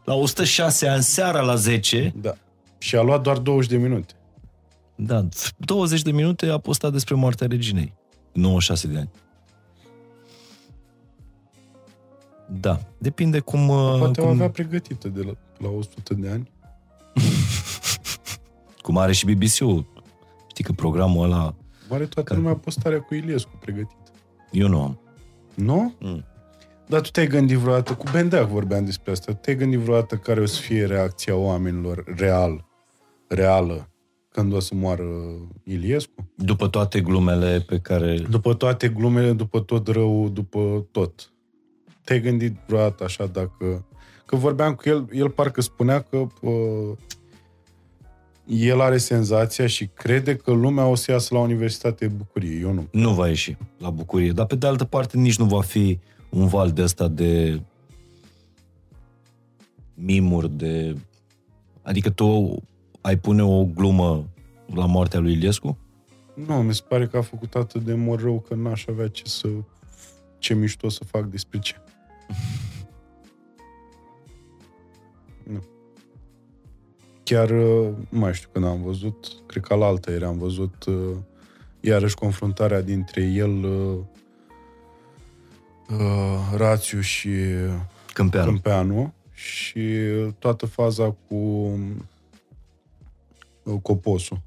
la 0.05 0.15
106 0.15 0.89
ani, 0.89 1.03
seara 1.03 1.41
la 1.41 1.55
10, 1.55 2.13
Da. 2.21 2.35
Și 2.79 2.97
a 2.97 3.03
luat 3.03 3.23
doar 3.23 3.39
20 3.39 3.71
de 3.71 3.77
minute. 3.77 4.13
da, 4.95 5.29
20 5.57 6.03
de 6.03 6.11
minute 6.11 6.47
a 6.47 6.59
postat 6.59 6.93
despre 6.93 7.15
moartea 7.15 7.47
reginei. 7.47 7.93
96 8.33 8.87
de 8.87 8.99
ani. 8.99 9.11
Da, 12.61 12.81
depinde 12.99 13.39
cum... 13.41 13.69
uh, 13.69 13.97
Poate 13.99 14.21
o 14.21 14.25
cum, 14.25 14.33
avea 14.33 14.51
pregătită 14.51 15.09
de 15.09 15.23
la, 15.23 15.33
la 15.59 15.69
100 15.69 16.15
de 16.15 16.29
ani. 16.29 16.51
cum 18.83 18.99
are 18.99 19.13
și 19.13 19.25
BBC-ul. 19.25 19.87
Știi 20.47 20.65
că 20.65 20.73
programul 20.73 21.25
ăla, 21.25 21.55
Are 21.91 22.05
toată 22.07 22.23
Care? 22.29 22.41
lumea 22.41 22.55
postarea 22.57 23.01
cu 23.01 23.15
Iliescu 23.15 23.51
pregătită. 23.61 24.11
eu 24.51 24.69
nu 24.69 24.83
am. 24.83 25.01
Nu? 25.55 25.95
Mm. 26.01 26.25
Dar 26.87 27.01
tu 27.01 27.11
te-ai 27.11 27.27
gândit 27.27 27.57
vreodată, 27.57 27.95
cu 27.95 28.05
Bendeac 28.13 28.49
vorbeam 28.49 28.85
despre 28.85 29.11
asta, 29.13 29.33
te-ai 29.35 29.57
gândit 29.57 29.79
vreodată 29.79 30.17
care 30.17 30.41
o 30.41 30.47
să 30.47 30.61
fie 30.61 30.85
reacția 30.85 31.35
oamenilor 31.37 32.05
real, 32.17 32.65
reală, 33.29 33.89
când 34.29 34.53
o 34.53 34.61
să 34.61 34.75
moară 34.75 35.05
Iliescu? 35.65 36.31
După 36.35 36.69
toate 36.69 37.01
glumele 37.01 37.61
pe 37.67 37.79
care... 37.79 38.19
După 38.31 38.55
toate 38.55 38.89
glumele, 38.89 39.33
după 39.33 39.61
tot 39.61 39.89
rău, 39.89 40.29
după 40.29 40.87
tot. 40.91 41.33
Te-ai 42.09 42.21
gândit 42.21 42.57
vreodată 42.67 43.05
așa 43.05 43.27
dacă... 43.27 43.85
Că 44.27 44.37
vorbeam 44.37 44.75
cu 44.75 44.89
el, 44.89 45.09
el 45.13 45.31
parcă 45.31 45.61
spunea 45.61 46.01
că 46.01 46.17
uh, 46.41 46.97
el 48.47 48.81
are 48.81 48.99
senzația 48.99 49.67
și 49.67 49.87
crede 49.87 50.37
că 50.37 50.51
lumea 50.51 50.87
o 50.87 50.95
să 50.95 51.11
iasă 51.11 51.35
la 51.35 51.41
Universitatea 51.41 52.09
Bucurie. 52.09 52.59
Eu 52.61 52.73
nu. 52.73 52.89
Nu 52.91 53.15
va 53.15 53.29
ieși 53.29 53.57
la 53.79 53.91
bucurie. 53.91 54.33
Dar 54.33 54.47
pe 54.47 54.57
de 54.57 54.67
altă 54.67 54.85
parte 54.85 55.17
nici 55.17 55.39
nu 55.39 55.45
va 55.45 55.61
fi 55.61 55.99
un 56.29 56.47
val 56.47 56.71
de 56.71 56.83
ăsta 56.83 57.09
de 57.09 57.61
mimuri, 59.95 60.51
de... 60.51 60.97
Adică 61.83 62.11
tu 62.11 62.63
ai 63.01 63.19
pune 63.19 63.43
o 63.43 63.65
glumă 63.65 64.29
la 64.75 64.87
moartea 64.87 65.21
lui 65.21 65.33
Iliescu? 65.33 65.79
Nu, 66.47 66.55
mi 66.55 66.75
se 66.75 66.83
pare 66.89 67.07
că 67.07 67.17
a 67.17 67.23
făcut 67.23 67.55
atât 67.55 67.83
de 67.83 67.95
mor 67.95 68.21
rău 68.21 68.45
că 68.49 68.55
n-aș 68.55 68.87
avea 68.87 69.09
ce 69.09 69.23
să... 69.25 69.49
ce 70.39 70.55
mișto 70.55 70.89
să 70.89 71.05
fac 71.05 71.25
despre 71.25 71.59
ce. 71.59 71.75
Nu. 75.43 75.63
Chiar, 77.23 77.51
uh, 77.51 77.91
nu 78.09 78.19
mai 78.19 78.35
știu 78.35 78.49
când 78.53 78.65
am 78.65 78.83
văzut, 78.83 79.27
cred 79.47 79.63
că 79.63 79.75
la 79.75 79.87
altă 79.87 80.11
ieri 80.11 80.25
am 80.25 80.39
văzut 80.39 80.85
uh, 80.85 81.17
iarăși 81.81 82.15
confruntarea 82.15 82.81
dintre 82.81 83.23
el, 83.23 83.65
uh, 83.65 83.99
uh, 85.91 86.53
Rațiu 86.55 87.01
și 87.01 87.31
Câmpeanu. 88.13 88.47
Câmpeanu 88.47 89.13
și 89.33 89.83
toată 90.39 90.67
faza 90.67 91.17
cu 91.29 91.35
uh, 93.63 93.81
Coposu, 93.83 94.43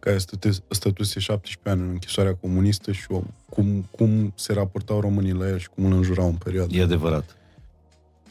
care 0.00 0.18
stăte- 0.18 0.62
stătuse 0.70 1.20
17 1.20 1.68
ani 1.68 1.80
în 1.80 1.88
închisoarea 1.88 2.34
comunistă 2.34 2.92
și 2.92 3.06
om, 3.08 3.22
cum, 3.48 3.86
cum 3.90 4.32
se 4.34 4.52
raportau 4.52 5.00
românii 5.00 5.32
la 5.32 5.48
el 5.48 5.58
și 5.58 5.68
cum 5.68 5.84
îl 5.84 5.92
înjurau 5.92 6.26
în 6.26 6.34
perioada. 6.34 6.76
E 6.76 6.82
adevărat. 6.82 7.36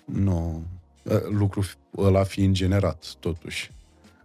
Nu. 0.05 0.63
Uh, 1.03 1.13
Lucru 1.29 1.63
f- 1.63 1.97
ăla 1.97 2.23
fiind 2.23 2.55
generat, 2.55 3.13
totuși. 3.19 3.71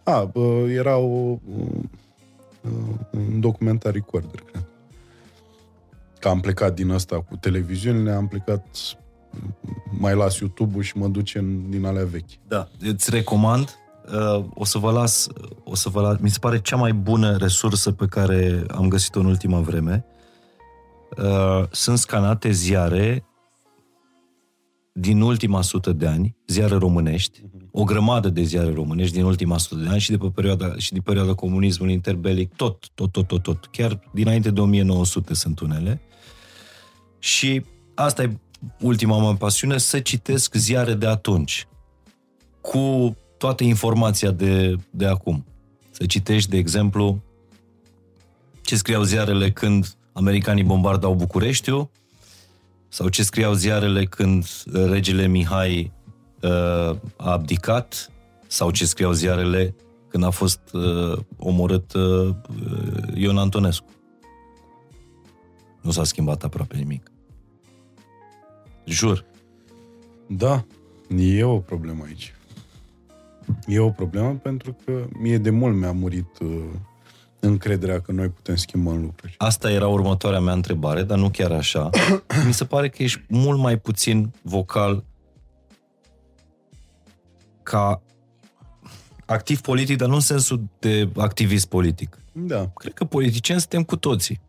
A, 0.02 0.24
bă, 0.24 0.66
era 0.70 0.96
o, 0.96 1.38
uh, 1.56 1.80
un 3.10 3.40
documentar 3.40 3.92
recorder, 3.92 4.40
cred. 4.52 4.64
Că 6.18 6.28
am 6.28 6.40
plecat 6.40 6.74
din 6.74 6.90
asta 6.90 7.20
cu 7.20 7.36
televiziunile, 7.36 8.10
am 8.10 8.28
plecat 8.28 8.66
mai 9.98 10.14
las 10.14 10.38
YouTube-ul 10.38 10.82
și 10.82 10.96
mă 10.96 11.08
duce 11.08 11.38
în, 11.38 11.70
din 11.70 11.84
alea 11.84 12.04
vechi. 12.04 12.30
Da, 12.48 12.68
îți 12.80 13.10
recomand. 13.10 13.78
Uh, 14.12 14.44
o 14.54 14.64
să 14.64 14.78
vă 14.78 14.90
las, 14.90 15.28
o 15.64 15.74
să 15.74 15.88
vă 15.88 16.00
las, 16.00 16.18
mi 16.18 16.30
se 16.30 16.38
pare 16.38 16.60
cea 16.60 16.76
mai 16.76 16.92
bună 16.92 17.36
resursă 17.36 17.92
pe 17.92 18.06
care 18.06 18.64
am 18.70 18.88
găsit-o 18.88 19.20
în 19.20 19.26
ultima 19.26 19.60
vreme. 19.60 20.04
Uh, 21.16 21.64
sunt 21.70 21.98
scanate 21.98 22.50
ziare 22.50 23.24
din 24.92 25.20
ultima 25.20 25.62
sută 25.62 25.92
de 25.92 26.06
ani, 26.06 26.36
ziare 26.46 26.76
românești, 26.76 27.42
o 27.70 27.84
grămadă 27.84 28.28
de 28.28 28.42
ziare 28.42 28.72
românești 28.72 29.14
din 29.14 29.24
ultima 29.24 29.58
sută 29.58 29.82
de 29.82 29.88
ani 29.88 30.00
și 30.00 30.10
de 30.10 30.16
pe 30.16 30.30
perioada, 30.34 30.74
și 30.76 30.92
din 30.92 31.02
perioada 31.02 31.34
comunismului 31.34 31.92
interbelic, 31.92 32.54
tot, 32.54 32.88
tot, 32.94 33.12
tot, 33.12 33.26
tot, 33.26 33.42
tot. 33.42 33.66
Chiar 33.70 34.00
dinainte 34.12 34.50
de 34.50 34.60
1900 34.60 35.34
sunt 35.34 35.60
unele. 35.60 36.00
Și 37.18 37.64
asta 37.94 38.22
e 38.22 38.38
ultima 38.80 39.20
mea 39.20 39.34
pasiune, 39.34 39.78
să 39.78 40.00
citesc 40.00 40.54
ziare 40.54 40.94
de 40.94 41.06
atunci 41.06 41.66
cu 42.60 43.16
toată 43.36 43.64
informația 43.64 44.30
de, 44.30 44.76
de 44.90 45.06
acum. 45.06 45.44
Să 45.90 46.06
citești, 46.06 46.50
de 46.50 46.56
exemplu, 46.56 47.22
ce 48.62 48.76
scriau 48.76 49.02
ziarele 49.02 49.50
când 49.50 49.96
americanii 50.12 50.64
bombardau 50.64 51.14
Bucureștiul, 51.14 51.90
sau 52.88 53.08
ce 53.08 53.22
scriau 53.22 53.52
ziarele 53.52 54.04
când 54.04 54.46
regele 54.72 55.26
Mihai 55.26 55.92
uh, 56.42 56.50
a 57.16 57.30
abdicat, 57.30 58.10
sau 58.46 58.70
ce 58.70 58.86
scriau 58.86 59.12
ziarele 59.12 59.74
când 60.08 60.24
a 60.24 60.30
fost 60.30 60.60
uh, 60.72 61.18
omorât 61.36 61.92
uh, 61.92 62.34
Ion 63.14 63.38
Antonescu. 63.38 63.86
Nu 65.80 65.90
s-a 65.90 66.04
schimbat 66.04 66.44
aproape 66.44 66.76
nimic. 66.76 67.10
Jur. 68.84 69.24
Da, 70.26 70.64
e 71.16 71.44
o 71.44 71.58
problemă 71.58 72.04
aici. 72.04 72.34
E 73.66 73.78
o 73.78 73.90
problemă 73.90 74.32
pentru 74.32 74.76
că 74.84 75.06
mie 75.18 75.38
de 75.38 75.50
mult 75.50 75.76
mi-a 75.76 75.92
murit 75.92 76.38
uh, 76.38 76.64
încrederea 77.40 78.00
că 78.00 78.12
noi 78.12 78.28
putem 78.28 78.56
schimba 78.56 78.92
lucruri. 78.92 79.34
Asta 79.38 79.70
era 79.70 79.86
următoarea 79.86 80.40
mea 80.40 80.52
întrebare, 80.52 81.02
dar 81.02 81.18
nu 81.18 81.30
chiar 81.30 81.52
așa. 81.52 81.90
Mi 82.46 82.52
se 82.52 82.64
pare 82.64 82.88
că 82.88 83.02
ești 83.02 83.24
mult 83.28 83.58
mai 83.58 83.78
puțin 83.78 84.32
vocal 84.42 85.04
ca 87.62 88.02
activ 89.26 89.60
politic, 89.60 89.96
dar 89.96 90.08
nu 90.08 90.14
în 90.14 90.20
sensul 90.20 90.64
de 90.78 91.08
activist 91.16 91.66
politic. 91.66 92.18
Da, 92.32 92.70
Cred 92.74 92.92
că 92.92 93.04
politicieni 93.04 93.60
suntem 93.60 93.84
cu 93.84 93.96
toții. 93.96 94.40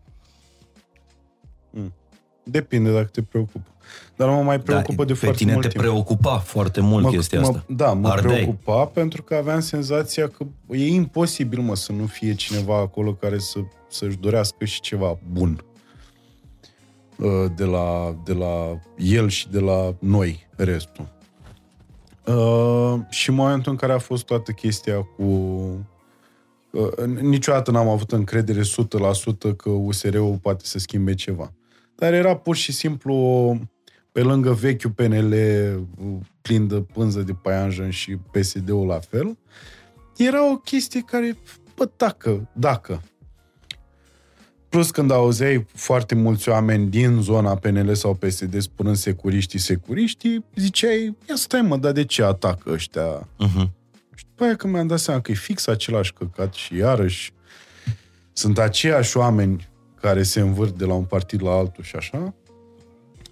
depinde 2.44 2.92
dacă 2.94 3.06
te 3.06 3.22
preocupă. 3.22 3.75
Dar 4.16 4.30
mă 4.30 4.42
mai 4.42 4.60
preocupă 4.60 5.04
da, 5.04 5.04
de 5.04 5.14
pe 5.14 5.20
foarte 5.20 5.38
tine 5.38 5.52
mult 5.52 5.64
te 5.64 5.70
timp. 5.72 5.84
preocupa 5.84 6.38
foarte 6.38 6.82
mult 6.82 7.04
Mă- 7.04 7.10
chestia 7.10 7.40
mă, 7.40 7.48
asta. 7.48 7.66
Da, 7.68 7.94
mă 7.94 8.08
Ardeai. 8.08 8.34
preocupa 8.36 8.86
pentru 8.86 9.24
că 9.24 9.36
aveam 9.36 9.60
senzația 9.60 10.28
că 10.28 10.46
e 10.70 10.88
imposibil, 10.88 11.60
mă, 11.60 11.76
să 11.76 11.92
nu 11.92 12.06
fie 12.06 12.34
cineva 12.34 12.78
acolo 12.78 13.14
care 13.14 13.38
să, 13.38 13.60
să-și 13.90 14.18
dorească 14.18 14.66
și 14.66 14.82
ceva 14.82 15.18
bun 15.32 15.64
uh, 17.18 17.52
de 17.56 17.64
la, 17.64 18.16
de 18.24 18.34
la 18.34 18.80
el 18.98 19.30
și 19.30 19.50
de 19.50 19.60
la 19.60 19.96
noi, 20.00 20.48
restul. 20.56 21.14
Uh, 22.26 23.00
și 23.10 23.30
în 23.30 23.36
momentul 23.36 23.72
în 23.72 23.78
care 23.78 23.94
a 23.94 23.98
fost 23.98 24.26
toată 24.26 24.52
chestia 24.52 25.02
cu... 25.16 25.24
Uh, 26.72 27.06
niciodată 27.22 27.72
n-am 27.72 27.88
avut 27.88 28.12
încredere 28.12 28.62
100% 28.62 29.56
că 29.58 29.70
USR-ul 29.70 30.38
poate 30.42 30.66
să 30.66 30.80
schimbe 30.80 31.14
ceva. 31.14 31.54
Dar 31.96 32.14
era 32.14 32.36
pur 32.36 32.56
și 32.56 32.72
simplu 32.72 33.14
o, 33.14 33.56
pe 34.16 34.22
lângă 34.22 34.52
vechiul 34.52 34.92
PNL 34.92 35.34
plin 36.42 36.68
de 36.68 36.82
pânză 36.94 37.22
de 37.22 37.34
paianjen 37.34 37.90
și 37.90 38.16
PSD-ul 38.16 38.88
la 38.88 39.00
fel, 39.00 39.38
era 40.18 40.52
o 40.52 40.56
chestie 40.56 41.02
care, 41.02 41.38
bă, 41.76 41.90
dacă, 41.98 42.50
dacă. 42.54 43.02
Plus 44.70 44.92
când 44.92 45.12
auzeai 45.12 45.66
foarte 45.74 46.16
mulți 46.16 46.50
oameni 46.50 46.90
din 46.90 47.22
zona 47.22 47.56
PNL 47.56 47.96
sau 47.96 48.14
PSD 48.14 48.62
spunând 48.62 48.96
securiștii, 48.96 49.60
securiștii, 49.60 50.46
ziceai, 50.56 51.18
ia 51.30 51.36
stai 51.36 51.62
mă, 51.62 51.78
dar 51.78 51.92
de 51.92 52.06
ce 52.06 52.24
atacă 52.24 52.72
ăștia? 52.72 53.20
Uh-huh. 53.20 53.70
Și 54.16 54.26
după 54.30 54.44
aia 54.44 54.56
când 54.56 54.74
mi-am 54.74 54.88
dat 54.88 55.00
seama 55.00 55.22
că 55.22 55.32
e 55.32 55.36
fix 55.36 55.68
același 55.68 56.14
căcat 56.14 56.54
și 56.54 56.76
iarăși 56.76 57.34
sunt 58.34 58.58
aceiași 58.58 59.18
oameni 59.18 59.70
care 60.02 60.24
se 60.24 60.40
învârt 60.40 60.78
de 60.78 60.86
la 60.86 60.94
un 60.94 61.06
partid 61.06 61.42
la 61.42 61.52
altul 61.52 61.84
și 61.84 61.96
așa, 61.96 62.34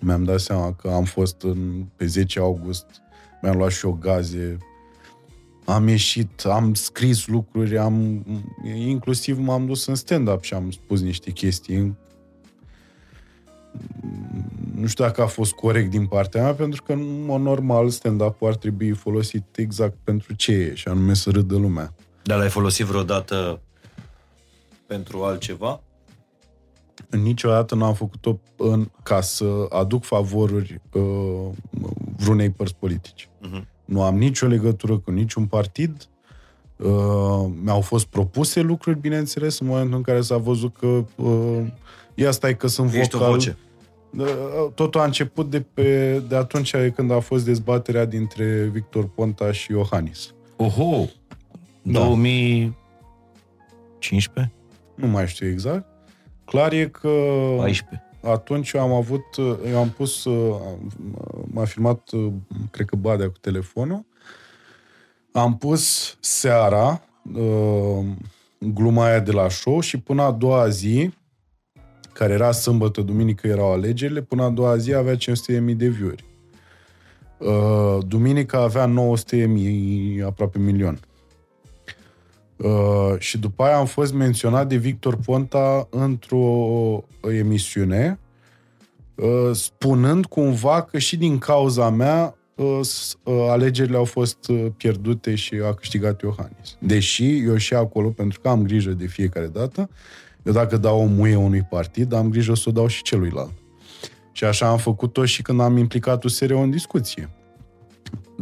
mi-am 0.03 0.23
dat 0.23 0.39
seama 0.39 0.73
că 0.73 0.89
am 0.89 1.03
fost 1.03 1.41
în, 1.41 1.85
pe 1.95 2.05
10 2.05 2.39
august, 2.39 2.85
mi-am 3.41 3.57
luat 3.57 3.71
și 3.71 3.85
o 3.85 3.91
gaze, 3.91 4.57
am 5.65 5.87
ieșit, 5.87 6.45
am 6.45 6.73
scris 6.73 7.27
lucruri, 7.27 7.77
am, 7.77 8.25
inclusiv 8.75 9.37
m-am 9.39 9.65
dus 9.65 9.85
în 9.85 9.95
stand-up 9.95 10.43
și 10.43 10.53
am 10.53 10.71
spus 10.71 11.01
niște 11.01 11.31
chestii. 11.31 11.97
Nu 14.75 14.87
știu 14.87 15.03
dacă 15.03 15.21
a 15.21 15.25
fost 15.25 15.53
corect 15.53 15.89
din 15.89 16.07
partea 16.07 16.41
mea, 16.41 16.53
pentru 16.53 16.83
că, 16.83 16.91
în 16.91 17.25
mod 17.25 17.41
normal, 17.41 17.89
stand-up 17.89 18.43
ar 18.43 18.55
trebui 18.55 18.91
folosit 18.91 19.57
exact 19.57 19.97
pentru 20.03 20.33
ce 20.33 20.51
e, 20.51 20.73
și 20.73 20.87
anume 20.87 21.13
să 21.13 21.29
râdă 21.29 21.55
lumea. 21.55 21.93
Dar 22.23 22.37
l-ai 22.37 22.49
folosit 22.49 22.85
vreodată 22.85 23.61
pentru 24.85 25.23
altceva? 25.23 25.81
Niciodată 27.09 27.75
n-am 27.75 27.93
făcut-o 27.93 28.39
în, 28.57 28.89
ca 29.03 29.21
să 29.21 29.65
aduc 29.69 30.03
favoruri 30.03 30.81
uh, 30.93 31.01
vreunei 32.17 32.49
părți 32.49 32.75
politice. 32.75 33.25
Uh-huh. 33.25 33.61
Nu 33.85 34.01
am 34.01 34.17
nicio 34.17 34.47
legătură 34.47 34.97
cu 34.97 35.11
niciun 35.11 35.45
partid. 35.45 36.07
Uh, 36.77 37.45
mi-au 37.63 37.81
fost 37.81 38.05
propuse 38.05 38.61
lucruri, 38.61 38.99
bineînțeles, 38.99 39.59
în 39.59 39.67
momentul 39.67 39.95
în 39.95 40.01
care 40.01 40.21
s-a 40.21 40.37
văzut 40.37 40.77
că 40.77 41.05
uh, 41.15 41.61
ia 42.13 42.31
stai 42.31 42.57
că 42.57 42.67
sunt 42.67 42.93
Ești 42.93 43.15
o 43.15 43.17
vocal. 43.17 43.33
voce. 43.33 43.57
Uh, 44.17 44.25
Totul 44.75 45.01
a 45.01 45.03
început 45.03 45.49
de, 45.49 45.61
pe, 45.61 46.19
de 46.27 46.35
atunci 46.35 46.75
când 46.95 47.11
a 47.11 47.19
fost 47.19 47.45
dezbaterea 47.45 48.05
dintre 48.05 48.69
Victor 48.71 49.07
Ponta 49.07 49.51
și 49.51 49.71
Iohannis. 49.71 50.33
Oho! 50.55 51.05
2015? 51.81 54.51
Nu 54.95 55.07
mai 55.07 55.27
știu 55.27 55.47
exact. 55.47 55.85
Clar 56.53 56.73
e 56.73 56.87
că 56.87 57.09
14. 57.57 58.03
atunci 58.21 58.71
eu 58.71 58.81
am 58.81 58.91
avut, 58.91 59.25
eu 59.67 59.77
am 59.77 59.89
pus, 59.89 60.25
m-a 61.45 61.65
filmat, 61.65 62.09
cred 62.71 62.85
că 62.85 62.95
Badea 62.95 63.29
cu 63.29 63.37
telefonul, 63.41 64.05
am 65.31 65.57
pus 65.57 66.15
seara 66.19 67.01
uh, 67.33 68.05
gluma 68.59 69.05
aia 69.05 69.19
de 69.19 69.31
la 69.31 69.49
show 69.49 69.79
și 69.79 69.99
până 69.99 70.21
a 70.21 70.31
doua 70.31 70.67
zi, 70.67 71.13
care 72.13 72.33
era 72.33 72.51
sâmbătă, 72.51 73.01
duminică 73.01 73.47
erau 73.47 73.71
alegerile, 73.71 74.21
până 74.21 74.43
a 74.43 74.49
doua 74.49 74.77
zi 74.77 74.93
avea 74.93 75.15
500.000 75.15 75.19
de 75.75 75.87
view-uri. 75.87 76.25
Uh, 77.37 77.97
duminica 78.07 78.61
avea 78.61 78.93
900.000, 80.17 80.25
aproape 80.25 80.59
milion. 80.59 80.99
Uh, 82.57 83.13
și 83.19 83.37
după 83.37 83.63
aia 83.63 83.77
am 83.77 83.85
fost 83.85 84.13
menționat 84.13 84.67
de 84.67 84.75
Victor 84.75 85.15
Ponta 85.15 85.87
într-o 85.89 87.03
emisiune, 87.31 88.19
uh, 89.15 89.51
spunând 89.55 90.25
cumva 90.25 90.81
că 90.81 90.97
și 90.99 91.17
din 91.17 91.37
cauza 91.37 91.89
mea 91.89 92.35
uh, 92.55 92.79
s- 92.81 93.17
uh, 93.23 93.45
alegerile 93.49 93.97
au 93.97 94.03
fost 94.05 94.47
uh, 94.49 94.65
pierdute 94.77 95.35
și 95.35 95.55
a 95.65 95.73
câștigat 95.73 96.21
Iohannis. 96.21 96.77
Deși 96.79 97.37
eu 97.37 97.57
și 97.57 97.73
acolo, 97.73 98.09
pentru 98.09 98.39
că 98.39 98.49
am 98.49 98.63
grijă 98.63 98.91
de 98.91 99.05
fiecare 99.07 99.47
dată, 99.47 99.89
eu 100.43 100.53
dacă 100.53 100.77
dau 100.77 101.01
o 101.01 101.05
muie 101.05 101.35
unui 101.35 101.61
partid, 101.69 102.13
am 102.13 102.29
grijă 102.29 102.53
să 102.53 102.63
o 102.67 102.71
dau 102.71 102.87
și 102.87 103.01
celuilalt. 103.03 103.51
Și 104.31 104.43
așa 104.43 104.67
am 104.67 104.77
făcut-o 104.77 105.25
și 105.25 105.41
când 105.41 105.59
am 105.59 105.77
implicat 105.77 106.23
USR 106.23 106.51
în 106.51 106.69
discuție. 106.69 107.29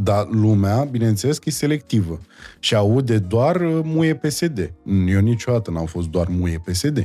Dar 0.03 0.27
lumea, 0.29 0.83
bineînțeles 0.83 1.37
că 1.37 1.43
e 1.47 1.51
selectivă 1.51 2.19
și 2.59 2.75
aude 2.75 3.17
doar 3.17 3.61
uh, 3.61 3.79
muie 3.83 4.15
PSD. 4.15 4.73
Eu 5.07 5.19
niciodată 5.19 5.71
n-am 5.71 5.85
fost 5.85 6.07
doar 6.07 6.27
muie 6.27 6.61
PSD. 6.65 6.97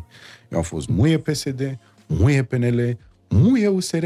Eu 0.48 0.58
am 0.58 0.62
fost 0.62 0.88
muie 0.88 1.18
PSD, 1.18 1.78
muie 2.06 2.42
PNL, 2.42 2.98
muie 3.28 3.68
USR, 3.68 4.04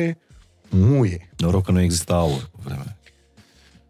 muie. 0.69 1.31
Noroc 1.37 1.65
că 1.65 1.73
nu 1.73 1.81
exista 1.81 2.15
aur 2.15 2.51
pe 2.53 2.59
vremea. 2.65 2.99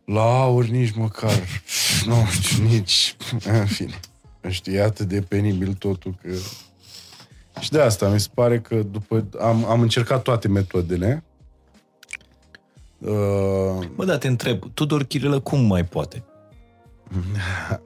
La 0.04 0.40
aur 0.40 0.64
nici 0.64 0.92
măcar, 0.92 1.32
nu 2.06 2.14
știu, 2.30 2.64
nici, 2.64 3.16
în 3.44 3.66
fine. 3.66 4.00
Știi, 4.48 4.74
e 4.74 4.82
atât 4.82 5.08
de 5.08 5.20
penibil 5.20 5.72
totul 5.72 6.14
că... 6.22 6.28
Și 7.60 7.70
de 7.70 7.80
asta 7.80 8.08
mi 8.08 8.20
se 8.20 8.28
pare 8.34 8.60
că 8.60 8.82
după... 8.82 9.28
Am, 9.40 9.64
am 9.64 9.80
încercat 9.80 10.22
toate 10.22 10.48
metodele. 10.48 11.24
Uh, 13.00 13.86
Bă, 13.94 14.04
da, 14.04 14.18
te 14.18 14.28
întreb, 14.28 14.74
Tudor 14.74 15.04
Chirilă 15.04 15.40
cum 15.40 15.60
mai 15.60 15.84
poate? 15.84 16.24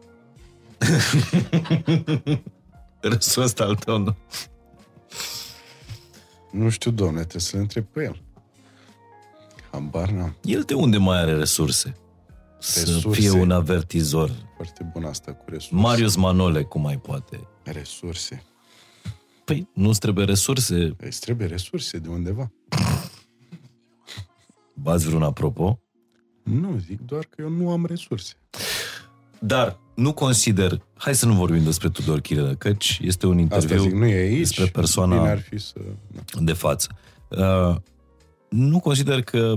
Răsul 3.00 3.42
ăsta 3.42 3.64
al 3.64 3.74
tău, 3.74 3.98
nu? 3.98 4.16
nu 6.52 6.68
știu, 6.68 6.90
domne, 6.90 7.20
trebuie 7.20 7.42
să-l 7.42 7.60
întreb 7.60 7.84
pe 7.84 8.02
el. 8.02 8.22
Habar 9.70 10.10
n-am. 10.10 10.36
El 10.42 10.62
de 10.62 10.74
unde 10.74 10.96
mai 10.96 11.18
are 11.18 11.36
resurse? 11.36 11.96
Să 12.58 12.80
Resurse. 12.84 13.20
fie 13.20 13.30
un 13.30 13.50
avertizor. 13.50 14.30
Foarte 14.56 14.90
bun 14.92 15.04
asta 15.04 15.32
cu 15.32 15.44
resurse. 15.46 15.74
Marius 15.74 16.16
Manole 16.16 16.62
cum 16.62 16.80
mai 16.80 16.98
poate? 16.98 17.40
Resurse. 17.62 18.42
Păi, 19.44 19.68
nu-ți 19.74 20.00
trebuie 20.00 20.24
resurse? 20.24 20.94
Îți 20.96 21.20
trebuie 21.20 21.46
resurse 21.46 21.98
de 21.98 22.08
undeva. 22.08 22.50
Bați 24.74 25.06
vreun 25.06 25.22
apropo? 25.22 25.78
Nu, 26.42 26.78
zic 26.78 27.00
doar 27.00 27.24
că 27.24 27.42
eu 27.42 27.48
nu 27.48 27.70
am 27.70 27.86
resurse. 27.86 28.34
Dar 29.38 29.78
nu 29.94 30.12
consider, 30.12 30.82
hai 30.94 31.14
să 31.14 31.26
nu 31.26 31.34
vorbim 31.34 31.64
despre 31.64 31.88
Tudor 31.88 32.20
Chirilă, 32.20 32.54
căci 32.54 32.98
este 33.02 33.26
un 33.26 33.38
Asta 33.38 33.56
interviu 33.56 33.82
zic, 33.82 33.92
nu 33.92 34.06
e 34.06 34.14
aici. 34.14 34.38
despre 34.38 34.64
persoana 34.66 35.16
Bine 35.16 35.28
ar 35.30 35.40
fi 35.40 35.58
să... 35.58 35.74
Da. 36.14 36.40
de 36.40 36.52
față. 36.52 36.88
Uh, 37.28 37.76
nu 38.48 38.80
consider 38.80 39.22
că 39.22 39.54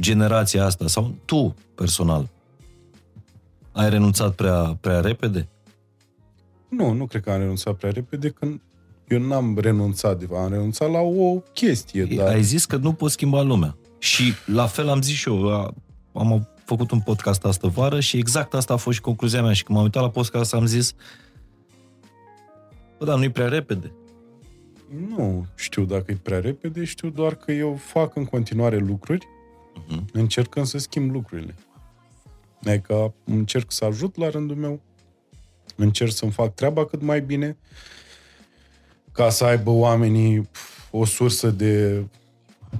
generația 0.00 0.64
asta, 0.64 0.86
sau 0.86 1.14
tu 1.24 1.54
personal, 1.74 2.28
ai 3.72 3.90
renunțat 3.90 4.34
prea, 4.34 4.76
prea 4.80 5.00
repede? 5.00 5.48
Nu, 6.68 6.92
nu 6.92 7.06
cred 7.06 7.22
că 7.22 7.30
am 7.30 7.38
renunțat 7.38 7.74
prea 7.74 7.90
repede, 7.90 8.28
când 8.28 8.60
eu 9.08 9.18
n-am 9.20 9.58
renunțat, 9.58 10.18
de 10.18 10.26
fapt, 10.26 10.40
am 10.44 10.50
renunțat 10.52 10.90
la 10.90 10.98
o 11.00 11.34
chestie, 11.52 12.04
Da. 12.04 12.14
dar... 12.24 12.32
Ai 12.34 12.42
zis 12.42 12.64
că 12.64 12.76
nu 12.76 12.92
poți 12.92 13.12
schimba 13.12 13.42
lumea. 13.42 13.76
Și 13.98 14.32
la 14.46 14.66
fel 14.66 14.88
am 14.88 15.02
zis 15.02 15.14
și 15.16 15.28
eu, 15.28 15.52
a- 15.52 15.74
am 16.12 16.48
făcut 16.64 16.90
un 16.90 17.00
podcast 17.00 17.44
astă 17.44 17.66
vară 17.66 18.00
și 18.00 18.16
exact 18.16 18.54
asta 18.54 18.72
a 18.72 18.76
fost 18.76 18.96
și 18.96 19.02
concluzia 19.02 19.42
mea. 19.42 19.52
Și 19.52 19.62
când 19.62 19.76
m-am 19.76 19.86
uitat 19.86 20.02
la 20.02 20.10
podcast 20.10 20.54
am 20.54 20.66
zis, 20.66 20.94
bă, 22.98 23.04
dar 23.04 23.16
nu-i 23.18 23.30
prea 23.30 23.48
repede. 23.48 23.92
Nu 25.08 25.46
știu 25.54 25.84
dacă 25.84 26.10
e 26.12 26.18
prea 26.22 26.40
repede, 26.40 26.84
știu 26.84 27.08
doar 27.10 27.34
că 27.34 27.52
eu 27.52 27.74
fac 27.74 28.16
în 28.16 28.24
continuare 28.24 28.76
lucruri, 28.76 29.26
Mhm. 29.88 30.04
încercând 30.12 30.66
să 30.66 30.78
schimb 30.78 31.10
lucrurile. 31.12 31.54
Adică 32.64 33.14
încerc 33.24 33.72
să 33.72 33.84
ajut 33.84 34.16
la 34.16 34.28
rândul 34.30 34.56
meu, 34.56 34.80
încerc 35.76 36.12
să-mi 36.12 36.30
fac 36.32 36.54
treaba 36.54 36.84
cât 36.86 37.02
mai 37.02 37.20
bine, 37.20 37.56
ca 39.14 39.30
să 39.30 39.44
aibă 39.44 39.70
oamenii 39.70 40.40
pf, 40.40 40.88
o 40.90 41.04
sursă 41.04 41.50
de 41.50 42.04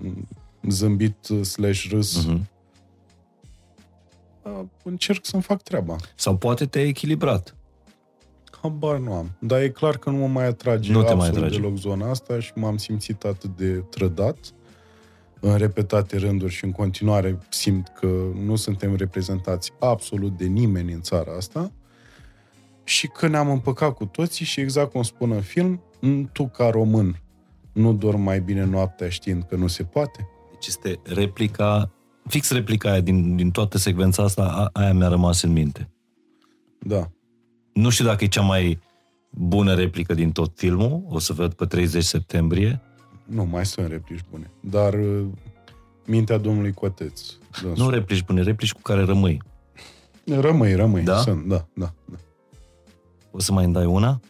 m, 0.00 0.26
zâmbit 0.68 1.16
slash 1.42 1.86
râs. 1.90 2.24
Mhm. 2.24 2.48
Da, 4.42 4.64
Încerc 4.82 5.24
să-mi 5.26 5.42
fac 5.42 5.62
treaba. 5.62 5.96
Sau 6.14 6.36
poate 6.36 6.66
te-ai 6.66 6.88
echilibrat. 6.88 7.54
Habar 8.62 8.98
nu 8.98 9.12
am. 9.12 9.30
Dar 9.38 9.60
e 9.62 9.68
clar 9.68 9.96
că 9.98 10.10
nu 10.10 10.16
mă 10.16 10.26
mai 10.26 10.46
atrage 10.46 10.92
Nu 10.92 11.02
te 11.02 11.14
mai 11.14 11.26
absolut 11.26 11.36
atrage. 11.36 11.60
deloc 11.60 11.76
zona 11.76 12.10
asta 12.10 12.40
și 12.40 12.52
m-am 12.54 12.76
simțit 12.76 13.24
atât 13.24 13.56
de 13.56 13.72
trădat 13.72 14.36
în 15.40 15.56
repetate 15.56 16.16
rânduri 16.16 16.52
și 16.52 16.64
în 16.64 16.72
continuare 16.72 17.38
simt 17.48 17.88
că 18.00 18.06
nu 18.44 18.56
suntem 18.56 18.96
reprezentați 18.96 19.72
absolut 19.78 20.36
de 20.36 20.44
nimeni 20.46 20.92
în 20.92 21.00
țara 21.00 21.36
asta 21.36 21.72
și 22.84 23.06
că 23.08 23.26
ne-am 23.26 23.50
împăcat 23.50 23.94
cu 23.94 24.04
toții 24.04 24.44
și 24.44 24.60
exact 24.60 24.90
cum 24.92 25.02
spun 25.02 25.30
în 25.30 25.40
film, 25.40 25.68
"M, 25.70 25.80
tu 26.32 26.46
ca 26.48 26.70
român 26.70 27.18
nu 27.72 27.92
dormi 27.92 28.22
mai 28.22 28.40
bine 28.40 28.64
noaptea 28.64 29.08
știind 29.08 29.42
că 29.42 29.56
nu 29.56 29.66
se 29.66 29.82
poate? 29.82 30.28
Deci 30.52 30.66
este 30.66 31.00
replica, 31.04 31.90
fix 32.26 32.50
replica 32.50 32.90
aia 32.90 33.00
din, 33.00 33.36
din 33.36 33.50
toată 33.50 33.78
secvența 33.78 34.22
asta, 34.22 34.42
a, 34.42 34.80
aia 34.80 34.92
mi-a 34.92 35.08
rămas 35.08 35.42
în 35.42 35.52
minte. 35.52 35.90
Da. 36.78 37.10
Nu 37.72 37.88
știu 37.88 38.04
dacă 38.04 38.24
e 38.24 38.28
cea 38.28 38.42
mai 38.42 38.78
bună 39.30 39.74
replică 39.74 40.14
din 40.14 40.32
tot 40.32 40.52
filmul, 40.54 41.04
o 41.08 41.18
să 41.18 41.32
văd 41.32 41.52
pe 41.52 41.64
30 41.66 42.04
septembrie. 42.04 42.80
Nu, 43.24 43.44
mai 43.44 43.66
sunt 43.66 43.88
replici 43.88 44.24
bune. 44.30 44.50
Dar 44.60 44.94
uh, 44.94 45.26
mintea 46.06 46.38
domnului 46.38 46.72
Coteț. 46.72 47.20
dânsul. 47.62 47.84
Nu 47.84 47.90
replici 47.90 48.24
bune, 48.24 48.42
replici 48.42 48.72
cu 48.72 48.80
care 48.80 49.04
rămâi. 49.04 49.42
Rămâi, 50.26 50.74
rămâi. 50.74 51.02
Da? 51.02 51.16
Sunt, 51.16 51.46
da, 51.46 51.66
da, 51.74 51.92
da. 52.04 52.16
O 53.30 53.40
să 53.40 53.52
mai 53.52 53.64
îmi 53.64 53.72
dai 53.72 53.86
una? 53.86 54.20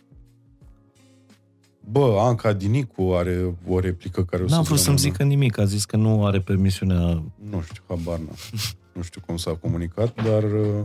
Bă, 1.90 2.16
Anca 2.18 2.52
Dinicu 2.52 3.12
are 3.12 3.56
o 3.68 3.78
replică 3.78 4.24
care 4.24 4.42
o 4.42 4.48
să 4.48 4.54
N-am 4.54 4.64
vrut 4.64 4.78
să-mi 4.78 4.98
zică 4.98 5.22
nimic, 5.22 5.58
a 5.58 5.64
zis 5.64 5.84
că 5.84 5.96
nu 5.96 6.26
are 6.26 6.40
permisiunea... 6.40 7.22
Nu 7.50 7.60
știu, 7.60 7.82
habar 7.88 8.18
n-am. 8.18 8.36
nu 8.92 9.02
știu 9.02 9.20
cum 9.26 9.36
s-a 9.36 9.54
comunicat, 9.54 10.22
dar 10.24 10.42
uh, 10.42 10.84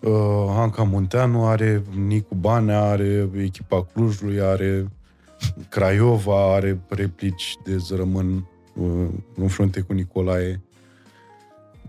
uh, 0.00 0.46
Anca 0.48 0.82
Munteanu 0.82 1.46
are, 1.46 1.82
Nicu 1.96 2.34
Banea 2.34 2.82
are, 2.82 3.30
echipa 3.36 3.84
Clujului 3.84 4.40
are, 4.40 4.90
Craiova 5.68 6.54
are 6.54 6.80
replici 6.88 7.56
de 7.64 7.76
zărămân 7.76 8.46
uh, 8.74 9.08
în 9.36 9.48
frunte 9.48 9.80
cu 9.80 9.92
Nicolae. 9.92 10.60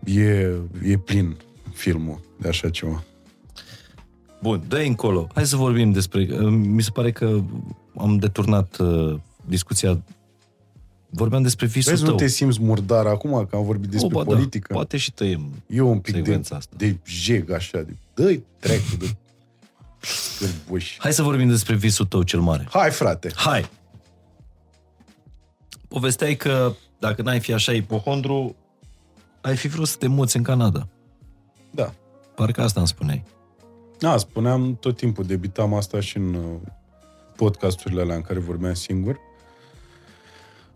E, 0.03 0.51
e 0.83 0.97
plin 0.97 1.37
filmul 1.73 2.19
de 2.37 2.47
așa 2.47 2.69
ceva. 2.69 3.03
Bun, 4.41 4.63
dă 4.67 4.77
încolo. 4.77 5.27
Hai 5.33 5.45
să 5.45 5.55
vorbim 5.55 5.91
despre... 5.91 6.23
Mi 6.49 6.81
se 6.81 6.89
pare 6.93 7.11
că 7.11 7.39
am 7.97 8.17
deturnat 8.17 8.77
uh, 8.77 9.15
discuția. 9.45 10.01
Vorbeam 11.09 11.41
despre 11.41 11.65
visul 11.65 11.91
Vezi, 11.91 12.03
tău. 12.03 12.11
nu 12.11 12.17
te 12.17 12.27
simți 12.27 12.61
murdar 12.61 13.05
acum 13.05 13.45
că 13.49 13.55
am 13.55 13.63
vorbit 13.63 13.89
despre 13.89 14.15
O, 14.15 14.23
ba 14.23 14.23
politică? 14.23 14.65
Da, 14.69 14.75
poate 14.75 14.97
și 14.97 15.11
tăiem 15.11 15.63
Eu 15.67 15.89
un 15.89 15.99
pic 15.99 16.13
de, 16.13 16.19
secvența 16.19 16.55
asta. 16.55 16.75
de 16.77 16.97
jeg 17.05 17.49
așa, 17.51 17.81
de 17.81 17.95
dă-i 18.13 18.43
trecu 18.59 18.95
de 18.99 19.15
scârboși. 19.99 20.97
Hai 20.99 21.13
să 21.13 21.21
vorbim 21.21 21.47
despre 21.49 21.75
visul 21.75 22.05
tău 22.05 22.23
cel 22.23 22.39
mare. 22.39 22.67
Hai, 22.69 22.91
frate! 22.91 23.31
Hai! 23.35 23.69
Povesteai 25.87 26.35
că 26.35 26.73
dacă 26.99 27.21
n-ai 27.21 27.39
fi 27.39 27.53
așa 27.53 27.71
ipohondru, 27.71 28.55
ai 29.41 29.55
fi 29.55 29.67
vrut 29.67 29.87
să 29.87 29.95
te 29.97 30.07
muți 30.07 30.37
în 30.37 30.43
Canada. 30.43 30.87
Da. 31.71 31.93
Parcă 32.35 32.61
asta 32.61 32.79
îmi 32.79 32.87
spuneai. 32.87 33.23
Da, 33.99 34.17
spuneam 34.17 34.75
tot 34.75 34.97
timpul, 34.97 35.23
debitam 35.23 35.73
asta 35.73 35.99
și 35.99 36.17
în 36.17 36.33
uh, 36.33 36.59
podcasturile 37.35 38.01
alea 38.01 38.15
în 38.15 38.21
care 38.21 38.39
vorbeam 38.39 38.73
singur. 38.73 39.19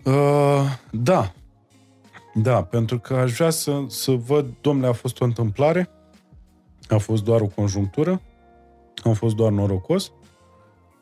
Uh, 0.04 0.78
da. 0.92 1.34
Da, 2.34 2.64
pentru 2.64 3.00
că 3.00 3.14
aș 3.14 3.34
vrea 3.34 3.50
să, 3.50 3.84
să 3.88 4.12
văd, 4.12 4.54
domnule, 4.62 4.88
a 4.88 4.92
fost 4.92 5.22
o 5.22 5.24
întâmplare, 5.26 5.90
a 6.90 6.98
fost 6.98 7.24
doar 7.24 7.42
o 7.42 7.48
conjunctură, 7.48 8.22
am 9.04 9.14
fost 9.14 9.36
doar 9.36 9.52
norocos, 9.52 10.12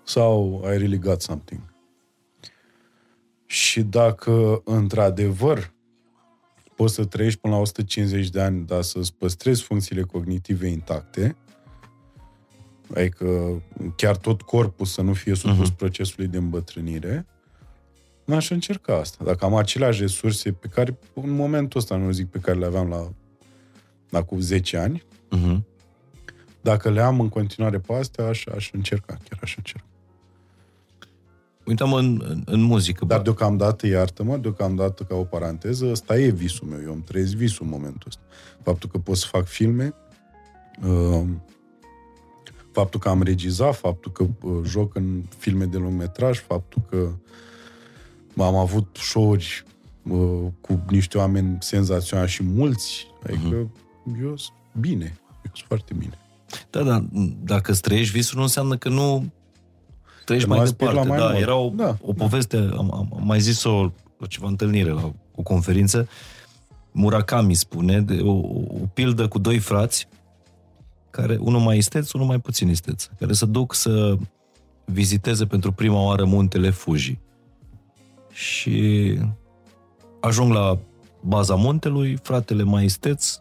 sau 0.03 0.61
I 0.63 0.77
really 0.77 0.99
got 0.99 1.21
something. 1.21 1.61
Și 3.45 3.81
dacă, 3.81 4.61
într-adevăr, 4.65 5.73
poți 6.75 6.93
să 6.93 7.05
trăiești 7.05 7.39
până 7.39 7.53
la 7.53 7.59
150 7.59 8.29
de 8.29 8.41
ani, 8.41 8.65
dar 8.65 8.81
să-ți 8.81 9.13
păstrezi 9.13 9.63
funcțiile 9.63 10.01
cognitive 10.01 10.67
intacte, 10.67 11.35
adică 12.95 13.61
chiar 13.95 14.17
tot 14.17 14.41
corpul 14.41 14.85
să 14.85 15.01
nu 15.01 15.13
fie 15.13 15.35
supus 15.35 15.69
uh-huh. 15.71 15.75
procesului 15.75 16.27
de 16.27 16.37
îmbătrânire, 16.37 17.25
n-aș 18.25 18.49
încerca 18.49 18.95
asta. 18.95 19.23
Dacă 19.23 19.45
am 19.45 19.55
aceleași 19.55 20.01
resurse 20.01 20.51
pe 20.51 20.67
care, 20.67 20.97
în 21.13 21.31
momentul 21.31 21.79
ăsta, 21.79 21.95
nu 21.95 22.11
zic 22.11 22.27
pe 22.27 22.39
care 22.39 22.59
le 22.59 22.65
aveam 22.65 22.89
la 22.89 23.11
acum 24.19 24.39
10 24.39 24.77
ani, 24.77 25.03
Uh-huh. 25.37 25.61
dacă 26.61 26.89
le 26.89 27.01
am 27.01 27.19
în 27.19 27.29
continuare 27.29 27.79
pe 27.79 27.93
astea, 27.93 28.25
aș, 28.27 28.45
aș 28.55 28.69
încerca, 28.73 29.17
chiar 29.29 29.39
aș 29.41 29.55
încerca. 29.57 29.85
Uitam 31.65 31.93
în, 31.93 32.21
în, 32.27 32.41
în 32.45 32.61
muzică. 32.61 33.05
Dar 33.05 33.17
bă. 33.17 33.23
deocamdată, 33.23 33.87
iartă-mă, 33.87 34.37
deocamdată 34.37 35.03
ca 35.03 35.15
o 35.15 35.23
paranteză, 35.23 35.85
ăsta 35.85 36.17
e 36.17 36.29
visul 36.29 36.67
meu, 36.67 36.79
eu 36.83 36.93
îmi 36.93 37.01
trăiesc 37.01 37.33
visul 37.33 37.65
în 37.65 37.71
momentul 37.71 38.07
ăsta. 38.07 38.21
Faptul 38.63 38.89
că 38.89 38.97
pot 38.97 39.17
să 39.17 39.27
fac 39.27 39.45
filme, 39.45 39.93
uh, 40.83 41.23
faptul 42.71 42.99
că 42.99 43.09
am 43.09 43.21
regizat, 43.21 43.75
faptul 43.75 44.11
că 44.11 44.23
uh, 44.41 44.59
joc 44.65 44.95
în 44.95 45.23
filme 45.37 45.65
de 45.65 45.77
lung 45.77 45.97
metraj, 45.97 46.39
faptul 46.39 46.81
că 46.89 47.09
am 48.43 48.55
avut 48.55 48.97
show-uri 48.99 49.63
uh, 50.03 50.47
cu 50.61 50.79
niște 50.89 51.17
oameni 51.17 51.57
senzaționali 51.59 52.29
și 52.29 52.43
mulți, 52.43 53.07
adică 53.23 53.69
eu 54.21 54.37
sunt 54.37 54.55
bine, 54.79 55.19
eu 55.29 55.51
sunt 55.53 55.67
foarte 55.67 55.93
bine. 55.97 56.17
Da, 56.69 56.83
da, 56.83 57.03
dacă 57.43 57.71
îți 57.71 57.81
trăiești 57.81 58.13
visul, 58.13 58.37
nu 58.37 58.43
înseamnă 58.43 58.77
că 58.77 58.89
nu 58.89 59.31
trăiești 60.25 60.47
Că 60.49 60.53
nu 60.53 60.59
mai 60.59 60.69
aspiri 60.69 60.89
departe. 60.89 61.09
la 61.09 61.15
mai 61.15 61.17
da, 61.17 61.31
mult. 61.31 61.41
era 61.41 61.55
o, 61.55 61.69
Da. 61.69 61.97
o 62.01 62.13
poveste, 62.13 62.57
am, 62.57 62.93
am, 62.93 63.09
am 63.15 63.21
mai 63.23 63.39
zis-o 63.39 63.91
la 64.17 64.27
ceva 64.27 64.47
întâlnire, 64.47 64.89
la 64.89 65.11
o 65.35 65.41
conferință. 65.41 66.07
Murakami 66.91 67.53
spune 67.53 68.01
de 68.01 68.19
o, 68.21 68.31
o 68.31 68.85
pildă 68.93 69.27
cu 69.27 69.39
doi 69.39 69.59
frați, 69.59 70.07
care 71.11 71.37
unul 71.39 71.59
mai 71.59 71.77
isteț, 71.77 72.11
unul 72.11 72.27
mai 72.27 72.39
puțin 72.39 72.69
isteț, 72.69 73.09
care 73.19 73.33
se 73.33 73.45
duc 73.45 73.73
să 73.73 74.17
viziteze 74.85 75.45
pentru 75.45 75.71
prima 75.71 76.03
oară 76.03 76.25
muntele 76.25 76.69
Fuji. 76.69 77.19
Și 78.31 79.17
ajung 80.19 80.53
la 80.53 80.79
baza 81.21 81.55
muntelui, 81.55 82.17
fratele 82.23 82.63
mai 82.63 82.85
isteț 82.85 83.39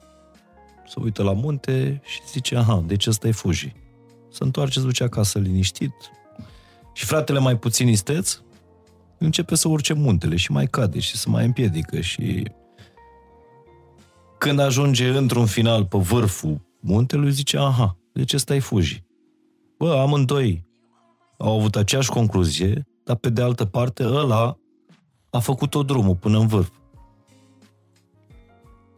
se 0.91 1.01
uită 1.03 1.23
la 1.23 1.33
munte 1.33 2.01
și 2.05 2.21
zice, 2.31 2.57
aha, 2.57 2.83
deci 2.87 3.07
ăsta 3.07 3.29
e 3.29 3.33
Fuji. 3.33 3.73
Se 4.31 4.45
întoarce, 4.45 4.79
se 4.79 4.85
duce 4.85 5.05
acasă 5.05 5.39
liniștit 5.39 5.93
și 6.93 7.05
fratele 7.05 7.39
mai 7.39 7.57
puțin 7.59 7.89
isteț 7.89 8.41
începe 9.19 9.55
să 9.55 9.69
urce 9.69 9.93
muntele 9.93 10.37
și 10.37 10.53
mai 10.53 10.67
cade 10.67 10.99
și 10.99 11.17
se 11.17 11.29
mai 11.29 11.45
împiedică 11.45 12.01
și 12.01 12.51
când 14.39 14.59
ajunge 14.59 15.09
într-un 15.09 15.47
final 15.47 15.85
pe 15.85 15.99
vârful 15.99 16.61
muntelui, 16.81 17.33
zice, 17.33 17.59
aha, 17.59 17.97
deci 18.13 18.33
ăsta 18.33 18.55
e 18.55 18.59
Fuji. 18.59 19.05
Bă, 19.79 19.95
amândoi 19.95 20.69
au 21.39 21.59
avut 21.59 21.77
aceeași 21.77 22.11
concluzie, 22.11 22.87
dar 23.05 23.17
pe 23.17 23.31
de 23.31 23.43
altă 23.43 23.65
parte 23.65 24.05
ăla 24.05 24.59
a 25.31 25.39
făcut 25.39 25.71
tot 25.71 25.87
drumul 25.87 26.17
până 26.17 26.39
în 26.39 26.47
vârf. 26.47 26.71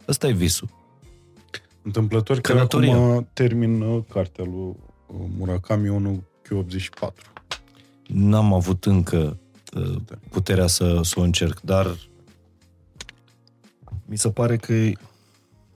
Ăsta 0.09 0.29
e 0.29 0.33
visul. 0.33 0.69
Întâmplător 1.83 2.41
că 2.41 2.53
Călătoria. 2.53 2.97
acum 2.97 3.29
termin 3.33 3.81
uh, 3.81 4.05
cartea 4.09 4.45
lui 4.45 4.77
uh, 5.07 5.27
Murakami 5.37 5.89
1 5.89 6.23
Q84. 6.43 7.33
N-am 8.07 8.53
avut 8.53 8.85
încă 8.85 9.39
uh, 9.77 9.97
puterea 10.31 10.67
să, 10.67 11.01
să 11.03 11.21
o 11.21 11.23
încerc, 11.23 11.61
dar 11.61 11.97
mi 14.05 14.19
se 14.19 14.31
pare 14.31 14.57
că 14.57 14.73
e 14.73 14.93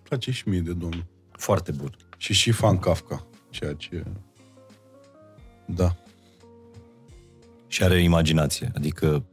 place 0.02 0.30
și 0.30 0.48
mie 0.48 0.60
de 0.60 0.72
domnul. 0.72 1.04
Foarte 1.36 1.72
bun. 1.72 1.96
Și 2.16 2.32
și 2.32 2.50
fan 2.50 2.78
Kafka, 2.78 3.26
ceea 3.50 3.72
ce... 3.72 4.04
Da. 5.66 5.96
Și 7.66 7.82
are 7.82 8.02
imaginație, 8.02 8.72
adică 8.74 9.24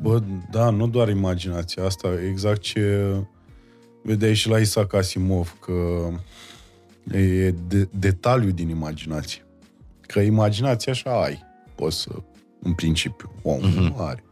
Bă, 0.00 0.22
da, 0.50 0.70
nu 0.70 0.88
doar 0.88 1.08
imaginația 1.08 1.84
asta, 1.84 2.08
exact 2.28 2.60
ce 2.60 3.14
vedeai 4.02 4.34
și 4.34 4.48
la 4.48 4.58
Isaac 4.58 4.92
Asimov, 4.92 5.56
că 5.60 6.08
e 7.16 7.50
de, 7.50 7.88
detaliu 7.90 8.50
din 8.50 8.68
imaginație. 8.68 9.46
Că 10.00 10.20
imaginația 10.20 10.92
așa 10.92 11.22
ai, 11.22 11.44
poți 11.74 12.00
să, 12.00 12.10
în 12.62 12.72
principiu, 12.72 13.32
omul 13.42 13.92
mm-hmm. 13.92 13.96
are. 13.96 14.24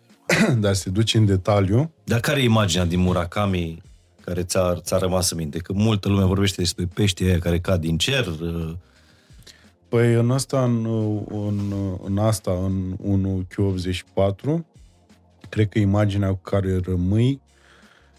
Dar 0.64 0.74
se 0.74 0.90
duce 0.90 1.18
în 1.18 1.26
detaliu, 1.26 1.92
Dar 2.04 2.20
care 2.20 2.40
e 2.40 2.44
imaginea 2.44 2.84
din 2.84 3.00
Murakami 3.00 3.82
care 4.30 4.42
ți-a, 4.42 4.80
ți-a 4.80 4.98
rămas 4.98 5.30
în 5.30 5.36
minte? 5.36 5.58
Că 5.58 5.72
multă 5.72 6.08
lume 6.08 6.24
vorbește 6.24 6.60
despre 6.60 6.88
peștii 6.94 7.26
aia 7.26 7.38
care 7.38 7.60
cad 7.60 7.80
din 7.80 7.98
cer. 7.98 8.26
uh, 8.26 8.72
Păi 9.88 10.14
în 10.14 10.30
asta, 10.30 10.64
în, 10.64 10.84
în, 11.28 11.72
în 12.04 12.18
asta, 12.18 12.50
în 12.50 13.42
1Q84, 13.46 14.64
cred 15.48 15.68
că 15.68 15.78
imaginea 15.78 16.28
cu 16.28 16.40
care 16.42 16.80
rămâi 16.84 17.40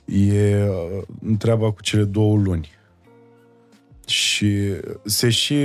e 0.05 0.63
uh, 0.63 1.35
treaba 1.37 1.71
cu 1.71 1.81
cele 1.81 2.03
două 2.03 2.37
luni. 2.37 2.69
Și 4.05 4.57
se 5.05 5.29
și, 5.29 5.55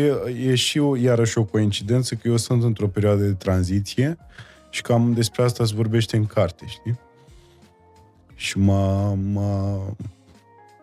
e 0.47 0.55
și 0.55 0.79
o, 0.79 0.97
iarăși 0.97 1.39
o 1.39 1.45
coincidență 1.45 2.15
că 2.15 2.29
eu 2.29 2.37
sunt 2.37 2.63
într-o 2.63 2.89
perioadă 2.89 3.23
de 3.23 3.33
tranziție 3.33 4.19
și 4.71 4.83
cam 4.83 5.13
despre 5.13 5.43
asta 5.43 5.65
se 5.65 5.75
vorbește 5.75 6.17
în 6.17 6.27
carte, 6.27 6.65
știi? 6.67 6.99
Și 8.35 8.59
m-a, 8.59 9.15
m-a, 9.15 9.97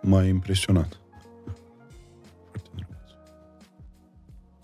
m-a 0.03 0.23
impresionat. 0.23 0.99
Foarte 2.49 2.69
drăguț. 2.75 3.09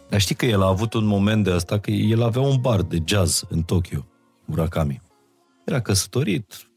Dar 0.09 0.19
știi 0.19 0.35
că 0.35 0.45
el 0.45 0.61
a 0.61 0.67
avut 0.67 0.93
un 0.93 1.05
moment 1.05 1.43
de 1.43 1.51
asta, 1.51 1.79
că 1.79 1.91
el 1.91 2.23
avea 2.23 2.41
un 2.41 2.61
bar 2.61 2.81
de 2.81 3.01
jazz 3.05 3.43
în 3.49 3.63
Tokyo, 3.63 4.05
Murakami. 4.45 5.01
Era 5.65 5.81
căsătorit, 5.81 6.69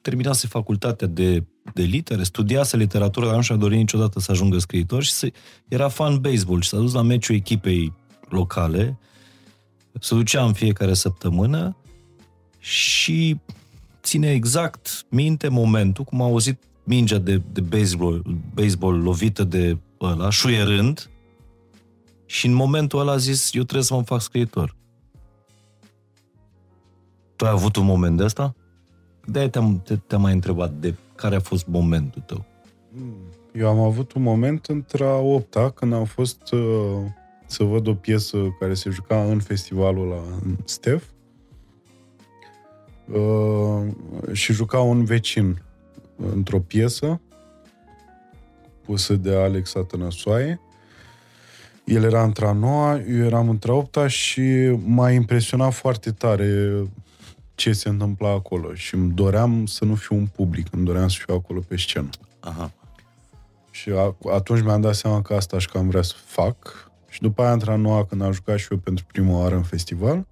terminase 0.00 0.46
facultatea 0.46 1.06
de, 1.06 1.44
de 1.74 1.82
litere, 1.82 2.22
studiase 2.22 2.76
literatură, 2.76 3.26
dar 3.26 3.34
nu 3.34 3.42
și-a 3.42 3.56
dorit 3.56 3.78
niciodată 3.78 4.20
să 4.20 4.30
ajungă 4.30 4.58
scriitor 4.58 5.02
și 5.02 5.12
se, 5.12 5.32
era 5.68 5.88
fan 5.88 6.20
baseball 6.20 6.60
și 6.60 6.68
s-a 6.68 6.76
dus 6.76 6.92
la 6.92 7.02
meciul 7.02 7.34
echipei 7.34 7.92
locale, 8.28 8.98
se 10.00 10.14
ducea 10.14 10.44
în 10.44 10.52
fiecare 10.52 10.94
săptămână 10.94 11.76
și 12.58 13.36
ține 14.02 14.30
exact 14.30 15.06
minte 15.08 15.48
momentul 15.48 16.04
cum 16.04 16.20
a 16.20 16.24
auzit 16.24 16.62
mingea 16.86 17.18
de, 17.18 17.42
de 17.52 17.60
baseball, 17.60 18.22
baseball 18.54 19.02
lovită 19.02 19.44
de 19.44 19.78
ăla, 20.00 20.30
șuierând, 20.30 21.10
și 22.26 22.46
în 22.46 22.52
momentul 22.52 22.98
ăla 22.98 23.12
a 23.12 23.16
zis, 23.16 23.54
eu 23.54 23.62
trebuie 23.62 23.84
să 23.84 23.94
mă 23.94 24.02
fac 24.02 24.20
scriitor. 24.20 24.76
Tu 27.36 27.44
ai 27.44 27.50
avut 27.50 27.76
un 27.76 27.84
moment 27.84 28.16
de 28.16 28.24
asta? 28.24 28.54
De-aia 29.24 29.48
te-am, 29.48 29.80
te, 29.80 29.96
te-am 29.96 30.20
mai 30.20 30.32
întrebat 30.32 30.72
de 30.72 30.94
care 31.14 31.36
a 31.36 31.40
fost 31.40 31.66
momentul 31.66 32.22
tău. 32.26 32.44
Eu 33.52 33.68
am 33.68 33.80
avut 33.80 34.12
un 34.12 34.22
moment 34.22 34.66
între 34.66 35.04
a 35.04 35.16
opta, 35.16 35.70
când 35.70 35.92
am 35.92 36.04
fost 36.04 36.52
uh, 36.52 36.60
să 37.46 37.64
văd 37.64 37.86
o 37.86 37.94
piesă 37.94 38.38
care 38.58 38.74
se 38.74 38.90
juca 38.90 39.24
în 39.24 39.40
festivalul 39.40 40.08
la 40.08 40.22
în 40.44 40.56
Stef 40.64 41.04
uh, 43.12 43.82
și 44.32 44.52
juca 44.52 44.80
un 44.80 45.04
vecin 45.04 45.62
într-o 46.16 46.60
piesă 46.60 47.20
pusă 48.86 49.14
de 49.14 49.34
Alex 49.34 49.74
Atănăsoaie. 49.74 50.60
El 51.84 52.02
era 52.02 52.22
între 52.22 52.46
a 52.46 52.52
noua, 52.52 53.00
eu 53.00 53.24
eram 53.24 53.48
între 53.48 53.70
a 53.70 53.74
opta 53.74 54.06
și 54.06 54.42
m-a 54.84 55.10
impresionat 55.10 55.72
foarte 55.72 56.10
tare 56.10 56.82
ce 57.54 57.72
se 57.72 57.88
întâmpla 57.88 58.30
acolo 58.30 58.74
și 58.74 58.94
îmi 58.94 59.12
doream 59.12 59.66
să 59.66 59.84
nu 59.84 59.94
fiu 59.94 60.16
un 60.16 60.26
public, 60.26 60.66
îmi 60.70 60.84
doream 60.84 61.08
să 61.08 61.16
fiu 61.24 61.34
acolo 61.34 61.60
pe 61.68 61.76
scenă. 61.76 62.08
Aha. 62.40 62.72
Și 63.70 63.90
a, 63.90 64.16
atunci 64.32 64.62
mi-am 64.62 64.80
dat 64.80 64.94
seama 64.94 65.22
că 65.22 65.34
asta 65.34 65.58
și 65.58 65.68
că 65.68 65.78
am 65.78 65.88
vrea 65.88 66.02
să 66.02 66.14
fac. 66.24 66.90
Și 67.08 67.20
după 67.20 67.42
aia, 67.42 67.52
într-a 67.52 67.76
noua, 67.76 68.04
când 68.04 68.22
am 68.22 68.32
jucat 68.32 68.58
și 68.58 68.66
eu 68.70 68.78
pentru 68.78 69.04
prima 69.04 69.38
oară 69.38 69.54
în 69.54 69.62
festival, 69.62 70.26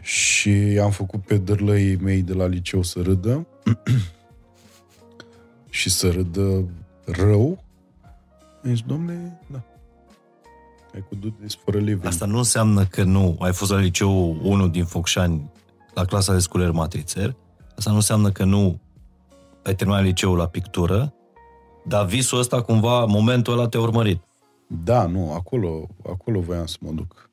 și 0.00 0.78
am 0.82 0.90
făcut 0.90 1.22
pe 1.22 1.36
dârlăii 1.36 1.96
mei 1.96 2.22
de 2.22 2.32
la 2.32 2.46
liceu 2.46 2.82
să 2.82 3.00
râdă 3.02 3.46
și 5.72 5.90
să 5.90 6.10
râdă 6.10 6.68
rău. 7.04 7.64
Deci, 8.62 8.82
domnule, 8.82 9.40
da. 9.46 9.62
Ai 10.94 11.04
cu 11.08 11.14
do 11.14 11.28
this 11.28 11.54
for 11.54 11.74
a 11.74 11.78
living. 11.78 12.06
Asta 12.06 12.26
nu 12.26 12.38
înseamnă 12.38 12.84
că 12.84 13.02
nu 13.02 13.36
ai 13.40 13.52
fost 13.52 13.70
la 13.70 13.78
liceu 13.78 14.36
1 14.42 14.68
din 14.68 14.84
Focșani 14.84 15.50
la 15.94 16.04
clasa 16.04 16.32
de 16.32 16.38
sculer 16.38 16.70
matrițer. 16.70 17.36
Asta 17.76 17.90
nu 17.90 17.96
înseamnă 17.96 18.30
că 18.30 18.44
nu 18.44 18.80
ai 19.62 19.74
terminat 19.74 20.02
liceul 20.02 20.36
la 20.36 20.46
pictură, 20.46 21.14
dar 21.84 22.06
visul 22.06 22.38
ăsta 22.38 22.62
cumva, 22.62 23.04
momentul 23.04 23.52
ăla 23.52 23.68
te-a 23.68 23.80
urmărit. 23.80 24.20
Da, 24.66 25.06
nu, 25.06 25.32
acolo, 25.32 25.88
acolo 26.08 26.40
voiam 26.40 26.66
să 26.66 26.76
mă 26.80 26.90
duc. 26.90 27.30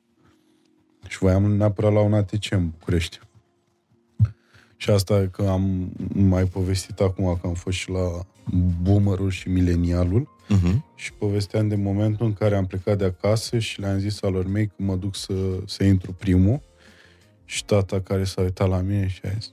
Și 1.08 1.18
voiam 1.18 1.56
neapărat 1.56 1.92
la 1.92 2.00
un 2.00 2.14
ATC 2.14 2.50
în 2.50 2.68
București. 2.68 3.18
Și 4.80 4.90
asta 4.90 5.28
că 5.32 5.48
am 5.48 5.92
mai 6.12 6.44
povestit 6.44 7.00
acum 7.00 7.38
că 7.40 7.46
am 7.46 7.54
fost 7.54 7.76
și 7.76 7.90
la 7.90 8.26
Boomerul 8.82 9.30
și 9.30 9.48
Milenialul 9.48 10.38
Uh-huh. 10.50 10.80
și 10.94 11.12
povesteam 11.12 11.68
de 11.68 11.74
momentul 11.74 12.26
în 12.26 12.32
care 12.32 12.56
am 12.56 12.66
plecat 12.66 12.98
de 12.98 13.04
acasă 13.04 13.58
și 13.58 13.80
le-am 13.80 13.98
zis 13.98 14.22
alor 14.22 14.46
mei 14.46 14.66
că 14.66 14.72
mă 14.76 14.96
duc 14.96 15.16
să, 15.16 15.34
să 15.66 15.84
intru 15.84 16.12
primul 16.12 16.60
și 17.44 17.64
tata 17.64 18.00
care 18.00 18.24
s-a 18.24 18.42
uitat 18.42 18.68
la 18.68 18.80
mine 18.80 19.08
și 19.08 19.20
a 19.24 19.28
zis 19.28 19.52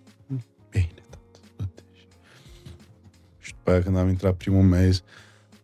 bine, 0.70 1.04
tată, 1.10 1.40
du-te. 1.56 1.84
Și 3.40 3.54
după 3.54 3.72
aia 3.72 3.82
când 3.82 3.98
am 3.98 4.08
intrat 4.10 4.36
primul 4.36 4.64
mi-a 4.64 4.86
zis 4.86 5.04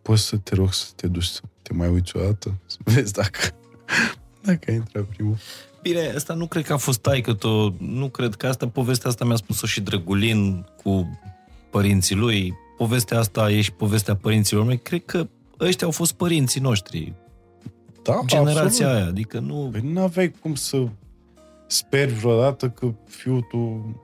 poți 0.01 0.25
să 0.25 0.37
te 0.37 0.55
rog 0.55 0.73
să 0.73 0.87
te 0.95 1.07
duci 1.07 1.23
să 1.23 1.41
te 1.61 1.73
mai 1.73 1.89
uiți 1.89 2.17
o 2.17 2.19
dată? 2.19 2.53
Să 2.65 2.77
vezi 2.83 3.13
dacă, 3.13 3.39
dacă 4.41 4.71
ai 4.71 4.75
intrat 4.75 5.03
primul. 5.03 5.37
Bine, 5.83 6.11
asta 6.15 6.33
nu 6.33 6.47
cred 6.47 6.65
că 6.65 6.73
a 6.73 6.77
fost 6.77 6.99
taică 6.99 7.37
-o. 7.41 7.69
nu 7.79 8.09
cred 8.09 8.35
că 8.35 8.47
asta, 8.47 8.67
povestea 8.67 9.09
asta 9.09 9.25
mi-a 9.25 9.35
spus-o 9.35 9.67
și 9.67 9.81
Drăgulin 9.81 10.65
cu 10.83 11.19
părinții 11.69 12.15
lui, 12.15 12.53
povestea 12.77 13.19
asta 13.19 13.51
e 13.51 13.61
și 13.61 13.71
povestea 13.71 14.15
părinților 14.15 14.65
mei, 14.65 14.79
cred 14.79 15.05
că 15.05 15.27
ăștia 15.59 15.85
au 15.87 15.93
fost 15.93 16.13
părinții 16.13 16.61
noștri, 16.61 17.13
Da, 18.01 18.21
generația 18.25 18.63
absolut. 18.63 18.93
aia, 18.93 19.05
adică 19.05 19.39
nu... 19.39 19.69
Păi 19.71 19.81
nu 19.81 20.01
aveai 20.01 20.31
cum 20.31 20.55
să 20.55 20.87
speri 21.67 22.11
vreodată 22.11 22.69
că 22.69 22.93
fiul 23.07 23.41
tu 23.41 23.57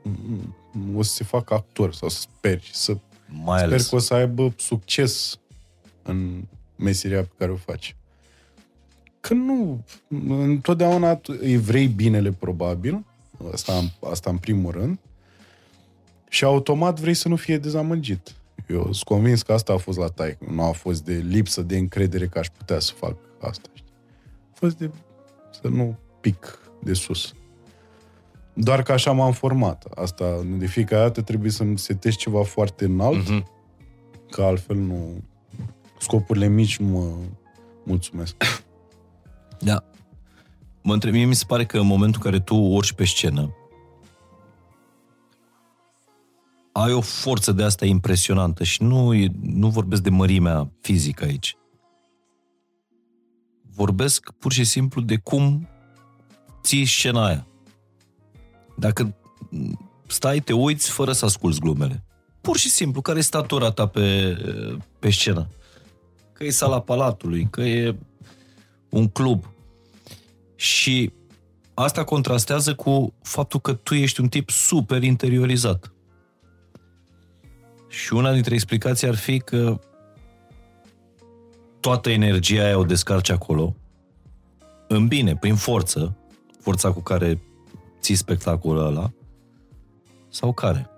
mm, 0.03 0.95
o 0.95 1.01
să 1.01 1.13
se 1.13 1.23
facă 1.23 1.53
actor 1.53 1.93
sau 1.93 2.09
să 2.09 2.19
speri, 2.19 2.69
să 2.73 2.97
Mai 3.43 3.57
sper 3.57 3.69
ales. 3.71 3.87
că 3.87 3.95
o 3.95 3.99
să 3.99 4.13
aibă 4.13 4.53
succes 4.57 5.39
în 6.03 6.43
meseria 6.75 7.21
pe 7.21 7.33
care 7.37 7.51
o 7.51 7.55
faci. 7.55 7.95
Că 9.29 9.35
nu, 9.35 9.83
întotdeauna 10.27 11.15
tu 11.15 11.37
îi 11.41 11.57
vrei 11.57 11.87
binele 11.87 12.31
probabil, 12.31 13.05
asta, 13.53 13.81
asta 14.11 14.29
în 14.29 14.37
primul 14.37 14.71
rând, 14.71 14.99
și 16.29 16.43
automat 16.43 16.99
vrei 16.99 17.13
să 17.13 17.27
nu 17.27 17.35
fie 17.35 17.57
dezamăgit. 17.57 18.35
Eu 18.67 18.81
sunt 18.83 19.03
convins 19.03 19.41
că 19.41 19.53
asta 19.53 19.73
a 19.73 19.77
fost 19.77 19.97
la 19.97 20.07
tai, 20.07 20.37
nu 20.51 20.63
a 20.63 20.71
fost 20.71 21.03
de 21.05 21.13
lipsă 21.13 21.61
de 21.61 21.77
încredere 21.77 22.27
că 22.27 22.39
aș 22.39 22.47
putea 22.57 22.79
să 22.79 22.93
fac 22.95 23.15
asta. 23.41 23.69
Știi? 23.73 23.91
A 24.51 24.53
fost 24.53 24.77
de 24.77 24.89
să 25.61 25.67
nu 25.67 25.97
pic 26.21 26.59
de 26.83 26.93
sus. 26.93 27.33
Doar 28.53 28.83
că 28.83 28.91
așa 28.91 29.11
m-am 29.11 29.31
format. 29.31 29.85
Asta, 29.95 30.45
de 30.57 30.65
fiecare 30.65 31.01
dată 31.01 31.21
trebuie 31.21 31.51
să-mi 31.51 31.77
setez 31.77 32.15
ceva 32.15 32.43
foarte 32.43 32.85
înalt, 32.85 33.29
Mhm. 33.29 33.49
că 34.31 34.41
altfel 34.41 34.75
nu... 34.75 35.21
Scopurile 35.99 36.47
mici 36.47 36.77
nu 36.77 36.87
mă 36.87 37.07
mulțumesc. 37.83 38.35
Da. 39.59 39.83
Mă 40.81 40.93
întreb, 40.93 41.13
mie 41.13 41.25
mi 41.25 41.35
se 41.35 41.45
pare 41.47 41.65
că 41.65 41.79
în 41.79 41.87
momentul 41.87 42.21
în 42.23 42.31
care 42.31 42.43
tu 42.43 42.55
urci 42.55 42.93
pe 42.93 43.05
scenă, 43.05 43.53
ai 46.71 46.93
o 46.93 47.01
forță 47.01 47.51
de 47.51 47.63
asta 47.63 47.85
impresionantă 47.85 48.63
și 48.63 48.83
nu, 48.83 49.13
e- 49.13 49.31
nu 49.41 49.69
vorbesc 49.69 50.01
de 50.01 50.09
mărimea 50.09 50.71
fizică 50.81 51.23
aici. 51.23 51.57
Vorbesc 53.75 54.31
pur 54.31 54.51
și 54.51 54.63
simplu 54.63 55.01
de 55.01 55.17
cum 55.17 55.67
ții 56.63 56.85
scena 56.85 57.25
aia. 57.25 57.47
Dacă 58.77 59.15
stai, 60.07 60.39
te 60.39 60.53
uiți 60.53 60.89
fără 60.89 61.11
să 61.11 61.25
asculți 61.25 61.59
glumele. 61.59 62.03
Pur 62.41 62.57
și 62.57 62.69
simplu, 62.69 63.01
care 63.01 63.17
e 63.17 63.21
statura 63.21 63.71
ta 63.71 63.87
pe, 63.87 64.37
pe 64.99 65.09
scenă? 65.09 65.47
Că 66.33 66.43
e 66.43 66.49
sala 66.49 66.81
palatului, 66.81 67.47
că 67.49 67.61
e 67.61 67.95
un 68.89 69.07
club. 69.07 69.49
Și 70.55 71.11
asta 71.73 72.03
contrastează 72.03 72.75
cu 72.75 73.13
faptul 73.21 73.59
că 73.59 73.73
tu 73.73 73.93
ești 73.93 74.21
un 74.21 74.27
tip 74.27 74.49
super 74.49 75.03
interiorizat. 75.03 75.91
Și 77.87 78.13
una 78.13 78.33
dintre 78.33 78.53
explicații 78.53 79.07
ar 79.07 79.15
fi 79.15 79.39
că 79.39 79.79
toată 81.79 82.09
energia 82.09 82.63
aia 82.63 82.77
o 82.77 82.83
descarci 82.83 83.29
acolo, 83.29 83.75
în 84.87 85.07
bine, 85.07 85.35
prin 85.35 85.55
forță, 85.55 86.17
forța 86.59 86.91
cu 86.91 86.99
care 86.99 87.41
ții 87.99 88.15
spectacolul 88.15 88.85
ăla, 88.85 89.11
sau 90.29 90.53
care? 90.53 90.89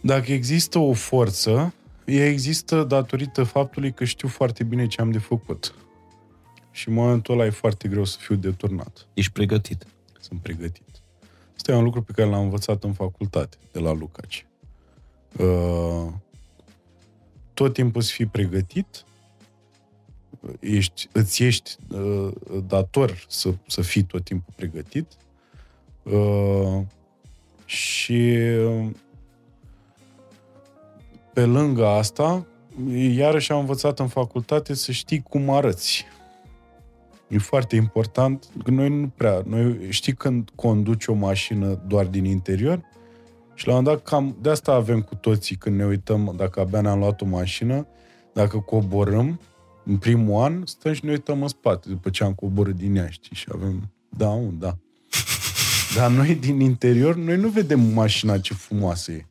Dacă 0.00 0.32
există 0.32 0.78
o 0.78 0.92
forță, 0.92 1.74
ea 2.04 2.26
există 2.26 2.84
datorită 2.84 3.42
faptului 3.42 3.92
că 3.92 4.04
știu 4.04 4.28
foarte 4.28 4.64
bine 4.64 4.86
ce 4.86 5.00
am 5.00 5.10
de 5.10 5.18
făcut. 5.18 5.74
Și 6.78 6.88
în 6.88 6.94
momentul 6.94 7.34
ăla 7.34 7.46
e 7.46 7.50
foarte 7.50 7.88
greu 7.88 8.04
să 8.04 8.16
fiu 8.20 8.34
deturnat. 8.34 9.06
Ești 9.14 9.32
pregătit. 9.32 9.86
Sunt 10.20 10.40
pregătit. 10.40 11.02
Asta 11.56 11.72
e 11.72 11.74
un 11.74 11.84
lucru 11.84 12.02
pe 12.02 12.12
care 12.12 12.28
l-am 12.28 12.42
învățat 12.42 12.84
în 12.84 12.92
facultate, 12.92 13.56
de 13.72 13.78
la 13.78 13.92
Lucaci. 13.92 14.46
Uh, 15.38 16.12
tot 17.54 17.72
timpul 17.72 18.02
să 18.02 18.12
fii 18.12 18.26
pregătit, 18.26 19.04
ești, 20.60 21.08
îți 21.12 21.44
ești 21.44 21.76
uh, 21.90 22.30
dator 22.66 23.24
să, 23.28 23.54
să 23.66 23.82
fii 23.82 24.02
tot 24.02 24.24
timpul 24.24 24.52
pregătit 24.56 25.12
uh, 26.02 26.82
și 27.64 28.36
uh, 28.58 28.90
pe 31.32 31.44
lângă 31.44 31.86
asta, 31.86 32.46
iarăși 32.94 33.52
am 33.52 33.58
învățat 33.58 33.98
în 33.98 34.08
facultate 34.08 34.74
să 34.74 34.92
știi 34.92 35.22
cum 35.22 35.50
arăți. 35.50 36.06
E 37.28 37.38
foarte 37.38 37.76
important. 37.76 38.48
că 38.64 38.70
Noi 38.70 38.88
nu 38.88 39.08
prea... 39.16 39.42
Noi 39.46 39.86
știi 39.88 40.14
când 40.14 40.50
conduci 40.54 41.06
o 41.06 41.14
mașină 41.14 41.82
doar 41.86 42.06
din 42.06 42.24
interior? 42.24 42.80
Și 43.54 43.66
la 43.66 43.74
un 43.74 43.78
moment 43.78 43.96
dat, 43.96 44.10
cam 44.10 44.36
de 44.40 44.50
asta 44.50 44.72
avem 44.72 45.02
cu 45.02 45.14
toții 45.14 45.56
când 45.56 45.76
ne 45.76 45.84
uităm, 45.84 46.34
dacă 46.36 46.60
abia 46.60 46.80
ne-am 46.80 46.98
luat 46.98 47.20
o 47.20 47.26
mașină, 47.26 47.86
dacă 48.32 48.58
coborâm, 48.58 49.40
în 49.84 49.96
primul 49.96 50.42
an, 50.42 50.62
stăm 50.66 50.92
și 50.92 51.04
ne 51.04 51.10
uităm 51.10 51.42
în 51.42 51.48
spate, 51.48 51.88
după 51.88 52.10
ce 52.10 52.24
am 52.24 52.34
coborât 52.34 52.76
din 52.76 52.96
ea, 52.96 53.08
știi? 53.08 53.36
Și 53.36 53.46
avem, 53.54 53.90
da, 54.08 54.28
un, 54.28 54.58
da. 54.58 54.76
Dar 55.96 56.10
noi 56.10 56.34
din 56.34 56.60
interior, 56.60 57.16
noi 57.16 57.36
nu 57.36 57.48
vedem 57.48 57.80
mașina 57.80 58.38
ce 58.38 58.54
frumoasă 58.54 59.12
e. 59.12 59.26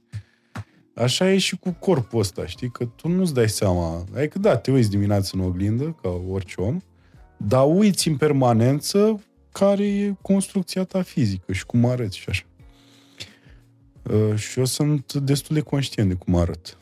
Așa 0.96 1.32
e 1.32 1.38
și 1.38 1.58
cu 1.58 1.76
corpul 1.80 2.20
ăsta, 2.20 2.46
știi? 2.46 2.70
Că 2.70 2.86
tu 2.86 3.08
nu-ți 3.08 3.34
dai 3.34 3.50
seama. 3.50 4.04
Adică 4.16 4.40
da, 4.40 4.58
te 4.58 4.72
uiți 4.72 4.90
dimineața 4.90 5.30
în 5.34 5.40
oglindă, 5.40 5.96
ca 6.02 6.10
orice 6.30 6.62
om, 6.62 6.80
dar 7.38 7.66
uiți 7.68 8.08
în 8.08 8.18
permanență 8.18 9.22
care 9.52 9.84
e 9.88 10.14
construcția 10.22 10.84
ta 10.84 11.02
fizică 11.02 11.54
și 11.54 11.66
cum 11.66 11.86
arăți 11.86 12.18
și 12.18 12.30
așa. 12.30 12.44
Uh, 14.12 14.36
și 14.36 14.60
eu 14.60 14.66
sunt 14.66 15.14
destul 15.14 15.56
de 15.56 15.62
conștient 15.62 16.10
de 16.10 16.16
cum 16.16 16.36
arăt. 16.36 16.78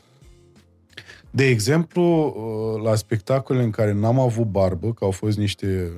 De 1.30 1.44
exemplu, 1.44 2.02
uh, 2.26 2.82
la 2.82 2.94
spectacole 2.94 3.62
în 3.62 3.70
care 3.70 3.92
n-am 3.92 4.18
avut 4.18 4.46
barbă, 4.46 4.92
că 4.92 5.04
au 5.04 5.10
fost 5.10 5.38
niște 5.38 5.92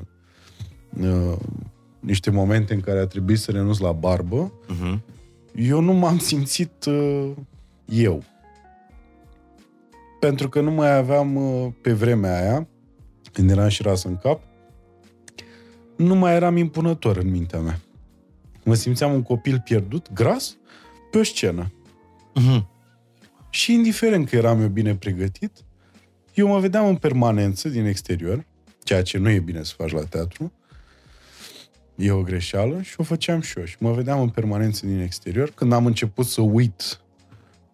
uh, 1.01 1.37
niște 2.01 2.31
momente 2.31 2.75
în 2.75 2.81
care 2.81 2.99
a 2.99 3.07
trebuit 3.07 3.39
să 3.39 3.51
renunț 3.51 3.79
la 3.79 3.93
barbă, 3.93 4.53
Uh-huh. 4.69 4.99
eu 5.55 5.81
nu 5.81 5.93
m-am 5.93 6.19
simțit 6.19 6.85
uh, 6.85 7.31
eu. 7.85 8.23
Pentru 10.21 10.49
că 10.49 10.61
nu 10.61 10.71
mai 10.71 10.97
aveam 10.97 11.37
uh, 11.37 11.73
pe 11.83 11.93
vremea 11.93 12.41
aia, 12.41 12.69
când 13.33 13.51
eram 13.51 13.69
și 13.69 13.83
ras 13.83 14.05
în 14.05 14.17
cap, 14.17 14.41
nu 15.99 16.15
mai 16.15 16.35
eram 16.35 16.57
impunător 16.57 17.17
în 17.17 17.31
mintea 17.31 17.59
mea. 17.59 17.81
Mă 18.65 18.75
simțeam 18.75 19.13
un 19.13 19.23
copil 19.23 19.61
pierdut, 19.65 20.13
gras, 20.13 20.57
pe 21.11 21.19
o 21.19 21.23
scenă. 21.23 21.73
Uh-huh. 22.41 22.67
Și 23.51 23.73
indiferent 23.73 24.29
că 24.29 24.37
eram 24.37 24.61
eu 24.61 24.69
bine 24.69 24.95
pregătit, 24.95 25.53
eu 26.35 26.47
mă 26.47 26.59
vedeam 26.59 26.87
în 26.87 26.97
permanență 26.97 27.69
din 27.69 27.85
exterior, 27.85 28.47
ceea 28.83 29.03
ce 29.03 29.19
nu 29.19 29.31
e 29.31 29.39
bine 29.39 29.63
să 29.63 29.75
faci 29.77 29.93
la 29.93 30.05
teatru. 30.05 30.53
E 31.95 32.11
o 32.11 32.23
greșeală 32.23 32.83
și 32.83 32.95
o 32.97 33.03
făceam 33.03 33.41
și 33.41 33.59
eu. 33.59 33.65
Și 33.65 33.77
mă 33.79 33.93
vedeam 33.93 34.21
în 34.21 34.29
permanență 34.29 34.87
din 34.87 35.01
exterior. 35.01 35.51
Când 35.51 35.73
am 35.73 35.87
început 35.87 36.27
să 36.27 36.41
uit 36.41 37.01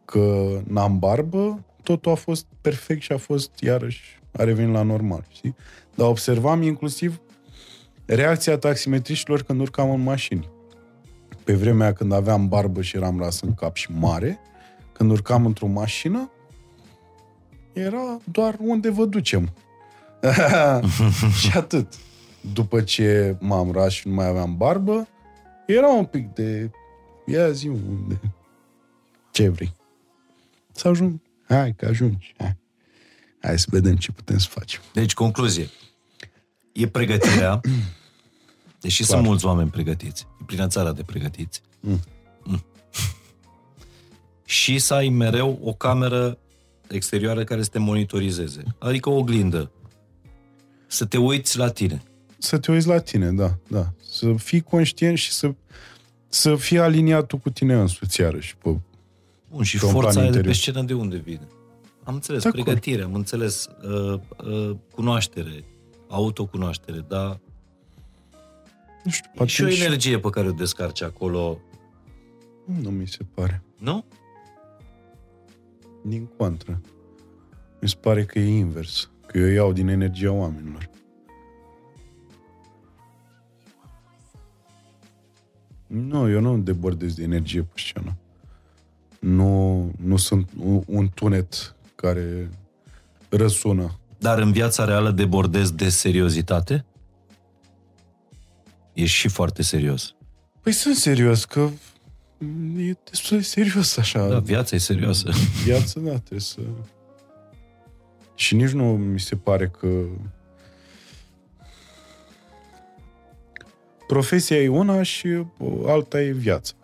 că 0.04 0.60
n-am 0.66 0.98
barbă, 0.98 1.64
totul 1.82 2.12
a 2.12 2.14
fost 2.14 2.46
perfect 2.60 3.02
și 3.02 3.12
a 3.12 3.16
fost 3.16 3.50
iarăși, 3.60 4.20
a 4.32 4.44
revenit 4.44 4.72
la 4.72 4.82
normal, 4.82 5.26
știi? 5.28 5.56
Dar 5.94 6.08
observam 6.08 6.62
inclusiv 6.62 7.20
reacția 8.06 8.58
taximetriștilor 8.58 9.42
când 9.42 9.60
urcam 9.60 9.90
în 9.90 10.02
mașini. 10.02 10.48
Pe 11.44 11.54
vremea 11.54 11.92
când 11.92 12.12
aveam 12.12 12.48
barbă 12.48 12.82
și 12.82 12.96
eram 12.96 13.18
las 13.18 13.40
în 13.40 13.54
cap 13.54 13.76
și 13.76 13.90
mare, 13.92 14.38
când 14.92 15.10
urcam 15.10 15.46
într-o 15.46 15.66
mașină, 15.66 16.30
era 17.72 18.20
doar 18.24 18.56
unde 18.60 18.90
vă 18.90 19.04
ducem. 19.04 19.52
și 21.40 21.56
atât. 21.56 21.94
După 22.52 22.80
ce 22.80 23.36
m-am 23.40 23.72
ras 23.72 23.92
și 23.92 24.08
nu 24.08 24.14
mai 24.14 24.26
aveam 24.26 24.56
barbă, 24.56 25.08
era 25.66 25.88
un 25.88 26.04
pic 26.04 26.32
de... 26.34 26.70
Ia 27.26 27.50
zi 27.50 27.68
unde... 27.68 28.20
Ce 29.30 29.48
vrei? 29.48 29.74
Să 30.72 30.88
ajung. 30.88 31.20
Hai 31.48 31.74
că 31.76 31.86
ajungi. 31.86 32.34
Hai. 32.38 32.56
Hai 33.40 33.58
să 33.58 33.66
vedem 33.70 33.96
ce 33.96 34.12
putem 34.12 34.38
să 34.38 34.48
facem. 34.50 34.80
Deci, 34.92 35.14
concluzie. 35.14 35.68
E 36.74 36.86
pregătirea, 36.88 37.60
deși 38.80 39.02
Clar. 39.02 39.08
sunt 39.18 39.28
mulți 39.28 39.44
oameni 39.46 39.70
pregătiți. 39.70 40.26
E 40.40 40.44
plină 40.46 40.66
țara 40.66 40.92
de 40.92 41.02
pregătiți. 41.02 41.60
Mm. 41.80 42.00
Mm. 42.44 42.64
Și 44.44 44.78
să 44.78 44.94
ai 44.94 45.08
mereu 45.08 45.58
o 45.62 45.72
cameră 45.72 46.38
exterioară 46.88 47.44
care 47.44 47.62
să 47.62 47.68
te 47.68 47.78
monitorizeze. 47.78 48.62
Adică 48.78 49.08
o 49.10 49.16
oglindă. 49.16 49.70
Să 50.86 51.04
te 51.04 51.18
uiți 51.18 51.58
la 51.58 51.68
tine. 51.68 52.02
Să 52.38 52.58
te 52.58 52.72
uiți 52.72 52.86
la 52.86 52.98
tine, 52.98 53.30
da, 53.32 53.58
da. 53.68 53.92
Să 54.10 54.32
fii 54.36 54.60
conștient 54.60 55.18
și 55.18 55.32
să, 55.32 55.54
să 56.28 56.56
fii 56.56 56.78
aliniat 56.78 57.26
tu 57.26 57.36
cu 57.38 57.50
tine 57.50 57.74
însuți 57.74 58.20
iarăși. 58.20 58.56
Pe, 58.56 58.76
Bun, 59.50 59.62
și 59.62 59.78
Pe 59.78 59.84
un 59.84 59.92
forța 59.92 60.10
plan 60.10 60.22
aia 60.22 60.30
de 60.32 60.40
pe 60.40 60.46
interior. 60.48 60.54
scenă 60.54 60.82
de 60.82 60.94
unde 60.94 61.16
vine? 61.16 61.46
Am 62.02 62.14
înțeles, 62.14 62.42
De 62.42 62.48
acord. 62.48 62.64
pregătire, 62.64 63.02
am 63.02 63.14
înțeles 63.14 63.68
uh, 63.82 64.20
uh, 64.44 64.76
cunoaștere, 64.94 65.64
autocunoaștere, 66.14 67.04
dar 67.08 67.40
nu 69.04 69.10
știu, 69.10 69.30
e 69.32 69.36
poate 69.36 69.50
și 69.50 69.62
o 69.62 69.68
energie 69.68 70.18
pe 70.18 70.30
care 70.30 70.48
o 70.48 70.52
descarci 70.52 71.02
acolo, 71.02 71.58
Nu 72.64 72.90
mi 72.90 73.08
se 73.08 73.24
pare. 73.34 73.62
nu? 73.78 74.04
Din 76.02 76.26
contră. 76.36 76.80
Mi 77.80 77.88
se 77.88 77.96
pare 78.00 78.24
că 78.24 78.38
e 78.38 78.56
invers. 78.56 79.10
Că 79.26 79.38
eu 79.38 79.46
iau 79.48 79.72
din 79.72 79.88
energia 79.88 80.32
oamenilor. 80.32 80.90
Nu, 85.86 86.30
eu 86.30 86.40
nu 86.40 86.58
debordez 86.58 87.14
de 87.14 87.22
energie 87.22 87.62
pe 87.62 87.72
scenă. 87.74 88.16
Nu, 89.18 89.90
nu 89.96 90.16
sunt 90.16 90.50
un, 90.62 90.82
un 90.86 91.08
tunet 91.14 91.74
care 91.94 92.50
răsună. 93.28 93.98
Dar 94.24 94.38
în 94.38 94.52
viața 94.52 94.84
reală 94.84 95.10
debordezi 95.10 95.74
de 95.74 95.88
seriozitate? 95.88 96.84
Ești 98.92 99.16
și 99.16 99.28
foarte 99.28 99.62
serios. 99.62 100.14
Păi 100.60 100.72
sunt 100.72 100.94
serios, 100.94 101.44
că 101.44 101.68
e 102.76 102.96
destul 103.10 103.36
de 103.36 103.42
serios 103.42 103.96
așa. 103.96 104.28
Da, 104.28 104.38
viața 104.38 104.76
e 104.76 104.78
serioasă. 104.78 105.30
viață, 105.64 106.00
da, 106.00 106.10
trebuie 106.10 106.40
să... 106.40 106.60
Și 108.34 108.54
nici 108.54 108.70
nu 108.70 108.96
mi 108.96 109.20
se 109.20 109.36
pare 109.36 109.68
că... 109.68 109.88
Profesia 114.06 114.56
e 114.56 114.68
una 114.68 115.02
și 115.02 115.26
uh, 115.26 115.46
alta 115.86 116.20
e 116.20 116.32
viața. 116.32 116.74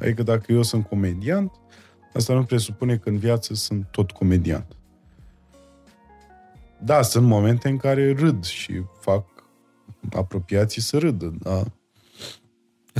Adică 0.00 0.22
dacă 0.22 0.52
eu 0.52 0.62
sunt 0.62 0.86
comediant, 0.86 1.52
asta 2.14 2.34
nu 2.34 2.44
presupune 2.44 2.96
că 2.96 3.08
în 3.08 3.18
viață 3.18 3.54
sunt 3.54 3.86
tot 3.90 4.10
comediant. 4.10 4.74
Da, 6.84 7.02
sunt 7.02 7.26
momente 7.26 7.68
în 7.68 7.76
care 7.76 8.12
râd 8.12 8.44
și 8.44 8.82
fac 9.00 9.24
apropiații 10.12 10.82
să 10.82 10.98
râdă, 10.98 11.34
da. 11.38 11.62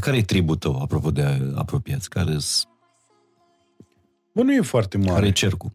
Care 0.01 0.17
e 0.17 0.23
tribul 0.23 0.57
tău, 0.57 0.81
apropo 0.83 1.11
de 1.11 1.53
apropiați? 1.55 2.09
Care, 2.09 2.37
Bă, 4.33 4.43
nu 4.43 4.55
e 4.55 4.61
foarte 4.61 4.97
mare. 4.99 5.13
care 5.13 5.27
e 5.27 5.33
cercul? 5.33 5.71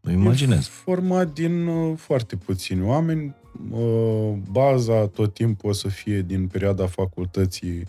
Nu 0.00 0.10
imaginez. 0.12 0.66
E 0.66 0.70
format 0.70 1.32
din 1.32 1.66
uh, 1.66 1.96
foarte 1.96 2.36
puțini 2.36 2.82
oameni. 2.82 3.34
Uh, 3.70 4.32
baza 4.50 5.06
tot 5.06 5.34
timpul 5.34 5.70
o 5.70 5.72
să 5.72 5.88
fie 5.88 6.20
din 6.20 6.46
perioada 6.46 6.86
facultății 6.86 7.86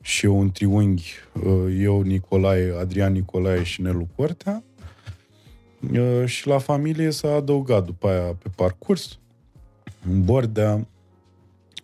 și 0.00 0.26
eu 0.26 0.38
un 0.38 0.50
triunghi, 0.50 1.14
uh, 1.44 1.76
eu, 1.78 2.00
Nicolae, 2.00 2.74
Adrian 2.78 3.12
Nicolae 3.12 3.62
și 3.62 3.82
Nelu 3.82 4.08
Cortea. 4.16 4.62
Uh, 5.92 6.26
și 6.26 6.46
la 6.46 6.58
familie 6.58 7.10
s-a 7.10 7.34
adăugat 7.34 7.84
după 7.84 8.08
aia 8.08 8.34
pe 8.34 8.48
parcurs 8.56 9.18
Bordea, 10.08 10.86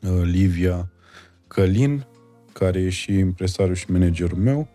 uh, 0.03 0.21
Livia, 0.23 0.91
Călin, 1.47 2.07
care 2.53 2.81
e 2.81 2.89
și 2.89 3.13
impresariul 3.13 3.75
și 3.75 3.91
managerul 3.91 4.39
meu, 4.39 4.69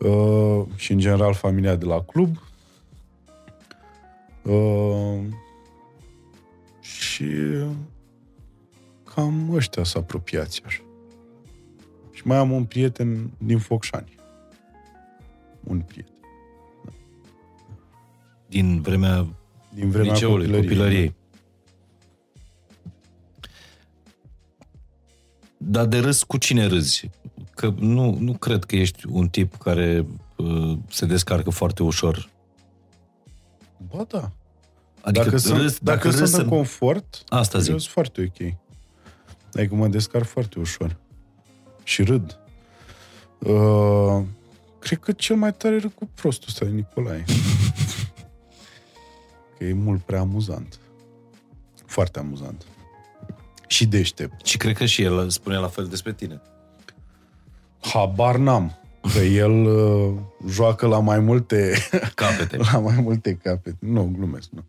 uh, 0.00 0.66
și 0.76 0.92
în 0.92 0.98
general 0.98 1.34
familia 1.34 1.76
de 1.76 1.84
la 1.84 2.02
club, 2.02 2.36
Uh, 4.42 5.20
și 6.80 7.26
cam 9.14 9.50
ăștia 9.54 9.84
sunt 9.84 10.02
apropiați 10.02 10.62
așa. 10.64 10.82
Și 12.12 12.26
mai 12.26 12.36
am 12.36 12.50
un 12.50 12.64
prieten 12.64 13.30
din 13.38 13.58
Focșani. 13.58 14.14
Un 15.64 15.80
prieten. 15.80 16.14
Din 18.50 18.80
vremea 18.80 19.26
Din 19.74 19.90
vremea 19.90 20.12
liceului, 20.12 20.46
copilăriei. 20.46 20.68
copilăriei. 20.68 21.14
Dar 25.56 25.86
de 25.86 25.98
râs 25.98 26.22
cu 26.22 26.36
cine 26.36 26.66
râzi? 26.66 27.10
Că 27.54 27.72
nu, 27.78 28.16
nu 28.20 28.32
cred 28.32 28.64
că 28.64 28.76
ești 28.76 29.06
un 29.08 29.28
tip 29.28 29.56
care 29.56 30.06
uh, 30.36 30.78
se 30.90 31.06
descarcă 31.06 31.50
foarte 31.50 31.82
ușor. 31.82 32.28
Ba 33.94 34.04
da. 34.08 34.30
Adică 35.00 35.24
dacă 35.24 35.36
sunt, 35.36 35.58
râs, 35.60 35.78
dacă 35.78 36.08
râs 36.08 36.16
sunt 36.16 36.32
în 36.32 36.40
în- 36.40 36.48
confort, 36.48 37.24
Asta 37.28 37.58
zic. 37.58 37.70
eu 37.70 37.78
sunt 37.78 37.92
foarte 37.92 38.32
ok. 38.36 38.54
Adică 39.54 39.74
mă 39.74 39.88
descarc 39.88 40.24
foarte 40.26 40.58
ușor. 40.58 40.96
Și 41.84 42.02
râd. 42.02 42.38
Uh, 43.38 44.22
cred 44.78 44.98
că 44.98 45.12
cel 45.12 45.36
mai 45.36 45.52
tare 45.54 45.78
râd 45.78 45.92
cu 45.92 46.10
prostul 46.14 46.46
ăsta 46.48 46.64
de 46.64 46.70
Nicolae. 46.70 47.24
că 49.60 49.66
e 49.66 49.72
mult 49.72 50.00
prea 50.00 50.20
amuzant. 50.20 50.78
Foarte 51.86 52.18
amuzant. 52.18 52.66
Și 53.66 53.86
deștept. 53.86 54.46
Și 54.46 54.56
cred 54.56 54.76
că 54.76 54.84
și 54.84 55.02
el 55.02 55.28
spune 55.28 55.56
la 55.56 55.68
fel 55.68 55.86
despre 55.86 56.12
tine. 56.12 56.40
Habar 57.80 58.36
n-am. 58.36 58.78
Că 59.12 59.18
el 59.44 59.64
uh, 59.64 60.14
joacă 60.48 60.86
la 60.86 60.98
mai 60.98 61.18
multe 61.18 61.74
Capete. 62.14 62.56
la 62.56 62.78
mai 62.78 63.00
multe 63.00 63.34
capete. 63.34 63.76
Nu, 63.80 64.12
glumesc, 64.16 64.48
nu. 64.50 64.64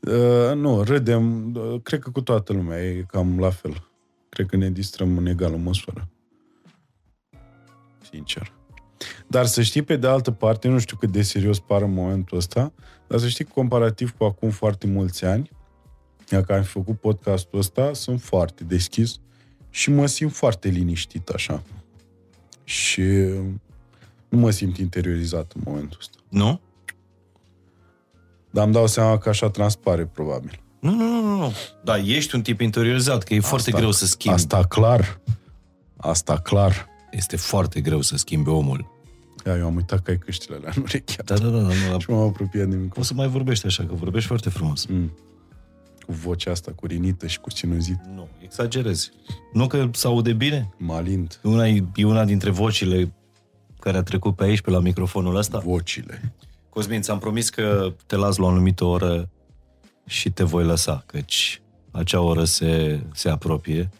Uh, 0.00 0.54
nu, 0.54 0.82
râdem, 0.82 1.54
uh, 1.54 1.80
cred 1.82 2.00
că 2.00 2.10
cu 2.10 2.20
toată 2.20 2.52
lumea 2.52 2.82
e 2.82 3.04
cam 3.08 3.38
la 3.38 3.50
fel. 3.50 3.90
Cred 4.28 4.46
că 4.46 4.56
ne 4.56 4.70
distrăm 4.70 5.16
în 5.16 5.26
egală 5.26 5.56
măsură. 5.56 6.08
Sincer. 8.10 8.55
Dar 9.26 9.46
să 9.46 9.62
știi, 9.62 9.82
pe 9.82 9.96
de 9.96 10.06
altă 10.06 10.30
parte, 10.30 10.68
nu 10.68 10.78
știu 10.78 10.96
cât 10.96 11.10
de 11.10 11.22
serios 11.22 11.58
par 11.58 11.82
în 11.82 11.92
momentul 11.92 12.36
ăsta, 12.36 12.72
dar 13.06 13.18
să 13.18 13.28
știi, 13.28 13.44
că 13.44 13.50
comparativ 13.54 14.14
cu 14.18 14.24
acum 14.24 14.50
foarte 14.50 14.86
mulți 14.86 15.24
ani, 15.24 15.50
dacă 16.28 16.54
am 16.54 16.62
făcut 16.62 17.00
podcastul 17.00 17.58
ăsta, 17.58 17.92
sunt 17.92 18.20
foarte 18.20 18.64
deschis 18.64 19.18
și 19.70 19.90
mă 19.90 20.06
simt 20.06 20.32
foarte 20.32 20.68
liniștit 20.68 21.28
așa. 21.28 21.62
Și 22.64 23.02
nu 24.28 24.38
mă 24.38 24.50
simt 24.50 24.76
interiorizat 24.76 25.52
în 25.54 25.60
momentul 25.64 25.98
ăsta. 26.00 26.16
Nu? 26.28 26.60
Dar 28.50 28.64
îmi 28.64 28.72
dau 28.72 28.86
seama 28.86 29.18
că 29.18 29.28
așa 29.28 29.50
transpare, 29.50 30.06
probabil. 30.06 30.60
Nu, 30.80 30.94
nu, 30.94 31.04
nu, 31.04 31.20
nu, 31.20 31.36
nu. 31.36 31.52
Da, 31.84 31.98
ești 31.98 32.34
un 32.34 32.42
tip 32.42 32.60
interiorizat, 32.60 33.22
că 33.22 33.34
e 33.34 33.40
foarte 33.40 33.70
greu 33.70 33.90
să 33.90 34.06
schimbi. 34.06 34.36
Asta 34.36 34.64
clar. 34.64 35.20
Asta 35.96 36.38
clar. 36.38 36.88
Este 37.10 37.36
foarte 37.36 37.80
greu 37.80 38.00
să 38.00 38.16
schimbi 38.16 38.48
omul. 38.48 38.94
Ia, 39.46 39.56
eu 39.56 39.66
am 39.66 39.76
uitat 39.76 40.02
că 40.02 40.10
ai 40.10 40.18
căștile 40.18 40.56
alea 40.56 40.72
în 40.76 40.82
ureche. 40.82 41.22
Da, 41.24 41.38
da, 41.38 41.48
da, 41.48 41.58
da, 41.58 41.68
da. 41.90 41.98
Și 41.98 42.10
m-am 42.10 42.28
apropiat 42.28 42.68
de 42.68 42.76
microfon. 42.76 42.88
Poți 42.88 43.06
să 43.08 43.14
mai 43.14 43.28
vorbești 43.28 43.66
așa, 43.66 43.84
că 43.84 43.94
vorbești 43.94 44.28
foarte 44.28 44.48
frumos. 44.48 44.86
Mm. 44.86 45.12
Cu 46.06 46.12
vocea 46.12 46.50
asta, 46.50 46.72
cu 46.72 46.86
rinită 46.86 47.26
și 47.26 47.40
cu 47.40 47.50
sinuzit. 47.50 48.00
Nu, 48.14 48.28
exagerezi. 48.42 49.10
Nu 49.52 49.66
că 49.66 49.88
se 49.92 50.06
aude 50.06 50.32
bine? 50.32 50.74
Malint. 50.76 51.40
Una 51.42 51.68
e, 51.68 51.84
e 51.94 52.04
una 52.04 52.24
dintre 52.24 52.50
vocile 52.50 53.12
care 53.80 53.96
a 53.96 54.02
trecut 54.02 54.36
pe 54.36 54.44
aici, 54.44 54.60
pe 54.60 54.70
la 54.70 54.80
microfonul 54.80 55.36
ăsta. 55.36 55.58
Vocile. 55.58 56.34
Cosmin, 56.68 57.02
ți-am 57.02 57.18
promis 57.18 57.50
că 57.50 57.94
te 58.06 58.16
las 58.16 58.36
la 58.36 58.44
o 58.44 58.48
anumită 58.48 58.84
oră 58.84 59.28
și 60.06 60.30
te 60.30 60.42
voi 60.42 60.64
lăsa, 60.64 61.02
căci 61.06 61.62
acea 61.90 62.20
oră 62.20 62.44
se, 62.44 63.00
se 63.12 63.28
apropie 63.28 63.90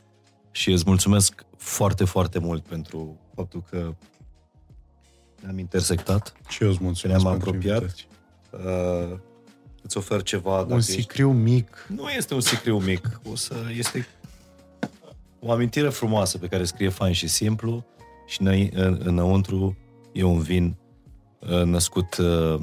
și 0.50 0.70
îți 0.70 0.84
mulțumesc 0.86 1.44
foarte, 1.56 2.04
foarte 2.04 2.38
mult 2.38 2.62
pentru 2.62 3.20
faptul 3.34 3.64
că 3.70 3.94
ne-am 5.46 5.58
intersectat, 5.58 6.32
Și 6.48 6.62
eu 6.62 6.68
îți 6.70 6.78
mulțumesc 6.82 7.20
ne-am 7.22 7.32
pentru 7.32 7.48
apropiat. 7.48 7.80
invitație. 7.80 8.06
Uh, 9.12 9.18
îți 9.82 9.96
ofer 9.96 10.22
ceva. 10.22 10.56
Dacă 10.56 10.72
Un 10.72 10.78
ești- 10.78 10.90
sicriu 10.90 11.32
mic. 11.32 11.86
Nu 11.88 12.08
este 12.08 12.34
un 12.34 12.40
sicriu 12.40 12.78
mic. 12.80 13.20
O 13.32 13.34
să 13.36 13.54
este 13.78 14.06
o 15.40 15.50
amintire 15.52 15.88
frumoasă 15.88 16.38
pe 16.38 16.46
care 16.46 16.64
scrie 16.64 16.88
fain 16.88 17.12
și 17.12 17.26
simplu 17.26 17.84
și 18.26 18.40
înă- 18.42 18.70
în, 18.72 19.00
înăuntru 19.04 19.76
e 20.12 20.22
un 20.22 20.40
vin 20.40 20.76
uh, 21.38 21.62
născut 21.62 22.16
uh, 22.16 22.60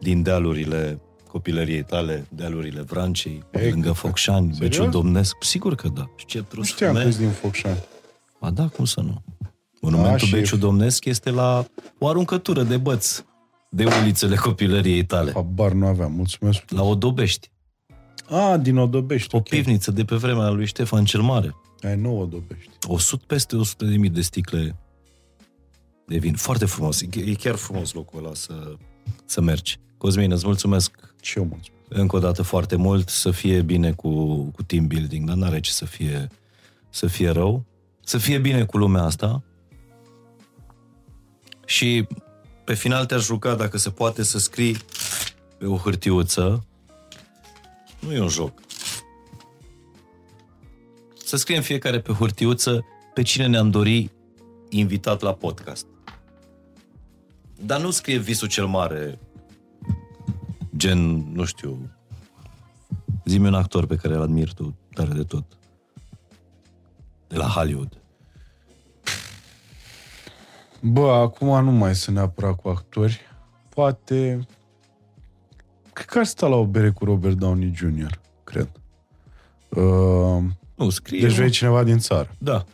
din 0.00 0.22
dealurile 0.22 0.98
copilăriei 1.28 1.82
tale, 1.82 2.26
dealurile 2.28 2.80
Vrancei, 2.82 3.42
Ei, 3.52 3.70
lângă 3.70 3.88
că- 3.88 3.94
Focșani, 3.94 4.52
serios? 4.52 4.58
Beciul 4.58 4.90
Domnesc. 4.90 5.36
Sigur 5.40 5.74
că 5.74 5.88
da. 5.88 6.10
Sceptrul 6.26 6.58
Nu 6.58 6.64
știam 6.64 6.94
că 6.94 7.00
Sfâme. 7.10 7.14
din 7.16 7.30
Focșani. 7.30 7.78
Ba 8.40 8.50
da, 8.50 8.68
cum 8.68 8.84
să 8.84 9.00
nu? 9.00 9.22
Monumentul 9.90 10.26
și- 10.26 10.32
Beciul 10.34 10.58
Domnesc 10.58 11.04
este 11.04 11.30
la 11.30 11.64
o 11.98 12.08
aruncătură 12.08 12.62
de 12.62 12.76
băți 12.76 13.24
de 13.70 13.84
ulițele 14.00 14.36
copilăriei 14.36 15.04
tale, 15.04 15.32
Habar 15.32 15.72
nu 15.72 15.86
aveam. 15.86 16.12
Mulțumesc. 16.12 16.62
la 16.70 16.82
Odobești. 16.82 17.50
A, 18.30 18.56
din 18.56 18.76
Odobești. 18.76 19.34
O 19.34 19.38
ok. 19.38 19.48
pivniță 19.48 19.90
de 19.90 20.04
pe 20.04 20.14
vremea 20.16 20.48
lui 20.48 20.66
Ștefan 20.66 21.04
cel 21.04 21.20
Mare. 21.20 21.54
Ai 21.82 21.96
nouă 21.96 22.22
Odobești. 22.22 22.70
100, 22.88 23.24
peste 23.26 23.56
100 23.56 23.84
de 23.84 23.96
mii 23.96 24.10
de 24.10 24.20
sticle 24.20 24.76
de 26.06 26.18
vin. 26.18 26.34
Foarte 26.34 26.64
frumos. 26.64 27.00
E 27.00 27.08
e 27.24 27.34
chiar 27.34 27.54
frumos 27.54 27.92
locul 27.92 28.18
ăla 28.24 28.34
să, 28.34 28.74
să 29.24 29.40
mergi. 29.40 29.78
Cosmin, 29.98 30.32
îți 30.32 30.46
mulțumesc 30.46 30.96
Și 31.20 31.38
eu 31.38 31.44
mulțumesc. 31.44 31.72
încă 31.88 32.16
o 32.16 32.18
dată 32.18 32.42
foarte 32.42 32.76
mult. 32.76 33.08
Să 33.08 33.30
fie 33.30 33.62
bine 33.62 33.92
cu, 33.92 34.24
cu 34.44 34.62
team 34.62 34.86
building, 34.86 35.26
dar 35.28 35.36
n-are 35.36 35.60
ce 35.60 35.70
să 35.70 35.84
fie, 35.84 36.28
să 36.90 37.06
fie 37.06 37.28
rău. 37.30 37.64
Să 38.04 38.18
fie 38.18 38.38
bine 38.38 38.64
cu 38.64 38.76
lumea 38.78 39.02
asta. 39.02 39.42
Și 41.66 42.06
pe 42.64 42.74
final 42.74 43.06
te-aș 43.06 43.26
ruga, 43.26 43.54
dacă 43.54 43.78
se 43.78 43.90
poate, 43.90 44.22
să 44.22 44.38
scrii 44.38 44.76
pe 45.58 45.66
o 45.66 45.76
hârtiuță. 45.76 46.64
Nu 47.98 48.12
e 48.12 48.20
un 48.20 48.28
joc. 48.28 48.60
Să 51.24 51.36
scriem 51.36 51.62
fiecare 51.62 52.00
pe 52.00 52.12
hârtiuță 52.12 52.84
pe 53.14 53.22
cine 53.22 53.46
ne-am 53.46 53.70
dori 53.70 54.10
invitat 54.68 55.20
la 55.20 55.32
podcast. 55.34 55.86
Dar 57.60 57.80
nu 57.80 57.90
scrie 57.90 58.18
visul 58.18 58.48
cel 58.48 58.66
mare, 58.66 59.18
gen, 60.76 61.32
nu 61.32 61.44
știu, 61.44 61.90
zi 63.24 63.38
un 63.38 63.54
actor 63.54 63.86
pe 63.86 63.96
care 63.96 64.14
îl 64.14 64.22
admir 64.22 64.52
tu 64.52 64.78
tare 64.94 65.12
de 65.12 65.22
tot. 65.22 65.44
De 67.28 67.36
la 67.36 67.46
Hollywood. 67.46 68.03
Bă, 70.86 71.12
acum 71.12 71.64
nu 71.64 71.70
mai 71.70 71.94
sunt 71.94 72.16
neapărat 72.16 72.56
cu 72.56 72.68
actori. 72.68 73.20
Poate... 73.68 74.46
Cred 75.92 76.06
că 76.06 76.18
ar 76.18 76.24
sta 76.24 76.46
la 76.46 76.56
o 76.56 76.66
bere 76.66 76.90
cu 76.90 77.04
Robert 77.04 77.36
Downey 77.36 77.72
Jr., 77.74 78.18
cred. 78.44 78.70
Uh, 79.68 80.42
Nu, 80.74 80.90
scrie... 80.90 81.20
deci 81.20 81.30
un- 81.30 81.36
vrei 81.36 81.50
cineva 81.50 81.82
din 81.82 81.98
țară. 81.98 82.30
Da. 82.38 82.64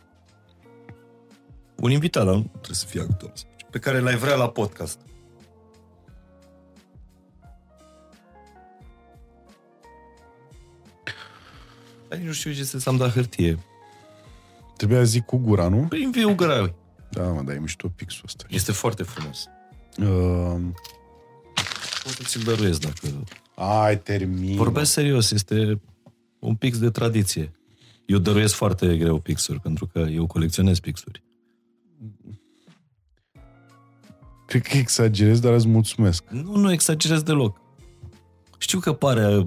Un 1.75 1.91
invitat, 1.91 2.25
dar 2.25 2.33
nu 2.33 2.41
trebuie 2.41 2.75
să 2.75 2.85
fie 2.85 3.01
actor. 3.01 3.31
Pe 3.69 3.79
care 3.79 3.99
l-ai 3.99 4.15
vrea 4.15 4.35
la 4.35 4.49
podcast. 4.49 4.99
Dar 12.07 12.17
nici 12.17 12.27
nu 12.27 12.33
știu 12.33 12.51
ce 12.51 12.63
să 12.63 12.89
am 12.89 12.97
dat 12.97 13.11
hârtie. 13.11 13.59
Trebuia 14.77 15.03
zic 15.03 15.25
cu 15.25 15.37
gura, 15.37 15.67
nu? 15.67 15.85
Păi 15.89 16.03
înviu 16.03 16.35
greu. 16.35 16.75
Da, 17.11 17.23
mă, 17.23 17.41
dar 17.41 17.55
e 17.55 17.59
mișto 17.59 17.87
pixul 17.87 18.23
ăsta. 18.25 18.45
Este 18.49 18.71
foarte 18.71 19.03
frumos. 19.03 19.45
Uh, 19.97 20.61
Pot 22.03 22.11
să 22.13 22.23
ți-l 22.23 22.41
dăruiesc 22.41 22.79
dacă... 22.79 23.23
ai, 23.55 23.99
termin. 23.99 24.55
Vorbesc 24.55 24.91
serios, 24.91 25.31
este 25.31 25.81
un 26.39 26.55
pix 26.55 26.79
de 26.79 26.89
tradiție. 26.89 27.51
Eu 28.05 28.17
dăruiesc 28.17 28.53
foarte 28.53 28.97
greu 28.97 29.19
pixuri, 29.19 29.59
pentru 29.59 29.87
că 29.87 29.99
eu 29.99 30.27
colecționez 30.27 30.79
pixuri. 30.79 31.23
Cred 34.45 34.61
că 34.61 34.77
exagerez, 34.77 35.39
dar 35.39 35.53
îți 35.53 35.67
mulțumesc. 35.67 36.23
Nu, 36.29 36.55
nu 36.55 36.71
exagerez 36.71 37.21
deloc. 37.21 37.61
Știu 38.57 38.79
că 38.79 38.93
pare... 38.93 39.21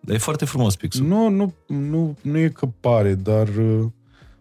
Dar 0.00 0.14
e 0.14 0.18
foarte 0.18 0.44
frumos 0.44 0.76
pixul. 0.76 1.06
Nu, 1.06 1.28
nu, 1.28 1.54
nu, 1.66 2.16
nu 2.22 2.38
e 2.38 2.48
că 2.48 2.66
pare, 2.66 3.14
dar 3.14 3.48
uh, 3.48 3.86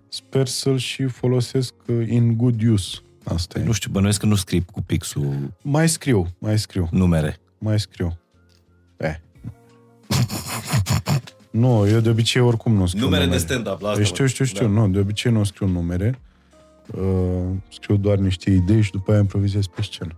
sper 0.09 0.47
să-l 0.47 0.77
și 0.77 1.03
folosesc 1.07 1.73
uh, 1.87 2.07
in 2.09 2.35
good 2.37 2.61
use. 2.63 2.97
Asta 3.23 3.59
e. 3.59 3.63
Nu 3.63 3.71
știu, 3.71 3.91
bănuiesc 3.91 4.19
că 4.19 4.25
nu 4.25 4.35
scrii 4.35 4.65
cu 4.71 4.81
pixul 4.81 5.53
Mai 5.61 5.89
scriu, 5.89 6.27
mai 6.39 6.59
scriu, 6.59 6.87
numere. 6.91 7.37
mai 7.57 7.79
scriu. 7.79 8.17
Eh. 8.97 9.15
nu, 11.51 11.87
eu 11.87 11.99
de 11.99 12.09
obicei 12.09 12.41
oricum 12.41 12.73
nu 12.73 12.85
scriu 12.85 13.03
Numere 13.03 13.23
de 13.23 13.29
numere. 13.29 13.43
stand-up, 13.45 13.81
la 13.81 13.89
asta. 13.89 14.03
Știu, 14.03 14.25
știu, 14.25 14.45
știu. 14.45 14.65
Da. 14.65 14.71
Nu, 14.71 14.89
de 14.89 14.99
obicei 14.99 15.31
nu 15.31 15.43
scriu 15.43 15.67
numere. 15.67 16.19
Uh, 16.97 17.41
scriu 17.71 17.95
doar 17.97 18.17
niște 18.17 18.49
idei 18.51 18.81
și 18.81 18.91
după 18.91 19.11
aia 19.11 19.19
improvizez 19.19 19.65
pe 19.67 19.81
scenă. 19.81 20.15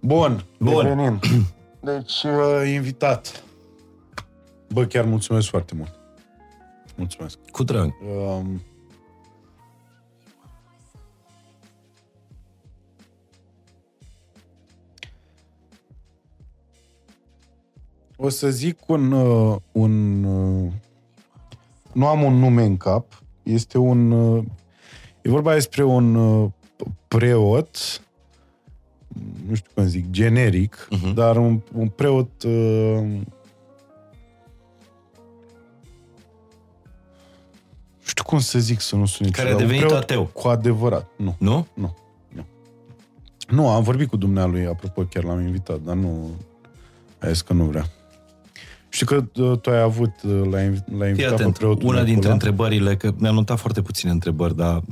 Bun, 0.00 0.44
Bun. 0.58 0.82
revenind. 0.82 1.20
Deci, 1.80 2.22
uh, 2.24 2.72
invitat. 2.74 3.44
Bă, 4.72 4.84
chiar 4.84 5.04
mulțumesc 5.04 5.48
foarte 5.48 5.74
mult. 5.74 5.98
Mulțumesc. 7.00 7.38
Cu 7.50 7.64
drag. 7.64 7.94
Um, 8.00 8.62
o 18.16 18.28
să 18.28 18.50
zic 18.50 18.88
un, 18.88 19.12
uh, 19.12 19.56
un 19.72 20.24
uh, 20.24 20.72
nu 21.92 22.06
am 22.06 22.22
un 22.22 22.34
nume 22.34 22.64
în 22.64 22.76
cap, 22.76 23.22
este 23.42 23.78
un 23.78 24.10
uh, 24.10 24.44
e 25.22 25.28
vorba 25.28 25.52
despre 25.52 25.84
un 25.84 26.14
uh, 26.14 26.50
preot 27.08 28.02
nu 29.48 29.54
știu 29.54 29.70
cum 29.74 29.84
zic, 29.84 30.10
generic, 30.10 30.88
uh-huh. 30.90 31.14
dar 31.14 31.36
un, 31.36 31.60
un 31.74 31.88
preot 31.88 32.44
știu 38.20 38.32
cum 38.32 38.38
să 38.38 38.58
zic 38.58 38.80
să 38.80 38.96
nu 38.96 39.06
sune 39.06 39.30
Care 39.30 39.48
a 39.48 39.50
ciudat. 39.50 39.62
Un 39.62 39.68
devenit 39.68 39.86
preot 39.88 40.02
ateu. 40.02 40.24
Cu 40.24 40.48
adevărat, 40.48 41.10
nu. 41.16 41.36
Nu? 41.38 41.66
Nu, 41.74 41.96
nu. 42.28 42.46
Nu, 43.48 43.68
am 43.68 43.82
vorbit 43.82 44.08
cu 44.08 44.16
dumnealui, 44.16 44.66
apropo, 44.66 45.02
chiar 45.02 45.24
l-am 45.24 45.40
invitat, 45.40 45.80
dar 45.80 45.94
nu... 45.94 46.30
A 47.18 47.28
zis 47.28 47.40
că 47.40 47.52
nu 47.52 47.64
vrea. 47.64 47.86
Știu 48.88 49.06
că 49.06 49.42
uh, 49.42 49.58
tu 49.58 49.70
ai 49.70 49.80
avut, 49.80 50.22
uh, 50.22 50.48
l-ai, 50.50 50.64
invi- 50.64 50.84
l-ai 50.98 50.98
Fii 50.98 51.08
invitat 51.08 51.28
pe 51.28 51.34
atent, 51.34 51.58
preotul 51.58 51.88
una 51.88 51.96
dintre 51.96 52.14
Nicola. 52.14 52.32
întrebările, 52.32 52.96
că 52.96 53.14
mi-am 53.16 53.34
notat 53.34 53.58
foarte 53.58 53.82
puține 53.82 54.10
întrebări, 54.10 54.56
dar 54.56 54.82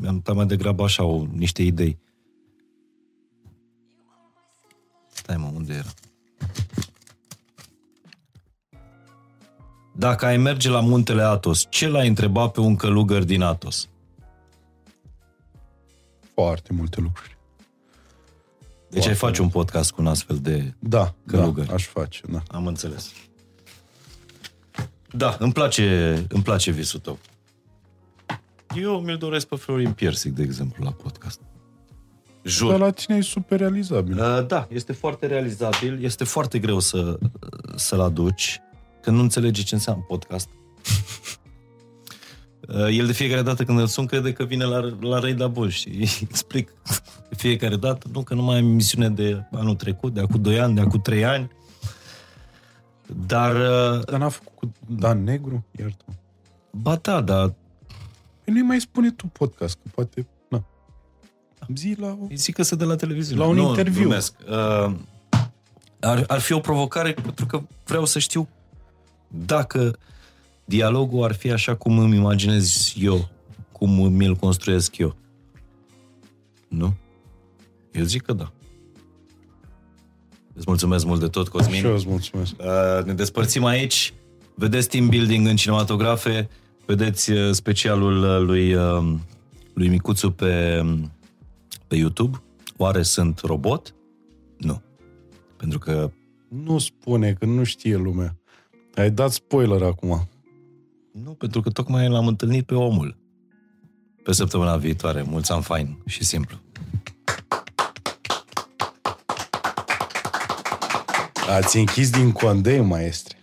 mi-am 0.00 0.14
notat 0.14 0.34
mai 0.34 0.46
degrabă 0.46 0.82
așa, 0.82 1.04
o, 1.04 1.24
niște 1.32 1.62
idei. 1.62 1.98
Stai 5.12 5.36
mă, 5.36 5.50
unde 5.54 5.72
era? 5.72 5.88
Dacă 10.00 10.26
ai 10.26 10.36
merge 10.36 10.68
la 10.68 10.80
muntele 10.80 11.22
Atos, 11.22 11.66
ce 11.68 11.88
l-ai 11.88 12.08
întrebat 12.08 12.52
pe 12.52 12.60
un 12.60 12.76
călugăr 12.76 13.24
din 13.24 13.42
Atos? 13.42 13.88
Foarte 16.34 16.72
multe 16.72 17.00
lucruri. 17.00 17.36
Deci 18.90 19.06
ai 19.06 19.14
face 19.14 19.42
un 19.42 19.48
podcast 19.48 19.90
cu 19.90 20.00
un 20.00 20.06
astfel 20.06 20.38
de... 20.38 20.74
Da, 20.78 21.14
Călugări. 21.26 21.66
da, 21.68 21.74
aș 21.74 21.86
face, 21.86 22.20
da. 22.30 22.42
Am 22.48 22.66
înțeles. 22.66 23.12
Da, 25.10 25.36
îmi 25.38 25.52
place, 25.52 26.14
îmi 26.28 26.42
place 26.42 26.70
visul 26.70 27.00
tău. 27.00 27.18
Eu 28.76 29.00
mi-l 29.00 29.16
doresc 29.16 29.46
pe 29.46 29.56
Florin 29.56 29.92
Piersic, 29.92 30.32
de 30.32 30.42
exemplu, 30.42 30.84
la 30.84 30.90
podcast. 30.90 31.40
Jur. 32.42 32.70
Dar 32.70 32.78
la 32.78 32.90
tine 32.90 33.16
e 33.16 33.20
super 33.20 33.58
realizabil. 33.58 34.18
Uh, 34.20 34.46
Da, 34.46 34.66
este 34.70 34.92
foarte 34.92 35.26
realizabil, 35.26 36.04
este 36.04 36.24
foarte 36.24 36.58
greu 36.58 36.78
să, 36.78 37.18
să-l 37.74 38.00
aduci, 38.00 38.60
că 39.02 39.10
nu 39.10 39.20
înțelege 39.20 39.62
ce 39.62 39.74
înseamnă 39.74 40.04
podcast. 40.08 40.48
Uh, 42.68 42.86
El 42.98 43.06
de 43.06 43.12
fiecare 43.12 43.42
dată 43.42 43.64
când 43.64 43.78
îl 43.78 43.86
sun 43.86 44.06
crede 44.06 44.32
că 44.32 44.44
vine 44.44 44.64
la, 44.64 44.96
la 45.00 45.18
Reida 45.18 45.46
Bull 45.46 45.68
și 45.68 45.88
îi 45.88 46.10
explic 46.28 46.72
de 47.28 47.34
fiecare 47.36 47.76
dată, 47.76 48.08
nu, 48.12 48.22
că 48.22 48.34
nu 48.34 48.42
mai 48.42 48.58
am 48.58 48.64
emisiune 48.64 49.08
de 49.08 49.42
anul 49.52 49.74
trecut, 49.74 50.14
de 50.14 50.20
acum 50.20 50.42
2 50.42 50.60
ani, 50.60 50.74
de 50.74 50.80
acum 50.80 51.00
3 51.00 51.24
ani. 51.24 51.50
Dar, 53.26 53.54
uh, 53.54 54.04
Dar 54.04 54.18
n-a 54.18 54.28
făcut 54.28 54.52
cu 54.54 54.74
Dan 54.86 55.24
Negru? 55.24 55.64
Iartă 55.78 56.04
ba 56.70 56.96
da, 56.96 57.20
dar 57.20 57.54
Păi 58.44 58.52
nu-i 58.52 58.62
mai 58.62 58.80
spune 58.80 59.10
tu 59.10 59.26
podcast, 59.26 59.78
că 59.82 59.88
poate... 59.94 60.26
Na. 60.48 60.64
Zi 61.74 61.96
la... 61.98 62.06
o- 62.06 62.26
îi 62.28 62.36
zic 62.36 62.54
că 62.54 62.62
se 62.62 62.74
de 62.74 62.84
la 62.84 62.96
televiziune. 62.96 63.40
La 63.40 63.46
un 63.46 63.56
nu, 63.56 63.68
interviu. 63.68 64.00
Glumesc. 64.00 64.34
Uh, 64.48 64.94
ar, 66.00 66.24
ar 66.26 66.38
fi 66.38 66.52
o 66.52 66.60
provocare 66.60 67.12
pentru 67.12 67.46
că 67.46 67.62
vreau 67.84 68.04
să 68.04 68.18
știu 68.18 68.48
dacă 69.30 69.98
dialogul 70.64 71.24
ar 71.24 71.34
fi 71.34 71.50
așa 71.50 71.74
cum 71.76 71.98
îmi 71.98 72.16
imaginez 72.16 72.94
eu, 72.96 73.28
cum 73.72 74.12
mi-l 74.12 74.34
construiesc 74.34 74.98
eu. 74.98 75.16
Nu? 76.68 76.94
Eu 77.92 78.04
zic 78.04 78.22
că 78.22 78.32
da. 78.32 78.52
Îți 80.52 80.64
mulțumesc 80.66 81.04
mult 81.04 81.20
de 81.20 81.26
tot, 81.28 81.48
Cosmin. 81.48 81.78
Și 81.78 81.86
eu 81.86 81.94
îți 81.94 82.08
mulțumesc. 82.08 82.52
Uh, 82.58 83.04
ne 83.04 83.12
despărțim 83.12 83.64
aici. 83.64 84.14
Vedeți 84.54 84.88
team 84.88 85.08
building 85.08 85.46
în 85.46 85.56
cinematografe, 85.56 86.48
vedeți 86.86 87.30
uh, 87.30 87.50
specialul 87.52 88.22
uh, 88.22 88.46
lui, 88.46 88.74
uh, 88.74 89.14
lui 89.74 89.88
Micuțu 89.88 90.30
pe, 90.30 90.82
pe 91.86 91.96
YouTube. 91.96 92.42
Oare 92.76 93.02
sunt 93.02 93.40
robot? 93.40 93.94
Nu. 94.56 94.82
Pentru 95.56 95.78
că 95.78 96.10
Nu 96.48 96.78
spune, 96.78 97.32
că 97.32 97.44
nu 97.44 97.64
știe 97.64 97.96
lumea. 97.96 98.39
Ai 99.00 99.10
dat 99.10 99.32
spoiler 99.32 99.82
acum. 99.82 100.28
nu, 101.12 101.30
pentru 101.30 101.60
că 101.60 101.70
tocmai 101.70 102.08
l-am 102.08 102.26
întâlnit 102.26 102.66
pe 102.66 102.74
omul. 102.74 103.18
Pe 104.22 104.32
săptămâna 104.32 104.76
viitoare. 104.76 105.22
Mulți 105.22 105.52
ani 105.52 105.62
fain 105.62 105.96
și 106.06 106.24
simplu. 106.24 106.56
Ați 111.48 111.78
închis 111.78 112.10
din 112.10 112.32
condei, 112.32 112.80
maestre. 112.80 113.36